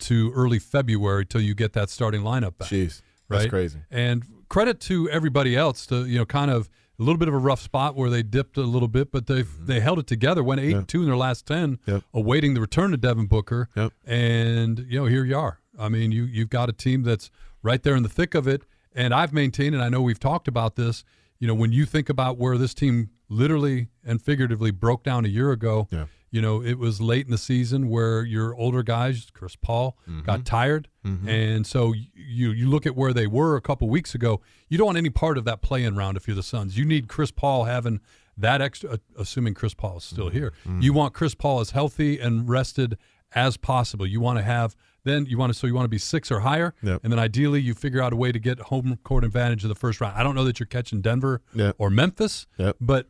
to 0.00 0.32
early 0.34 0.58
February 0.58 1.24
till 1.26 1.40
you 1.40 1.54
get 1.54 1.72
that 1.74 1.90
starting 1.90 2.22
lineup 2.22 2.56
back. 2.58 2.68
Jeez, 2.68 3.02
that's 3.28 3.46
crazy. 3.46 3.80
And 3.90 4.24
credit 4.48 4.80
to 4.80 5.08
everybody 5.10 5.56
else 5.56 5.86
to 5.86 6.06
you 6.06 6.18
know 6.18 6.24
kind 6.26 6.50
of 6.50 6.68
a 7.00 7.02
little 7.04 7.18
bit 7.18 7.28
of 7.28 7.34
a 7.34 7.38
rough 7.38 7.60
spot 7.60 7.94
where 7.94 8.10
they 8.10 8.22
dipped 8.22 8.56
a 8.56 8.62
little 8.62 8.88
bit, 8.88 9.12
but 9.12 9.26
they 9.26 9.42
they 9.42 9.80
held 9.80 9.98
it 9.98 10.06
together. 10.06 10.42
Went 10.42 10.60
eight 10.60 10.64
Mm-hmm. 10.64 10.70
Yeah. 10.72 10.78
and 10.78 10.88
two 10.88 11.00
in 11.02 11.06
their 11.06 11.16
last 11.16 11.46
ten, 11.46 11.78
Yep. 11.86 12.02
awaiting 12.14 12.54
the 12.54 12.60
return 12.60 12.92
of 12.94 13.00
Devin 13.00 13.26
Booker. 13.26 13.68
Yep. 13.76 13.92
And 14.06 14.78
you 14.88 14.98
know 14.98 15.06
here 15.06 15.24
you 15.24 15.36
are. 15.38 15.60
I 15.78 15.88
mean 15.88 16.10
you 16.12 16.24
you've 16.24 16.50
got 16.50 16.68
a 16.68 16.72
team 16.72 17.02
that's 17.02 17.30
right 17.62 17.82
there 17.82 17.94
in 17.96 18.02
the 18.02 18.08
thick 18.08 18.34
of 18.34 18.48
it. 18.48 18.62
And 18.94 19.14
I've 19.14 19.32
maintained, 19.32 19.74
and 19.76 19.84
I 19.84 19.88
know 19.90 20.00
we've 20.02 20.18
talked 20.18 20.48
about 20.48 20.74
this. 20.76 21.04
You 21.38 21.46
know 21.46 21.54
when 21.54 21.70
you 21.72 21.86
think 21.86 22.08
about 22.08 22.36
where 22.38 22.58
this 22.58 22.74
team 22.74 23.10
literally 23.28 23.88
and 24.04 24.20
figuratively 24.20 24.70
broke 24.72 25.04
down 25.04 25.24
a 25.24 25.28
year 25.28 25.52
ago. 25.52 25.86
Yeah. 25.90 26.06
You 26.30 26.42
know, 26.42 26.62
it 26.62 26.78
was 26.78 27.00
late 27.00 27.24
in 27.24 27.30
the 27.30 27.38
season 27.38 27.88
where 27.88 28.22
your 28.22 28.54
older 28.54 28.82
guys, 28.82 29.28
Chris 29.32 29.56
Paul, 29.56 29.96
Mm-hmm. 30.08 30.22
got 30.26 30.44
tired, 30.44 30.88
and 31.26 31.66
so 31.66 31.94
you 32.14 32.50
you 32.50 32.68
look 32.68 32.84
at 32.86 32.94
where 32.94 33.12
they 33.14 33.26
were 33.26 33.56
a 33.56 33.62
couple 33.62 33.88
weeks 33.88 34.14
ago. 34.14 34.40
You 34.68 34.76
don't 34.76 34.86
want 34.86 34.98
any 34.98 35.08
part 35.10 35.38
of 35.38 35.44
that 35.46 35.62
play-in 35.62 35.96
round 35.96 36.16
if 36.18 36.28
you're 36.28 36.34
the 36.36 36.42
Suns. 36.42 36.76
You 36.76 36.84
need 36.84 37.08
Chris 37.08 37.30
Paul 37.30 37.64
having 37.64 38.00
that 38.36 38.60
extra, 38.60 38.90
uh, 38.90 38.96
assuming 39.18 39.54
Chris 39.54 39.72
Paul 39.74 39.96
is 39.98 40.04
Mm-hmm. 40.04 40.14
still 40.14 40.28
here. 40.28 40.52
You 40.80 40.92
want 40.92 41.14
Chris 41.14 41.34
Paul 41.34 41.60
as 41.60 41.70
healthy 41.70 42.20
and 42.20 42.46
rested 42.48 42.98
as 43.34 43.56
possible. 43.56 44.06
You 44.06 44.20
want 44.20 44.38
to 44.38 44.42
have 44.44 44.76
then 45.04 45.24
you 45.26 45.38
want 45.38 45.50
to 45.52 45.58
so 45.58 45.66
you 45.66 45.74
want 45.74 45.84
to 45.86 45.88
be 45.90 45.96
six 45.98 46.30
or 46.30 46.40
higher, 46.40 46.74
Yep. 46.82 47.00
and 47.04 47.12
then 47.12 47.18
ideally 47.18 47.60
you 47.62 47.72
figure 47.72 48.02
out 48.02 48.12
a 48.12 48.16
way 48.16 48.30
to 48.32 48.38
get 48.38 48.58
home 48.60 48.98
court 49.02 49.24
advantage 49.24 49.62
in 49.64 49.68
the 49.70 49.74
first 49.74 50.00
round. 50.02 50.14
I 50.18 50.22
don't 50.22 50.34
know 50.34 50.44
that 50.44 50.60
you're 50.60 50.66
catching 50.66 51.00
Denver 51.00 51.40
Yep. 51.54 51.76
or 51.78 51.88
Memphis, 51.88 52.46
Yep. 52.58 52.76
but 52.80 53.08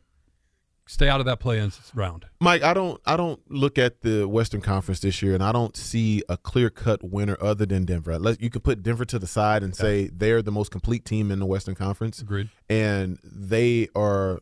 stay 0.88 1.08
out 1.08 1.20
of 1.20 1.26
that 1.26 1.38
play-in 1.38 1.70
round. 1.94 2.24
Mike, 2.40 2.62
I 2.62 2.74
don't 2.74 3.00
I 3.06 3.16
don't 3.16 3.40
look 3.50 3.78
at 3.78 4.00
the 4.00 4.26
Western 4.26 4.60
Conference 4.60 5.00
this 5.00 5.22
year 5.22 5.34
and 5.34 5.44
I 5.44 5.52
don't 5.52 5.76
see 5.76 6.22
a 6.28 6.36
clear 6.36 6.70
cut 6.70 7.04
winner 7.04 7.36
other 7.40 7.66
than 7.66 7.84
Denver. 7.84 8.10
Unless 8.12 8.38
you 8.40 8.50
can 8.50 8.62
put 8.62 8.82
Denver 8.82 9.04
to 9.04 9.18
the 9.18 9.26
side 9.26 9.62
and 9.62 9.76
say 9.76 10.08
they're 10.08 10.42
the 10.42 10.50
most 10.50 10.70
complete 10.70 11.04
team 11.04 11.30
in 11.30 11.38
the 11.38 11.46
Western 11.46 11.74
Conference. 11.74 12.20
Agreed. 12.20 12.48
And 12.68 13.18
they 13.22 13.88
are 13.94 14.40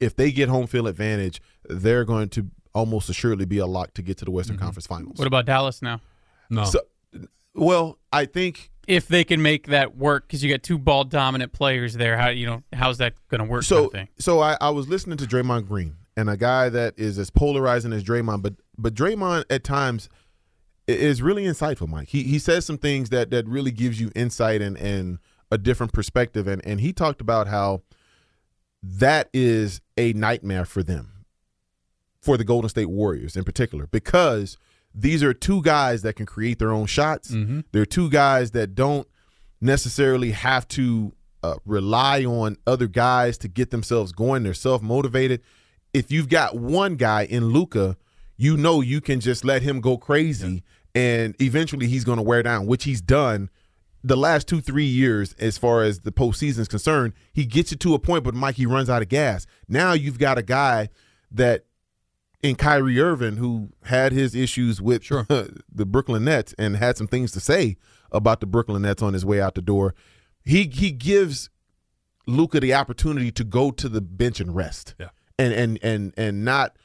if 0.00 0.16
they 0.16 0.32
get 0.32 0.48
home 0.48 0.66
field 0.66 0.88
advantage, 0.88 1.40
they're 1.64 2.04
going 2.04 2.28
to 2.30 2.50
almost 2.74 3.08
assuredly 3.08 3.44
be 3.44 3.58
a 3.58 3.66
lock 3.66 3.94
to 3.94 4.02
get 4.02 4.18
to 4.18 4.24
the 4.24 4.30
Western 4.30 4.56
mm-hmm. 4.56 4.64
Conference 4.64 4.86
finals. 4.86 5.18
What 5.18 5.26
about 5.26 5.46
Dallas 5.46 5.82
now? 5.82 6.00
No, 6.48 6.64
So, 6.64 6.80
well, 7.54 7.98
I 8.12 8.24
think 8.24 8.70
If 8.90 9.06
they 9.06 9.22
can 9.22 9.40
make 9.40 9.68
that 9.68 9.96
work, 9.96 10.26
because 10.26 10.42
you 10.42 10.50
got 10.52 10.62
two 10.64 10.76
ball 10.78 11.04
dominant 11.04 11.52
players 11.52 11.94
there, 11.94 12.16
how 12.18 12.28
you 12.28 12.44
know 12.46 12.62
how's 12.72 12.98
that 12.98 13.14
going 13.28 13.38
to 13.38 13.44
work? 13.44 13.60
kind 13.60 13.66
So, 13.66 13.84
of 13.86 13.92
thing? 13.92 14.08
so 14.18 14.40
I, 14.40 14.56
I 14.60 14.70
was 14.70 14.88
listening 14.88 15.16
to 15.18 15.26
Draymond 15.26 15.68
Green 15.68 15.96
and 16.16 16.28
a 16.28 16.36
guy 16.36 16.68
that 16.70 16.94
is 16.96 17.18
as 17.18 17.30
polarizing 17.30 17.92
as 17.92 18.02
Draymond, 18.02 18.42
but 18.42 18.54
but 18.76 18.94
Draymond 18.94 19.44
at 19.48 19.62
times 19.62 20.08
is 20.88 21.22
really 21.22 21.44
insightful. 21.44 21.86
Mike, 21.86 22.08
he 22.08 22.24
he 22.24 22.38
says 22.40 22.66
some 22.66 22.78
things 22.78 23.10
that 23.10 23.30
that 23.30 23.46
really 23.46 23.70
gives 23.70 24.00
you 24.00 24.10
insight 24.16 24.60
and 24.60 24.76
and 24.76 25.18
a 25.52 25.58
different 25.58 25.92
perspective, 25.92 26.48
and 26.48 26.60
and 26.66 26.80
he 26.80 26.92
talked 26.92 27.20
about 27.20 27.46
how 27.46 27.82
that 28.82 29.28
is 29.32 29.80
a 29.96 30.12
nightmare 30.14 30.64
for 30.64 30.82
them, 30.82 31.24
for 32.20 32.36
the 32.36 32.44
Golden 32.44 32.68
State 32.68 32.88
Warriors 32.90 33.36
in 33.36 33.44
particular, 33.44 33.86
because 33.86 34.58
these 34.94 35.22
are 35.22 35.32
two 35.32 35.62
guys 35.62 36.02
that 36.02 36.14
can 36.16 36.26
create 36.26 36.58
their 36.58 36.72
own 36.72 36.86
shots. 36.86 37.30
Mhm. 37.30 37.64
They're 37.72 37.86
two 37.86 38.10
guys 38.10 38.50
that 38.52 38.74
don't 38.74 39.06
necessarily 39.60 40.30
have 40.32 40.66
to 40.68 41.12
uh, 41.42 41.54
rely 41.64 42.24
on 42.24 42.56
other 42.66 42.86
guys 42.86 43.38
to 43.38 43.48
get 43.48 43.70
themselves 43.70 44.12
going. 44.12 44.42
They're 44.42 44.52
self 44.54 44.82
motivated. 44.82 45.40
If 45.94 46.12
you've 46.12 46.28
got 46.28 46.56
one 46.58 46.96
guy 46.96 47.22
in 47.24 47.46
Luka, 47.46 47.96
you 48.36 48.56
know 48.56 48.80
you 48.80 49.00
can 49.00 49.20
just 49.20 49.44
let 49.44 49.62
him 49.62 49.80
go 49.80 49.96
crazy, 49.96 50.62
and 50.94 51.34
eventually 51.40 51.86
he's 51.86 52.04
going 52.04 52.18
to 52.18 52.22
wear 52.22 52.42
down, 52.42 52.66
which 52.66 52.84
he's 52.84 53.00
done 53.00 53.48
the 54.04 54.16
last 54.16 54.48
two 54.48 54.60
three 54.60 54.84
years 54.84 55.34
as 55.38 55.56
far 55.58 55.82
as 55.82 56.00
the 56.00 56.12
postseason 56.12 56.58
is 56.58 56.68
concerned. 56.68 57.12
He 57.32 57.44
gets 57.46 57.70
you 57.70 57.76
to 57.78 57.94
a 57.94 57.98
point, 57.98 58.24
but 58.24 58.34
Mike 58.34 58.56
he 58.56 58.66
runs 58.66 58.90
out 58.90 59.02
of 59.02 59.08
gas. 59.08 59.46
Now 59.68 59.92
you've 59.94 60.18
got 60.18 60.36
a 60.38 60.42
guy 60.42 60.88
that 61.32 61.64
in 62.42 62.56
Kyrie 62.56 63.00
Irving 63.00 63.36
who 63.36 63.70
had 63.84 64.12
his 64.12 64.34
issues 64.34 64.80
with 64.80 65.04
Sure. 65.04 65.26
the 65.28 65.86
Brooklyn 65.86 66.24
Nets 66.24 66.54
and 66.58 66.76
had 66.76 66.96
some 66.96 67.06
things 67.06 67.32
to 67.32 67.40
say 67.40 67.76
about 68.10 68.40
the 68.40 68.46
Brooklyn 68.46 68.82
Nets 68.82 69.02
on 69.02 69.12
his 69.12 69.24
way 69.24 69.40
out 69.40 69.54
the 69.54 69.62
door. 69.62 69.94
He 70.42 70.64
he 70.64 70.90
gives 70.90 71.50
Luka 72.26 72.60
the 72.60 72.74
opportunity 72.74 73.30
to 73.32 73.44
go 73.44 73.70
to 73.70 73.88
the 73.88 74.00
bench 74.00 74.40
and 74.40 74.54
rest. 74.54 74.94
Yeah. 74.98 75.08
And 75.38 75.52
and 75.52 75.78
and 75.82 76.14
and 76.16 76.44
not 76.44 76.76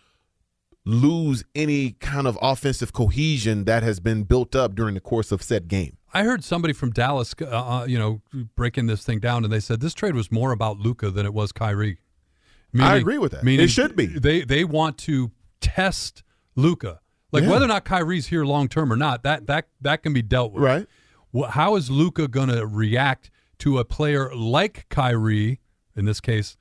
lose 0.86 1.44
any 1.56 1.92
kind 1.94 2.28
of 2.28 2.38
offensive 2.42 2.94
cohesion 2.94 3.66
that 3.66 3.82
has 3.82 4.00
been 4.00 4.24
built 4.24 4.56
up 4.56 4.76
during 4.76 4.94
the 4.94 5.02
course 5.02 5.32
of 5.32 5.42
said 5.42 5.68
game. 5.68 5.98
I 6.14 6.24
heard 6.24 6.44
somebody 6.44 6.74
from 6.74 6.92
Dallas, 6.92 7.34
uh, 7.42 7.46
uh, 7.46 7.86
you 7.86 7.98
know, 7.98 8.22
breaking 8.56 8.86
this 8.86 9.04
thing 9.04 9.20
down, 9.20 9.44
and 9.44 9.52
they 9.52 9.60
said 9.60 9.82
this 9.82 9.94
trade 9.94 10.16
was 10.16 10.32
more 10.32 10.52
about 10.52 10.80
Luka 10.80 11.10
than 11.10 11.26
it 11.26 11.34
was 11.34 11.52
Kyrie. 11.52 11.98
I 12.80 12.98
agree 12.98 13.18
with 13.18 13.32
that. 13.32 13.46
It 13.48 13.70
should 13.70 13.96
be. 13.96 14.06
They 14.06 14.42
they 14.42 14.64
want 14.64 14.98
to 15.00 15.32
test 15.62 16.24
Luka. 16.56 17.00
Like 17.32 17.44
Yeah. 17.44 17.50
whether 17.52 17.66
or 17.66 17.68
not 17.70 17.86
Kyrie's 17.86 18.28
here 18.28 18.46
long 18.46 18.68
term 18.68 18.92
or 18.92 18.96
not, 18.96 19.24
that 19.24 19.48
that 19.48 19.68
that 19.82 20.04
can 20.04 20.14
be 20.14 20.22
dealt 20.22 20.54
with. 20.54 20.64
Right. 20.64 20.88
Wh- 21.36 21.50
How 21.50 21.76
is 21.76 21.90
Luka 21.90 22.28
going 22.28 22.50
to 22.50 22.66
react 22.66 23.30
to 23.60 23.78
a 23.80 23.86
player 23.86 24.34
like 24.34 24.86
Kyrie, 24.90 25.60
in 25.96 26.06
this 26.06 26.22
case, 26.22 26.56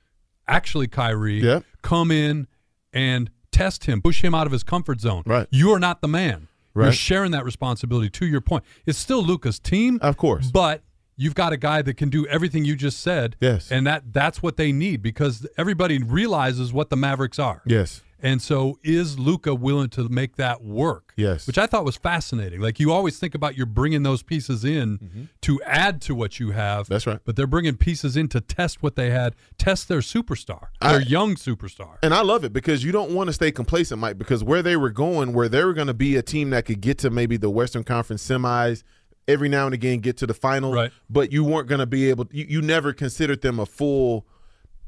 actually 0.47 0.87
Kyrie, 0.87 1.41
Yep. 1.41 1.63
come 1.81 2.11
in 2.11 2.47
and 2.93 3.29
test 3.51 3.85
him, 3.85 4.01
push 4.01 4.21
him 4.23 4.35
out 4.35 4.45
of 4.47 4.51
his 4.53 4.63
comfort 4.63 4.99
zone? 5.01 5.23
Right. 5.25 5.47
You 5.51 5.71
are 5.71 5.79
not 5.79 6.01
the 6.01 6.07
man. 6.07 6.47
You're 6.75 6.85
Right. 6.85 6.93
sharing 6.93 7.31
that 7.31 7.45
responsibility. 7.45 8.09
To 8.09 8.25
your 8.25 8.41
point, 8.41 8.65
it's 8.85 8.97
still 8.99 9.23
Luka's 9.23 9.59
team, 9.59 9.97
Of 10.01 10.17
course. 10.17 10.51
but 10.51 10.83
you've 11.15 11.35
got 11.35 11.53
a 11.53 11.57
guy 11.57 11.81
that 11.81 11.93
can 11.95 12.09
do 12.09 12.27
everything 12.27 12.65
you 12.65 12.75
just 12.75 12.99
said. 12.99 13.37
Yes. 13.39 13.71
and 13.71 13.87
that 13.87 14.11
that's 14.11 14.43
what 14.43 14.57
they 14.57 14.73
need 14.73 15.01
because 15.01 15.47
everybody 15.57 15.99
realizes 16.03 16.73
what 16.73 16.89
the 16.89 16.97
Mavericks 16.97 17.39
are. 17.39 17.61
Yes. 17.65 18.01
And 18.25 18.41
so, 18.41 18.79
is 18.83 19.19
Luka 19.19 19.53
willing 19.53 19.89
to 19.89 20.09
make 20.09 20.35
that 20.37 20.63
work? 20.63 21.13
Yes. 21.15 21.45
Which 21.45 21.57
I 21.59 21.67
thought 21.67 21.85
was 21.85 21.95
fascinating. 21.95 22.59
Like 22.59 22.79
you 22.79 22.91
always 22.91 23.19
think 23.19 23.35
about 23.35 23.55
you're 23.55 23.65
bringing 23.67 24.01
those 24.03 24.23
pieces 24.23 24.65
in 24.65 25.29
to 25.41 25.61
add 25.63 26.01
to 26.01 26.15
what 26.15 26.39
you 26.39 26.51
have. 26.51 26.85
Mm-hmm. 26.85 26.93
That's 26.93 27.05
right. 27.07 27.19
But 27.23 27.35
they're 27.35 27.45
bringing 27.47 27.77
pieces 27.77 28.17
in 28.17 28.27
to 28.29 28.41
test 28.41 28.81
what 28.81 28.95
they 28.95 29.11
had, 29.11 29.35
test 29.59 29.87
their 29.87 29.99
superstar, 29.99 30.67
I- 30.81 30.93
their 30.93 31.01
young 31.01 31.35
superstar. 31.35 31.97
And 32.01 32.13
I 32.13 32.21
love 32.23 32.43
it 32.43 32.51
because 32.51 32.83
you 32.83 32.91
don't 32.91 33.11
want 33.11 33.27
to 33.27 33.33
stay 33.33 33.51
complacent, 33.51 34.01
Mike, 34.01 34.17
because 34.17 34.43
where 34.43 34.63
they 34.63 34.75
were 34.75 34.89
going, 34.89 35.31
where 35.33 35.47
they 35.47 35.63
were 35.63 35.73
going 35.73 35.87
to 35.87 35.93
be 35.93 36.15
a 36.15 36.23
team 36.23 36.49
that 36.49 36.65
could 36.65 36.81
get 36.81 36.97
to 36.99 37.09
maybe 37.11 37.37
the 37.37 37.49
Western 37.51 37.83
Conference 37.83 38.27
semis, 38.27 38.81
every 39.27 39.49
now 39.49 39.65
and 39.65 39.73
again 39.73 39.99
get 39.99 40.17
to 40.17 40.27
the 40.27 40.33
final, 40.33 40.71
Right. 40.73 40.91
but 41.09 41.31
you 41.31 41.43
weren't 41.43 41.67
going 41.67 41.79
to 41.79 41.85
be 41.85 42.09
able 42.09 42.27
you, 42.31 42.45
you 42.47 42.61
never 42.61 42.91
considered 42.93 43.41
them 43.41 43.59
a 43.59 43.65
full 43.65 44.25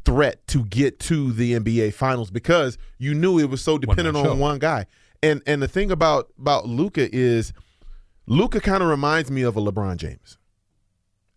threat 0.08 0.48
to 0.48 0.64
get 0.66 1.00
to 1.02 1.32
the 1.34 1.54
NBA 1.54 1.94
finals 1.94 2.32
because 2.32 2.78
you 2.98 3.14
knew 3.14 3.38
it 3.40 3.50
was 3.50 3.62
so 3.62 3.78
dependent 3.78 4.16
show. 4.16 4.32
on 4.32 4.40
one 4.40 4.58
guy. 4.60 4.86
And 5.22 5.42
and 5.46 5.62
the 5.62 5.68
thing 5.68 5.92
about 5.92 6.30
about 6.40 6.66
Luka 6.68 7.14
is 7.14 7.52
Luka 8.26 8.60
kind 8.62 8.82
of 8.84 8.90
reminds 8.90 9.30
me 9.32 9.42
of 9.42 9.58
a 9.58 9.62
LeBron 9.62 9.98
James. 9.98 10.38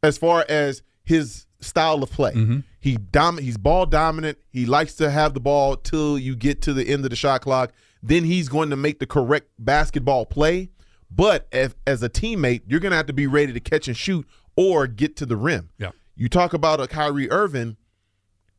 As 0.02 0.16
far 0.18 0.44
as 0.48 0.82
his 1.04 1.46
style 1.60 2.02
of 2.02 2.10
play. 2.10 2.32
Mhm. 2.32 2.64
He 2.80 2.96
dom- 2.96 3.38
he's 3.38 3.58
ball 3.58 3.84
dominant. 3.86 4.38
He 4.50 4.64
likes 4.64 4.94
to 4.94 5.10
have 5.10 5.34
the 5.34 5.40
ball 5.40 5.76
till 5.76 6.18
you 6.18 6.34
get 6.36 6.62
to 6.62 6.72
the 6.72 6.88
end 6.88 7.04
of 7.04 7.10
the 7.10 7.16
shot 7.16 7.42
clock. 7.42 7.72
Then 8.02 8.24
he's 8.24 8.48
going 8.48 8.70
to 8.70 8.76
make 8.76 8.98
the 8.98 9.06
correct 9.06 9.48
basketball 9.58 10.24
play. 10.24 10.70
But 11.10 11.48
if, 11.52 11.74
as 11.86 12.02
a 12.02 12.08
teammate, 12.08 12.62
you're 12.66 12.80
going 12.80 12.92
to 12.92 12.96
have 12.96 13.06
to 13.06 13.12
be 13.12 13.26
ready 13.26 13.52
to 13.52 13.60
catch 13.60 13.88
and 13.88 13.96
shoot 13.96 14.26
or 14.56 14.86
get 14.86 15.16
to 15.16 15.26
the 15.26 15.36
rim. 15.36 15.68
Yeah. 15.78 15.90
You 16.16 16.28
talk 16.30 16.54
about 16.54 16.80
a 16.80 16.86
Kyrie 16.86 17.30
Irving. 17.30 17.76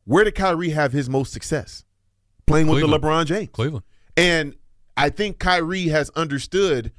Where 0.04 0.24
did 0.24 0.34
Kyrie 0.34 0.70
have 0.70 0.92
his 0.92 1.08
most 1.08 1.32
success? 1.32 1.84
Playing 2.46 2.66
with 2.66 2.80
Cleveland. 2.80 3.02
the 3.02 3.06
LeBron 3.08 3.26
James. 3.26 3.48
Cleveland. 3.52 3.84
And 4.16 4.56
I 4.96 5.08
think 5.10 5.38
Kyrie 5.38 5.88
has 5.88 6.10
understood 6.10 6.92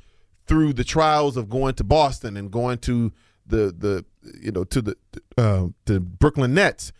through 0.47 0.73
the 0.73 0.83
trials 0.83 1.37
of 1.37 1.49
going 1.49 1.75
to 1.75 1.83
Boston 1.83 2.35
and 2.37 2.49
going 2.51 2.77
to 2.79 3.11
the 3.45 3.73
the 3.77 4.05
you 4.41 4.51
know 4.51 4.63
to 4.65 4.81
the 4.81 4.97
uh, 5.37 5.67
the 5.85 5.99
Brooklyn 5.99 6.53
Nets, 6.53 6.91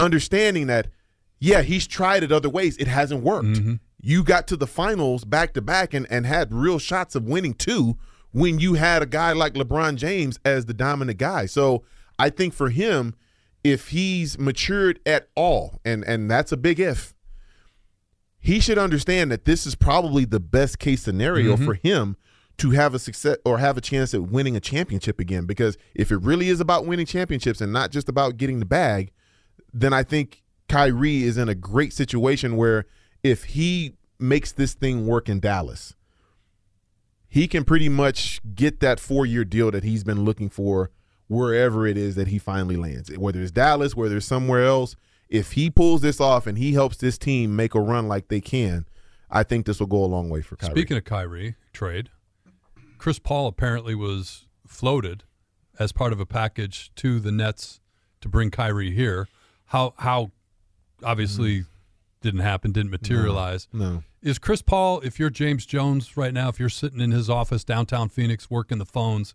understanding 0.00 0.66
that 0.68 0.88
yeah 1.38 1.62
he's 1.62 1.86
tried 1.86 2.22
it 2.22 2.32
other 2.32 2.48
ways 2.48 2.76
it 2.78 2.88
hasn't 2.88 3.22
worked. 3.22 3.46
Mhm. 3.48 3.80
You 4.00 4.24
got 4.24 4.46
to 4.48 4.56
the 4.56 4.66
finals 4.66 5.24
back 5.24 5.54
to 5.54 5.60
back 5.62 5.94
and 5.94 6.06
and 6.10 6.26
had 6.26 6.52
real 6.52 6.78
shots 6.78 7.14
of 7.14 7.24
winning 7.24 7.54
too 7.54 7.96
when 8.32 8.58
you 8.58 8.74
had 8.74 9.02
a 9.02 9.06
guy 9.06 9.32
like 9.32 9.54
LeBron 9.54 9.96
James 9.96 10.38
as 10.44 10.66
the 10.66 10.74
dominant 10.74 11.18
guy. 11.18 11.46
So 11.46 11.82
I 12.18 12.30
think 12.30 12.54
for 12.54 12.70
him, 12.70 13.14
if 13.64 13.88
he's 13.88 14.38
matured 14.38 15.00
at 15.06 15.28
all, 15.36 15.80
and 15.84 16.04
and 16.04 16.30
that's 16.30 16.52
a 16.52 16.56
big 16.56 16.80
if 16.80 17.14
he 18.38 18.58
should 18.58 18.78
understand 18.78 19.30
that 19.30 19.44
this 19.44 19.66
is 19.66 19.74
probably 19.76 20.24
the 20.24 20.40
best 20.40 20.78
case 20.80 21.02
scenario 21.02 21.56
Mhm. 21.56 21.64
for 21.64 21.74
him 21.74 22.16
to 22.58 22.70
have 22.70 22.92
a 22.92 22.98
success 22.98 23.36
or 23.44 23.58
have 23.58 23.76
a 23.76 23.80
chance 23.80 24.12
at 24.14 24.22
winning 24.24 24.56
a 24.56 24.60
championship 24.60 25.20
again. 25.20 25.46
Because 25.46 25.78
if 25.94 26.10
it 26.10 26.16
really 26.18 26.48
is 26.48 26.58
about 26.60 26.84
winning 26.84 27.06
championships 27.06 27.60
and 27.60 27.72
not 27.72 27.92
just 27.92 28.08
about 28.08 28.36
getting 28.36 28.58
the 28.58 28.66
bag, 28.66 29.12
then 29.72 29.92
I 29.92 30.02
think 30.02 30.42
Kyrie 30.68 31.22
is 31.22 31.38
in 31.38 31.48
a 31.48 31.54
great 31.54 31.92
situation 31.92 32.56
where 32.56 32.84
if 33.22 33.44
he 33.44 33.94
makes 34.18 34.50
this 34.52 34.74
thing 34.74 35.06
work 35.06 35.28
in 35.28 35.38
Dallas, 35.38 35.94
he 37.28 37.46
can 37.48 37.64
pretty 37.64 37.88
much 37.88 38.40
get 38.54 38.80
that 38.80 38.98
four 39.00 39.24
year 39.24 39.44
deal 39.44 39.70
that 39.70 39.84
he's 39.84 40.02
been 40.04 40.24
looking 40.24 40.48
for 40.50 40.90
wherever 41.32 41.86
it 41.86 41.96
is 41.96 42.14
that 42.14 42.28
he 42.28 42.38
finally 42.38 42.76
lands. 42.76 43.10
Whether 43.16 43.40
it's 43.40 43.50
Dallas, 43.50 43.96
whether 43.96 44.18
it's 44.18 44.26
somewhere 44.26 44.64
else, 44.64 44.96
if 45.28 45.52
he 45.52 45.70
pulls 45.70 46.02
this 46.02 46.20
off 46.20 46.46
and 46.46 46.58
he 46.58 46.74
helps 46.74 46.98
this 46.98 47.18
team 47.18 47.56
make 47.56 47.74
a 47.74 47.80
run 47.80 48.06
like 48.06 48.28
they 48.28 48.40
can, 48.40 48.86
I 49.30 49.42
think 49.42 49.66
this 49.66 49.80
will 49.80 49.86
go 49.86 50.04
a 50.04 50.06
long 50.06 50.28
way 50.28 50.42
for 50.42 50.56
Kyrie. 50.56 50.72
Speaking 50.72 50.96
of 50.96 51.04
Kyrie 51.04 51.56
trade, 51.72 52.10
Chris 52.98 53.18
Paul 53.18 53.46
apparently 53.46 53.94
was 53.94 54.46
floated 54.66 55.24
as 55.78 55.90
part 55.90 56.12
of 56.12 56.20
a 56.20 56.26
package 56.26 56.94
to 56.96 57.18
the 57.18 57.32
Nets 57.32 57.80
to 58.20 58.28
bring 58.28 58.50
Kyrie 58.50 58.90
here. 58.90 59.28
How 59.66 59.94
how 59.98 60.32
obviously 61.02 61.60
mm-hmm. 61.60 61.68
didn't 62.20 62.40
happen, 62.40 62.72
didn't 62.72 62.90
materialize. 62.90 63.68
no. 63.72 64.02
Is 64.22 64.38
Chris 64.38 64.62
Paul, 64.62 65.00
if 65.00 65.18
you're 65.18 65.30
James 65.30 65.66
Jones 65.66 66.16
right 66.16 66.32
now, 66.32 66.48
if 66.48 66.60
you're 66.60 66.68
sitting 66.68 67.00
in 67.00 67.10
his 67.10 67.28
office 67.28 67.64
downtown 67.64 68.08
Phoenix 68.08 68.48
working 68.48 68.78
the 68.78 68.86
phones, 68.86 69.34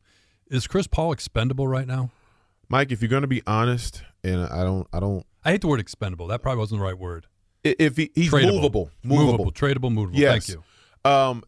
is 0.49 0.67
Chris 0.67 0.87
Paul 0.87 1.11
expendable 1.11 1.67
right 1.67 1.87
now? 1.87 2.11
Mike, 2.69 2.91
if 2.91 3.01
you're 3.01 3.09
going 3.09 3.21
to 3.21 3.27
be 3.27 3.41
honest, 3.47 4.03
and 4.23 4.41
I 4.45 4.63
don't, 4.63 4.87
I 4.91 4.99
don't. 4.99 5.25
I 5.45 5.51
hate 5.51 5.61
the 5.61 5.67
word 5.67 5.79
expendable. 5.79 6.27
That 6.27 6.41
probably 6.41 6.59
wasn't 6.59 6.79
the 6.79 6.85
right 6.85 6.97
word. 6.97 7.27
If 7.63 7.97
he, 7.97 8.11
he's 8.15 8.31
Tradable. 8.31 8.53
movable, 8.55 8.91
movable, 9.03 9.31
movable, 9.31 9.51
tradable, 9.51 9.91
movable. 9.91 10.17
Yes. 10.19 10.47
Thank 10.47 10.59
you. 11.05 11.09
Um, 11.11 11.43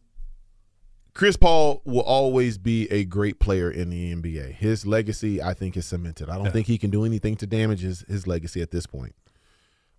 Chris 1.14 1.36
Paul 1.36 1.82
will 1.84 2.02
always 2.02 2.56
be 2.56 2.90
a 2.90 3.04
great 3.04 3.38
player 3.40 3.70
in 3.70 3.90
the 3.90 4.14
NBA. 4.14 4.52
His 4.52 4.86
legacy, 4.86 5.42
I 5.42 5.54
think, 5.54 5.76
is 5.76 5.84
cemented. 5.86 6.30
I 6.30 6.36
don't 6.36 6.46
Yeah. 6.46 6.50
think 6.52 6.66
he 6.66 6.78
can 6.78 6.90
do 6.90 7.04
anything 7.04 7.36
to 7.36 7.46
damage 7.46 7.80
his, 7.80 8.04
his 8.08 8.26
legacy 8.26 8.62
at 8.62 8.70
this 8.70 8.86
point. 8.86 9.14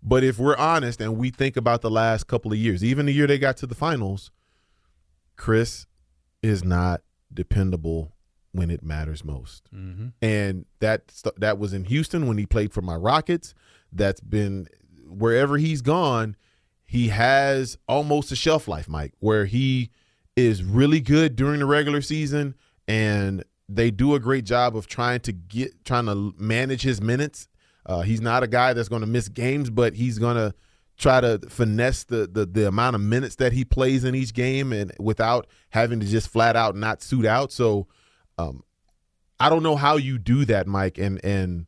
But 0.02 0.24
if 0.24 0.40
we're 0.40 0.56
honest 0.58 1.00
and 1.02 1.18
we 1.18 1.30
think 1.30 1.58
about 1.58 1.82
the 1.82 1.92
last 1.92 2.26
couple 2.28 2.52
of 2.52 2.58
years, 2.58 2.84
even 2.84 3.06
the 3.06 3.12
year 3.12 3.28
they 3.28 3.38
got 3.38 3.58
to 3.58 3.68
the 3.68 3.76
finals, 3.76 4.32
Chris 5.36 5.86
is 6.42 6.64
not 6.64 7.02
dependable 7.32 8.14
when 8.54 8.70
it 8.70 8.84
matters 8.84 9.24
most 9.24 9.68
hmm 9.72 10.08
and 10.22 10.66
that 10.80 11.12
that 11.38 11.58
was 11.58 11.74
in 11.74 11.86
Houston 11.86 12.28
when 12.28 12.38
he 12.38 12.46
played 12.46 12.74
for 12.74 12.82
my 12.82 12.96
Rockets. 12.96 13.54
That's 13.92 14.22
been 14.22 14.68
wherever 15.08 15.58
he's 15.58 15.82
gone, 15.82 16.36
he 16.86 17.10
has 17.10 17.78
almost 17.88 18.32
a 18.32 18.36
shelf 18.36 18.68
life, 18.68 18.88
Mike, 18.90 19.14
where 19.20 19.46
he 19.46 19.90
is 20.36 20.64
really 20.64 21.00
good 21.02 21.36
during 21.36 21.60
the 21.60 21.66
regular 21.66 22.02
season, 22.02 22.56
and 22.88 23.44
they 23.68 23.92
do 23.92 24.16
a 24.16 24.20
great 24.20 24.46
job 24.46 24.76
of 24.76 24.88
trying 24.88 25.20
to 25.22 25.32
get 25.32 25.84
trying 25.86 26.06
to 26.06 26.34
manage 26.38 26.82
his 26.82 27.02
minutes. 27.02 27.48
Uh, 27.86 28.02
he's 28.02 28.22
not 28.22 28.44
a 28.44 28.48
guy 28.48 28.74
that's 28.74 28.90
going 28.90 29.02
to 29.02 29.08
miss 29.08 29.28
games, 29.28 29.70
but 29.70 29.94
he's 29.94 30.20
going 30.20 30.36
to 30.36 30.54
try 30.98 31.20
to 31.20 31.40
finesse 31.50 32.04
the, 32.06 32.30
the 32.32 32.46
the 32.46 32.68
amount 32.68 32.96
of 32.96 33.02
minutes 33.02 33.36
that 33.36 33.54
he 33.54 33.66
plays 33.66 34.04
in 34.04 34.16
each 34.16 34.34
game, 34.34 34.72
and 34.72 34.92
without 35.00 35.48
having 35.70 36.00
to 36.00 36.06
just 36.06 36.28
flat 36.30 36.56
out 36.56 36.76
not 36.76 37.02
suit 37.02 37.26
out. 37.26 37.52
So. 37.52 37.88
Um, 38.50 38.64
I 39.40 39.50
don't 39.50 39.64
know 39.64 39.76
how 39.76 39.98
you 39.98 40.18
do 40.18 40.46
that, 40.46 40.68
Mike, 40.68 40.98
and 40.98 41.24
and 41.26 41.66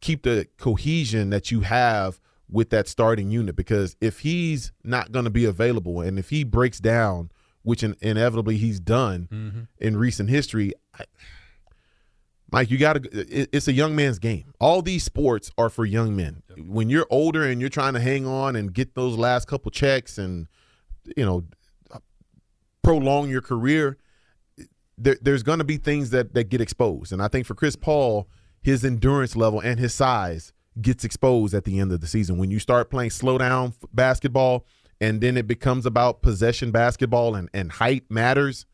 keep 0.00 0.22
the 0.22 0.46
cohesion 0.58 1.30
that 1.30 1.50
you 1.50 1.62
have 1.62 2.20
with 2.50 2.70
that 2.70 2.88
starting 2.88 3.30
unit. 3.30 3.56
Because 3.56 3.96
if 4.00 4.20
he's 4.20 4.72
not 4.84 5.12
going 5.12 5.24
to 5.24 5.30
be 5.30 5.44
available, 5.44 6.00
and 6.00 6.18
if 6.18 6.30
he 6.30 6.44
breaks 6.44 6.78
down, 6.78 7.30
which 7.62 7.82
in, 7.82 7.96
inevitably 8.00 8.56
he's 8.58 8.80
done 8.80 9.28
hmm 9.30 9.60
in 9.78 9.96
recent 9.96 10.28
history, 10.28 10.72
I, 10.98 11.04
Mike, 12.50 12.70
you 12.70 12.78
got 12.78 13.02
to. 13.02 13.08
It, 13.12 13.48
it's 13.52 13.68
a 13.68 13.72
young 13.72 13.96
man's 13.96 14.18
game. 14.18 14.52
All 14.60 14.82
these 14.82 15.04
sports 15.04 15.50
are 15.58 15.68
for 15.70 15.84
young 15.84 16.16
men. 16.16 16.42
When 16.56 16.90
you're 16.90 17.06
older 17.10 17.44
and 17.44 17.60
you're 17.60 17.70
trying 17.70 17.94
to 17.94 18.00
hang 18.00 18.26
on 18.26 18.56
and 18.56 18.72
get 18.72 18.94
those 18.94 19.16
last 19.16 19.46
couple 19.46 19.70
checks, 19.70 20.18
and 20.18 20.48
you 21.16 21.24
know, 21.24 21.44
prolong 22.82 23.28
your 23.30 23.42
career 23.42 23.98
there, 24.98 25.16
there's 25.22 25.42
going 25.42 25.58
to 25.58 25.64
be 25.64 25.76
things 25.76 26.10
that 26.10 26.34
that 26.34 26.48
get 26.48 26.60
exposed, 26.60 27.12
and 27.12 27.22
I 27.22 27.28
think 27.28 27.46
for 27.46 27.54
Chris 27.54 27.76
Paul, 27.76 28.28
his 28.60 28.84
endurance 28.84 29.36
level 29.36 29.60
and 29.60 29.78
his 29.78 29.94
size 29.94 30.52
gets 30.80 31.04
exposed 31.04 31.54
at 31.54 31.64
the 31.64 31.78
end 31.80 31.90
of 31.92 32.00
the 32.00 32.06
season 32.06 32.38
when 32.38 32.50
you 32.50 32.58
start 32.58 32.90
playing 32.90 33.10
slow 33.10 33.38
down 33.38 33.74
basketball, 33.92 34.64
and 35.00 35.20
then 35.20 35.36
it 35.36 35.46
becomes 35.46 35.86
about 35.86 36.22
possession 36.22 36.70
basketball 36.70 37.34
and 37.34 37.48
and 37.54 37.72
height 37.72 38.04
matters. 38.10 38.66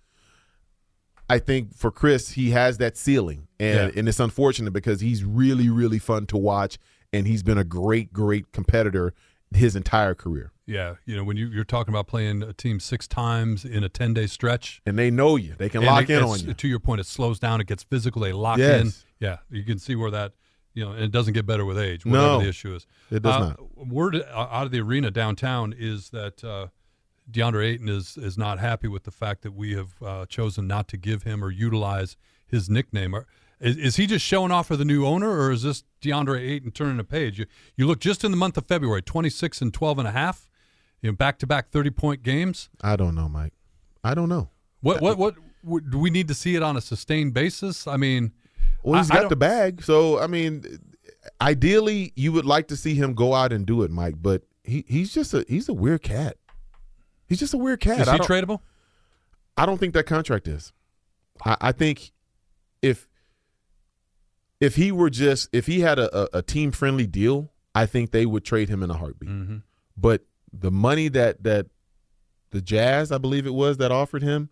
I 1.28 1.38
think 1.38 1.74
for 1.74 1.90
Chris, 1.90 2.32
he 2.32 2.50
has 2.50 2.78
that 2.78 2.96
ceiling, 2.96 3.48
and 3.58 3.92
Yeah. 3.94 3.98
and 3.98 4.08
it's 4.08 4.20
unfortunate 4.20 4.72
because 4.72 5.00
he's 5.00 5.24
really 5.24 5.68
really 5.68 5.98
fun 5.98 6.26
to 6.26 6.36
watch, 6.36 6.78
and 7.12 7.26
he's 7.26 7.42
been 7.42 7.58
a 7.58 7.64
great 7.64 8.12
great 8.12 8.52
competitor 8.52 9.14
his 9.54 9.76
entire 9.76 10.14
career. 10.14 10.52
Yeah, 10.66 10.94
you 11.04 11.14
know 11.14 11.24
when 11.24 11.36
you, 11.36 11.46
you're 11.48 11.64
talking 11.64 11.92
about 11.92 12.06
playing 12.06 12.42
a 12.42 12.52
team 12.54 12.80
six 12.80 13.06
times 13.06 13.64
in 13.66 13.84
a 13.84 13.88
ten 13.88 14.14
day 14.14 14.26
stretch, 14.26 14.80
And 14.86 14.98
they 14.98 15.10
know 15.10 15.36
you; 15.36 15.54
they 15.58 15.68
can 15.68 15.84
lock 15.84 16.04
it 16.04 16.16
in 16.18 16.22
on 16.24 16.38
you. 16.40 16.54
To 16.54 16.68
your 16.68 16.78
point, 16.80 17.00
it 17.00 17.06
slows 17.06 17.38
down. 17.38 17.60
It 17.60 17.66
gets 17.66 17.82
physical. 17.82 18.22
They 18.22 18.32
lock 18.32 18.58
Yes. 18.58 18.80
in. 18.82 18.92
Yeah, 19.20 19.36
you 19.50 19.62
can 19.64 19.78
see 19.78 19.94
where 19.94 20.10
that 20.10 20.32
you 20.72 20.84
know, 20.84 20.92
and 20.92 21.02
it 21.04 21.10
doesn't 21.12 21.34
get 21.34 21.46
better 21.46 21.64
with 21.64 21.78
age. 21.78 22.04
No. 22.06 22.12
Whatever 22.22 22.42
the 22.44 22.48
issue 22.48 22.74
is. 22.74 22.86
It 23.10 23.22
does 23.22 23.34
Uh, 23.34 23.48
not. 23.50 23.86
Word 23.88 24.16
out 24.32 24.64
of 24.66 24.70
the 24.72 24.80
arena 24.80 25.10
downtown 25.10 25.72
is 25.76 26.10
that 26.10 26.42
uh, 26.42 26.68
DeAndre 27.30 27.66
Ayton 27.74 27.88
is 27.88 28.16
is 28.16 28.36
not 28.38 28.58
happy 28.58 28.88
with 28.88 29.04
the 29.04 29.10
fact 29.12 29.42
that 29.42 29.52
we 29.52 29.74
have 29.74 29.94
uh, 30.02 30.24
chosen 30.26 30.66
not 30.66 30.88
to 30.88 30.96
give 30.96 31.22
him 31.24 31.44
or 31.44 31.50
utilize 31.50 32.16
his 32.46 32.68
nickname. 32.70 33.14
Are, 33.14 33.26
is, 33.60 33.76
is 33.76 33.96
he 33.96 34.06
just 34.06 34.24
showing 34.24 34.50
off 34.50 34.66
for 34.68 34.76
the 34.76 34.84
new 34.84 35.06
owner, 35.06 35.30
or 35.30 35.52
is 35.52 35.62
this 35.62 35.84
DeAndre 36.02 36.40
Ayton 36.40 36.70
turning 36.72 36.98
a 36.98 37.04
page? 37.04 37.38
You, 37.38 37.46
you 37.76 37.86
look 37.86 38.00
just 38.00 38.24
in 38.24 38.30
the 38.30 38.36
month 38.36 38.56
of 38.56 38.66
February, 38.66 39.00
26 39.02 39.60
and 39.62 39.72
12 39.72 39.98
and 40.00 40.08
a 40.08 40.10
half, 40.10 40.48
you 41.04 41.10
know, 41.10 41.16
back 41.16 41.38
to 41.40 41.46
back 41.46 41.68
30 41.70 41.90
point 41.90 42.22
games. 42.22 42.70
I 42.80 42.96
don't 42.96 43.14
know, 43.14 43.28
Mike. 43.28 43.52
I 44.02 44.14
don't 44.14 44.30
know. 44.30 44.48
What, 44.80 45.02
what, 45.02 45.18
what, 45.18 45.34
what, 45.60 45.90
do 45.90 45.98
we 45.98 46.08
need 46.08 46.28
to 46.28 46.34
see 46.34 46.56
it 46.56 46.62
on 46.62 46.78
a 46.78 46.80
sustained 46.80 47.34
basis? 47.34 47.86
I 47.86 47.98
mean, 47.98 48.32
Well, 48.82 48.98
he's 48.98 49.10
I- 49.10 49.14
I 49.14 49.16
got 49.16 49.20
don't- 49.24 49.28
the 49.30 49.36
bag, 49.36 49.82
so 49.82 50.18
I 50.18 50.26
mean, 50.26 50.64
ideally, 51.42 52.14
you 52.16 52.32
would 52.32 52.46
like 52.46 52.68
to 52.68 52.76
see 52.76 52.94
him 52.94 53.12
go 53.12 53.34
out 53.34 53.52
and 53.52 53.66
do 53.66 53.82
it, 53.82 53.90
Mike. 53.90 54.14
But 54.22 54.44
he, 54.62 54.82
he's 54.88 55.12
just 55.12 55.34
a 55.34 55.44
he's 55.46 55.68
a 55.68 55.74
weird 55.74 56.02
cat. 56.02 56.38
He's 57.26 57.38
just 57.38 57.52
a 57.52 57.58
weird 57.58 57.80
cat. 57.80 58.00
is 58.00 58.10
he 58.10 58.18
tradable? 58.20 58.60
I 59.58 59.66
don't 59.66 59.76
think 59.78 59.92
that 59.92 60.04
contract 60.04 60.48
is. 60.48 60.72
I, 61.44 61.56
I 61.60 61.72
think 61.72 62.12
if 62.80 63.06
if 64.58 64.76
he 64.76 64.90
were 64.90 65.10
just 65.10 65.50
if 65.52 65.66
he 65.66 65.80
had 65.80 65.98
a, 65.98 66.18
a, 66.36 66.38
a 66.38 66.42
team 66.42 66.72
friendly 66.72 67.06
deal, 67.06 67.52
I 67.74 67.84
think 67.84 68.10
they 68.10 68.24
would 68.24 68.44
trade 68.44 68.70
him 68.70 68.82
in 68.82 68.90
a 68.90 68.94
heartbeat. 68.96 69.28
Mm-hmm. 69.28 69.56
But 69.98 70.24
the 70.60 70.70
money 70.70 71.08
that 71.08 71.42
that 71.44 71.66
the 72.50 72.60
Jazz, 72.60 73.10
I 73.10 73.18
believe 73.18 73.46
it 73.46 73.54
was, 73.54 73.78
that 73.78 73.90
offered 73.90 74.22
him, 74.22 74.48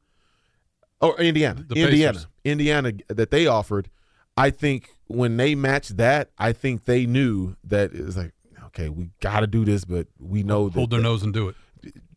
or 1.00 1.18
Indiana, 1.20 1.64
The 1.68 1.76
Indiana, 1.82 2.12
Pacers. 2.14 2.26
Indiana, 2.44 2.92
that 3.08 3.30
they 3.30 3.46
offered, 3.46 3.88
I 4.36 4.50
think 4.50 4.88
when 5.06 5.36
they 5.36 5.54
matched 5.54 5.96
that, 5.98 6.30
I 6.38 6.52
think 6.52 6.84
they 6.84 7.06
knew 7.06 7.54
that 7.64 7.94
it 7.94 8.04
was 8.04 8.16
like, 8.16 8.32
okay, 8.66 8.88
we 8.88 9.10
got 9.20 9.40
to 9.40 9.46
do 9.46 9.64
this, 9.64 9.84
but 9.84 10.08
we 10.18 10.42
know 10.42 10.68
that 10.68 10.74
Hold 10.78 10.90
their 10.90 10.98
that- 10.98 11.04
nose 11.04 11.22
and 11.22 11.32
do 11.32 11.48
it. 11.48 11.56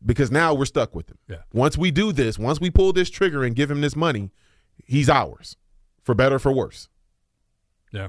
because 0.03 0.31
now 0.31 0.53
we're 0.55 0.65
stuck 0.65 0.95
with 0.95 1.09
him. 1.09 1.17
Yeah. 1.27 1.37
Once 1.53 1.77
we 1.77 1.91
do 1.91 2.11
this, 2.11 2.39
once 2.39 2.59
we 2.59 2.69
pull 2.71 2.93
this 2.93 3.09
trigger 3.11 3.43
and 3.43 3.55
give 3.55 3.69
him 3.69 3.81
this 3.81 3.95
money, 3.95 4.31
he's 4.85 5.09
ours, 5.09 5.55
for 6.03 6.15
better 6.15 6.35
or 6.35 6.39
for 6.39 6.51
worse. 6.51 6.89
Yeah. 7.91 8.07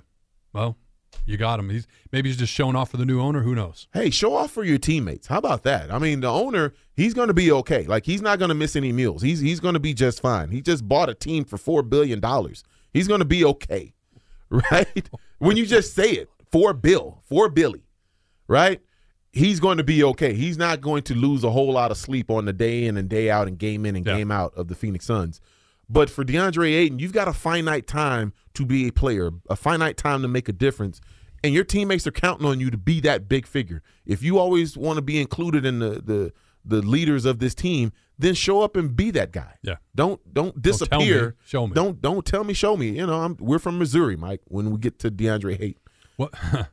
Well, 0.52 0.76
you 1.24 1.36
got 1.36 1.58
him. 1.58 1.70
He's 1.70 1.86
maybe 2.12 2.28
he's 2.28 2.38
just 2.38 2.52
showing 2.52 2.76
off 2.76 2.90
for 2.90 2.96
the 2.98 3.04
new 3.06 3.20
owner. 3.20 3.42
Who 3.42 3.54
knows? 3.54 3.88
Hey, 3.92 4.10
show 4.10 4.34
off 4.34 4.50
for 4.52 4.64
your 4.64 4.78
teammates. 4.78 5.26
How 5.26 5.38
about 5.38 5.62
that? 5.64 5.92
I 5.92 5.98
mean, 5.98 6.20
the 6.20 6.30
owner, 6.30 6.72
he's 6.94 7.14
going 7.14 7.28
to 7.28 7.34
be 7.34 7.50
okay. 7.52 7.84
Like 7.84 8.04
he's 8.06 8.22
not 8.22 8.38
going 8.38 8.50
to 8.50 8.54
miss 8.54 8.76
any 8.76 8.92
meals. 8.92 9.22
He's 9.22 9.40
he's 9.40 9.60
going 9.60 9.74
to 9.74 9.80
be 9.80 9.94
just 9.94 10.20
fine. 10.20 10.50
He 10.50 10.60
just 10.60 10.86
bought 10.88 11.08
a 11.08 11.14
team 11.14 11.44
for 11.44 11.56
4 11.58 11.82
billion 11.82 12.20
dollars. 12.20 12.62
He's 12.92 13.08
going 13.08 13.20
to 13.20 13.24
be 13.26 13.44
okay. 13.44 13.92
Right? 14.48 15.08
when 15.38 15.56
you 15.56 15.66
just 15.66 15.94
say 15.94 16.08
it, 16.10 16.30
4 16.52 16.72
bill, 16.74 17.20
4 17.28 17.48
billy. 17.48 17.82
Right? 18.46 18.80
He's 19.32 19.58
going 19.58 19.78
to 19.78 19.84
be 19.84 20.04
okay. 20.04 20.34
He's 20.34 20.56
not 20.56 20.80
going 20.80 21.02
to 21.02 21.14
lose 21.14 21.42
a 21.42 21.50
whole 21.50 21.72
lot 21.72 21.90
of 21.90 21.96
sleep 21.96 22.30
on 22.30 22.44
the 22.44 22.52
day 22.52 22.84
in 22.84 22.96
and 22.96 23.08
day 23.08 23.28
out 23.28 23.48
and 23.48 23.58
game 23.58 23.84
in 23.84 23.96
and 23.96 24.06
Yeah. 24.06 24.16
game 24.16 24.30
out 24.30 24.54
of 24.54 24.68
the 24.68 24.76
Phoenix 24.76 25.04
Suns. 25.04 25.40
But 25.88 26.10
for 26.10 26.24
DeAndre 26.24 26.74
Ayton, 26.74 26.98
you've 26.98 27.12
got 27.12 27.28
a 27.28 27.32
finite 27.32 27.86
time 27.86 28.32
to 28.54 28.64
be 28.66 28.88
a 28.88 28.92
player, 28.92 29.30
a 29.48 29.56
finite 29.56 29.96
time 29.96 30.22
to 30.22 30.28
make 30.28 30.48
a 30.48 30.52
difference. 30.52 31.00
And 31.44 31.54
your 31.54 31.64
teammates 31.64 32.06
are 32.06 32.12
counting 32.12 32.46
on 32.46 32.58
you 32.58 32.70
to 32.70 32.76
be 32.76 33.00
that 33.00 33.28
big 33.28 33.46
figure. 33.46 33.82
If 34.04 34.22
you 34.22 34.38
always 34.38 34.76
want 34.76 34.96
to 34.96 35.02
be 35.02 35.20
included 35.20 35.64
in 35.64 35.78
the 35.78 35.90
the 36.02 36.32
the 36.64 36.82
leaders 36.82 37.24
of 37.24 37.38
this 37.38 37.54
team, 37.54 37.92
then 38.18 38.34
show 38.34 38.60
up 38.62 38.74
and 38.74 38.96
be 38.96 39.12
that 39.12 39.30
guy. 39.30 39.54
Yeah. 39.62 39.76
Don't 39.94 40.20
don't 40.34 40.60
Don't 40.60 40.78
tell 40.88 40.98
me, 40.98 41.06
disappear. 41.06 41.36
show 41.44 41.66
me. 41.68 41.74
Don't 41.74 42.02
don't 42.02 42.26
tell 42.26 42.42
me, 42.42 42.54
show 42.54 42.76
me. 42.76 42.88
You 42.90 43.06
know, 43.06 43.20
I'm, 43.20 43.36
we're 43.38 43.60
from 43.60 43.78
Missouri, 43.78 44.16
Mike. 44.16 44.40
When 44.48 44.70
we 44.72 44.78
get 44.78 44.98
to 45.00 45.10
DeAndre 45.10 45.54
Ayton, 45.60 45.80
What 46.16 46.34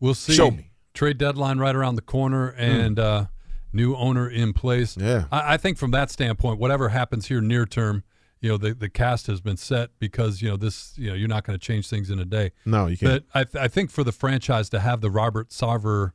we'll 0.00 0.12
see. 0.14 0.34
Show 0.34 0.50
me. 0.50 0.72
Trade 0.92 1.16
deadline 1.16 1.58
right 1.58 1.74
around 1.74 1.94
the 1.94 2.02
corner 2.02 2.48
and 2.58 2.98
uh, 2.98 3.26
new 3.72 3.94
owner 3.94 4.28
in 4.28 4.52
place. 4.52 4.96
Yeah. 4.98 5.26
I, 5.32 5.54
I 5.54 5.56
think 5.56 5.78
from 5.78 5.92
that 5.92 6.10
standpoint, 6.10 6.58
whatever 6.58 6.88
happens 6.90 7.26
here 7.28 7.40
near 7.40 7.64
term, 7.64 8.02
you 8.40 8.48
know, 8.48 8.56
the, 8.56 8.74
the 8.74 8.88
cast 8.88 9.26
has 9.26 9.40
been 9.40 9.56
set 9.56 9.90
because 9.98 10.40
you 10.42 10.48
know 10.48 10.56
this. 10.56 10.94
You 10.96 11.08
know, 11.10 11.14
you're 11.14 11.28
not 11.28 11.44
going 11.44 11.58
to 11.58 11.64
change 11.64 11.88
things 11.88 12.10
in 12.10 12.18
a 12.18 12.24
day. 12.24 12.52
no, 12.64 12.86
you 12.86 12.96
can't. 12.96 13.24
But 13.32 13.38
I, 13.40 13.44
th- 13.44 13.64
I 13.64 13.68
think 13.68 13.90
for 13.90 14.04
the 14.04 14.12
franchise 14.12 14.68
to 14.70 14.80
have 14.80 15.00
the 15.00 15.10
Robert 15.10 15.50
Sarver 15.50 16.12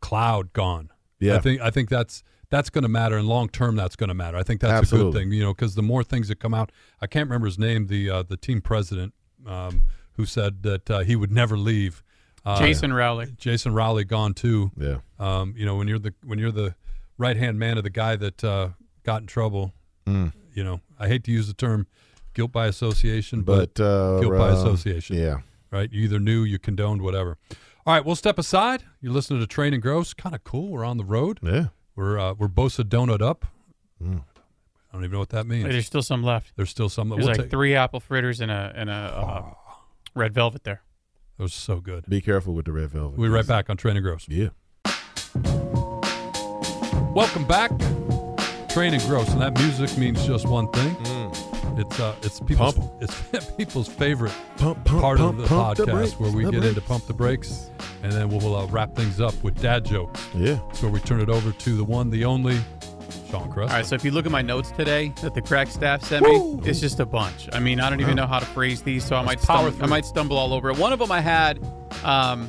cloud 0.00 0.52
gone, 0.52 0.90
Yeah. 1.18 1.36
I 1.36 1.40
think 1.40 1.60
I 1.60 1.70
think 1.70 1.88
that's 1.88 2.22
that's 2.50 2.70
going 2.70 2.82
to 2.82 2.88
matter, 2.88 3.16
and 3.18 3.26
long 3.28 3.48
term 3.48 3.76
that's 3.76 3.96
going 3.96 4.08
to 4.08 4.14
matter. 4.14 4.36
I 4.38 4.42
think 4.42 4.60
that's 4.60 4.92
a 4.92 4.96
good 4.96 5.12
thing, 5.12 5.32
you 5.32 5.42
know, 5.42 5.52
because 5.52 5.74
the 5.74 5.82
more 5.82 6.02
things 6.02 6.28
that 6.28 6.36
come 6.40 6.54
out, 6.54 6.72
I 7.00 7.06
can't 7.06 7.28
remember 7.28 7.46
his 7.46 7.58
name, 7.58 7.86
the 7.88 8.08
uh, 8.10 8.22
the 8.22 8.36
team 8.36 8.60
president 8.62 9.12
um, 9.46 9.82
who 10.14 10.24
said 10.24 10.62
that 10.62 10.90
uh, 10.90 10.98
he 11.00 11.16
would 11.16 11.30
never 11.32 11.56
leave. 11.58 12.02
Uh, 12.44 12.58
Jason 12.58 12.92
Rowley. 12.92 13.34
Jason 13.36 13.74
Rowley 13.74 14.04
gone 14.04 14.32
too. 14.32 14.70
yeah. 14.78 14.98
Um, 15.18 15.54
you 15.56 15.66
know, 15.66 15.76
when 15.76 15.88
you're 15.88 15.98
the 15.98 16.14
when 16.24 16.38
you're 16.38 16.52
the 16.52 16.74
right 17.18 17.36
hand 17.36 17.58
man 17.58 17.76
of 17.76 17.82
the 17.84 17.90
guy 17.90 18.16
that 18.16 18.42
uh, 18.44 18.68
got 19.02 19.20
in 19.22 19.26
trouble, 19.26 19.74
Mm. 20.06 20.32
You 20.58 20.64
know, 20.64 20.80
I 20.98 21.06
hate 21.06 21.22
to 21.24 21.30
use 21.30 21.46
the 21.46 21.54
term 21.54 21.86
guilt 22.34 22.50
by 22.50 22.66
association, 22.66 23.42
but, 23.42 23.74
But 23.74 23.84
uh, 23.84 24.18
guilt 24.20 24.36
by 24.36 24.48
uh, 24.50 24.54
association 24.56 25.14
Yeah. 25.16 25.36
right? 25.70 25.88
You 25.92 26.02
either 26.02 26.18
knew, 26.18 26.42
you 26.42 26.58
condoned, 26.58 27.00
whatever. 27.00 27.38
All 27.86 27.94
right, 27.94 28.04
we'll 28.04 28.16
step 28.16 28.38
aside. 28.40 28.82
You're 29.00 29.12
listening 29.12 29.38
to 29.40 29.46
Train 29.46 29.72
and 29.72 29.80
Gross. 29.80 30.12
Kind 30.14 30.34
of 30.34 30.42
cool. 30.42 30.68
We're 30.68 30.84
on 30.84 30.96
the 30.98 31.04
road. 31.04 31.38
Yeah. 31.42 31.66
We're 31.94 32.18
uh, 32.18 32.34
we're 32.34 32.48
Bosa 32.48 32.82
donut 32.84 33.22
up. 33.22 33.46
Mm. 34.02 34.22
I 34.90 34.92
don't 34.92 35.04
even 35.04 35.12
know 35.12 35.20
what 35.20 35.28
that 35.30 35.46
means. 35.46 35.64
There's 35.68 35.86
still 35.86 36.02
some 36.02 36.22
left. 36.24 36.52
There's 36.56 36.70
still 36.70 36.88
some 36.88 37.08
There's 37.08 37.18
we'll 37.20 37.28
like 37.28 37.38
take. 37.42 37.50
three 37.50 37.74
apple 37.76 38.00
fritters 38.00 38.40
and 38.40 38.50
a 38.50 38.72
and 38.74 38.90
a 38.90 38.92
uh, 38.92 39.42
red 40.14 40.34
velvet 40.34 40.64
there. 40.64 40.82
Those 41.38 41.44
was 41.46 41.54
so 41.54 41.80
good. 41.80 42.04
Be 42.08 42.20
careful 42.20 42.52
with 42.52 42.64
the 42.66 42.72
red 42.72 42.90
velvet. 42.90 43.16
We'll 43.16 43.28
be 43.30 43.34
right 43.34 43.46
back 43.46 43.70
on 43.70 43.76
Train 43.76 43.96
and 43.96 44.04
Gross. 44.04 44.26
Yeah. 44.28 44.48
Welcome 47.14 47.46
back, 47.46 47.70
Train 48.68 48.94
and 48.94 49.02
Gross, 49.04 49.28
and 49.30 49.40
that 49.40 49.58
music 49.58 49.96
means 49.98 50.24
just 50.26 50.46
one 50.46 50.68
thing. 50.72 50.96
It's 51.76 52.00
uh, 52.00 52.14
it's 52.22 52.40
people's 52.40 52.74
Pump 52.74 52.90
'em. 52.92 52.98
it's 53.00 53.50
people's 53.56 53.88
favorite 53.88 54.32
Pump, 54.56 54.84
pump, 54.84 55.00
part 55.00 55.18
pump, 55.18 55.38
of 55.38 55.42
the 55.42 55.48
pump 55.48 55.78
podcast 55.78 55.86
the 55.86 55.92
brakes, 55.92 56.20
where 56.20 56.30
we 56.32 56.44
the 56.44 56.50
get 56.50 56.62
into 56.64 56.74
brakes. 56.74 56.88
pump 56.88 57.06
the 57.06 57.12
brakes, 57.14 57.70
and 58.02 58.12
then 58.12 58.28
we'll 58.28 58.54
uh, 58.56 58.66
wrap 58.66 58.94
things 58.94 59.20
up 59.20 59.34
with 59.42 59.60
dad 59.60 59.84
jokes. 59.84 60.26
Yeah. 60.34 60.58
So 60.72 60.88
we 60.88 61.00
turn 61.00 61.20
it 61.20 61.28
over 61.28 61.52
to 61.52 61.76
the 61.76 61.84
one, 61.84 62.10
the 62.10 62.24
only, 62.24 62.58
Sean 63.30 63.50
Crest. 63.50 63.70
All 63.70 63.76
right, 63.78 63.86
so 63.86 63.94
if 63.94 64.04
you 64.04 64.10
look 64.10 64.26
at 64.26 64.32
my 64.32 64.42
notes 64.42 64.70
today 64.72 65.12
that 65.22 65.34
the 65.34 65.42
crack 65.42 65.68
staff 65.68 66.02
sent 66.04 66.24
me, 66.24 66.58
it's 66.64 66.80
just 66.80 67.00
a 67.00 67.06
bunch. 67.06 67.48
I 67.52 67.60
mean, 67.60 67.80
I 67.80 67.88
don't 67.90 68.00
even 68.00 68.16
know 68.16 68.26
how 68.26 68.38
to 68.38 68.46
phrase 68.46 68.82
these, 68.82 69.04
so 69.04 69.16
I 69.16 69.22
might 69.22 69.40
power 69.42 69.68
stumble, 69.70 69.84
I 69.84 69.86
might 69.88 70.04
stumble 70.04 70.36
all 70.36 70.52
over 70.52 70.70
it. 70.70 70.76
One 70.78 70.92
of 70.92 70.98
them 70.98 71.12
I 71.12 71.20
had, 71.20 71.58
um, 72.04 72.48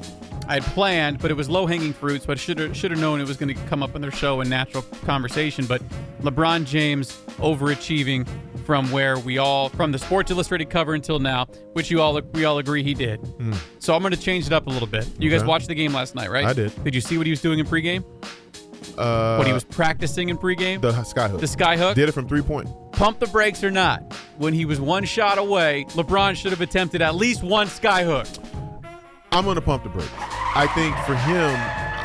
I 0.49 0.55
had 0.55 0.63
planned, 0.63 1.19
but 1.19 1.29
it 1.29 1.35
was 1.35 1.47
low 1.47 1.67
hanging 1.67 1.93
fruit, 1.93 2.23
so 2.23 2.31
I 2.33 2.35
should 2.35 2.57
have 2.57 2.75
should 2.75 2.89
have 2.89 2.99
known 2.99 3.21
it 3.21 3.27
was 3.27 3.37
going 3.37 3.53
to 3.55 3.61
come 3.67 3.83
up 3.83 3.95
in 3.95 4.01
their 4.01 4.11
show 4.11 4.41
in 4.41 4.49
natural 4.49 4.81
conversation. 5.05 5.65
But 5.67 5.81
LeBron 6.23 6.65
James 6.65 7.11
overachieving 7.37 8.27
from 8.65 8.89
where 8.91 9.19
we 9.19 9.37
all 9.37 9.69
from 9.69 9.91
the 9.91 9.99
Sports 9.99 10.31
Illustrated 10.31 10.69
cover 10.71 10.95
until 10.95 11.19
now, 11.19 11.45
which 11.73 11.91
you 11.91 12.01
all 12.01 12.19
we 12.33 12.45
all 12.45 12.57
agree 12.57 12.81
he 12.81 12.95
did. 12.95 13.19
So 13.77 13.93
I'm 13.95 14.01
going 14.01 14.11
to 14.13 14.19
change 14.19 14.47
it 14.47 14.51
up 14.53 14.65
a 14.65 14.69
little 14.71 14.87
bit. 14.87 15.07
You 15.19 15.29
guys 15.29 15.43
watched 15.43 15.67
the 15.67 15.75
game 15.75 15.93
last 15.93 16.15
night, 16.15 16.31
right? 16.31 16.45
I 16.45 16.53
did. 16.53 16.83
Did 16.83 16.95
you 16.95 17.01
see 17.01 17.17
what 17.19 17.27
he 17.27 17.31
was 17.31 17.41
doing 17.41 17.59
in 17.59 17.65
pregame? 17.67 18.03
Uh, 18.97 19.35
What 19.37 19.45
he 19.47 19.53
was 19.53 19.63
practicing 19.63 20.29
in 20.29 20.37
pregame? 20.37 20.81
the 20.81 20.91
skyhook. 20.93 21.39
the 21.39 21.45
skyhook. 21.45 21.93
Did 21.93 22.09
it 22.09 22.11
from 22.13 22.27
three 22.27 22.41
point. 22.41 22.67
pump 22.91 23.19
the 23.19 23.27
brakes 23.27 23.63
or 23.63 23.69
not, 23.71 24.01
when 24.37 24.53
he 24.53 24.65
was 24.65 24.81
one 24.81 25.05
shot 25.05 25.37
away, 25.37 25.85
LeBron 25.89 26.35
should 26.35 26.51
have 26.51 26.61
attempted 26.61 27.01
at 27.03 27.13
least 27.15 27.43
one 27.43 27.67
skyhook. 27.67 28.27
I'm 29.31 29.45
gonna 29.45 29.61
pump 29.61 29.83
the 29.83 29.89
brakes. 29.89 30.09
I 30.59 30.67
think 30.67 30.93
for 31.05 31.15
him, 31.15 31.55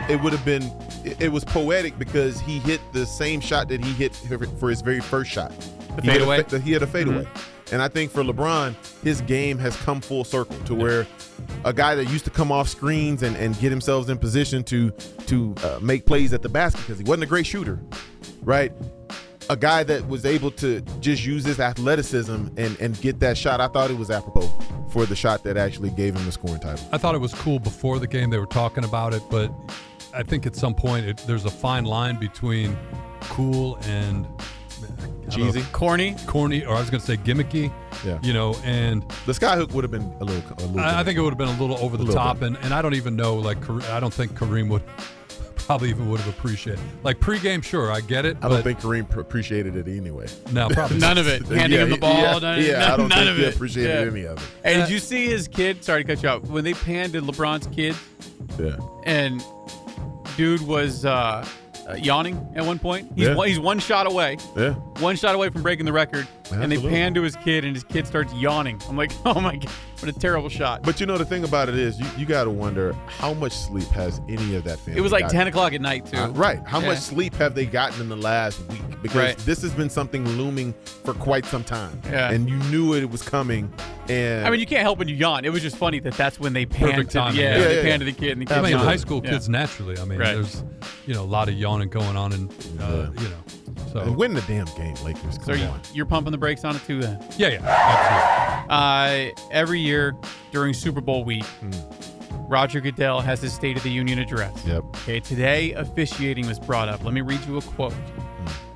it 0.09 0.23
would 0.23 0.33
have 0.33 0.45
been. 0.45 0.63
it- 1.05 1.33
was 1.33 1.45
poetic 1.45 1.99
because 1.99 2.39
he 2.41 2.61
hit 2.61 2.81
the 2.93 3.05
same 3.05 3.41
shot 3.41 3.69
that 3.69 3.85
he 3.85 3.93
hit 3.93 4.15
for 4.61 4.71
his 4.71 4.81
very 4.81 5.01
first 5.01 5.29
shot. 5.31 5.51
The 5.97 6.03
he 6.03 6.11
hit 6.11 6.23
a 6.23 6.27
fadeaway? 6.27 6.61
he 6.61 6.73
hit 6.73 6.83
a 6.83 6.87
fadeaway. 6.87 7.27
And 7.73 7.83
I 7.83 7.89
think 7.89 8.13
for 8.13 8.23
LeBron, 8.23 8.75
his 9.03 9.21
game 9.23 9.59
has 9.59 9.75
come 9.79 10.01
full 10.01 10.23
circle 10.23 10.57
to 10.67 10.75
where 10.75 11.07
a 11.65 11.73
guy 11.73 11.97
that 11.97 12.05
used 12.05 12.25
to 12.27 12.31
come 12.31 12.53
off 12.53 12.69
screens 12.69 13.25
and, 13.25 13.37
and 13.37 13.59
get 13.59 13.71
himself 13.71 14.09
in 14.09 14.19
position 14.19 14.63
to 14.65 14.91
to 15.27 15.55
uh, 15.65 15.79
make 15.83 16.07
plays 16.07 16.33
at 16.33 16.43
the 16.43 16.49
basket 16.49 16.83
because 16.83 16.99
he 16.99 17.05
wasn't 17.05 17.25
a 17.25 17.27
great 17.27 17.47
shooter, 17.47 17.81
right? 18.43 18.71
A 19.51 19.57
guy 19.57 19.83
that 19.85 20.09
was 20.09 20.25
able 20.25 20.51
to 20.53 20.81
just 21.01 21.25
use 21.25 21.45
his 21.45 21.61
athleticism 21.61 22.47
and, 22.57 22.81
and 22.81 23.01
get 23.01 23.21
that 23.21 23.37
shot. 23.37 23.61
I 23.61 23.69
thought 23.69 23.91
it 23.91 23.99
was 23.99 24.11
apropos 24.11 24.49
for 24.91 25.05
the 25.07 25.15
shot 25.17 25.45
that 25.45 25.57
actually 25.57 25.91
gave 25.91 26.17
him 26.17 26.25
the 26.25 26.33
scoring 26.33 26.61
title. 26.61 26.87
I 26.93 26.99
thought 26.99 27.15
it 27.15 27.21
was 27.21 27.35
cool 27.35 27.59
before 27.59 27.99
the 27.99 28.07
game. 28.07 28.31
They 28.31 28.39
were 28.39 28.47
talking 28.47 28.85
about 28.85 29.13
it, 29.13 29.23
but 29.31 29.53
I 30.15 30.23
think 30.23 30.47
at 30.47 30.57
some 30.57 30.75
point 30.75 31.07
it, 31.07 31.19
there's 31.27 31.45
a 31.45 31.51
fine 31.51 31.85
line 31.85 32.19
between 32.19 32.77
cool 33.21 33.77
and 33.83 34.27
I 34.27 34.87
don't 34.87 35.21
know, 35.41 35.53
Cheesy. 35.53 35.63
Corny. 35.73 36.15
corny, 36.27 36.65
or 36.65 36.75
I 36.77 36.81
was 36.81 36.91
going 36.91 37.01
to 37.01 37.07
say 37.07 37.17
gimmicky. 37.17 37.73
Yeah. 38.05 38.19
You 38.23 38.33
know, 38.33 38.55
and 38.65 39.03
The 39.27 39.33
skyhook 39.33 39.73
would 39.73 39.83
have 39.85 39.91
been 39.91 40.13
a 40.21 40.25
little. 40.25 40.43
A 40.59 40.63
little 40.67 40.81
I, 40.81 41.01
I 41.01 41.05
think 41.05 41.19
it 41.19 41.23
would 41.23 41.31
have 41.31 41.39
been 41.39 41.49
a 41.49 41.61
little 41.61 41.79
over 41.79 41.97
the 41.97 42.13
top, 42.13 42.41
bit. 42.41 42.49
and, 42.49 42.57
and 42.59 42.75
I 42.75 42.83
don't 42.83 42.95
even 42.95 43.17
know. 43.17 43.35
Like, 43.35 43.65
Kare- 43.67 43.83
I 43.93 44.01
don't 44.01 44.13
think 44.13 44.33
Kareem 44.33 44.69
would 44.69 44.83
probably 45.57 45.91
even 45.91 46.09
would 46.11 46.21
have 46.21 46.29
appreciated. 46.39 46.81
Like 47.03 47.19
pregame, 47.21 47.63
sure, 47.63 47.91
I 47.93 48.01
get 48.01 48.25
it, 48.25 48.37
I 48.39 48.41
but 48.41 48.49
don't 48.49 48.63
think 48.63 48.81
Kareem 48.81 49.09
pr- 49.09 49.21
appreciated 49.21 49.77
it 49.77 49.89
anyway. 49.89 50.27
no, 50.53 50.69
probably 50.71 50.99
None 50.99 51.19
of 51.19 51.27
it. 51.29 51.43
Handing 51.47 51.79
yeah, 51.79 51.85
him 51.85 51.91
the 51.91 51.97
ball. 51.99 52.15
Yeah, 52.15 52.39
none, 52.39 52.63
yeah, 52.63 52.73
none, 52.79 52.83
I 52.83 52.97
don't 52.97 53.09
none 53.09 53.19
think 53.19 53.31
of 53.31 53.37
he 53.37 53.45
it. 53.45 53.55
appreciated 53.55 53.91
Yeah. 54.07 54.11
any 54.11 54.25
of 54.27 54.39
it. 54.39 54.45
Hey, 54.63 54.75
did 54.81 54.91
you 54.91 54.99
see 54.99 55.27
his 55.27 55.49
kid? 55.49 55.83
Sorry 55.85 56.05
to 56.05 56.15
cut 56.15 56.23
you 56.23 56.29
off. 56.29 56.43
When 56.45 56.65
they 56.65 56.75
panned 56.75 57.13
to 57.15 57.23
LeBron's 57.23 57.67
kid, 57.69 57.95
Yeah. 58.59 58.77
and 59.05 59.43
dude 60.37 60.63
was 60.63 61.05
uh, 61.05 61.47
uh, 61.89 61.95
yawning 61.95 62.37
at 62.57 62.65
one 62.65 62.79
point. 62.79 63.13
He's 63.15 63.29
Yeah. 63.29 63.35
one, 63.35 63.49
he's 63.49 63.61
one 63.61 63.79
shot 63.79 64.07
away, 64.07 64.39
Yeah. 64.57 64.71
one 65.01 65.17
shot 65.17 65.35
away 65.35 65.51
from 65.51 65.63
breaking 65.63 65.87
the 65.87 65.93
record, 65.93 66.27
and 66.63 66.71
they 66.73 66.79
pan 66.79 67.15
to 67.15 67.23
his 67.23 67.37
kid, 67.37 67.65
and 67.65 67.75
his 67.75 67.85
kid 67.85 68.07
starts 68.07 68.33
yawning. 68.35 68.81
I'm 68.89 68.97
like, 68.97 69.13
oh 69.25 69.41
my 69.41 69.57
god, 69.57 69.71
what 70.01 70.09
a 70.15 70.19
terrible 70.19 70.49
shot. 70.49 70.83
But 70.83 71.01
you 71.01 71.07
know 71.07 71.17
the 71.19 71.25
thing 71.25 71.45
about 71.45 71.69
it 71.69 71.77
is 71.77 71.99
you, 71.99 72.07
you 72.19 72.27
got 72.27 72.45
to 72.45 72.51
wonder 72.51 72.93
how 73.07 73.35
much 73.35 73.53
sleep 73.53 73.89
has 73.89 74.21
any 74.29 74.55
of 74.55 74.65
that 74.65 74.79
family. 74.81 74.99
it 74.99 75.03
was 75.03 75.13
like 75.13 75.23
gotten? 75.25 75.39
10 75.39 75.47
o'clock 75.49 75.73
at 75.73 75.81
night 75.81 76.07
too. 76.07 76.17
Uh, 76.19 76.29
right. 76.29 76.61
How 76.67 76.81
Yeah. 76.81 76.89
much 76.89 76.99
sleep 76.99 77.35
have 77.37 77.55
they 77.55 77.67
gotten 77.67 78.01
in 78.01 78.09
the 78.09 78.17
last 78.17 78.61
week? 78.69 78.83
Because 79.03 79.17
Right. 79.19 79.39
this 79.39 79.63
has 79.63 79.73
been 79.73 79.91
something 79.91 80.27
looming 80.37 80.75
for 81.05 81.15
quite 81.15 81.45
some 81.47 81.65
time. 81.65 82.01
Yeah. 82.11 82.31
And 82.31 82.49
you 82.49 82.57
knew 82.71 82.95
it 82.95 83.11
was 83.11 83.23
coming. 83.23 83.73
And 84.09 84.47
I 84.47 84.51
mean, 84.51 84.61
you 84.61 84.67
can't 84.67 84.83
help 84.83 84.99
when 84.99 85.09
you 85.09 85.15
yawn. 85.15 85.45
It 85.45 85.53
was 85.53 85.63
just 85.63 85.77
funny 85.77 85.99
that 86.01 86.15
that's 86.15 86.39
when 86.39 86.53
they 86.53 86.67
panned 86.67 86.97
to 86.97 87.05
the, 87.05 87.11
timing, 87.11 87.41
yeah, 87.41 87.43
yeah. 87.57 87.59
they 87.69 87.77
Yeah, 87.77 87.83
yeah, 87.89 87.97
to 87.99 88.05
the 88.05 88.13
kid 88.13 88.33
and 88.33 88.43
the 88.43 88.47
kid. 88.47 88.59
I 88.59 88.63
mean, 88.63 88.73
high 88.77 88.97
school 88.97 89.21
Yeah. 89.25 89.31
kids 89.31 89.49
naturally. 89.49 89.99
I 89.99 90.05
mean, 90.05 90.19
Right. 90.19 90.35
there's 90.35 90.63
you 91.07 91.15
know 91.15 91.23
a 91.23 91.25
lot 91.25 91.49
of 91.49 91.55
yawning 91.55 91.89
going 91.89 92.17
on, 92.17 92.33
and 92.33 92.51
uh, 92.81 93.07
you 93.19 93.29
know, 93.29 93.64
so 93.93 94.01
and 94.01 94.17
win 94.17 94.35
the 94.35 94.41
damn 94.43 94.67
game, 94.77 94.95
Lakers. 95.05 95.37
Come 95.39 95.45
So 95.47 95.53
you, 95.55 95.67
on. 95.67 95.81
you're 95.93 96.07
pumping 96.07 96.33
the 96.33 96.39
brakes 96.39 96.65
on 96.65 96.77
it 96.77 96.83
too 96.87 97.01
then? 97.01 97.25
yeah, 97.37 97.49
yeah, 97.49 98.65
Uh, 98.69 99.31
every 99.51 99.81
year 99.81 100.15
during 100.53 100.73
Super 100.75 101.01
Bowl 101.01 101.25
week, 101.25 101.45
Roger 102.49 102.81
Goodell 102.81 103.21
has 103.21 103.41
his 103.43 103.53
State 103.53 103.77
of 103.77 103.83
the 103.83 103.91
Union 103.91 104.19
address. 104.19 104.65
Yep. 104.67 104.85
Okay, 104.97 105.21
today 105.21 105.73
officiating 105.73 106.47
was 106.47 106.59
brought 106.59 106.89
up. 106.89 107.05
Let 107.05 107.15
me 107.15 107.21
read 107.21 107.45
you 107.47 107.57
a 107.59 107.63
quote. 107.63 107.95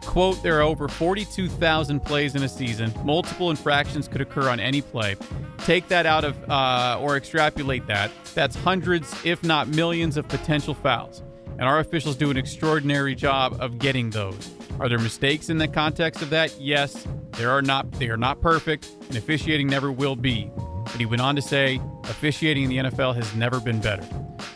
Quote, 0.03 0.43
there 0.43 0.57
are 0.59 0.63
over 0.63 0.89
42,000 0.89 2.01
plays 2.01 2.35
in 2.35 2.43
a 2.43 2.49
season. 2.49 2.93
Multiple 3.05 3.51
infractions 3.51 4.09
could 4.09 4.23
occur 4.23 4.49
on 4.49 4.59
any 4.59 4.81
play. 4.81 5.17
Take 5.59 5.87
that 5.89 6.07
out 6.07 6.25
of, 6.25 6.37
uh, 6.51 6.99
or 6.99 7.17
extrapolate 7.19 7.87
that. 7.89 8.11
That's 8.35 8.57
hundreds, 8.57 9.15
if 9.25 9.45
not 9.45 9.69
millions, 9.69 10.17
of 10.17 10.27
potential 10.27 10.73
fouls. 10.73 11.23
And 11.59 11.63
our 11.63 11.81
officials 11.81 12.17
do 12.17 12.31
an 12.31 12.39
extraordinary 12.39 13.15
job 13.15 13.59
of 13.61 13.79
getting 13.79 14.09
those. 14.09 14.51
Are 14.81 14.89
there 14.89 14.99
mistakes 14.99 15.49
in 15.49 15.59
the 15.59 15.67
context 15.67 16.23
of 16.23 16.31
that? 16.31 16.61
Yes. 16.61 17.07
There 17.33 17.51
are 17.51 17.63
not. 17.63 17.91
They 17.93 18.09
are 18.09 18.17
not 18.17 18.41
perfect, 18.41 18.91
and 19.09 19.17
officiating 19.17 19.67
never 19.67 19.91
will 19.91 20.17
be. 20.17 20.51
But 20.85 20.97
he 20.97 21.07
went 21.07 21.21
on 21.21 21.37
to 21.37 21.43
say, 21.43 21.81
officiating 22.05 22.65
in 22.65 22.71
the 22.71 22.91
NFL 22.91 23.15
has 23.15 23.35
never 23.35 23.61
been 23.61 23.81
better. 23.81 24.07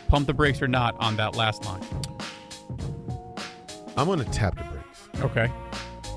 Pump 0.07 0.27
the 0.27 0.33
brakes 0.33 0.61
or 0.61 0.67
not 0.67 0.95
on 0.99 1.15
that 1.17 1.35
last 1.35 1.65
line. 1.65 1.83
I'm 3.95 4.07
going 4.07 4.19
to 4.19 4.31
tap 4.31 4.57
the 4.57 4.63
brakes. 4.63 5.09
Okay. 5.21 5.51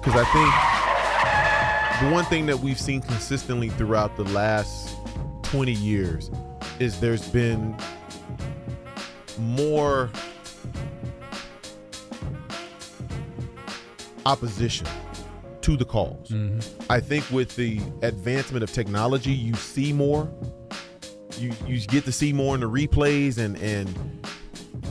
Because 0.01 0.15
I 0.15 0.25
think 0.33 2.09
the 2.09 2.15
one 2.15 2.25
thing 2.27 2.47
that 2.47 2.61
we've 2.61 2.81
seen 2.81 3.01
consistently 3.01 3.71
throughout 3.71 4.17
the 4.17 4.25
last 4.25 4.97
20 5.43 5.73
years 5.73 6.31
is 6.79 7.01
there's 7.01 7.29
been 7.29 7.77
more 9.39 10.11
opposition 14.27 14.87
to 15.63 15.77
the 15.77 15.85
calls. 15.85 16.29
Mm-hmm. 16.29 16.83
I 16.91 17.01
think 17.01 17.29
with 17.31 17.57
the 17.57 17.81
advancement 18.03 18.63
of 18.63 18.73
technology, 18.73 19.33
you 19.33 19.55
see 19.55 19.93
more. 19.93 20.31
You 21.39 21.53
you 21.67 21.81
get 21.87 22.05
to 22.05 22.13
see 22.13 22.33
more 22.33 22.55
in 22.55 22.61
the 22.61 22.69
replays 22.69 23.39
and 23.39 23.57
and 23.59 23.89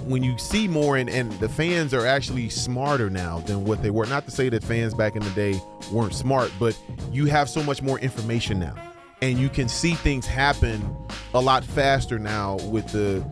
when 0.06 0.22
you 0.24 0.38
see 0.38 0.68
more 0.68 0.98
and, 0.98 1.10
and 1.10 1.32
the 1.40 1.50
fans 1.50 1.94
are 1.94 2.06
actually 2.06 2.50
smarter 2.50 3.10
now 3.10 3.40
than 3.40 3.66
what 3.66 3.82
they 3.82 3.90
were. 3.90 4.06
Not 4.06 4.26
to 4.26 4.32
say 4.32 4.50
that 4.50 4.64
fans 4.64 4.94
back 4.94 5.16
in 5.16 5.24
the 5.24 5.30
day 5.32 5.60
weren't 5.92 6.14
smart, 6.14 6.52
but 6.60 6.80
you 7.12 7.26
have 7.26 7.50
so 7.50 7.64
much 7.64 7.82
more 7.82 8.00
information 8.00 8.60
now. 8.60 8.76
And 9.22 9.40
you 9.40 9.50
can 9.50 9.68
see 9.68 9.96
things 9.96 10.28
happen 10.28 10.96
a 11.34 11.42
lot 11.42 11.64
faster 11.64 12.20
now 12.20 12.58
with 12.70 12.88
the 12.92 13.26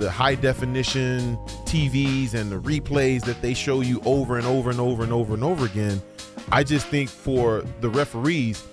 the 0.00 0.10
high 0.10 0.34
definition 0.34 1.36
TVs 1.66 2.32
and 2.34 2.50
the 2.50 2.58
replays 2.58 3.22
that 3.26 3.40
they 3.42 3.52
show 3.54 3.82
you 3.82 4.00
over 4.06 4.38
and 4.38 4.46
over 4.46 4.70
and 4.70 4.80
over 4.80 5.02
and 5.04 5.12
over 5.12 5.34
and 5.34 5.44
over 5.44 5.66
again. 5.66 6.00
I 6.50 6.64
just 6.64 6.86
think 6.86 7.10
for 7.10 7.62
the 7.82 7.90
referees, 7.90 8.64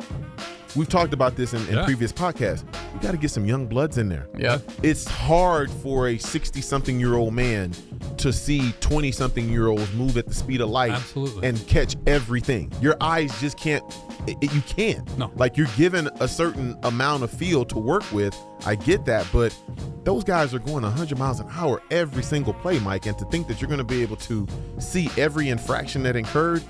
we've 0.75 0.87
talked 0.87 1.13
about 1.13 1.35
this 1.35 1.53
in, 1.53 1.61
in 1.67 1.75
Yeah. 1.75 1.85
previous 1.85 2.13
podcasts. 2.13 2.63
We 2.93 2.99
got 2.99 3.11
to 3.11 3.17
get 3.17 3.29
some 3.31 3.45
young 3.45 3.67
bloods 3.67 3.97
in 3.97 4.09
there 4.09 4.27
Yeah. 4.37 4.57
it's 4.81 5.05
hard 5.07 5.69
for 5.69 6.07
a 6.07 6.17
60 6.17 6.61
something 6.61 6.99
year 6.99 7.15
old 7.15 7.33
man 7.33 7.71
to 8.17 8.33
see 8.33 8.71
20 8.79 9.11
something 9.11 9.49
year 9.49 9.67
olds 9.67 9.91
move 9.93 10.17
at 10.17 10.25
the 10.27 10.33
speed 10.33 10.61
of 10.61 10.69
light 10.69 10.91
Absolutely. 10.93 11.47
and 11.47 11.67
catch 11.67 11.95
everything. 12.07 12.71
Your 12.81 12.95
eyes 12.99 13.39
just 13.39 13.57
can't, 13.57 13.83
it, 14.27 14.37
it- 14.41 14.53
you 14.53 14.61
can't. 14.61 15.17
No. 15.17 15.31
Like 15.35 15.57
you're 15.57 15.67
given 15.77 16.09
a 16.19 16.27
certain 16.27 16.75
amount 16.83 17.23
of 17.23 17.29
field 17.31 17.69
to 17.69 17.77
work 17.79 18.09
with. 18.11 18.35
I 18.65 18.73
get 18.75 19.05
that, 19.05 19.27
but 19.31 19.55
those 20.03 20.23
guys 20.23 20.53
are 20.55 20.59
going 20.59 20.81
100 20.83 21.17
miles 21.19 21.39
an 21.39 21.47
hour 21.51 21.81
every 21.91 22.23
single 22.23 22.53
play, 22.53 22.79
Mike. 22.79 23.05
And 23.05 23.17
to 23.19 23.25
think 23.25 23.47
that 23.47 23.61
you're 23.61 23.67
going 23.67 23.77
to 23.77 23.83
be 23.83 24.01
able 24.01 24.15
to 24.17 24.47
see 24.79 25.09
every 25.17 25.49
infraction 25.49 26.01
that 26.03 26.15
incurred, 26.15 26.63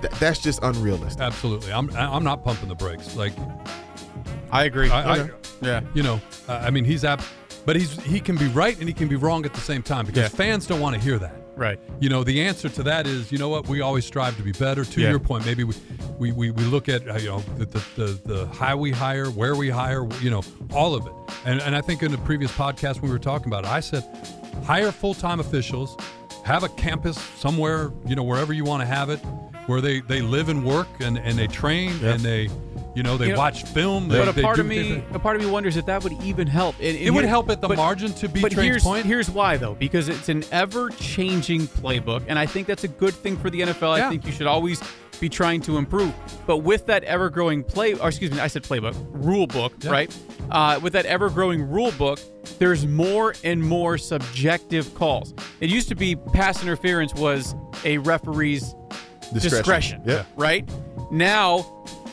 th- 0.00 0.12
that's 0.14 0.38
just 0.38 0.60
unrealistic. 0.62 1.20
absolutely. 1.20 1.72
I'm 1.72 1.94
I'm 1.94 2.24
not 2.24 2.42
pumping 2.44 2.68
the 2.70 2.74
brakes. 2.74 3.14
Like 3.16 3.32
I 4.50 4.64
agree. 4.64 4.90
I, 4.90 5.14
I 5.24 5.30
yeah. 5.60 5.80
you 5.94 6.02
know, 6.02 6.20
uh, 6.48 6.62
I 6.64 6.70
mean, 6.70 6.84
he's 6.84 7.04
ab, 7.04 7.20
but 7.66 7.76
he's 7.76 8.00
he 8.02 8.20
can 8.20 8.36
be 8.36 8.46
right 8.48 8.78
and 8.78 8.88
he 8.88 8.94
can 8.94 9.08
be 9.08 9.16
wrong 9.16 9.44
at 9.44 9.52
the 9.54 9.60
same 9.60 9.82
time 9.82 10.06
because 10.06 10.22
Yeah. 10.22 10.28
fans 10.28 10.66
don't 10.66 10.80
want 10.80 10.94
to 10.96 11.00
hear 11.02 11.18
that. 11.18 11.34
Right. 11.56 11.80
You 11.98 12.08
know, 12.08 12.22
the 12.22 12.42
answer 12.42 12.68
to 12.68 12.82
that 12.84 13.08
is, 13.08 13.32
you 13.32 13.38
know 13.38 13.48
what, 13.48 13.66
we 13.66 13.80
always 13.80 14.04
strive 14.06 14.36
to 14.36 14.42
be 14.44 14.52
better. 14.52 14.84
To 14.84 15.00
Yeah. 15.00 15.10
your 15.10 15.18
point, 15.18 15.44
maybe 15.44 15.64
we, 15.64 15.74
we, 16.16 16.30
we, 16.30 16.50
we 16.52 16.62
look 16.62 16.88
at, 16.88 17.08
uh, 17.08 17.14
you 17.14 17.28
know, 17.30 17.40
the, 17.58 17.64
the, 17.66 17.82
the, 17.96 18.20
the 18.34 18.46
how 18.54 18.76
we 18.76 18.92
hire, 18.92 19.28
where 19.30 19.56
we 19.56 19.68
hire, 19.68 20.06
you 20.20 20.30
know, 20.30 20.42
all 20.72 20.94
of 20.94 21.04
it. 21.06 21.12
And, 21.44 21.60
and 21.60 21.74
I 21.74 21.80
think 21.80 22.04
in 22.04 22.12
the 22.12 22.18
previous 22.18 22.52
podcast 22.52 22.94
when 23.02 23.10
we 23.10 23.10
were 23.10 23.18
talking 23.18 23.48
about 23.48 23.64
it, 23.64 23.70
I 23.70 23.80
said, 23.80 24.04
hire 24.64 24.92
full 24.92 25.14
time 25.14 25.40
officials, 25.40 25.96
have 26.44 26.62
a 26.62 26.68
campus 26.68 27.18
somewhere, 27.18 27.90
you 28.06 28.14
know, 28.14 28.22
wherever 28.22 28.52
you 28.52 28.62
want 28.64 28.82
to 28.82 28.86
have 28.86 29.10
it, 29.10 29.18
where 29.66 29.80
they, 29.80 30.00
they 30.02 30.22
live 30.22 30.48
and 30.50 30.64
work 30.64 30.86
and, 31.00 31.18
and 31.18 31.36
they 31.36 31.48
train 31.48 31.90
and 32.04 32.20
they, 32.20 32.48
you 32.98 33.04
know, 33.04 33.16
they 33.16 33.26
You 33.28 33.32
know, 33.32 33.38
watch 33.38 33.62
film. 33.62 34.08
They, 34.08 34.18
But 34.18 34.28
a 34.28 34.32
they 34.32 34.42
part 34.42 34.56
do 34.56 34.62
of 34.62 34.66
me, 34.66 34.82
things- 34.82 35.04
a 35.14 35.18
part 35.20 35.36
of 35.36 35.42
me 35.42 35.48
wonders 35.48 35.76
if 35.76 35.86
that 35.86 36.02
would 36.02 36.14
even 36.24 36.48
help. 36.48 36.74
And- 36.80 36.88
and 36.88 36.98
It 36.98 37.10
would 37.12 37.24
help 37.24 37.48
at 37.48 37.60
the 37.60 37.68
but- 37.68 37.76
margin 37.76 38.12
to 38.14 38.28
be 38.28 38.40
But 38.42 38.50
Train's 38.52 38.66
here's 38.68 38.82
point. 38.82 39.06
here's 39.06 39.30
why 39.30 39.56
though, 39.56 39.74
because 39.74 40.08
it's 40.08 40.28
an 40.28 40.42
ever-changing 40.50 41.68
playbook, 41.68 42.22
and 42.26 42.38
I 42.38 42.44
think 42.46 42.66
that's 42.66 42.82
a 42.84 42.88
good 42.88 43.14
thing 43.14 43.36
for 43.36 43.50
the 43.50 43.60
NFL. 43.62 43.96
Yeah. 43.96 44.06
I 44.06 44.10
think 44.10 44.26
you 44.26 44.32
should 44.32 44.48
always 44.48 44.82
be 45.20 45.28
trying 45.28 45.60
to 45.62 45.76
improve. 45.78 46.12
But 46.46 46.58
with 46.58 46.86
that 46.86 47.04
ever-growing 47.04 47.62
play, 47.64 47.94
or 47.94 48.08
excuse 48.08 48.30
me, 48.32 48.40
I 48.40 48.48
said 48.48 48.64
playbook, 48.64 48.94
rule 49.12 49.46
book, 49.46 49.72
Yeah. 49.82 49.90
right? 49.90 50.16
Uh, 50.50 50.80
with 50.82 50.92
that 50.94 51.06
ever-growing 51.06 51.68
rule 51.70 51.92
book, 51.92 52.18
there's 52.58 52.84
more 52.86 53.34
and 53.44 53.62
more 53.62 53.96
subjective 53.98 54.92
calls. 54.96 55.34
It 55.60 55.70
used 55.70 55.88
to 55.88 55.94
be 55.94 56.16
pass 56.16 56.62
interference 56.62 57.14
was 57.14 57.54
a 57.84 57.98
referee's 57.98 58.74
discretion, 59.32 60.02
Yeah. 60.04 60.22
right? 60.36 60.68
Now, 61.10 61.66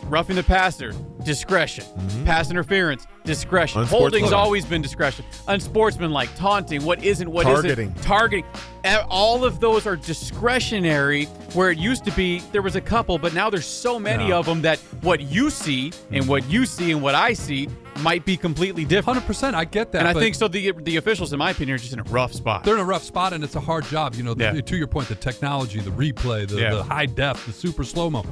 roughing 0.06 0.36
the 0.36 0.44
passer, 0.44 0.94
discretion. 1.24 1.84
Mm-hmm. 1.84 2.26
Pass 2.26 2.52
interference, 2.52 3.08
discretion. 3.24 3.84
Holding's 3.84 4.32
always 4.32 4.66
been 4.66 4.82
discretion. 4.82 5.26
Unsportsmanlike, 5.48 6.36
taunting, 6.36 6.84
what 6.84 7.04
isn't, 7.04 7.30
what 7.30 7.44
Targeting. 7.44 7.90
not 7.90 8.02
Targeting. 8.04 8.46
And 8.84 9.06
All 9.10 9.44
of 9.44 9.60
those 9.60 9.88
are 9.88 9.96
discretionary, 9.96 11.26
where 11.54 11.72
it 11.72 11.78
used 11.78 12.06
to 12.06 12.12
be 12.12 12.40
there 12.52 12.62
was 12.62 12.76
a 12.76 12.82
couple, 12.82 13.18
but 13.18 13.34
now 13.34 13.50
there's 13.50 13.66
so 13.66 13.98
many 14.00 14.30
No. 14.30 14.40
of 14.40 14.46
them 14.46 14.62
that 14.62 14.80
what 15.02 15.22
you 15.22 15.50
see 15.50 15.92
and 16.12 16.22
mm-hmm. 16.22 16.30
what 16.30 16.50
you 16.50 16.66
see 16.66 16.92
and 16.92 17.02
what 17.02 17.16
I 17.16 17.34
see 17.34 17.68
might 18.02 18.26
be 18.26 18.38
completely 18.38 18.86
different. 18.86 19.20
100%. 19.26 19.54
I 19.54 19.66
get 19.66 19.92
that. 19.94 20.00
And 20.00 20.08
I 20.08 20.14
think 20.14 20.36
so. 20.36 20.48
The 20.48 20.72
the 20.84 20.98
officials, 20.98 21.32
in 21.34 21.40
my 21.40 21.52
opinion, 21.52 21.76
are 21.76 21.78
just 21.80 21.94
in 21.94 22.00
a 22.00 22.04
rough 22.04 22.34
spot. 22.34 22.64
they're 22.64 22.74
in 22.76 22.80
a 22.82 22.86
rough 22.86 23.04
spot 23.04 23.34
and 23.34 23.44
it's 23.44 23.56
a 23.56 23.60
hard 23.60 23.86
job. 23.86 24.16
You 24.16 24.24
know, 24.24 24.34
the, 24.34 24.44
Yeah. 24.56 24.62
to 24.62 24.78
your 24.78 24.88
point, 24.88 25.08
the 25.08 25.16
technology, 25.16 25.80
the 25.80 25.92
replay, 25.92 26.48
the, 26.48 26.60
Yeah. 26.60 26.76
the 26.76 26.84
high 26.84 27.06
def, 27.06 27.46
the 27.46 27.54
super 27.54 27.84
slow 27.84 28.10
mo. 28.10 28.24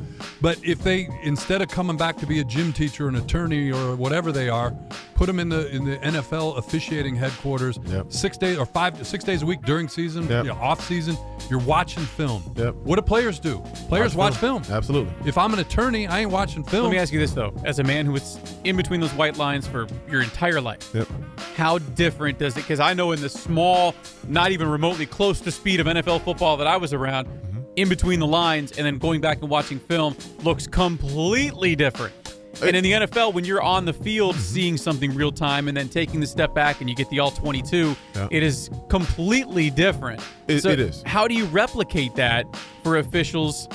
But 0.41 0.57
if 0.63 0.83
they 0.83 1.07
instead 1.23 1.61
of 1.61 1.69
coming 1.69 1.97
back 1.97 2.17
to 2.17 2.25
be 2.25 2.39
a 2.39 2.43
gym 2.43 2.73
teacher, 2.73 3.07
an 3.07 3.15
attorney, 3.15 3.71
or 3.71 3.95
whatever 3.95 4.31
they 4.31 4.49
are, 4.49 4.73
put 5.15 5.27
them 5.27 5.39
in 5.39 5.49
the 5.49 5.69
in 5.69 5.85
the 5.85 5.97
NFL 5.97 6.57
officiating 6.57 7.15
headquarters 7.15 7.79
Yep. 7.85 8.07
six 8.11 8.37
days 8.37 8.57
or 8.57 8.65
five 8.65 9.05
six 9.07 9.23
days 9.23 9.41
a 9.41 9.45
week 9.45 9.61
during 9.63 9.87
season, 9.87 10.27
Yep. 10.27 10.45
you 10.45 10.51
know, 10.51 10.59
off 10.59 10.85
season, 10.87 11.17
you're 11.49 11.59
watching 11.59 12.03
film. 12.03 12.43
Yep. 12.57 12.75
What 12.83 12.95
do 12.97 13.01
players 13.01 13.39
do? 13.39 13.61
Players 13.87 14.15
watch, 14.15 14.35
film. 14.35 14.63
Absolutely. 14.69 15.13
If 15.25 15.37
I'm 15.37 15.53
an 15.53 15.59
attorney, 15.59 16.07
I 16.07 16.19
ain't 16.21 16.31
watching 16.31 16.63
film. 16.63 16.85
Let 16.85 16.91
me 16.91 16.97
ask 16.97 17.13
you 17.13 17.19
this 17.19 17.31
though, 17.31 17.53
as 17.63 17.79
a 17.79 17.83
man 17.83 18.05
who 18.05 18.13
was 18.13 18.39
in 18.63 18.75
between 18.75 18.99
those 18.99 19.13
white 19.13 19.37
lines 19.37 19.52
for 19.61 19.87
your 20.09 20.21
entire 20.21 20.59
life, 20.61 20.89
Yep. 20.93 21.07
how 21.55 21.77
different 21.77 22.39
does 22.39 22.53
it? 22.53 22.61
Because 22.61 22.79
I 22.79 22.93
know 22.93 23.11
in 23.11 23.21
the 23.21 23.29
small, 23.29 23.93
not 24.27 24.51
even 24.51 24.67
remotely 24.67 25.05
close 25.05 25.39
to 25.41 25.51
speed 25.51 25.79
of 25.79 25.87
NFL 25.87 26.19
football 26.23 26.57
that 26.57 26.67
I 26.67 26.77
was 26.77 26.93
around, 26.93 27.27
Mm-hmm. 27.27 27.59
in 27.75 27.89
between 27.89 28.19
the 28.19 28.27
lines, 28.27 28.71
and 28.73 28.85
then 28.85 28.97
going 28.97 29.21
back 29.21 29.39
and 29.41 29.49
watching 29.49 29.79
film 29.79 30.15
looks 30.43 30.67
completely 30.67 31.75
different. 31.75 32.13
And 32.61 32.75
in 32.75 32.83
the 32.83 32.91
NFL, 32.91 33.33
when 33.33 33.45
you're 33.45 33.63
on 33.63 33.85
the 33.85 33.93
field 33.93 34.35
Mm-hmm. 34.35 34.43
seeing 34.43 34.77
something 34.77 35.13
real 35.15 35.31
time 35.31 35.67
and 35.67 35.75
then 35.75 35.89
taking 35.89 36.19
the 36.19 36.27
step 36.27 36.53
back 36.53 36.81
and 36.81 36.89
you 36.89 36.95
get 36.95 37.09
the 37.09 37.19
all 37.19 37.31
22, 37.31 37.95
Yeah. 38.15 38.27
it 38.31 38.43
is 38.43 38.69
completely 38.89 39.69
different. 39.71 40.21
It- 40.47 40.61
So 40.61 40.69
it 40.69 40.79
is. 40.79 41.01
How 41.05 41.27
do 41.27 41.33
you 41.33 41.45
replicate 41.45 42.15
that 42.15 42.45
for 42.83 42.97
officials 42.97 43.67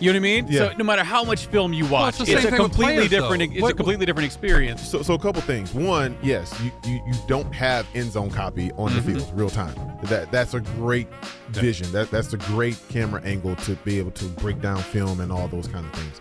You 0.00 0.12
know 0.12 0.16
what 0.16 0.16
I 0.16 0.20
mean? 0.20 0.46
Yeah. 0.48 0.70
So 0.70 0.76
no 0.78 0.84
matter 0.84 1.02
how 1.02 1.24
much 1.24 1.46
film 1.46 1.72
you 1.72 1.84
watch, 1.86 2.20
it's 2.20 2.30
it's, 2.30 2.44
a 2.44 2.50
completely 2.52 2.94
players, 3.08 3.10
though. 3.10 3.20
different. 3.20 3.52
It's 3.52 3.60
What- 3.62 3.72
a 3.72 3.76
completely 3.76 4.06
different 4.06 4.26
experience. 4.26 4.88
So, 4.88 5.02
so 5.02 5.14
a 5.14 5.18
couple 5.18 5.42
things. 5.42 5.74
One, 5.74 6.16
yes, 6.22 6.54
you, 6.62 6.70
you, 6.84 7.00
you 7.06 7.14
don't 7.26 7.52
have 7.54 7.86
end 7.94 8.12
zone 8.12 8.30
copy 8.30 8.70
on 8.72 8.94
the 8.94 9.00
Mm-hmm. 9.00 9.16
field 9.18 9.32
real 9.34 9.50
time. 9.50 9.74
That 10.04 10.30
that's 10.30 10.54
a 10.54 10.60
great 10.60 11.08
vision. 11.50 11.90
That 11.92 12.10
that's 12.10 12.32
a 12.32 12.36
great 12.38 12.78
camera 12.88 13.20
angle 13.22 13.56
to 13.56 13.74
be 13.76 13.98
able 13.98 14.12
to 14.12 14.24
break 14.26 14.60
down 14.60 14.78
film 14.78 15.20
and 15.20 15.32
all 15.32 15.48
those 15.48 15.66
kind 15.66 15.84
of 15.84 15.92
things. 15.92 16.20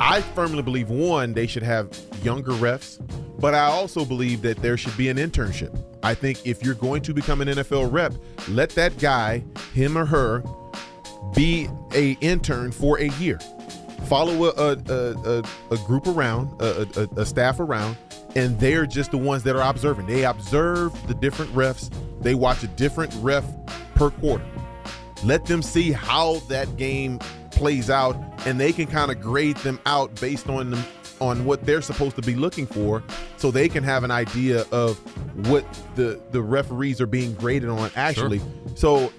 I 0.00 0.22
firmly 0.22 0.62
believe 0.62 0.88
one, 0.90 1.34
they 1.34 1.46
should 1.46 1.62
have 1.62 1.88
younger 2.22 2.52
refs, 2.52 2.98
but 3.38 3.54
I 3.54 3.66
also 3.66 4.04
believe 4.04 4.42
that 4.42 4.56
there 4.62 4.76
should 4.76 4.96
be 4.96 5.08
an 5.08 5.18
internship. 5.18 5.78
I 6.02 6.14
think 6.14 6.44
if 6.46 6.64
you're 6.64 6.74
going 6.74 7.02
to 7.02 7.14
become 7.14 7.40
an 7.42 7.48
NFL 7.48 7.92
rep, 7.92 8.12
let 8.48 8.70
that 8.70 8.98
guy, 8.98 9.44
him 9.72 9.96
or 9.96 10.04
her, 10.04 10.42
be 11.34 11.68
a 11.94 12.12
intern 12.20 12.72
for 12.72 12.98
a 12.98 13.08
year. 13.10 13.38
Follow 14.06 14.44
a 14.44 14.50
a, 14.50 15.38
a, 15.38 15.42
a, 15.70 15.76
group 15.78 16.06
around, 16.06 16.60
a, 16.60 16.86
a, 16.96 17.20
a 17.20 17.26
staff 17.26 17.58
around, 17.58 17.96
and 18.34 18.58
they're 18.60 18.86
just 18.86 19.10
the 19.10 19.18
ones 19.18 19.42
that 19.44 19.56
are 19.56 19.68
observing. 19.68 20.06
They 20.06 20.24
observe 20.24 20.92
the 21.06 21.14
different 21.14 21.52
refs. 21.52 21.90
They 22.20 22.34
watch 22.34 22.62
a 22.62 22.68
different 22.68 23.14
ref 23.20 23.44
per 23.94 24.10
quarter. 24.10 24.44
Let 25.24 25.46
them 25.46 25.62
see 25.62 25.92
how 25.92 26.40
that 26.48 26.76
game 26.76 27.18
plays 27.50 27.88
out, 27.88 28.16
and 28.46 28.60
they 28.60 28.72
can 28.72 28.86
kind 28.86 29.10
of 29.10 29.20
grade 29.20 29.56
them 29.58 29.80
out 29.86 30.14
based 30.20 30.48
on 30.48 30.70
them 30.70 30.84
on 31.20 31.44
what 31.44 31.64
they're 31.64 31.80
supposed 31.80 32.16
to 32.16 32.22
be 32.22 32.34
looking 32.34 32.66
for, 32.66 33.02
so 33.36 33.50
they 33.50 33.68
can 33.68 33.84
have 33.84 34.04
an 34.04 34.10
idea 34.10 34.64
of 34.72 34.98
what 35.48 35.64
the 35.94 36.20
the 36.30 36.42
referees 36.42 37.00
are 37.00 37.06
being 37.06 37.34
graded 37.34 37.68
on 37.68 37.90
actually. 37.96 38.40
So 38.74 39.12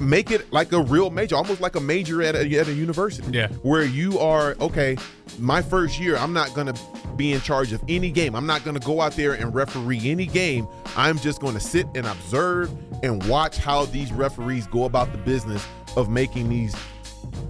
make 0.00 0.30
it 0.30 0.52
like 0.52 0.72
a 0.72 0.80
real 0.80 1.10
major, 1.10 1.36
almost 1.36 1.60
like 1.60 1.76
a 1.76 1.80
major 1.80 2.22
at 2.22 2.34
a, 2.34 2.58
at 2.58 2.68
a 2.68 2.72
university. 2.72 3.30
Yeah. 3.30 3.48
Where 3.62 3.84
you 3.84 4.18
are, 4.18 4.56
okay, 4.60 4.96
my 5.38 5.62
first 5.62 5.98
year, 6.00 6.16
I'm 6.16 6.32
not 6.32 6.54
going 6.54 6.72
to 6.72 6.80
be 7.16 7.32
in 7.32 7.40
charge 7.40 7.72
of 7.72 7.82
any 7.88 8.10
game. 8.10 8.34
I'm 8.34 8.46
not 8.46 8.64
going 8.64 8.78
to 8.78 8.86
go 8.86 9.00
out 9.00 9.12
there 9.12 9.34
and 9.34 9.54
referee 9.54 10.02
any 10.04 10.26
game. 10.26 10.66
I'm 10.96 11.18
just 11.18 11.40
going 11.40 11.54
to 11.54 11.60
sit 11.60 11.86
and 11.94 12.06
observe 12.06 12.70
and 13.02 13.24
watch 13.26 13.58
how 13.58 13.84
these 13.86 14.12
referees 14.12 14.66
go 14.66 14.84
about 14.84 15.12
the 15.12 15.18
business 15.18 15.66
of 15.96 16.08
making 16.08 16.48
these 16.48 16.74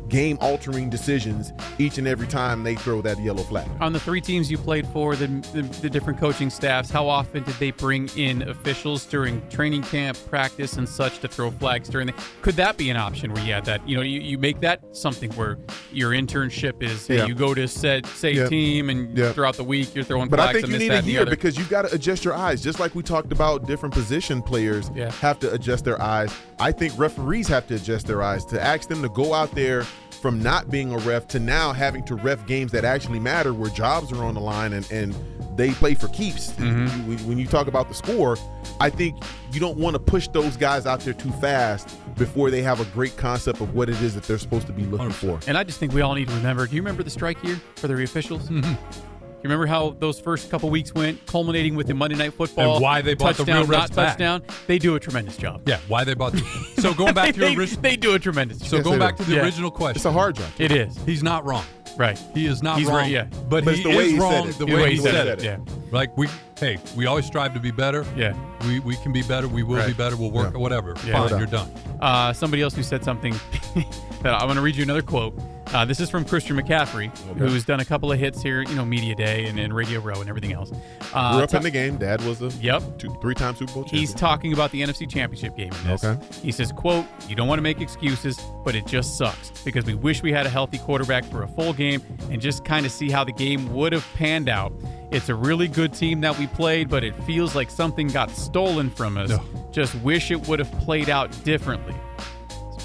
game 0.08 0.38
altering 0.40 0.88
decisions 0.90 1.52
each 1.78 1.98
and 1.98 2.06
every 2.08 2.26
time 2.26 2.62
they 2.62 2.74
throw 2.74 3.00
that 3.02 3.18
yellow 3.20 3.42
flag. 3.42 3.68
On 3.80 3.92
the 3.92 4.00
three 4.00 4.20
teams 4.20 4.50
you 4.50 4.58
played 4.58 4.86
for, 4.88 5.16
the, 5.16 5.26
the, 5.52 5.62
the 5.80 5.90
different 5.90 6.18
coaching 6.18 6.50
staffs, 6.50 6.90
how 6.90 7.06
often 7.08 7.42
did 7.44 7.54
they 7.56 7.70
bring 7.70 8.08
in 8.16 8.42
officials 8.48 9.04
during 9.04 9.46
training 9.48 9.82
camp, 9.82 10.16
practice, 10.28 10.74
and 10.74 10.88
such 10.88 11.18
to 11.20 11.28
throw 11.28 11.50
flags 11.50 11.88
during 11.88 12.06
the? 12.06 12.14
Could 12.42 12.56
that 12.56 12.76
be 12.76 12.90
an 12.90 12.96
option 12.96 13.32
where 13.32 13.44
you 13.44 13.52
had 13.52 13.64
that? 13.66 13.86
You 13.88 13.96
know, 13.96 14.02
you, 14.02 14.20
you 14.20 14.38
make 14.38 14.60
that 14.60 14.80
something 14.96 15.30
where 15.32 15.58
your 15.92 16.10
internship 16.12 16.82
is 16.82 17.08
Yeah. 17.08 17.26
you 17.26 17.34
go 17.34 17.54
to 17.54 17.68
said 17.68 18.06
say 18.06 18.32
Yeah. 18.32 18.48
team 18.48 18.90
and 18.90 19.16
Yeah. 19.16 19.32
throughout 19.32 19.56
the 19.56 19.64
week 19.64 19.94
you're 19.94 20.04
throwing 20.04 20.28
But 20.28 20.40
I 20.40 20.52
think 20.52 20.68
you 20.68 20.78
need 20.78 20.92
a 20.92 21.02
year 21.02 21.26
because 21.26 21.56
you've 21.56 21.70
got 21.70 21.82
to 21.82 21.94
adjust 21.94 22.24
your 22.24 22.34
eyes. 22.34 22.62
Just 22.62 22.80
like 22.80 22.94
we 22.94 23.02
talked 23.02 23.32
about, 23.32 23.66
different 23.66 23.94
position 23.94 24.42
players 24.42 24.90
have 25.20 25.38
to 25.40 25.52
adjust 25.52 25.84
their 25.84 26.00
eyes. 26.00 26.32
I 26.58 26.72
think 26.72 26.92
referees 26.98 27.48
have 27.48 27.66
to 27.68 27.74
adjust 27.76 28.06
their 28.06 28.22
eyes 28.22 28.44
to 28.46 28.62
ask 28.62 28.88
them 28.88 29.02
to 29.02 29.08
go 29.08 29.34
out 29.34 29.54
there 29.54 29.84
from 30.20 30.42
not 30.42 30.70
being 30.70 30.92
a 30.92 30.98
ref 30.98 31.26
to 31.28 31.38
now 31.38 31.72
having 31.72 32.04
to 32.04 32.14
ref 32.14 32.46
games 32.46 32.72
that 32.72 32.84
actually 32.84 33.20
matter, 33.20 33.54
where 33.54 33.70
jobs 33.70 34.12
are 34.12 34.24
on 34.24 34.34
the 34.34 34.40
line 34.40 34.72
and 34.72 34.90
and 34.90 35.14
they 35.56 35.72
play 35.72 35.94
for 35.94 36.08
keeps. 36.08 36.52
Mm-hmm. 36.52 37.28
When 37.28 37.36
you 37.36 37.46
talk 37.46 37.66
about 37.66 37.88
the 37.88 37.94
score, 37.94 38.36
I 38.80 38.90
think 38.90 39.16
you 39.52 39.58
don't 39.58 39.76
want 39.76 39.94
to 39.94 39.98
push 39.98 40.28
those 40.28 40.56
guys 40.56 40.86
out 40.86 41.00
there 41.00 41.14
too 41.14 41.32
fast 41.32 41.98
before 42.16 42.50
they 42.50 42.62
have 42.62 42.80
a 42.80 42.84
great 42.86 43.16
concept 43.16 43.60
of 43.60 43.74
what 43.74 43.88
it 43.88 44.00
is 44.00 44.14
that 44.14 44.22
they're 44.22 44.38
supposed 44.38 44.68
to 44.68 44.72
be 44.72 44.84
looking 44.84 45.10
for. 45.10 45.40
And 45.48 45.58
I 45.58 45.64
just 45.64 45.80
think 45.80 45.92
we 45.92 46.00
all 46.00 46.14
need 46.14 46.28
to 46.28 46.34
remember. 46.34 46.66
Do 46.66 46.76
you 46.76 46.82
remember 46.82 47.02
the 47.02 47.10
strike 47.10 47.42
year 47.42 47.60
for 47.74 47.88
the 47.88 48.02
officials? 48.02 48.48
Mm-hmm. 48.48 49.07
Do 49.40 49.42
you 49.42 49.50
remember 49.50 49.66
how 49.66 49.90
those 50.00 50.18
first 50.18 50.50
couple 50.50 50.68
weeks 50.68 50.92
went, 50.92 51.24
culminating 51.26 51.76
with 51.76 51.86
the 51.86 51.94
Monday 51.94 52.16
Night 52.16 52.32
Football 52.34 52.74
And 52.74 52.82
why 52.82 53.02
they 53.02 53.14
brought 53.14 53.36
the 53.36 53.44
touchdown, 53.44 53.68
real 53.68 53.78
refs 53.78 53.80
not 53.82 53.94
back. 53.94 54.08
touchdown? 54.08 54.42
They 54.66 54.80
do 54.80 54.96
a 54.96 55.00
tremendous 55.00 55.36
job. 55.36 55.62
Yeah, 55.64 55.78
why 55.86 56.02
they 56.02 56.14
bought. 56.14 56.32
The, 56.32 56.40
so 56.80 56.92
going 56.92 57.14
back 57.14 57.34
to 57.34 57.40
they, 57.40 57.50
your 57.52 57.60
original. 57.60 57.82
they 57.82 57.96
do 57.96 58.14
a 58.14 58.18
tremendous 58.18 58.58
job. 58.58 58.66
So 58.68 58.76
Yes, 58.78 58.84
going 58.84 58.98
back 58.98 59.16
do. 59.16 59.22
to 59.24 59.30
the 59.30 59.36
Yeah. 59.36 59.42
original 59.44 59.70
question. 59.70 59.96
It's 59.98 60.04
a 60.06 60.12
hard 60.12 60.34
job. 60.34 60.48
it 60.58 60.72
is 60.72 60.98
He's 61.06 61.22
not 61.22 61.44
wrong. 61.44 61.64
right. 61.96 62.18
He 62.34 62.46
is 62.46 62.64
not 62.64 62.78
He's 62.78 62.88
wrong. 62.88 62.96
right, 62.96 63.10
yeah. 63.12 63.26
But, 63.48 63.64
But 63.64 63.76
he 63.76 63.82
the 63.84 63.90
way 63.90 63.94
is 64.06 64.10
he 64.10 64.18
said 64.18 64.22
wrong 64.22 64.48
it. 64.48 64.58
the 64.58 64.66
The 64.66 64.74
way, 64.74 64.82
way 64.82 64.90
he 64.90 64.96
he 64.96 65.02
said, 65.02 65.12
said 65.12 65.26
it. 65.28 65.38
it, 65.38 65.44
yeah. 65.44 65.58
Like 65.92 66.16
we, 66.18 66.26
hey, 66.58 66.78
we 66.96 67.06
always 67.06 67.24
strive 67.24 67.54
to 67.54 67.60
be 67.60 67.70
better. 67.70 68.04
Yeah. 68.16 68.34
We 68.66 68.80
we 68.80 68.96
can 68.96 69.12
be 69.12 69.22
better. 69.22 69.46
We 69.46 69.62
will 69.62 69.86
be 69.86 69.92
better. 69.92 70.16
We'll 70.16 70.32
work. 70.32 70.52
Yeah. 70.54 70.58
Whatever. 70.60 70.96
Yeah. 71.06 71.28
Fine. 71.28 71.38
You're 71.38 71.46
done. 71.46 71.70
Uh, 72.00 72.32
somebody 72.32 72.62
else 72.62 72.74
who 72.74 72.82
said 72.82 73.04
something 73.04 73.34
I'm 74.24 74.46
going 74.46 74.56
to 74.56 74.62
read 74.62 74.76
you 74.76 74.82
another 74.82 75.02
quote. 75.02 75.34
Uh, 75.74 75.84
this 75.84 76.00
is 76.00 76.08
from 76.08 76.24
Christian 76.24 76.56
McCaffrey, 76.56 77.14
who's 77.36 77.62
done 77.62 77.80
a 77.80 77.84
couple 77.84 78.10
of 78.10 78.18
hits 78.18 78.40
here, 78.40 78.62
you 78.62 78.74
know, 78.74 78.86
Media 78.86 79.14
Day 79.14 79.44
and, 79.44 79.58
and 79.60 79.74
Radio 79.74 80.00
Row 80.00 80.18
and 80.18 80.26
everything 80.28 80.52
else. 80.52 80.72
Uh, 81.12 81.34
Grew 81.34 81.42
up 81.44 81.50
ta- 81.50 81.58
in 81.58 81.62
the 81.62 81.70
game. 81.70 81.98
Dad 81.98 82.24
was 82.24 82.40
a 82.40 82.48
Yep. 82.62 82.98
two, 82.98 83.14
three-time 83.20 83.54
Super 83.54 83.72
Bowl 83.74 83.82
champion. 83.84 84.00
He's 84.00 84.14
talking 84.14 84.54
about 84.54 84.70
the 84.70 84.80
NFC 84.80 85.06
Championship 85.06 85.54
game 85.58 85.70
in 85.70 85.86
this. 85.88 86.02
Okay. 86.02 86.18
He 86.42 86.52
says, 86.52 86.72
quote, 86.72 87.04
you 87.28 87.36
don't 87.36 87.48
want 87.48 87.58
to 87.58 87.62
make 87.62 87.82
excuses, 87.82 88.40
but 88.64 88.74
it 88.74 88.86
just 88.86 89.18
sucks 89.18 89.50
because 89.62 89.84
we 89.84 89.92
wish 89.94 90.22
we 90.22 90.32
had 90.32 90.46
a 90.46 90.50
healthy 90.50 90.78
quarterback 90.78 91.24
for 91.26 91.42
a 91.42 91.48
full 91.48 91.74
game 91.74 92.00
and 92.30 92.40
just 92.40 92.64
kind 92.64 92.86
of 92.86 92.92
see 92.92 93.10
how 93.10 93.22
the 93.22 93.32
game 93.32 93.70
would 93.74 93.92
have 93.92 94.06
panned 94.14 94.48
out. 94.48 94.72
It's 95.10 95.28
a 95.28 95.34
really 95.34 95.68
good 95.68 95.92
team 95.92 96.22
that 96.22 96.38
we 96.38 96.46
played, 96.46 96.88
but 96.88 97.04
it 97.04 97.14
feels 97.24 97.54
like 97.54 97.70
something 97.70 98.08
got 98.08 98.30
stolen 98.30 98.88
from 98.88 99.18
us. 99.18 99.28
No. 99.28 99.42
Just 99.70 99.94
wish 99.96 100.30
it 100.30 100.48
would 100.48 100.60
have 100.60 100.72
played 100.80 101.10
out 101.10 101.30
differently. 101.44 101.94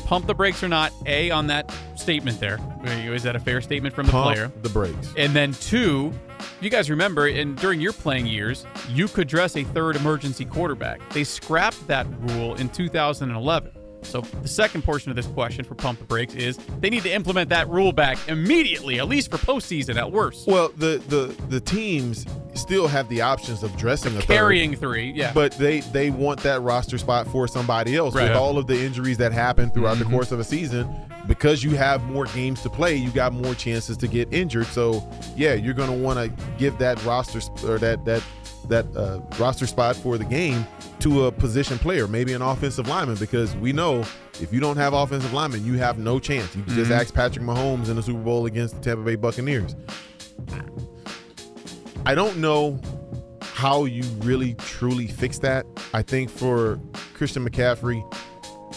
Pump 0.05 0.27
the 0.27 0.33
brakes 0.33 0.61
or 0.63 0.67
not, 0.67 0.91
A, 1.05 1.31
on 1.31 1.47
that 1.47 1.73
statement 1.95 2.39
there. 2.39 2.59
Is 2.83 3.23
that 3.23 3.35
a 3.35 3.39
fair 3.39 3.61
statement 3.61 3.95
from 3.95 4.05
the 4.05 4.11
Pump 4.11 4.35
player? 4.35 4.51
the 4.61 4.69
brakes. 4.69 5.13
And 5.17 5.33
then 5.33 5.53
two, 5.53 6.13
you 6.61 6.69
guys 6.69 6.89
remember, 6.89 7.27
and 7.27 7.57
during 7.57 7.79
your 7.79 7.93
playing 7.93 8.27
years, 8.27 8.65
you 8.89 9.07
could 9.07 9.27
dress 9.27 9.55
a 9.55 9.63
third 9.63 9.95
emergency 9.95 10.45
quarterback. 10.45 11.07
They 11.09 11.23
scrapped 11.23 11.87
that 11.87 12.05
rule 12.19 12.55
in 12.55 12.69
2011. 12.69 13.71
So 14.05 14.21
the 14.21 14.47
second 14.47 14.83
portion 14.83 15.09
of 15.09 15.15
this 15.15 15.27
question 15.27 15.65
for 15.65 15.75
pump 15.75 15.99
the 15.99 16.05
brakes 16.05 16.35
is 16.35 16.57
they 16.79 16.89
need 16.89 17.03
to 17.03 17.11
implement 17.11 17.49
that 17.49 17.69
rule 17.69 17.91
back 17.91 18.17
immediately, 18.27 18.99
at 18.99 19.07
least 19.07 19.31
for 19.31 19.37
postseason 19.37 19.95
at 19.97 20.11
worst. 20.11 20.47
Well, 20.47 20.69
the 20.77 21.01
the 21.07 21.35
the 21.47 21.59
teams 21.59 22.25
still 22.53 22.87
have 22.87 23.09
the 23.09 23.21
options 23.21 23.63
of 23.63 23.75
dressing 23.77 24.15
a 24.15 24.21
third, 24.21 24.27
Carrying 24.27 24.75
three, 24.75 25.11
yeah. 25.11 25.31
but 25.33 25.53
they 25.53 25.79
they 25.79 26.09
want 26.09 26.41
that 26.41 26.61
roster 26.61 26.97
spot 26.97 27.27
for 27.27 27.47
somebody 27.47 27.95
else. 27.95 28.15
Right. 28.15 28.23
Mm-hmm. 28.23 28.33
With 28.33 28.37
all 28.37 28.57
of 28.57 28.67
the 28.67 28.79
injuries 28.79 29.17
that 29.17 29.31
happen 29.31 29.71
throughout 29.71 29.97
the 29.97 30.05
course 30.05 30.31
of 30.31 30.39
a 30.39 30.43
season, 30.43 30.87
because 31.27 31.63
you 31.63 31.71
have 31.71 32.03
more 32.05 32.25
games 32.25 32.61
to 32.61 32.69
play, 32.69 32.95
you 32.95 33.09
got 33.11 33.33
more 33.33 33.55
chances 33.55 33.97
to 33.97 34.07
get 34.07 34.31
injured. 34.33 34.67
So 34.67 35.07
yeah, 35.35 35.53
you're 35.53 35.73
going 35.73 35.89
to 35.89 35.97
want 35.97 36.19
to 36.19 36.43
give 36.57 36.77
that 36.79 37.03
roster 37.03 37.39
or 37.65 37.77
that 37.79 38.05
that 38.05 38.23
that 38.69 38.85
uh, 38.95 39.19
roster 39.37 39.67
spot 39.67 39.95
for 39.95 40.17
the 40.17 40.25
game 40.25 40.65
to 41.03 41.25
a 41.25 41.31
position 41.31 41.77
player, 41.77 42.07
maybe 42.07 42.31
an 42.31 42.41
offensive 42.41 42.87
lineman, 42.87 43.17
because 43.17 43.53
we 43.57 43.73
know 43.73 44.05
if 44.39 44.53
you 44.53 44.61
don't 44.61 44.77
have 44.77 44.93
offensive 44.93 45.33
linemen, 45.33 45.65
you 45.65 45.77
have 45.77 45.97
no 45.97 46.17
chance. 46.17 46.55
You 46.55 46.63
can 46.63 46.75
just 46.75 46.89
mm-hmm. 46.89 47.01
ask 47.01 47.13
Patrick 47.13 47.43
Mahomes 47.43 47.89
in 47.89 47.97
the 47.97 48.03
Super 48.03 48.21
Bowl 48.21 48.45
against 48.45 48.75
the 48.75 48.81
Tampa 48.81 49.03
Bay 49.03 49.17
Buccaneers. 49.17 49.75
I 52.05 52.15
don't 52.15 52.37
know 52.37 52.79
how 53.41 53.83
you 53.83 54.03
really 54.19 54.53
truly 54.53 55.07
fix 55.07 55.39
that. 55.39 55.65
I 55.93 56.03
think 56.03 56.29
for 56.29 56.79
Christian 57.15 57.47
McCaffrey, 57.47 58.01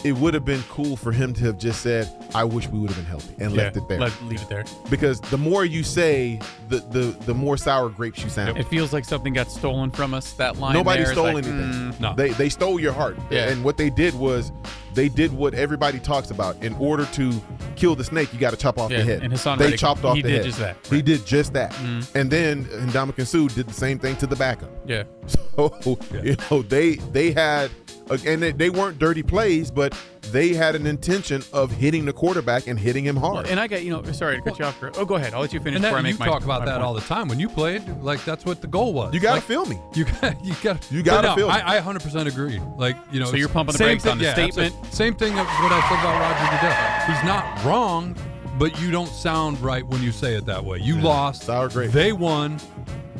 it 0.06 0.12
would 0.16 0.34
have 0.34 0.44
been 0.44 0.62
cool 0.68 0.96
for 0.96 1.12
him 1.12 1.32
to 1.34 1.44
have 1.44 1.58
just 1.58 1.80
said, 1.82 2.08
"I 2.34 2.44
wish 2.44 2.68
we 2.68 2.78
would 2.78 2.90
have 2.90 2.96
been 2.96 3.06
healthy," 3.06 3.34
and 3.42 3.52
Yeah, 3.52 3.64
left 3.64 3.76
it 3.76 3.88
there. 3.88 3.98
Let, 3.98 4.22
leave 4.24 4.40
it 4.42 4.48
there. 4.48 4.64
because 4.88 5.20
the 5.20 5.38
more 5.38 5.64
you 5.64 5.82
say, 5.82 6.38
the 6.68 6.78
the 6.78 7.16
the 7.26 7.34
more 7.34 7.56
sour 7.56 7.88
grapes 7.88 8.22
you 8.22 8.30
sound. 8.30 8.56
It 8.56 8.68
feels 8.68 8.92
like 8.92 9.04
something 9.04 9.32
got 9.32 9.50
stolen 9.50 9.90
from 9.90 10.14
us. 10.14 10.32
That 10.34 10.58
line. 10.58 10.74
Nobody 10.74 10.98
there 11.02 11.06
is 11.12 11.12
stole 11.12 11.24
like, 11.34 11.44
anything. 11.46 11.92
mm, 11.92 12.00
No. 12.00 12.14
They 12.14 12.30
they 12.30 12.48
stole 12.48 12.78
your 12.78 12.92
heart. 12.92 13.18
Yeah. 13.30 13.48
And 13.50 13.64
what 13.64 13.76
they 13.76 13.90
did 13.90 14.14
was 14.14 14.52
they 14.96 15.08
did 15.08 15.32
what 15.32 15.54
everybody 15.54 16.00
talks 16.00 16.30
about. 16.30 16.60
In 16.64 16.74
order 16.74 17.04
to 17.12 17.32
kill 17.76 17.94
the 17.94 18.02
snake, 18.02 18.32
you 18.32 18.40
got 18.40 18.50
to 18.50 18.56
chop 18.56 18.78
off 18.78 18.90
Yeah, 18.90 18.98
the 18.98 19.04
head. 19.04 19.22
and 19.22 19.32
Hassan 19.32 19.58
they 19.58 19.66
Reddick, 19.66 19.78
chopped 19.80 20.04
off 20.04 20.16
he 20.16 20.22
the 20.22 20.28
did 20.28 20.36
head. 20.38 20.44
just 20.46 20.58
that. 20.58 20.76
He 20.90 21.02
did 21.02 21.24
just 21.24 21.52
that. 21.52 21.72
Mhm. 21.74 22.14
And 22.16 22.30
then 22.30 22.64
Ndamukong 22.64 23.26
Suh 23.26 23.54
did 23.54 23.68
the 23.68 23.74
same 23.74 23.98
thing 24.00 24.16
to 24.16 24.26
the 24.26 24.34
backup. 24.36 24.70
yeah. 24.86 25.04
So 25.56 25.98
you 26.22 26.36
know 26.50 26.62
they 26.62 26.96
they 26.96 27.32
had 27.32 27.70
uh, 28.10 28.18
and 28.26 28.42
they, 28.42 28.52
they 28.52 28.70
weren't 28.70 28.98
dirty 28.98 29.22
plays, 29.22 29.70
but 29.70 29.94
they 30.32 30.54
had 30.54 30.74
an 30.74 30.86
intention 30.86 31.42
of 31.52 31.70
hitting 31.70 32.04
the 32.04 32.12
quarterback 32.12 32.66
and 32.66 32.78
hitting 32.78 33.04
him 33.04 33.16
hard. 33.16 33.46
And 33.46 33.58
I 33.60 33.66
got 33.66 33.82
you 33.84 33.90
know. 33.90 34.02
Sorry 34.12 34.36
to 34.36 34.42
cut 34.42 34.58
you 34.58 34.64
off. 34.64 34.78
Chris. 34.78 34.96
Oh, 34.98 35.04
go 35.04 35.16
ahead. 35.16 35.34
I'll 35.34 35.40
let 35.40 35.52
you 35.52 35.60
finish 35.60 35.76
And 35.76 35.82
before 35.82 35.98
I 35.98 36.02
make 36.02 36.12
you 36.14 36.18
my. 36.18 36.26
talk 36.26 36.44
about 36.44 36.60
my 36.60 36.66
that 36.66 36.72
point. 36.74 36.84
all 36.84 36.94
the 36.94 37.00
time. 37.02 37.28
When 37.28 37.38
you 37.40 37.48
played, 37.48 37.86
like 38.02 38.24
that's 38.24 38.44
what 38.44 38.60
the 38.60 38.66
goal 38.66 38.92
was. 38.92 39.12
you 39.14 39.20
got 39.20 39.30
to 39.30 39.34
Like, 39.36 39.44
feel 39.44 39.66
me. 39.66 39.78
You 39.94 40.04
got. 40.04 40.44
You 40.44 40.54
got. 40.62 40.92
You 40.92 41.02
gotta 41.02 41.28
no, 41.28 41.34
feel 41.36 41.48
me. 41.48 41.54
I, 41.54 41.78
I 41.78 41.80
100% 41.80 42.26
agree. 42.26 42.60
Like 42.76 42.96
you 43.12 43.20
know. 43.20 43.26
So 43.26 43.36
you're 43.36 43.48
pumping 43.48 43.72
the 43.74 43.78
brakes 43.84 44.02
thing, 44.04 44.12
on 44.12 44.18
the 44.18 44.24
yeah, 44.24 44.32
statement? 44.34 44.72
absolutely. 44.74 44.90
Same 44.96 45.14
thing 45.14 45.32
of 45.38 45.46
what 45.46 45.72
I 45.72 45.80
said 45.88 46.00
about 46.00 46.20
Roger 46.20 46.56
Goodell. 46.56 47.14
He's 47.14 47.24
not 47.24 47.64
wrong, 47.64 48.16
but 48.58 48.80
you 48.80 48.90
don't 48.90 49.08
sound 49.08 49.60
right 49.60 49.86
when 49.86 50.02
you 50.02 50.12
say 50.12 50.34
it 50.34 50.46
that 50.46 50.64
way. 50.64 50.78
You 50.78 51.00
lost. 51.00 51.42
Sour 51.44 51.68
grapes. 51.68 51.92
They 51.92 52.12
won. 52.12 52.58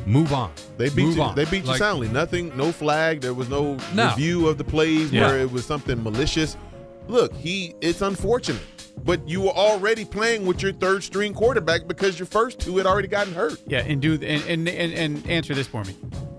Move 0.05 0.31
on. 0.31 0.51
They 0.77 0.87
beat 0.89 1.03
Move 1.05 1.15
you. 1.17 1.21
on. 1.21 1.35
They 1.35 1.43
beat 1.45 1.63
you 1.63 1.69
Like, 1.69 1.79
soundly. 1.79 2.07
Nothing, 2.07 2.55
no 2.55 2.71
flag. 2.71 3.19
There 3.19 3.33
was 3.33 3.49
no, 3.49 3.77
No. 3.93 4.07
review 4.09 4.47
of 4.47 4.57
the 4.57 4.63
plays 4.63 5.11
Yeah. 5.11 5.27
where 5.27 5.39
it 5.39 5.51
was 5.51 5.65
something 5.65 6.01
malicious. 6.01 6.55
Look, 7.07 7.33
he. 7.35 7.73
It's 7.81 8.01
unfortunate. 8.01 8.61
but 9.03 9.27
you 9.27 9.41
were 9.41 9.51
already 9.51 10.03
playing 10.05 10.45
with 10.45 10.61
your 10.61 10.73
third 10.73 11.03
string 11.03 11.33
quarterback 11.33 11.87
because 11.87 12.19
your 12.19 12.25
first 12.25 12.59
two 12.59 12.77
had 12.77 12.85
already 12.85 13.07
gotten 13.07 13.33
hurt. 13.33 13.59
Yeah, 13.67 13.79
and 13.85 14.01
do 14.01 14.13
and 14.15 14.43
and, 14.47 14.67
and, 14.67 14.93
and 14.93 15.29
answer 15.29 15.53
this 15.53 15.67
for 15.67 15.83
me. 15.83 15.95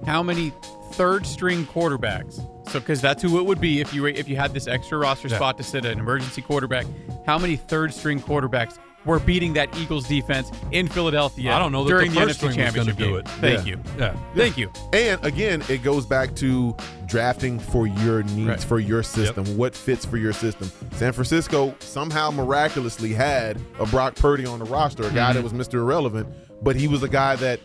How 0.07 0.23
many 0.23 0.53
third 0.93 1.27
string 1.27 1.65
quarterbacks? 1.67 2.35
So 2.71 2.81
because 2.81 3.01
that's 3.01 3.23
who 3.23 3.39
it 3.39 3.47
would 3.47 3.61
be 3.61 3.81
if 3.81 3.95
you 3.95 4.03
were, 4.03 4.09
if 4.09 4.29
you 4.29 4.37
had 4.37 4.53
this 4.53 4.67
extra 4.67 4.99
roster 4.99 5.29
spot 5.29 5.57
to 5.59 5.63
sit 5.65 5.85
an 5.87 5.99
emergency 5.99 6.43
quarterback. 6.43 6.87
How 7.27 7.39
many 7.39 7.57
third 7.57 7.95
string 7.95 8.21
quarterbacks 8.21 8.79
were 9.07 9.19
beating 9.21 9.55
that 9.55 9.75
Eagles 9.79 10.07
defense 10.07 10.51
in 10.73 10.89
Philadelphia? 10.89 11.53
I 11.53 11.59
don't 11.59 11.73
know 11.73 11.85
that 11.85 11.91
during 11.91 12.13
the 12.13 12.21
the, 12.21 12.27
first 12.27 12.41
NFC 12.41 12.53
string 12.53 12.57
was 12.67 12.75
gonna 12.75 12.93
Championship 12.93 12.97
do 12.97 13.05
game? 13.05 13.17
it. 13.17 13.29
Thank 13.29 13.67
Yeah. 13.67 13.75
you. 13.75 13.83
Yeah. 13.99 14.17
Thank 14.35 14.59
you. 14.59 14.71
And 14.93 15.25
again, 15.25 15.63
it 15.71 15.83
goes 15.83 16.05
back 16.05 16.35
to 16.37 16.77
drafting 17.09 17.59
for 17.59 17.87
your 17.87 18.23
needs, 18.23 18.49
Right. 18.49 18.61
for 18.63 18.79
your 18.79 19.03
system, 19.03 19.45
what 19.57 19.75
fits 19.75 20.05
for 20.05 20.17
your 20.19 20.33
system. 20.33 20.71
San 20.93 21.13
Francisco 21.13 21.75
somehow 21.81 22.31
miraculously 22.31 23.13
had 23.13 23.59
a 23.81 23.87
Brock 23.87 24.15
Purdy 24.15 24.45
on 24.47 24.59
the 24.59 24.65
roster, 24.67 25.03
a 25.05 25.11
guy 25.11 25.33
mm-hmm. 25.33 25.43
that 25.43 25.43
was 25.43 25.53
Mr. 25.53 25.75
Irrelevant, 25.75 26.29
but 26.63 26.77
he 26.77 26.87
was 26.89 27.03
a 27.03 27.09
guy 27.09 27.37
that 27.37 27.61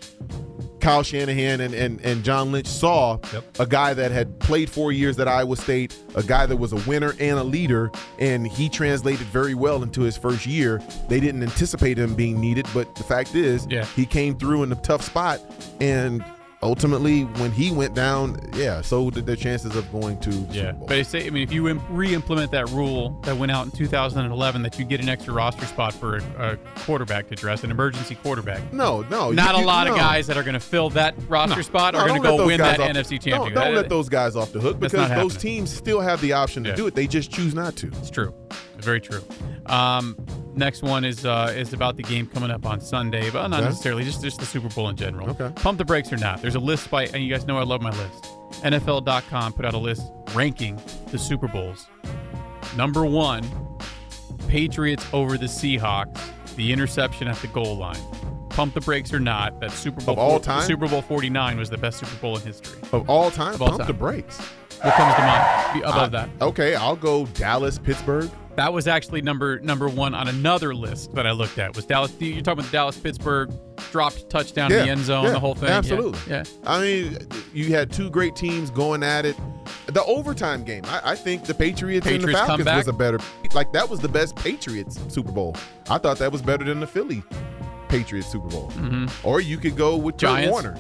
Kyle 0.80 1.02
Shanahan 1.04 1.62
and, 1.62 1.74
and, 1.74 2.02
and 2.02 2.24
John 2.24 2.52
Lynch 2.52 2.68
saw, 2.68 3.18
Yep. 3.32 3.60
a 3.60 3.66
guy 3.66 3.94
that 3.94 4.12
had 4.12 4.38
played 4.40 4.70
four 4.70 4.92
years 4.92 5.18
at 5.20 5.28
Iowa 5.28 5.56
State, 5.56 5.96
a 6.16 6.24
guy 6.24 6.46
that 6.46 6.58
was 6.58 6.74
a 6.74 6.90
winner 6.90 7.14
and 7.20 7.40
a 7.40 7.44
leader, 7.44 7.90
and 8.20 8.46
he 8.46 8.68
translated 8.70 9.26
very 9.28 9.54
well 9.56 9.82
into 9.84 10.02
his 10.02 10.18
first 10.18 10.46
year. 10.46 10.82
They 11.10 11.20
didn't 11.22 11.42
anticipate 11.44 11.98
him 11.98 12.16
being 12.16 12.40
needed, 12.40 12.68
but 12.74 12.94
the 12.96 13.04
fact 13.04 13.34
is, 13.36 13.66
Yeah. 13.70 13.86
he 13.96 14.06
came 14.06 14.38
through 14.38 14.64
in 14.64 14.72
a 14.72 14.76
tough 14.76 15.04
spot 15.04 15.40
and 15.80 16.24
ultimately 16.64 17.24
when 17.24 17.52
he 17.52 17.72
went 17.72 17.94
down 17.94 18.40
yeah 18.56 18.82
so 18.82 19.10
did 19.10 19.26
their 19.26 19.36
chances 19.36 19.76
of 19.76 19.92
going 19.92 20.18
to 20.22 20.32
Yeah, 20.52 20.72
but 20.72 20.94
I 20.98 21.02
say, 21.04 21.28
I 21.28 21.30
mean, 21.30 21.44
if 21.44 21.52
you 21.52 21.68
re-implement 21.90 22.52
that 22.52 22.70
rule 22.70 23.20
that 23.24 23.36
went 23.38 23.52
out 23.52 23.66
in 23.66 23.72
2011, 23.72 24.62
that 24.64 24.80
you 24.80 24.86
get 24.86 25.02
an 25.02 25.10
extra 25.10 25.34
roster 25.34 25.66
spot 25.66 25.94
for 25.94 26.18
a, 26.18 26.24
a 26.54 26.58
quarterback 26.82 27.28
to 27.30 27.36
dress, 27.36 27.64
an 27.64 27.72
emergency 27.72 28.16
quarterback. 28.16 28.72
no 28.74 29.02
no 29.10 29.32
Not 29.32 29.52
you- 29.52 29.58
a 29.58 29.62
you- 29.62 29.68
lot 29.68 29.88
of 29.88 29.96
guys 29.96 30.28
that 30.28 30.38
are 30.38 30.44
going 30.44 30.54
to 30.54 30.60
fill 30.60 30.90
that 30.92 31.16
roster 31.28 31.64
spot 31.64 31.94
No, 31.94 32.00
are 32.00 32.08
going 32.08 32.22
to 32.22 32.28
go 32.28 32.46
win 32.46 32.60
that 32.60 32.80
off- 32.80 32.90
NFC 32.90 33.12
don't, 33.12 33.20
championship. 33.20 33.54
don't 33.56 33.76
let 33.76 33.90
those 33.90 34.10
guys 34.10 34.36
off 34.36 34.52
the 34.52 34.60
hook 34.60 34.80
because 34.80 34.92
those 34.94 35.08
happening. 35.10 35.30
teams 35.38 35.72
still 35.74 36.00
have 36.02 36.22
the 36.22 36.34
option 36.34 36.64
to 36.64 36.70
Yeah. 36.70 36.76
do 36.76 36.88
it 36.88 36.96
they 36.96 37.08
just 37.08 37.32
choose 37.32 37.54
not 37.54 37.76
to 37.78 37.88
It's 37.88 38.10
true. 38.10 38.34
Very 38.84 39.02
true. 39.02 39.22
Um, 39.68 40.16
next 40.56 40.84
one 40.84 41.04
is 41.06 41.26
uh, 41.26 41.54
is 41.56 41.74
about 41.74 41.96
the 41.98 42.04
game 42.04 42.28
coming 42.28 42.52
up 42.52 42.66
on 42.66 42.82
Sunday, 42.82 43.30
but 43.30 43.48
not 43.48 43.60
Okay. 43.60 43.70
necessarily 43.70 44.04
just 44.04 44.22
just 44.22 44.40
the 44.40 44.46
Super 44.46 44.70
Bowl 44.70 44.90
in 44.90 44.96
general. 44.96 45.30
Okay. 45.32 45.50
Pump 45.56 45.78
the 45.78 45.86
brakes 45.86 46.12
or 46.12 46.18
not? 46.18 46.42
There's 46.42 46.56
a 46.56 46.60
list 46.60 46.90
by, 46.92 47.06
and 47.08 47.24
you 47.24 47.34
guys 47.34 47.46
know 47.48 47.58
I 47.58 47.64
love 47.64 47.82
my 47.82 47.92
list. 47.92 48.26
NFL.com 48.64 49.54
put 49.54 49.66
out 49.66 49.74
a 49.74 49.78
list 49.78 50.04
ranking 50.34 50.80
the 51.12 51.18
Super 51.18 51.48
Bowls. 51.48 51.88
Number 52.76 53.06
one, 53.06 53.44
Patriots 54.48 55.06
over 55.14 55.38
the 55.38 55.46
Seahawks. 55.46 56.20
The 56.56 56.72
interception 56.72 57.28
at 57.28 57.38
the 57.38 57.48
goal 57.48 57.78
line. 57.78 58.00
Pump 58.50 58.76
the 58.76 58.82
brakes 58.82 59.12
or 59.12 59.20
not? 59.20 59.60
That 59.60 59.72
Super 59.72 60.02
Bowl 60.02 60.14
Of 60.14 60.20
all 60.20 60.40
time? 60.40 60.62
Super 60.62 60.88
Bowl 60.88 61.02
49 61.02 61.58
was 61.58 61.70
the 61.72 61.78
best 61.78 61.98
Super 62.00 62.16
Bowl 62.22 62.38
in 62.38 62.44
history. 62.44 62.80
of 62.92 63.10
all 63.10 63.32
time 63.32 63.56
Of 63.56 63.62
all 63.64 63.70
pump 63.70 63.80
time. 63.80 63.88
the 63.88 63.94
brakes 63.94 64.38
What 64.82 64.94
comes 64.94 65.16
to 65.16 65.22
mind 65.22 65.74
Be 65.74 65.80
above 65.82 65.96
I- 65.96 66.08
that? 66.10 66.30
okay 66.42 66.76
i'll 66.76 66.96
go 66.96 67.26
dallas 67.28 67.80
pittsburgh 67.80 68.30
That 68.56 68.72
was 68.72 68.88
actually 68.88 69.22
number 69.24 69.60
number 69.62 69.88
one 69.88 70.14
on 70.14 70.28
another 70.28 70.76
list 70.76 71.14
that 71.16 71.26
I 71.26 71.32
looked 71.32 71.58
at. 71.58 71.76
Was 71.76 71.86
Dallas? 71.86 72.14
You're 72.20 72.42
talking 72.44 72.60
about 72.60 72.72
Dallas 72.72 72.98
Pittsburgh 72.98 73.52
dropped 73.92 74.30
touchdown 74.30 74.72
in 74.72 74.78
the 74.86 74.92
end 74.92 75.02
zone, 75.02 75.26
yeah, 75.26 75.32
the 75.32 75.40
whole 75.40 75.56
thing. 75.56 75.70
Absolutely. 75.70 76.20
Yeah. 76.32 76.44
I 76.66 76.80
mean, 76.82 77.18
you 77.54 77.74
had 77.74 77.92
two 77.92 78.10
great 78.12 78.36
teams 78.36 78.70
going 78.70 79.02
at 79.02 79.26
it. 79.26 79.36
The 79.88 80.04
overtime 80.06 80.64
game, 80.64 80.84
I, 80.86 81.02
I 81.12 81.16
think 81.16 81.46
the 81.46 81.54
Patriots, 81.56 82.06
and 82.06 82.22
the 82.24 82.32
Falcons 82.32 82.58
comeback? 82.58 82.78
was 82.78 82.88
a 82.88 82.94
better. 82.94 83.20
Like 83.54 83.74
that 83.74 83.90
was 83.90 84.00
the 84.00 84.08
best 84.10 84.36
Patriots 84.36 85.00
Super 85.10 85.32
Bowl. 85.32 85.56
I 85.90 85.98
thought 85.98 86.18
that 86.20 86.32
was 86.32 86.42
better 86.44 86.64
than 86.64 86.80
the 86.80 86.88
Philly 86.88 87.24
Patriots 87.90 88.28
Super 88.32 88.48
Bowl. 88.50 88.72
Or 89.24 89.42
you 89.42 89.58
could 89.58 89.76
go 89.76 89.96
with 89.98 90.18
Kurt 90.18 90.30
Mm-hmm. 90.30 90.50
Warner. 90.52 90.78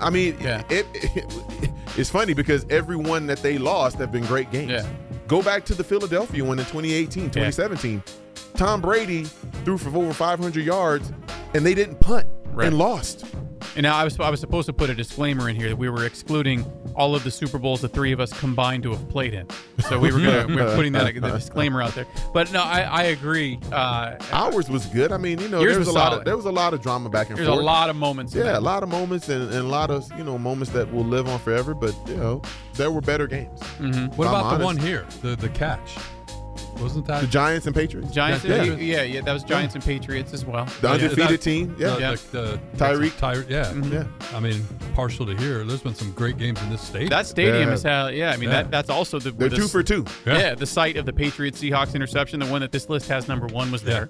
I 0.00 0.10
mean, 0.10 0.36
Yeah. 0.40 0.62
it, 0.70 0.86
it- 0.94 1.70
it's 1.98 2.08
funny 2.08 2.34
because 2.34 2.64
every 2.70 2.96
one 2.96 3.26
that 3.26 3.38
they 3.38 3.58
lost 3.58 3.98
have 3.98 4.12
been 4.12 4.24
great 4.26 4.50
games. 4.52 4.70
Yeah. 4.70 4.86
Go 5.32 5.40
back 5.40 5.64
to 5.64 5.74
the 5.74 5.82
Philadelphia 5.82 6.44
one 6.44 6.58
in 6.58 6.66
2018, 6.66 7.30
2017. 7.30 8.02
Tom 8.54 8.82
Brady 8.82 9.24
threw 9.64 9.78
for 9.78 9.88
over 9.96 10.12
500 10.12 10.62
yards, 10.62 11.10
and 11.54 11.64
they 11.64 11.72
didn't 11.72 11.98
punt 12.00 12.26
Right. 12.52 12.66
and 12.66 12.76
lost. 12.76 13.24
And 13.76 13.84
now 13.84 13.96
I 13.96 14.04
was 14.04 14.18
I 14.20 14.30
was 14.30 14.40
supposed 14.40 14.66
to 14.66 14.72
put 14.72 14.90
a 14.90 14.94
disclaimer 14.94 15.48
in 15.48 15.56
here 15.56 15.68
that 15.68 15.76
we 15.76 15.88
were 15.88 16.04
excluding 16.04 16.64
all 16.94 17.14
of 17.14 17.24
the 17.24 17.30
Super 17.30 17.58
Bowls 17.58 17.80
the 17.80 17.88
three 17.88 18.12
of 18.12 18.20
us 18.20 18.32
combined 18.38 18.82
to 18.84 18.90
have 18.90 19.08
played 19.08 19.34
in. 19.34 19.46
So 19.88 19.98
we 19.98 20.12
were 20.12 20.20
gonna, 20.20 20.46
we 20.46 20.56
were 20.56 20.74
putting 20.74 20.92
that 20.92 21.12
the 21.14 21.30
disclaimer 21.30 21.82
out 21.82 21.94
there. 21.94 22.06
But 22.32 22.52
no, 22.52 22.62
I, 22.62 22.82
I 22.82 23.02
agree. 23.04 23.58
Uh, 23.70 24.16
Ours 24.32 24.68
was 24.68 24.86
good. 24.86 25.12
I 25.12 25.16
mean, 25.16 25.40
you 25.40 25.48
know, 25.48 25.60
there 25.60 25.68
was, 25.70 25.78
was 25.78 25.88
a 25.88 25.92
lot 25.92 26.12
of 26.12 26.24
there 26.24 26.36
was 26.36 26.46
a 26.46 26.52
lot 26.52 26.74
of 26.74 26.82
drama 26.82 27.08
back 27.08 27.28
and 27.28 27.38
there's 27.38 27.48
a 27.48 27.54
lot 27.54 27.90
of 27.90 27.96
moments. 27.96 28.34
yeah, 28.34 28.58
a 28.58 28.60
lot 28.60 28.82
of 28.82 28.88
moments 28.88 29.28
and, 29.28 29.42
and 29.44 29.54
a 29.54 29.62
lot 29.62 29.90
of 29.90 30.10
you 30.16 30.24
know 30.24 30.38
moments 30.38 30.72
that 30.72 30.92
will 30.92 31.04
live 31.04 31.28
on 31.28 31.38
forever. 31.38 31.74
But 31.74 31.94
you 32.06 32.16
know, 32.16 32.42
there 32.74 32.90
were 32.90 33.00
better 33.00 33.26
games. 33.26 33.60
Mm-hmm. 33.78 34.16
What 34.16 34.28
about 34.28 34.58
the 34.58 34.64
one 34.64 34.76
here? 34.76 35.06
The 35.22 35.36
the 35.36 35.48
catch. 35.48 35.96
Wasn't 36.80 37.06
that 37.06 37.20
The 37.20 37.26
Giants 37.28 37.66
and 37.66 37.74
Patriots, 37.74 38.10
Giants, 38.12 38.44
Yeah. 38.44 38.62
yeah, 38.64 38.74
yeah, 38.74 39.02
yeah, 39.02 39.20
that 39.20 39.32
was 39.32 39.44
Giants 39.44 39.74
and 39.74 39.84
Patriots 39.84 40.32
as 40.32 40.44
well. 40.44 40.66
the 40.80 40.88
undefeated 40.90 41.28
that- 41.28 41.40
team. 41.40 41.76
Yeah, 41.78 41.94
the, 41.94 42.00
Yeah. 42.00 42.10
the, 42.32 42.60
the 42.72 42.78
Tyree. 42.78 43.10
Ty, 43.10 43.34
yeah. 43.48 43.64
Mm-hmm. 43.66 43.92
yeah. 43.92 44.04
I 44.34 44.40
mean, 44.40 44.64
partial 44.94 45.26
to 45.26 45.36
here. 45.36 45.64
There's 45.64 45.82
been 45.82 45.94
some 45.94 46.10
great 46.12 46.38
games 46.38 46.60
in 46.62 46.70
this 46.70 46.80
state. 46.80 47.10
That 47.10 47.26
stadium 47.26 47.68
Yeah. 47.68 47.74
is 47.74 47.82
how, 47.82 48.08
yeah. 48.08 48.30
I 48.32 48.36
mean, 48.36 48.48
Yeah. 48.48 48.62
that 48.62 48.70
that's 48.70 48.90
also 48.90 49.18
the 49.18 49.30
They're 49.30 49.48
the 49.48 49.56
two 49.56 49.68
for 49.68 49.82
two. 49.82 50.04
Yeah. 50.26 50.38
Yeah. 50.38 50.54
the 50.54 50.66
site 50.66 50.96
of 50.96 51.06
the 51.06 51.12
Patriots 51.12 51.60
Seahawks 51.60 51.94
interception, 51.94 52.40
the 52.40 52.46
one 52.46 52.60
that 52.62 52.72
this 52.72 52.88
list 52.88 53.08
has 53.08 53.28
number 53.28 53.46
one 53.46 53.70
was 53.70 53.82
there. 53.82 54.08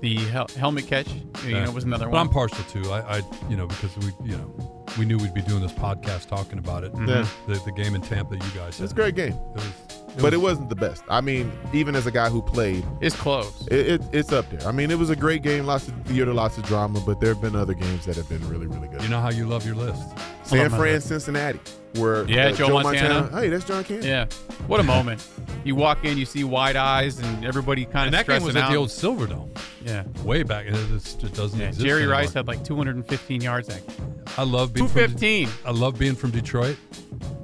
The 0.00 0.16
hel- 0.16 0.48
helmet 0.58 0.86
catch, 0.86 1.08
you 1.44 1.54
Yeah. 1.56 1.64
know, 1.64 1.70
was 1.72 1.84
another 1.84 2.06
But 2.06 2.12
one. 2.12 2.20
I'm 2.26 2.28
partial 2.28 2.58
to, 2.82 2.90
I, 2.92 3.18
I, 3.18 3.22
you 3.48 3.56
know, 3.56 3.66
because 3.66 3.96
we, 3.98 4.30
you 4.30 4.36
know, 4.36 4.71
we 4.98 5.04
knew 5.04 5.16
we'd 5.18 5.34
be 5.34 5.42
doing 5.42 5.62
this 5.62 5.72
podcast 5.72 6.26
talking 6.28 6.58
about 6.58 6.84
it. 6.84 6.92
Yeah. 7.06 7.26
The, 7.46 7.54
the 7.64 7.72
game 7.72 7.94
in 7.94 8.00
Tampa 8.02 8.34
you 8.34 8.40
guys 8.54 8.78
had. 8.78 8.84
It's 8.84 8.92
a 8.92 8.96
great 8.96 9.14
game, 9.14 9.32
It 9.32 9.54
was, 9.56 9.72
but 10.20 10.34
it 10.34 10.38
wasn't 10.38 10.68
the 10.68 10.74
best. 10.76 11.02
I 11.08 11.20
mean, 11.20 11.50
even 11.72 11.94
as 11.96 12.06
a 12.06 12.10
guy 12.10 12.28
who 12.28 12.42
played, 12.42 12.84
it's 13.00 13.16
close. 13.16 13.66
it, 13.68 13.86
it, 13.92 14.02
it's 14.12 14.32
up 14.32 14.48
there. 14.50 14.66
I 14.68 14.72
mean, 14.72 14.90
it 14.90 14.98
was 14.98 15.10
a 15.10 15.16
great 15.16 15.42
game, 15.42 15.64
lots 15.66 15.88
of 15.88 15.94
theater, 16.04 16.32
lots 16.34 16.58
of 16.58 16.64
drama, 16.64 17.00
but 17.06 17.20
there 17.20 17.32
have 17.32 17.42
been 17.42 17.56
other 17.56 17.74
games 17.74 18.04
that 18.06 18.16
have 18.16 18.28
been 18.28 18.46
really, 18.48 18.66
really 18.66 18.88
good. 18.88 19.02
You 19.02 19.08
know 19.08 19.20
how 19.20 19.30
you 19.30 19.46
love 19.46 19.64
your 19.66 19.74
list. 19.76 20.02
San 20.44 20.68
Hold 20.70 20.80
Fran. 20.80 21.00
Cincinnati, 21.00 21.60
where 21.94 22.24
Yeah, 22.28 22.48
uh, 22.48 22.52
Joe 22.52 22.68
Montana. 22.82 23.28
Hey, 23.32 23.48
that's 23.48 23.64
John 23.64 23.84
Candy. 23.84 24.08
Yeah, 24.08 24.26
what 24.66 24.80
a 24.80 24.82
moment! 24.82 25.26
You 25.64 25.76
walk 25.76 26.04
in, 26.04 26.18
you 26.18 26.26
see 26.26 26.42
wide 26.44 26.76
eyes, 26.76 27.18
and 27.20 27.44
everybody 27.44 27.84
kind 27.84 28.06
And 28.08 28.08
of 28.08 28.12
that 28.12 28.26
game 28.26 28.40
stressing 28.40 28.46
was 28.46 28.56
at 28.56 28.68
the 28.70 28.76
old 28.76 28.88
Silverdome, 28.88 29.48
yeah. 29.84 30.02
way 30.24 30.42
back. 30.42 30.66
and 30.66 30.74
It, 30.76 30.80
it's- 30.96 31.16
it 31.22 31.32
doesn't 31.34 31.58
Yeah, 31.60 31.68
exist. 31.68 31.86
Jerry 31.86 32.02
anymore. 32.02 32.18
Rice 32.18 32.32
had 32.34 32.48
like 32.48 32.64
215 32.64 33.40
yards 33.40 33.68
that 33.68 33.86
game. 33.86 34.21
I 34.38 34.44
love 34.44 34.72
being 34.72 34.88
from 34.88 35.00
De- 35.02 35.08
215. 35.46 35.48
I 35.66 35.70
love 35.70 35.98
being 35.98 36.14
from 36.14 36.30
Detroit. 36.30 36.76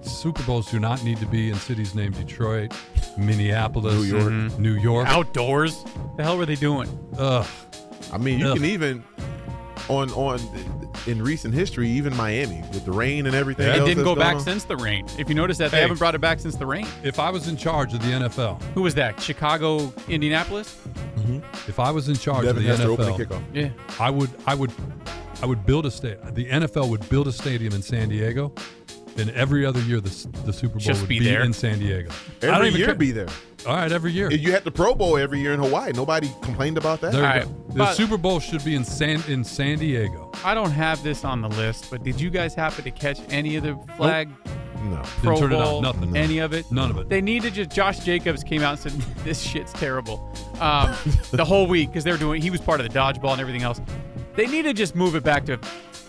Super 0.02 0.42
Bowls 0.44 0.70
do 0.70 0.78
not 0.80 1.04
need 1.04 1.18
to 1.18 1.26
be 1.26 1.50
in 1.50 1.56
cities 1.56 1.94
named 1.94 2.14
Detroit, 2.16 2.72
Minneapolis, 3.18 3.94
New 3.94 4.02
York. 4.02 4.32
Mm-hmm. 4.32 4.62
New 4.62 4.74
York. 4.80 5.06
Outdoors. 5.08 5.84
The 6.16 6.24
hell 6.24 6.38
were 6.38 6.46
they 6.46 6.54
doing? 6.54 6.88
Ugh. 7.18 7.46
I 8.12 8.18
mean, 8.18 8.38
you 8.38 8.48
Ugh. 8.48 8.56
can 8.56 8.64
even 8.64 9.04
on 9.88 10.10
on 10.12 10.40
in 11.06 11.22
recent 11.22 11.54
history, 11.54 11.88
even 11.90 12.14
Miami 12.16 12.60
with 12.72 12.84
the 12.84 12.92
rain 12.92 13.26
and 13.26 13.34
everything. 13.34 13.66
Yeah. 13.66 13.82
It 13.82 13.86
didn't 13.86 14.04
go 14.04 14.14
back 14.14 14.36
on. 14.36 14.40
since 14.42 14.64
the 14.64 14.76
rain. 14.76 15.06
If 15.18 15.28
you 15.28 15.34
notice 15.34 15.58
that, 15.58 15.70
they 15.70 15.78
Hey. 15.78 15.82
haven't 15.82 15.98
brought 15.98 16.14
it 16.14 16.20
back 16.20 16.40
since 16.40 16.56
the 16.56 16.66
rain. 16.66 16.86
If 17.02 17.18
I 17.18 17.30
was 17.30 17.48
in 17.48 17.56
charge 17.56 17.92
of 17.94 18.00
the 18.02 18.08
NFL, 18.12 18.60
Who 18.74 18.82
was 18.82 18.94
that? 18.94 19.20
Chicago, 19.20 19.92
Indianapolis? 20.08 20.76
if 21.66 21.78
I 21.78 21.90
was 21.90 22.08
in 22.08 22.14
charge 22.16 22.44
Devin 22.46 22.56
of 22.70 22.78
the 22.78 22.94
Hester 22.96 23.24
NFL. 23.24 23.42
Yeah. 23.52 23.68
I 24.00 24.08
would, 24.10 24.30
I 24.46 24.54
would, 24.54 24.72
I 25.42 25.46
would 25.46 25.64
build 25.66 25.86
a 25.86 25.90
state. 25.90 26.18
The 26.34 26.46
NFL 26.46 26.88
would 26.90 27.08
build 27.08 27.28
a 27.28 27.32
stadium 27.32 27.72
in 27.74 27.82
San 27.82 28.08
Diego, 28.08 28.52
and 29.16 29.30
every 29.30 29.64
other 29.64 29.80
year 29.80 30.00
the, 30.00 30.10
the 30.44 30.52
Super 30.52 30.74
Bowl 30.74 30.80
Just 30.80 31.00
would 31.02 31.08
be 31.08 31.18
be, 31.20 31.26
there? 31.26 31.42
in 31.42 31.52
San 31.52 31.78
Diego. 31.78 32.10
I 32.10 32.46
don't 32.46 32.54
Every 32.56 32.68
even 32.68 32.78
year, 32.78 32.86
care- 32.88 32.94
be 32.96 33.10
there. 33.12 33.28
All 33.66 33.74
right, 33.74 33.90
every 33.90 34.12
year. 34.12 34.30
You 34.32 34.52
had 34.52 34.62
the 34.64 34.70
Pro 34.70 34.94
Bowl 34.94 35.16
every 35.18 35.40
year 35.40 35.52
in 35.52 35.58
Hawaii. 35.60 35.92
Nobody 35.92 36.30
complained 36.42 36.78
about 36.78 37.00
that. 37.00 37.12
There 37.12 37.22
you 37.22 37.42
All 37.42 37.46
go. 37.46 37.64
The 37.72 37.74
but- 37.78 37.94
Super 37.94 38.16
Bowl 38.16 38.38
should 38.40 38.64
be 38.64 38.74
in 38.74 38.84
San 38.84 39.22
in 39.28 39.42
San 39.44 39.78
Diego. 39.78 40.30
I 40.44 40.54
don't 40.54 40.70
have 40.70 41.02
this 41.02 41.24
on 41.24 41.40
the 41.40 41.48
list, 41.48 41.90
but 41.90 42.02
did 42.04 42.20
you 42.20 42.30
guys 42.30 42.54
happen 42.54 42.84
to 42.84 42.90
catch 42.90 43.18
any 43.30 43.56
of 43.56 43.64
the 43.64 43.76
flag 43.96 44.28
No. 44.84 45.02
Pro 45.22 45.34
Didn't 45.34 45.50
turn 45.50 45.52
it 45.52 45.56
on. 45.56 45.64
Bowl? 45.64 45.82
Nothing. 45.82 46.16
Any 46.16 46.38
of 46.38 46.52
it? 46.52 46.70
None 46.70 46.90
of 46.92 46.98
it. 46.98 47.08
They 47.08 47.20
need 47.20 47.42
to 47.42 47.50
just. 47.50 47.70
Josh 47.70 47.98
Jacobs 48.00 48.44
came 48.44 48.62
out 48.62 48.72
and 48.84 48.92
said, 48.92 48.92
"This 49.24 49.40
shit's 49.40 49.72
terrible." 49.72 50.32
Um, 50.60 50.94
the 51.32 51.44
whole 51.44 51.66
week 51.66 51.88
because 51.90 52.04
they 52.04 52.12
were 52.12 52.16
doing. 52.18 52.40
He 52.40 52.50
was 52.50 52.60
part 52.60 52.80
of 52.80 52.88
the 52.90 52.96
dodgeball 52.96 53.32
and 53.32 53.40
everything 53.40 53.62
else. 53.64 53.80
They 54.38 54.46
need 54.46 54.62
to 54.66 54.72
just 54.72 54.94
move 54.94 55.16
it 55.16 55.24
back 55.24 55.46
to 55.46 55.58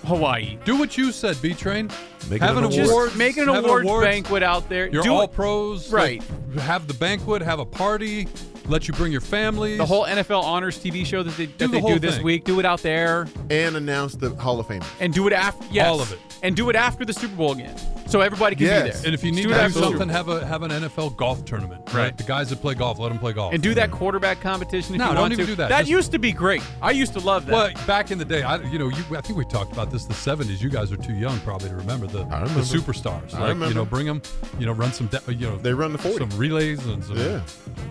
Hawaii. 0.06 0.60
Do 0.64 0.78
what 0.78 0.96
you 0.96 1.12
said, 1.12 1.42
B 1.42 1.56
Train. 1.56 1.90
Make 2.30 2.44
it 2.44 2.46
Have 2.46 2.58
an 2.58 2.64
an 2.66 2.72
award. 2.72 2.88
award. 2.88 3.08
Just 3.08 3.18
make 3.18 3.38
an 3.38 3.48
have 3.48 3.66
awards, 3.66 3.86
awards. 3.88 4.06
banquet 4.06 4.44
out 4.44 4.70
there. 4.70 4.88
You're 4.88 5.02
Do 5.02 5.14
all 5.16 5.24
it. 5.24 5.34
pros. 5.34 5.92
Right. 5.92 6.22
Like, 6.54 6.60
have 6.60 6.88
the 6.88 6.94
banquet. 6.94 7.42
Have 7.42 7.58
a 7.58 7.66
party. 7.66 8.28
Let 8.70 8.88
you 8.88 8.94
bring 8.94 9.12
your 9.12 9.22
family. 9.22 9.78
The 9.78 9.86
whole 9.86 10.06
NFL 10.06 10.44
honors 10.44 10.78
TV 10.78 11.06
show 11.06 11.24
that 11.24 11.36
they, 11.36 11.48
that 11.48 11.58
the 11.58 11.68
they 11.68 11.80
whole 11.80 11.94
do 11.94 12.00
this 12.00 12.16
thing. 12.16 12.24
week. 12.24 12.44
Do 12.46 12.60
it 12.60 12.66
out 12.66 12.82
there 12.82 13.28
And 13.50 13.76
announce 13.76 14.14
the 14.16 14.30
Hall 14.36 14.60
of 14.60 14.68
Fame. 14.68 14.82
and 15.00 15.12
do 15.14 15.26
it 15.28 15.34
after. 15.34 15.66
Yes, 15.72 15.88
All 15.88 16.00
of 16.02 16.12
it. 16.14 16.20
and 16.44 16.56
do 16.56 16.70
it 16.70 16.76
after 16.76 17.04
the 17.04 17.14
Super 17.14 17.36
Bowl 17.36 17.52
again. 17.54 17.76
so 18.08 18.22
everybody 18.22 18.56
can 18.56 18.66
Yes. 18.66 18.84
be 18.84 18.90
there. 18.92 19.02
And 19.06 19.14
if 19.16 19.24
you 19.24 19.32
need 19.32 19.44
Do 19.44 19.50
to 19.50 19.54
that 19.56 19.74
do 19.74 19.80
something, 19.80 20.10
have 20.10 20.30
a 20.30 20.46
have 20.46 20.64
an 20.64 20.72
NFL 20.72 21.16
golf 21.16 21.46
tournament. 21.46 21.82
Right. 21.88 21.96
Right. 21.96 22.18
The 22.18 22.24
guys 22.24 22.50
that 22.50 22.62
play 22.62 22.74
golf, 22.76 22.98
let 23.00 23.10
them 23.10 23.20
play 23.20 23.34
golf. 23.34 23.54
and 23.54 23.62
do 23.62 23.74
that 23.76 23.92
quarterback 23.92 24.40
competition. 24.42 24.96
If 24.96 25.00
No, 25.00 25.10
you 25.10 25.16
don't 25.16 25.32
even 25.32 25.46
to. 25.46 25.52
do 25.52 25.56
that. 25.58 25.70
That 25.70 25.80
Just- 25.80 25.92
used 25.92 26.12
to 26.14 26.20
be 26.20 26.32
great. 26.32 26.62
I 26.82 26.92
used 26.92 27.14
to 27.14 27.20
love 27.20 27.46
that. 27.48 27.52
Well, 27.54 27.70
back 27.88 28.10
in 28.12 28.18
the 28.20 28.26
day, 28.26 28.42
I 28.44 28.58
you 28.64 28.78
know, 28.80 28.90
you, 28.90 29.04
I 29.18 29.22
think 29.22 29.38
we 29.38 29.46
talked 29.46 29.72
about 29.74 29.92
this. 29.92 30.06
The 30.06 30.14
'70s. 30.14 30.62
You 30.62 30.70
guys 30.70 30.92
are 30.92 30.98
too 30.98 31.14
young 31.14 31.40
probably 31.42 31.70
to 31.70 31.76
remember 31.76 32.06
the, 32.08 32.20
I 32.32 32.42
remember. 32.42 32.62
the 32.62 32.78
superstars. 32.78 33.34
I 33.34 33.40
like 33.40 33.50
remember. 33.50 33.68
you 33.68 33.74
know, 33.76 33.86
bring 33.86 34.06
them. 34.08 34.22
You 34.60 34.66
know, 34.68 34.72
run 34.74 34.92
some. 34.94 35.08
De- 35.08 35.22
you 35.34 35.48
know, 35.48 35.58
They 35.58 35.74
run 35.74 35.92
the 35.92 35.98
40. 35.98 36.30
some 36.30 36.40
relays 36.40 36.86
and 36.86 37.04
some. 37.04 37.18
Yeah. 37.18 37.40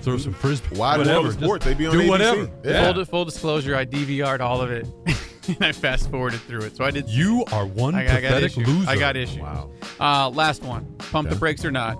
Throw 0.03 0.17
some 0.19 0.33
frisbee. 0.33 0.68
Wide 0.73 0.99
whatever. 0.99 1.21
world 1.23 1.27
of 1.27 1.35
sports. 1.35 1.65
They 1.65 1.75
be 1.75 1.87
on 1.87 1.93
do 1.93 2.03
ABC. 2.03 2.09
whatever. 2.09 2.51
Yeah. 2.65 2.93
full, 2.93 3.05
full 3.05 3.25
disclosure, 3.25 3.75
I 3.77 3.85
DVR'd 3.87 4.41
all 4.41 4.61
of 4.61 4.71
it, 4.71 4.87
and 5.49 5.65
I 5.65 5.73
fast 5.73 6.11
forwarded 6.11 6.41
through 6.41 6.63
it. 6.63 6.77
So 6.77 6.85
I 6.85 6.91
did. 6.91 7.09
You 7.09 7.45
are 7.53 7.67
one 7.67 7.95
I, 7.95 8.03
I 8.03 8.05
got 8.07 8.21
pathetic 8.23 8.53
issues. 8.53 8.69
loser. 8.69 8.91
I 8.91 8.97
got 8.97 9.17
issues. 9.17 9.41
Wow. 9.41 9.71
Uh, 9.99 10.29
last 10.31 10.63
one. 10.63 10.85
Pump 10.99 11.31
the 11.31 11.37
brakes 11.37 11.65
or 11.65 11.71
not. 11.71 11.97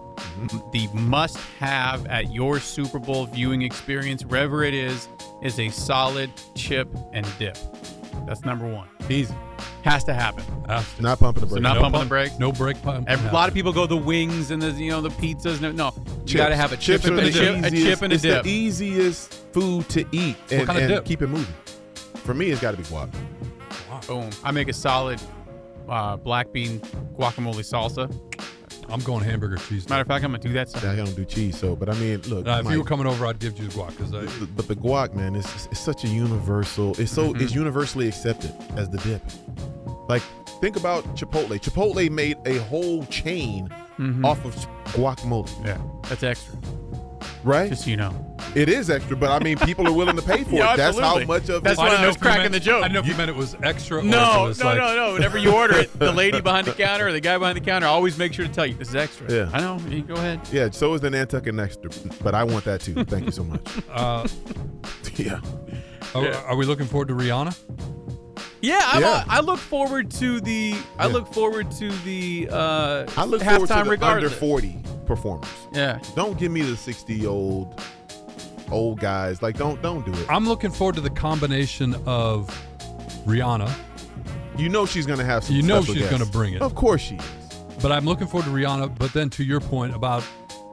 The 0.73 0.89
must-have 0.95 2.07
at 2.07 2.33
your 2.33 2.61
Super 2.61 2.99
Bowl 2.99 3.27
viewing 3.27 3.63
experience, 3.63 4.25
wherever 4.25 4.63
it 4.65 4.75
is, 4.75 5.09
is 5.43 5.59
a 5.59 5.69
solid 5.71 6.31
chip 6.55 6.89
and 7.13 7.27
dip. 7.39 7.57
That's 8.27 8.45
number 8.45 8.67
one. 8.71 8.89
Easy. 9.09 9.35
Has 9.83 10.05
to 10.05 10.15
happen. 10.15 10.45
Has 10.67 10.93
to. 10.97 11.03
Not 11.03 11.19
pumping 11.19 11.43
the 11.43 11.49
So 11.49 11.55
brakes. 11.55 11.63
not 11.63 11.75
no 11.77 11.81
pumping 11.83 11.99
pump- 12.01 12.05
the 12.05 12.09
brakes. 12.09 12.39
No 12.39 12.53
brake 12.53 12.83
pump. 12.83 13.09
Every, 13.09 13.29
a 13.29 13.33
lot 13.33 13.49
of 13.49 13.55
people 13.55 13.73
go 13.73 13.87
the 13.87 13.97
wings 13.97 14.51
and 14.51 14.61
the 14.61 14.71
you 14.73 14.91
know 14.91 15.01
the 15.01 15.09
pizzas. 15.11 15.61
No, 15.61 15.73
no. 15.73 15.93
You 16.27 16.37
got 16.37 16.49
to 16.51 16.57
have 16.57 16.73
a 16.73 16.77
chip 16.77 17.03
Chips 17.03 17.07
and 17.07 17.19
a 17.19 17.23
the 17.23 17.31
chip, 17.33 17.65
a 17.65 17.71
chip 17.71 18.03
and 18.03 18.13
a 18.13 18.15
it's 18.15 18.23
dip. 18.23 18.43
the 18.45 18.51
easiest 18.51 19.33
food 19.53 19.89
to 19.91 20.01
eat 20.13 20.37
and, 20.51 20.67
kind 20.67 20.79
of 20.79 20.85
and 20.85 20.89
dip? 20.95 21.05
keep 21.05 21.23
it 21.23 21.29
moving. 21.29 21.55
For 22.17 22.35
me, 22.35 22.51
it's 22.51 22.61
got 22.61 22.73
to 22.73 22.77
be 22.77 22.83
guac. 22.85 23.11
Boom. 24.07 24.29
I 24.45 24.51
make 24.53 24.69
a 24.69 24.73
solid 24.73 25.21
uh, 25.89 26.17
black 26.17 26.53
bean 26.53 26.81
guacamole 27.19 27.65
salsa. 27.65 28.11
I'm 28.91 29.01
going 29.01 29.23
hamburger 29.25 29.57
cheese. 29.57 29.89
Matter 29.89 30.03
of 30.03 30.09
fact, 30.09 30.25
I'm 30.25 30.31
gonna 30.33 30.43
do 30.43 30.53
that. 30.55 30.75
I 30.85 30.97
don't 30.97 31.15
do 31.15 31.25
cheese, 31.25 31.59
so 31.59 31.77
but 31.77 31.89
I 31.91 31.95
mean, 31.95 32.21
look. 32.23 32.47
If 32.47 32.65
Mike, 32.65 32.73
you 32.73 32.79
were 32.79 32.85
coming 32.85 33.07
over, 33.07 33.27
I'd 33.27 33.39
give 33.39 33.59
you 33.59 33.69
the 33.69 33.75
guac 33.75 33.91
because 33.91 34.15
I. 34.15 34.47
but 34.57 34.67
the 34.69 34.77
guac, 34.77 35.15
man, 35.15 35.35
is 35.37 35.45
it's 35.71 35.81
such 35.81 36.05
a 36.05 36.09
universal. 36.09 36.99
It's 37.01 37.13
so 37.13 37.33
Mm-hmm. 37.33 37.43
it's 37.43 37.55
universally 37.55 38.09
accepted 38.09 38.55
as 38.77 38.89
the 38.89 38.99
dip. 38.99 39.23
Like 40.09 40.23
think 40.61 40.77
about 40.77 41.05
Chipotle. 41.17 41.61
Chipotle 41.61 42.11
made 42.11 42.37
a 42.47 42.59
whole 42.65 43.05
chain 43.07 43.69
Mm-hmm. 43.99 44.25
off 44.25 44.45
of 44.45 44.55
guacamole, 44.95 45.51
Yeah, 45.67 45.77
that's 46.09 46.23
extra. 46.23 46.55
Right? 47.45 47.69
Just 47.71 47.85
so 47.85 47.91
you 47.91 47.97
know. 47.97 48.37
it 48.55 48.69
is 48.69 48.91
extra, 48.91 49.17
but 49.17 49.31
I 49.31 49.43
mean, 49.43 49.59
people 49.59 49.87
are 49.87 49.93
willing 49.93 50.17
to 50.17 50.23
pay 50.23 50.45
for 50.45 50.51
Yeah, 50.55 50.75
it. 50.75 50.77
That's 50.77 50.99
how 50.99 51.19
much 51.25 51.49
of 51.49 51.63
That's 51.63 51.79
it. 51.79 51.83
why 51.83 51.89
I 51.89 51.91
didn't 51.93 52.07
was 52.07 52.17
cracking 52.17 52.43
meant- 52.43 52.55
the 52.55 52.61
joke. 52.61 52.79
I 52.85 52.89
didn't 52.89 52.95
know 52.95 53.01
if 53.01 53.07
you 53.07 53.15
meant 53.17 53.31
it 53.31 53.37
was 53.37 53.57
extra. 53.63 53.99
or 53.99 54.03
No, 54.03 54.45
was 54.45 54.59
no, 54.61 54.67
like, 54.67 54.79
no, 54.79 54.95
no. 54.95 55.13
Whenever 55.15 55.39
you 55.39 55.53
order 55.55 55.77
it, 55.79 55.99
the 55.99 56.13
lady 56.13 56.41
behind 56.41 56.67
the 56.67 56.73
counter 56.73 57.09
or 57.09 57.13
the 57.13 57.21
guy 57.21 57.37
behind 57.39 57.57
the 57.57 57.61
counter 57.61 57.87
always 57.87 58.17
make 58.19 58.33
sure 58.33 58.47
to 58.47 58.53
tell 58.53 58.67
you 58.67 58.75
this 58.75 58.89
is 58.89 58.97
extra. 58.97 59.31
Yeah. 59.33 59.51
I 59.53 59.61
know. 59.61 59.79
You 59.89 60.03
go 60.03 60.15
ahead. 60.15 60.41
Yeah, 60.53 60.71
so 60.71 60.95
is 60.95 61.01
the 61.01 61.11
Nantucket 61.11 61.59
extra, 61.59 61.91
but 62.23 62.35
I 62.35 62.45
want 62.45 62.65
that 62.65 62.81
too. 62.81 63.05
Thank 63.05 63.27
you 63.27 63.33
so 63.33 63.45
much. 63.45 63.61
Uh, 63.91 64.27
yeah. 65.17 65.41
are, 66.15 66.33
are 66.47 66.57
we 66.57 66.65
looking 66.65 66.87
forward 66.87 67.09
to 67.09 67.15
Rihanna? 67.15 67.57
Yeah, 68.61 68.81
I'm, 68.85 69.03
Yeah. 69.03 69.25
I 69.29 69.41
look 69.41 69.59
forward 69.59 70.11
to 70.13 70.41
the. 70.41 70.77
I 70.99 71.07
Yeah. 71.07 71.13
look 71.13 71.33
forward 71.33 71.71
to 71.73 71.91
the. 71.99 72.49
Uh, 72.51 73.07
I 73.17 73.25
look 73.25 73.43
forward 73.43 73.69
to 73.69 73.75
halftime 73.75 73.85
the 73.85 73.91
regardless. 73.91 74.25
under 74.33 74.37
40 74.37 74.78
performers. 75.09 75.49
Yeah. 75.73 75.99
Don't 76.15 76.39
give 76.39 76.53
me 76.53 76.61
the 76.63 76.77
60 76.77 77.27
old 77.27 77.81
old 78.71 79.01
guys. 79.01 79.43
Like 79.43 79.57
don't 79.59 79.81
don't 79.83 80.05
do 80.07 80.13
it. 80.13 80.27
I'm 80.29 80.47
looking 80.47 80.71
forward 80.71 80.95
to 80.97 81.01
the 81.01 81.11
combination 81.11 81.97
of 82.07 82.47
Rihanna, 83.27 83.71
You 84.57 84.69
know 84.69 84.87
she's 84.87 85.07
gonna 85.07 85.25
have 85.25 85.43
some. 85.45 85.57
You 85.57 85.63
know 85.63 85.83
she's 85.83 85.97
guests. 85.97 86.11
gonna 86.11 86.27
bring 86.31 86.55
it. 86.55 86.63
Of 86.63 86.75
course 86.75 87.01
she 87.01 87.17
is. 87.17 87.25
but 87.83 87.91
I'm 87.93 88.05
looking 88.05 88.27
forward 88.27 88.45
to 88.47 88.53
Rihanna. 88.53 88.97
But 88.99 89.13
then 89.13 89.29
to 89.31 89.45
your 89.45 89.61
point 89.61 89.95
about, 89.95 90.23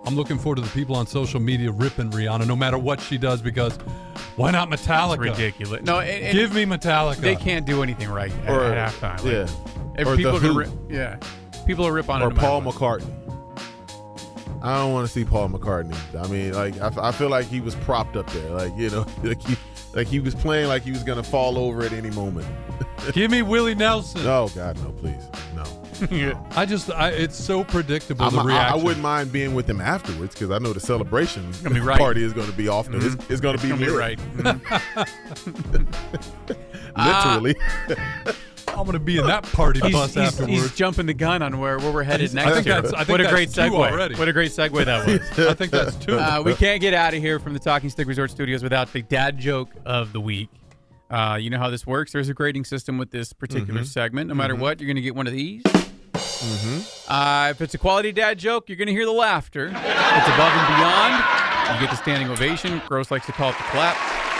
I'm 0.05 0.15
looking 0.15 0.37
forward 0.37 0.57
to 0.57 0.61
the 0.61 0.69
people 0.69 0.95
on 0.95 1.07
social 1.07 1.39
media 1.39 1.71
ripping 1.71 2.11
Rihanna 2.11 2.45
no 2.47 2.55
matter 2.55 2.77
what 2.77 2.99
she 3.01 3.17
does 3.17 3.41
because 3.41 3.77
why 4.35 4.51
not 4.51 4.69
Metallica? 4.69 5.19
Ridiculous. 5.19 5.81
No, 5.83 5.99
and, 5.99 6.25
and 6.25 6.33
Give 6.37 6.53
me 6.53 6.65
Metallica. 6.65 7.17
they 7.17 7.35
can't 7.35 7.65
do 7.65 7.81
anything 7.83 8.09
right 8.09 8.31
at, 8.45 8.49
Or 8.49 8.63
at 8.65 8.91
halftime. 8.93 9.23
Like, 9.23 9.33
yeah. 9.33 9.47
If 9.97 10.07
Or 10.07 10.15
people 10.17 10.31
The 10.33 10.37
are 10.37 10.41
gonna 10.41 10.53
Who. 10.53 10.59
rip, 10.59 10.69
yeah, 10.89 11.17
people 11.65 11.85
are 11.87 11.93
rip 11.93 12.09
on 12.09 12.21
it. 12.21 12.25
Or 12.25 12.31
Paul. 12.31 12.61
McCartney. 12.61 13.09
I 14.65 14.79
don't 14.79 14.93
want 14.93 15.05
to 15.07 15.13
see 15.13 15.23
Paul 15.23 15.49
McCartney. 15.49 15.95
I 16.19 16.27
mean, 16.27 16.53
like 16.53 16.79
I, 16.81 16.87
f- 16.87 16.97
I 16.97 17.11
feel 17.11 17.29
like 17.29 17.45
he 17.45 17.61
was 17.61 17.75
propped 17.75 18.15
up 18.15 18.27
there. 18.31 18.49
Like 18.49 18.75
you 18.75 18.89
know, 18.89 19.05
like 19.23 19.41
he 19.41 19.55
like 19.93 20.07
he 20.07 20.19
was 20.19 20.33
playing 20.33 20.67
like 20.67 20.81
he 20.81 20.91
was 20.91 21.03
gonna 21.03 21.23
fall 21.23 21.57
over 21.57 21.83
at 21.83 21.93
any 21.93 22.09
moment. 22.11 22.47
Give 23.13 23.29
me 23.29 23.43
Willie 23.43 23.75
Nelson. 23.75 24.21
Oh 24.25 24.49
God, 24.55 24.81
no, 24.83 24.91
please, 24.91 25.23
no. 25.55 25.63
I 26.55 26.65
just, 26.65 26.91
I, 26.91 27.09
it's 27.11 27.37
so 27.37 27.63
predictable 27.63 28.29
the 28.29 28.37
I'm- 28.37 28.47
I, 28.47 28.71
I 28.71 28.75
wouldn't 28.75 29.01
mind 29.01 29.31
being 29.31 29.55
with 29.55 29.69
him 29.69 29.79
afterwards 29.79 30.35
because 30.35 30.51
I 30.51 30.57
know 30.57 30.73
the 30.73 30.79
celebration 30.81 31.49
right. 31.63 31.97
party 31.97 32.21
is 32.21 32.33
going 32.33 32.49
to 32.49 32.57
be 32.57 32.67
off. 32.67 32.89
It's, 32.93 33.05
mm-hmm. 33.05 33.31
it's 33.31 33.39
going 33.39 33.57
to 33.57 33.63
be 33.63 33.69
Gonna 33.69 33.85
be 33.85 33.91
lit. 33.91 33.97
right. 33.97 34.19
Mm-hmm. 34.35 35.83
Ah. 36.97 37.39
I'm 38.77 38.83
going 38.85 38.93
to 38.93 38.99
be 38.99 39.17
in 39.17 39.25
that 39.27 39.43
party 39.43 39.79
He's, 39.81 39.91
bus 39.93 40.13
he's, 40.13 40.23
afterwards. 40.27 40.51
he's 40.53 40.75
jumping 40.75 41.05
the 41.05 41.13
gun 41.13 41.41
on 41.41 41.59
where, 41.59 41.77
where 41.79 41.91
we're 41.91 42.03
headed 42.03 42.33
next 42.33 42.47
I 42.51 42.53
think 42.55 42.65
year. 42.65 42.75
that's- 42.75 42.93
I 42.93 42.97
think 43.05 43.09
what 43.19 43.21
a 43.21 43.29
great 43.29 43.49
segue! 43.49 43.71
already. 43.73 44.15
What 44.15 44.27
a 44.27 44.33
great 44.33 44.51
segue 44.51 44.85
that 44.85 45.07
was. 45.07 45.39
I 45.47 45.53
think 45.53 45.71
that's 45.71 45.95
two. 45.95 46.17
Uh, 46.19 46.41
we 46.43 46.53
can't 46.55 46.81
get 46.81 46.93
out 46.93 47.13
of 47.13 47.21
here 47.21 47.39
from 47.39 47.53
the 47.53 47.59
Talking 47.59 47.89
Stick 47.89 48.07
Resort 48.07 48.31
Studios 48.31 48.61
without 48.63 48.91
the 48.91 49.01
dad 49.01 49.37
joke 49.37 49.69
of 49.85 50.11
the 50.13 50.19
week. 50.21 50.49
Uh, 51.09 51.37
you 51.39 51.49
know 51.49 51.57
how 51.59 51.69
this 51.69 51.85
works. 51.87 52.11
There's 52.11 52.29
a 52.29 52.33
grading 52.33 52.65
system 52.65 52.97
with 52.97 53.11
this 53.11 53.31
particular 53.31 53.81
Mm-hmm. 53.81 53.83
segment. 53.87 54.27
No 54.27 54.33
matter 54.35 54.55
what, 54.55 54.79
you're 54.81 54.87
going 54.87 54.95
to 54.95 55.01
get 55.01 55.15
one 55.15 55.27
of 55.27 55.33
these. 55.33 55.61
Uh, 57.07 57.47
if 57.51 57.61
it's 57.61 57.73
a 57.73 57.77
quality 57.77 58.11
dad 58.11 58.37
joke, 58.39 58.67
you're 58.69 58.75
going 58.77 58.87
to 58.87 58.93
hear 58.93 59.05
the 59.05 59.11
laughter. 59.11 59.67
It's 59.67 59.75
above 59.77 60.51
and 60.53 60.67
beyond, 60.75 61.23
you 61.73 61.79
get 61.85 61.89
the 61.91 61.95
standing 62.01 62.29
ovation. 62.29 62.81
Gross 62.87 63.11
likes 63.11 63.25
to 63.27 63.31
call 63.31 63.49
it 63.51 63.57
the 63.57 63.63
clap. 63.65 63.95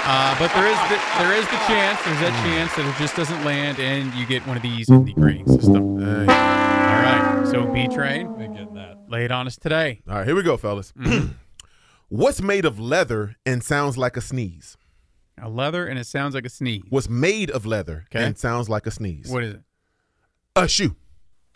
Uh, 0.08 0.38
but 0.38 0.54
there 0.54 0.68
is 0.68 0.78
the, 0.90 1.00
there 1.18 1.34
is 1.34 1.46
the 1.46 1.58
chance, 1.68 2.00
there's 2.06 2.20
that 2.20 2.32
Mm. 2.34 2.44
chance 2.44 2.76
that 2.76 2.86
it 2.86 2.96
just 3.00 3.16
doesn't 3.16 3.44
land, 3.44 3.80
and 3.80 4.14
you 4.14 4.26
get 4.28 4.46
one 4.46 4.56
of 4.56 4.62
these 4.62 4.88
in 4.88 5.04
the 5.04 5.14
grading 5.14 5.48
system. 5.48 5.98
Hey. 6.00 6.22
All 6.22 7.02
right. 7.02 7.48
So 7.50 7.66
B 7.74 7.88
Train, 7.88 8.28
I 8.38 8.44
ain't 8.44 8.54
getting 8.54 8.74
that. 8.76 8.98
lay 9.10 9.26
it 9.26 9.32
on 9.32 9.48
us 9.48 9.58
today. 9.58 10.02
All 10.08 10.18
right, 10.18 10.26
here 10.28 10.36
we 10.36 10.44
go, 10.44 10.58
fellas. 10.58 10.92
Mm-hmm. 10.94 11.32
What's 12.10 12.40
made 12.42 12.66
of 12.66 12.80
leather 12.80 13.36
and 13.48 13.64
sounds 13.64 13.98
like 13.98 14.16
a 14.16 14.22
sneeze? 14.22 14.78
A 15.42 15.50
leather, 15.50 15.88
and 15.88 15.98
it 15.98 16.06
sounds 16.06 16.36
like 16.36 16.46
a 16.46 16.50
sneeze. 16.50 16.84
What's 16.90 17.10
made 17.10 17.50
of 17.50 17.66
leather 17.66 18.06
Okay. 18.14 18.24
and 18.24 18.38
sounds 18.38 18.70
like 18.70 18.86
a 18.86 18.92
sneeze? 18.92 19.28
What 19.30 19.44
is 19.44 19.56
it? 19.56 19.62
A 20.56 20.68
shoe. 20.68 20.96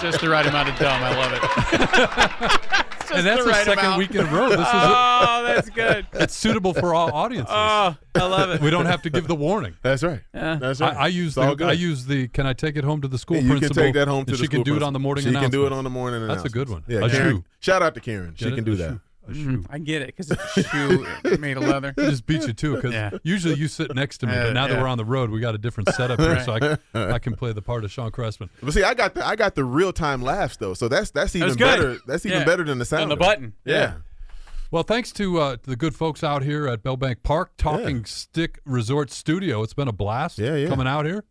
Just 0.00 0.20
the 0.20 0.28
right 0.30 0.46
amount 0.46 0.68
of 0.68 0.76
dumb. 0.78 1.02
I 1.02 1.16
love 1.16 1.32
it. 1.34 2.86
Just 3.10 3.18
And 3.18 3.26
that's 3.26 3.38
the 3.40 3.44
the, 3.44 3.50
right 3.50 3.64
second 3.64 3.84
amount. 3.84 3.98
week 3.98 4.10
in 4.14 4.20
a 4.20 4.30
row. 4.30 4.48
This 4.48 4.60
is 4.60 4.66
Oh, 4.72 5.42
that's 5.46 5.68
good. 5.70 6.06
it's 6.14 6.34
suitable 6.34 6.72
for 6.74 6.94
all 6.94 7.12
audiences. 7.12 7.50
Oh, 7.54 7.96
I 8.14 8.26
love 8.26 8.50
it. 8.50 8.60
we 8.62 8.70
don't 8.70 8.86
have 8.86 9.02
to 9.02 9.10
give 9.10 9.26
the 9.28 9.34
warning. 9.34 9.74
That's 9.82 10.02
right. 10.02 10.20
Yeah. 10.32 10.56
That's 10.56 10.80
right. 10.80 10.96
I, 10.96 11.04
I 11.04 11.06
use 11.08 11.32
It's 11.32 11.38
all 11.38 11.50
the 11.50 11.56
good. 11.56 11.68
I 11.68 11.72
use 11.72 12.06
the 12.06 12.28
can 12.28 12.46
I 12.46 12.52
take 12.52 12.76
it 12.76 12.84
home 12.84 13.00
to 13.02 13.08
the 13.08 13.18
school 13.18 13.36
And 13.38 13.46
you 13.46 13.52
can 13.54 13.58
principal? 13.60 13.82
take 13.82 13.94
that 13.94 14.08
home 14.08 14.24
to 14.26 14.30
and 14.30 14.38
the 14.38 14.42
she 14.42 14.48
can 14.48 14.58
school 14.58 14.64
do 14.64 14.76
it 14.76 14.82
on 14.82 14.92
the 14.92 14.98
morning 15.00 15.24
She 15.24 15.32
can 15.32 15.50
do 15.50 15.66
it 15.66 15.72
on 15.72 15.84
the 15.84 15.90
morning 15.90 16.26
That's 16.26 16.44
a 16.44 16.48
good 16.48 16.68
one. 16.68 16.84
Yeah, 16.86 17.00
A 17.04 17.10
Karen. 17.10 17.36
shoe. 17.38 17.44
Shout 17.60 17.82
out 17.82 17.94
to 17.94 18.00
Karen. 18.00 18.34
She 18.36 18.44
Get 18.44 18.50
can 18.54 18.60
it? 18.60 18.64
do 18.64 18.72
A 18.72 18.76
that. 18.76 19.00
Shoe. 19.34 19.40
A 19.40 19.52
shoe. 19.52 19.64
I 19.70 19.78
get 19.78 20.02
it 20.02 20.06
because 20.08 20.30
it's 20.30 20.56
a 20.56 20.62
shoe 20.64 21.06
made 21.38 21.56
of 21.56 21.64
leather. 21.64 21.94
It 21.96 22.10
just 22.10 22.26
beats 22.26 22.46
you 22.46 22.52
too 22.52 22.76
because 22.76 22.92
Yeah. 22.92 23.10
usually 23.22 23.54
you 23.54 23.68
sit 23.68 23.94
next 23.94 24.18
to 24.18 24.26
me, 24.26 24.32
Uh, 24.34 24.44
but 24.46 24.52
now 24.52 24.66
that 24.66 24.74
yeah. 24.74 24.82
we're 24.82 24.88
on 24.88 24.98
the 24.98 25.04
road, 25.04 25.30
we 25.30 25.40
got 25.40 25.54
a 25.54 25.58
different 25.58 25.88
setup 25.94 26.18
here, 26.20 26.40
so 26.44 26.52
I, 26.52 26.58
can- 26.60 26.78
I 26.94 27.18
can 27.18 27.34
play 27.36 27.52
the 27.52 27.62
part 27.62 27.84
of 27.84 27.90
Sean 27.92 28.10
Cressman. 28.10 28.50
But 28.62 28.72
see, 28.74 28.82
I 28.82 28.94
got 28.94 29.14
the 29.14 29.26
I 29.26 29.36
got 29.36 29.54
the 29.54 29.64
real 29.64 29.92
time 29.92 30.22
laughs 30.22 30.56
though, 30.56 30.74
so 30.74 30.88
that's 30.88 31.10
that's 31.10 31.34
even 31.36 31.48
was 31.48 31.56
good. 31.56 31.64
better. 31.64 31.98
That's 32.06 32.24
even 32.26 32.38
Yeah. 32.40 32.44
better 32.44 32.64
than 32.64 32.78
the 32.78 32.84
sound. 32.84 33.04
On 33.04 33.08
the 33.10 33.16
button. 33.16 33.54
Yeah. 33.64 33.94
Well, 34.72 34.84
thanks 34.84 35.10
to 35.14 35.40
uh, 35.40 35.56
the 35.64 35.74
good 35.74 35.96
folks 35.96 36.22
out 36.22 36.44
here 36.44 36.68
at 36.68 36.84
Bell 36.84 36.96
Bank 36.96 37.24
Park 37.24 37.50
Talking 37.56 38.04
Stick 38.04 38.60
Resort 38.64 39.10
Studio. 39.10 39.64
It's 39.64 39.74
been 39.74 39.88
a 39.88 39.92
blast 39.92 40.38
Yeah, 40.38 40.54
yeah. 40.54 40.68
coming 40.68 40.86
out 40.86 41.06
here. 41.06 41.24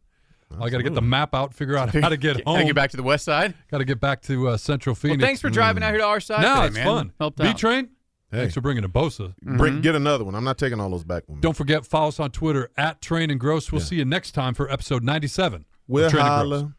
I 0.60 0.70
got 0.70 0.78
to 0.78 0.84
get 0.84 0.94
the 0.96 1.02
map 1.02 1.36
out, 1.36 1.54
figure 1.54 1.78
out 1.78 1.90
how 1.94 2.10
to 2.10 2.18
get 2.18 2.38
Gotta 2.44 2.58
home. 2.58 2.66
get 2.66 2.76
back 2.76 2.90
to 2.92 2.98
the 2.98 3.04
west 3.04 3.26
side. 3.26 3.54
Got 3.70 3.80
to 3.80 3.86
get 3.86 4.00
back 4.00 4.22
to 4.24 4.50
uh, 4.50 4.58
Central 4.58 4.94
Well, 4.94 5.00
Phoenix. 5.02 5.24
thanks 5.24 5.42
for 5.42 5.50
driving 5.50 5.84
out 5.84 5.90
here 5.92 6.00
to 6.00 6.06
our 6.06 6.20
side. 6.20 6.42
no, 6.42 6.56
today, 6.56 6.66
it's 6.68 6.76
man. 6.76 6.86
fun. 6.86 7.14
Helped 7.20 7.38
B 7.38 7.48
out. 7.48 7.58
Train. 7.58 7.90
Hey. 8.32 8.38
Thanks 8.40 8.54
for 8.54 8.62
bringing 8.62 8.84
a 8.84 8.90
Bosa. 8.90 9.36
Bring, 9.42 9.82
get 9.82 9.96
another 9.96 10.24
one. 10.24 10.36
I'm 10.36 10.44
not 10.44 10.58
taking 10.60 10.80
all 10.80 10.90
those 10.92 11.04
back 11.04 11.24
with 11.28 11.38
me. 11.38 11.42
Don't 11.42 11.56
forget, 11.58 11.86
follow 11.86 12.10
us 12.10 12.20
on 12.20 12.30
Twitter 12.32 12.70
at 12.78 13.02
Train 13.02 13.32
and 13.32 13.40
Gross. 13.40 13.72
We'll 13.72 13.82
Yeah. 13.82 13.88
see 13.88 13.96
you 13.98 14.06
next 14.06 14.32
time 14.32 14.54
for 14.54 14.72
episode 14.72 15.04
97. 15.04 15.62
of 15.62 15.66
We'll 15.88 16.10
Train 16.12 16.24
and 16.26 16.48
Gross. 16.50 16.62
holla. 16.62 16.74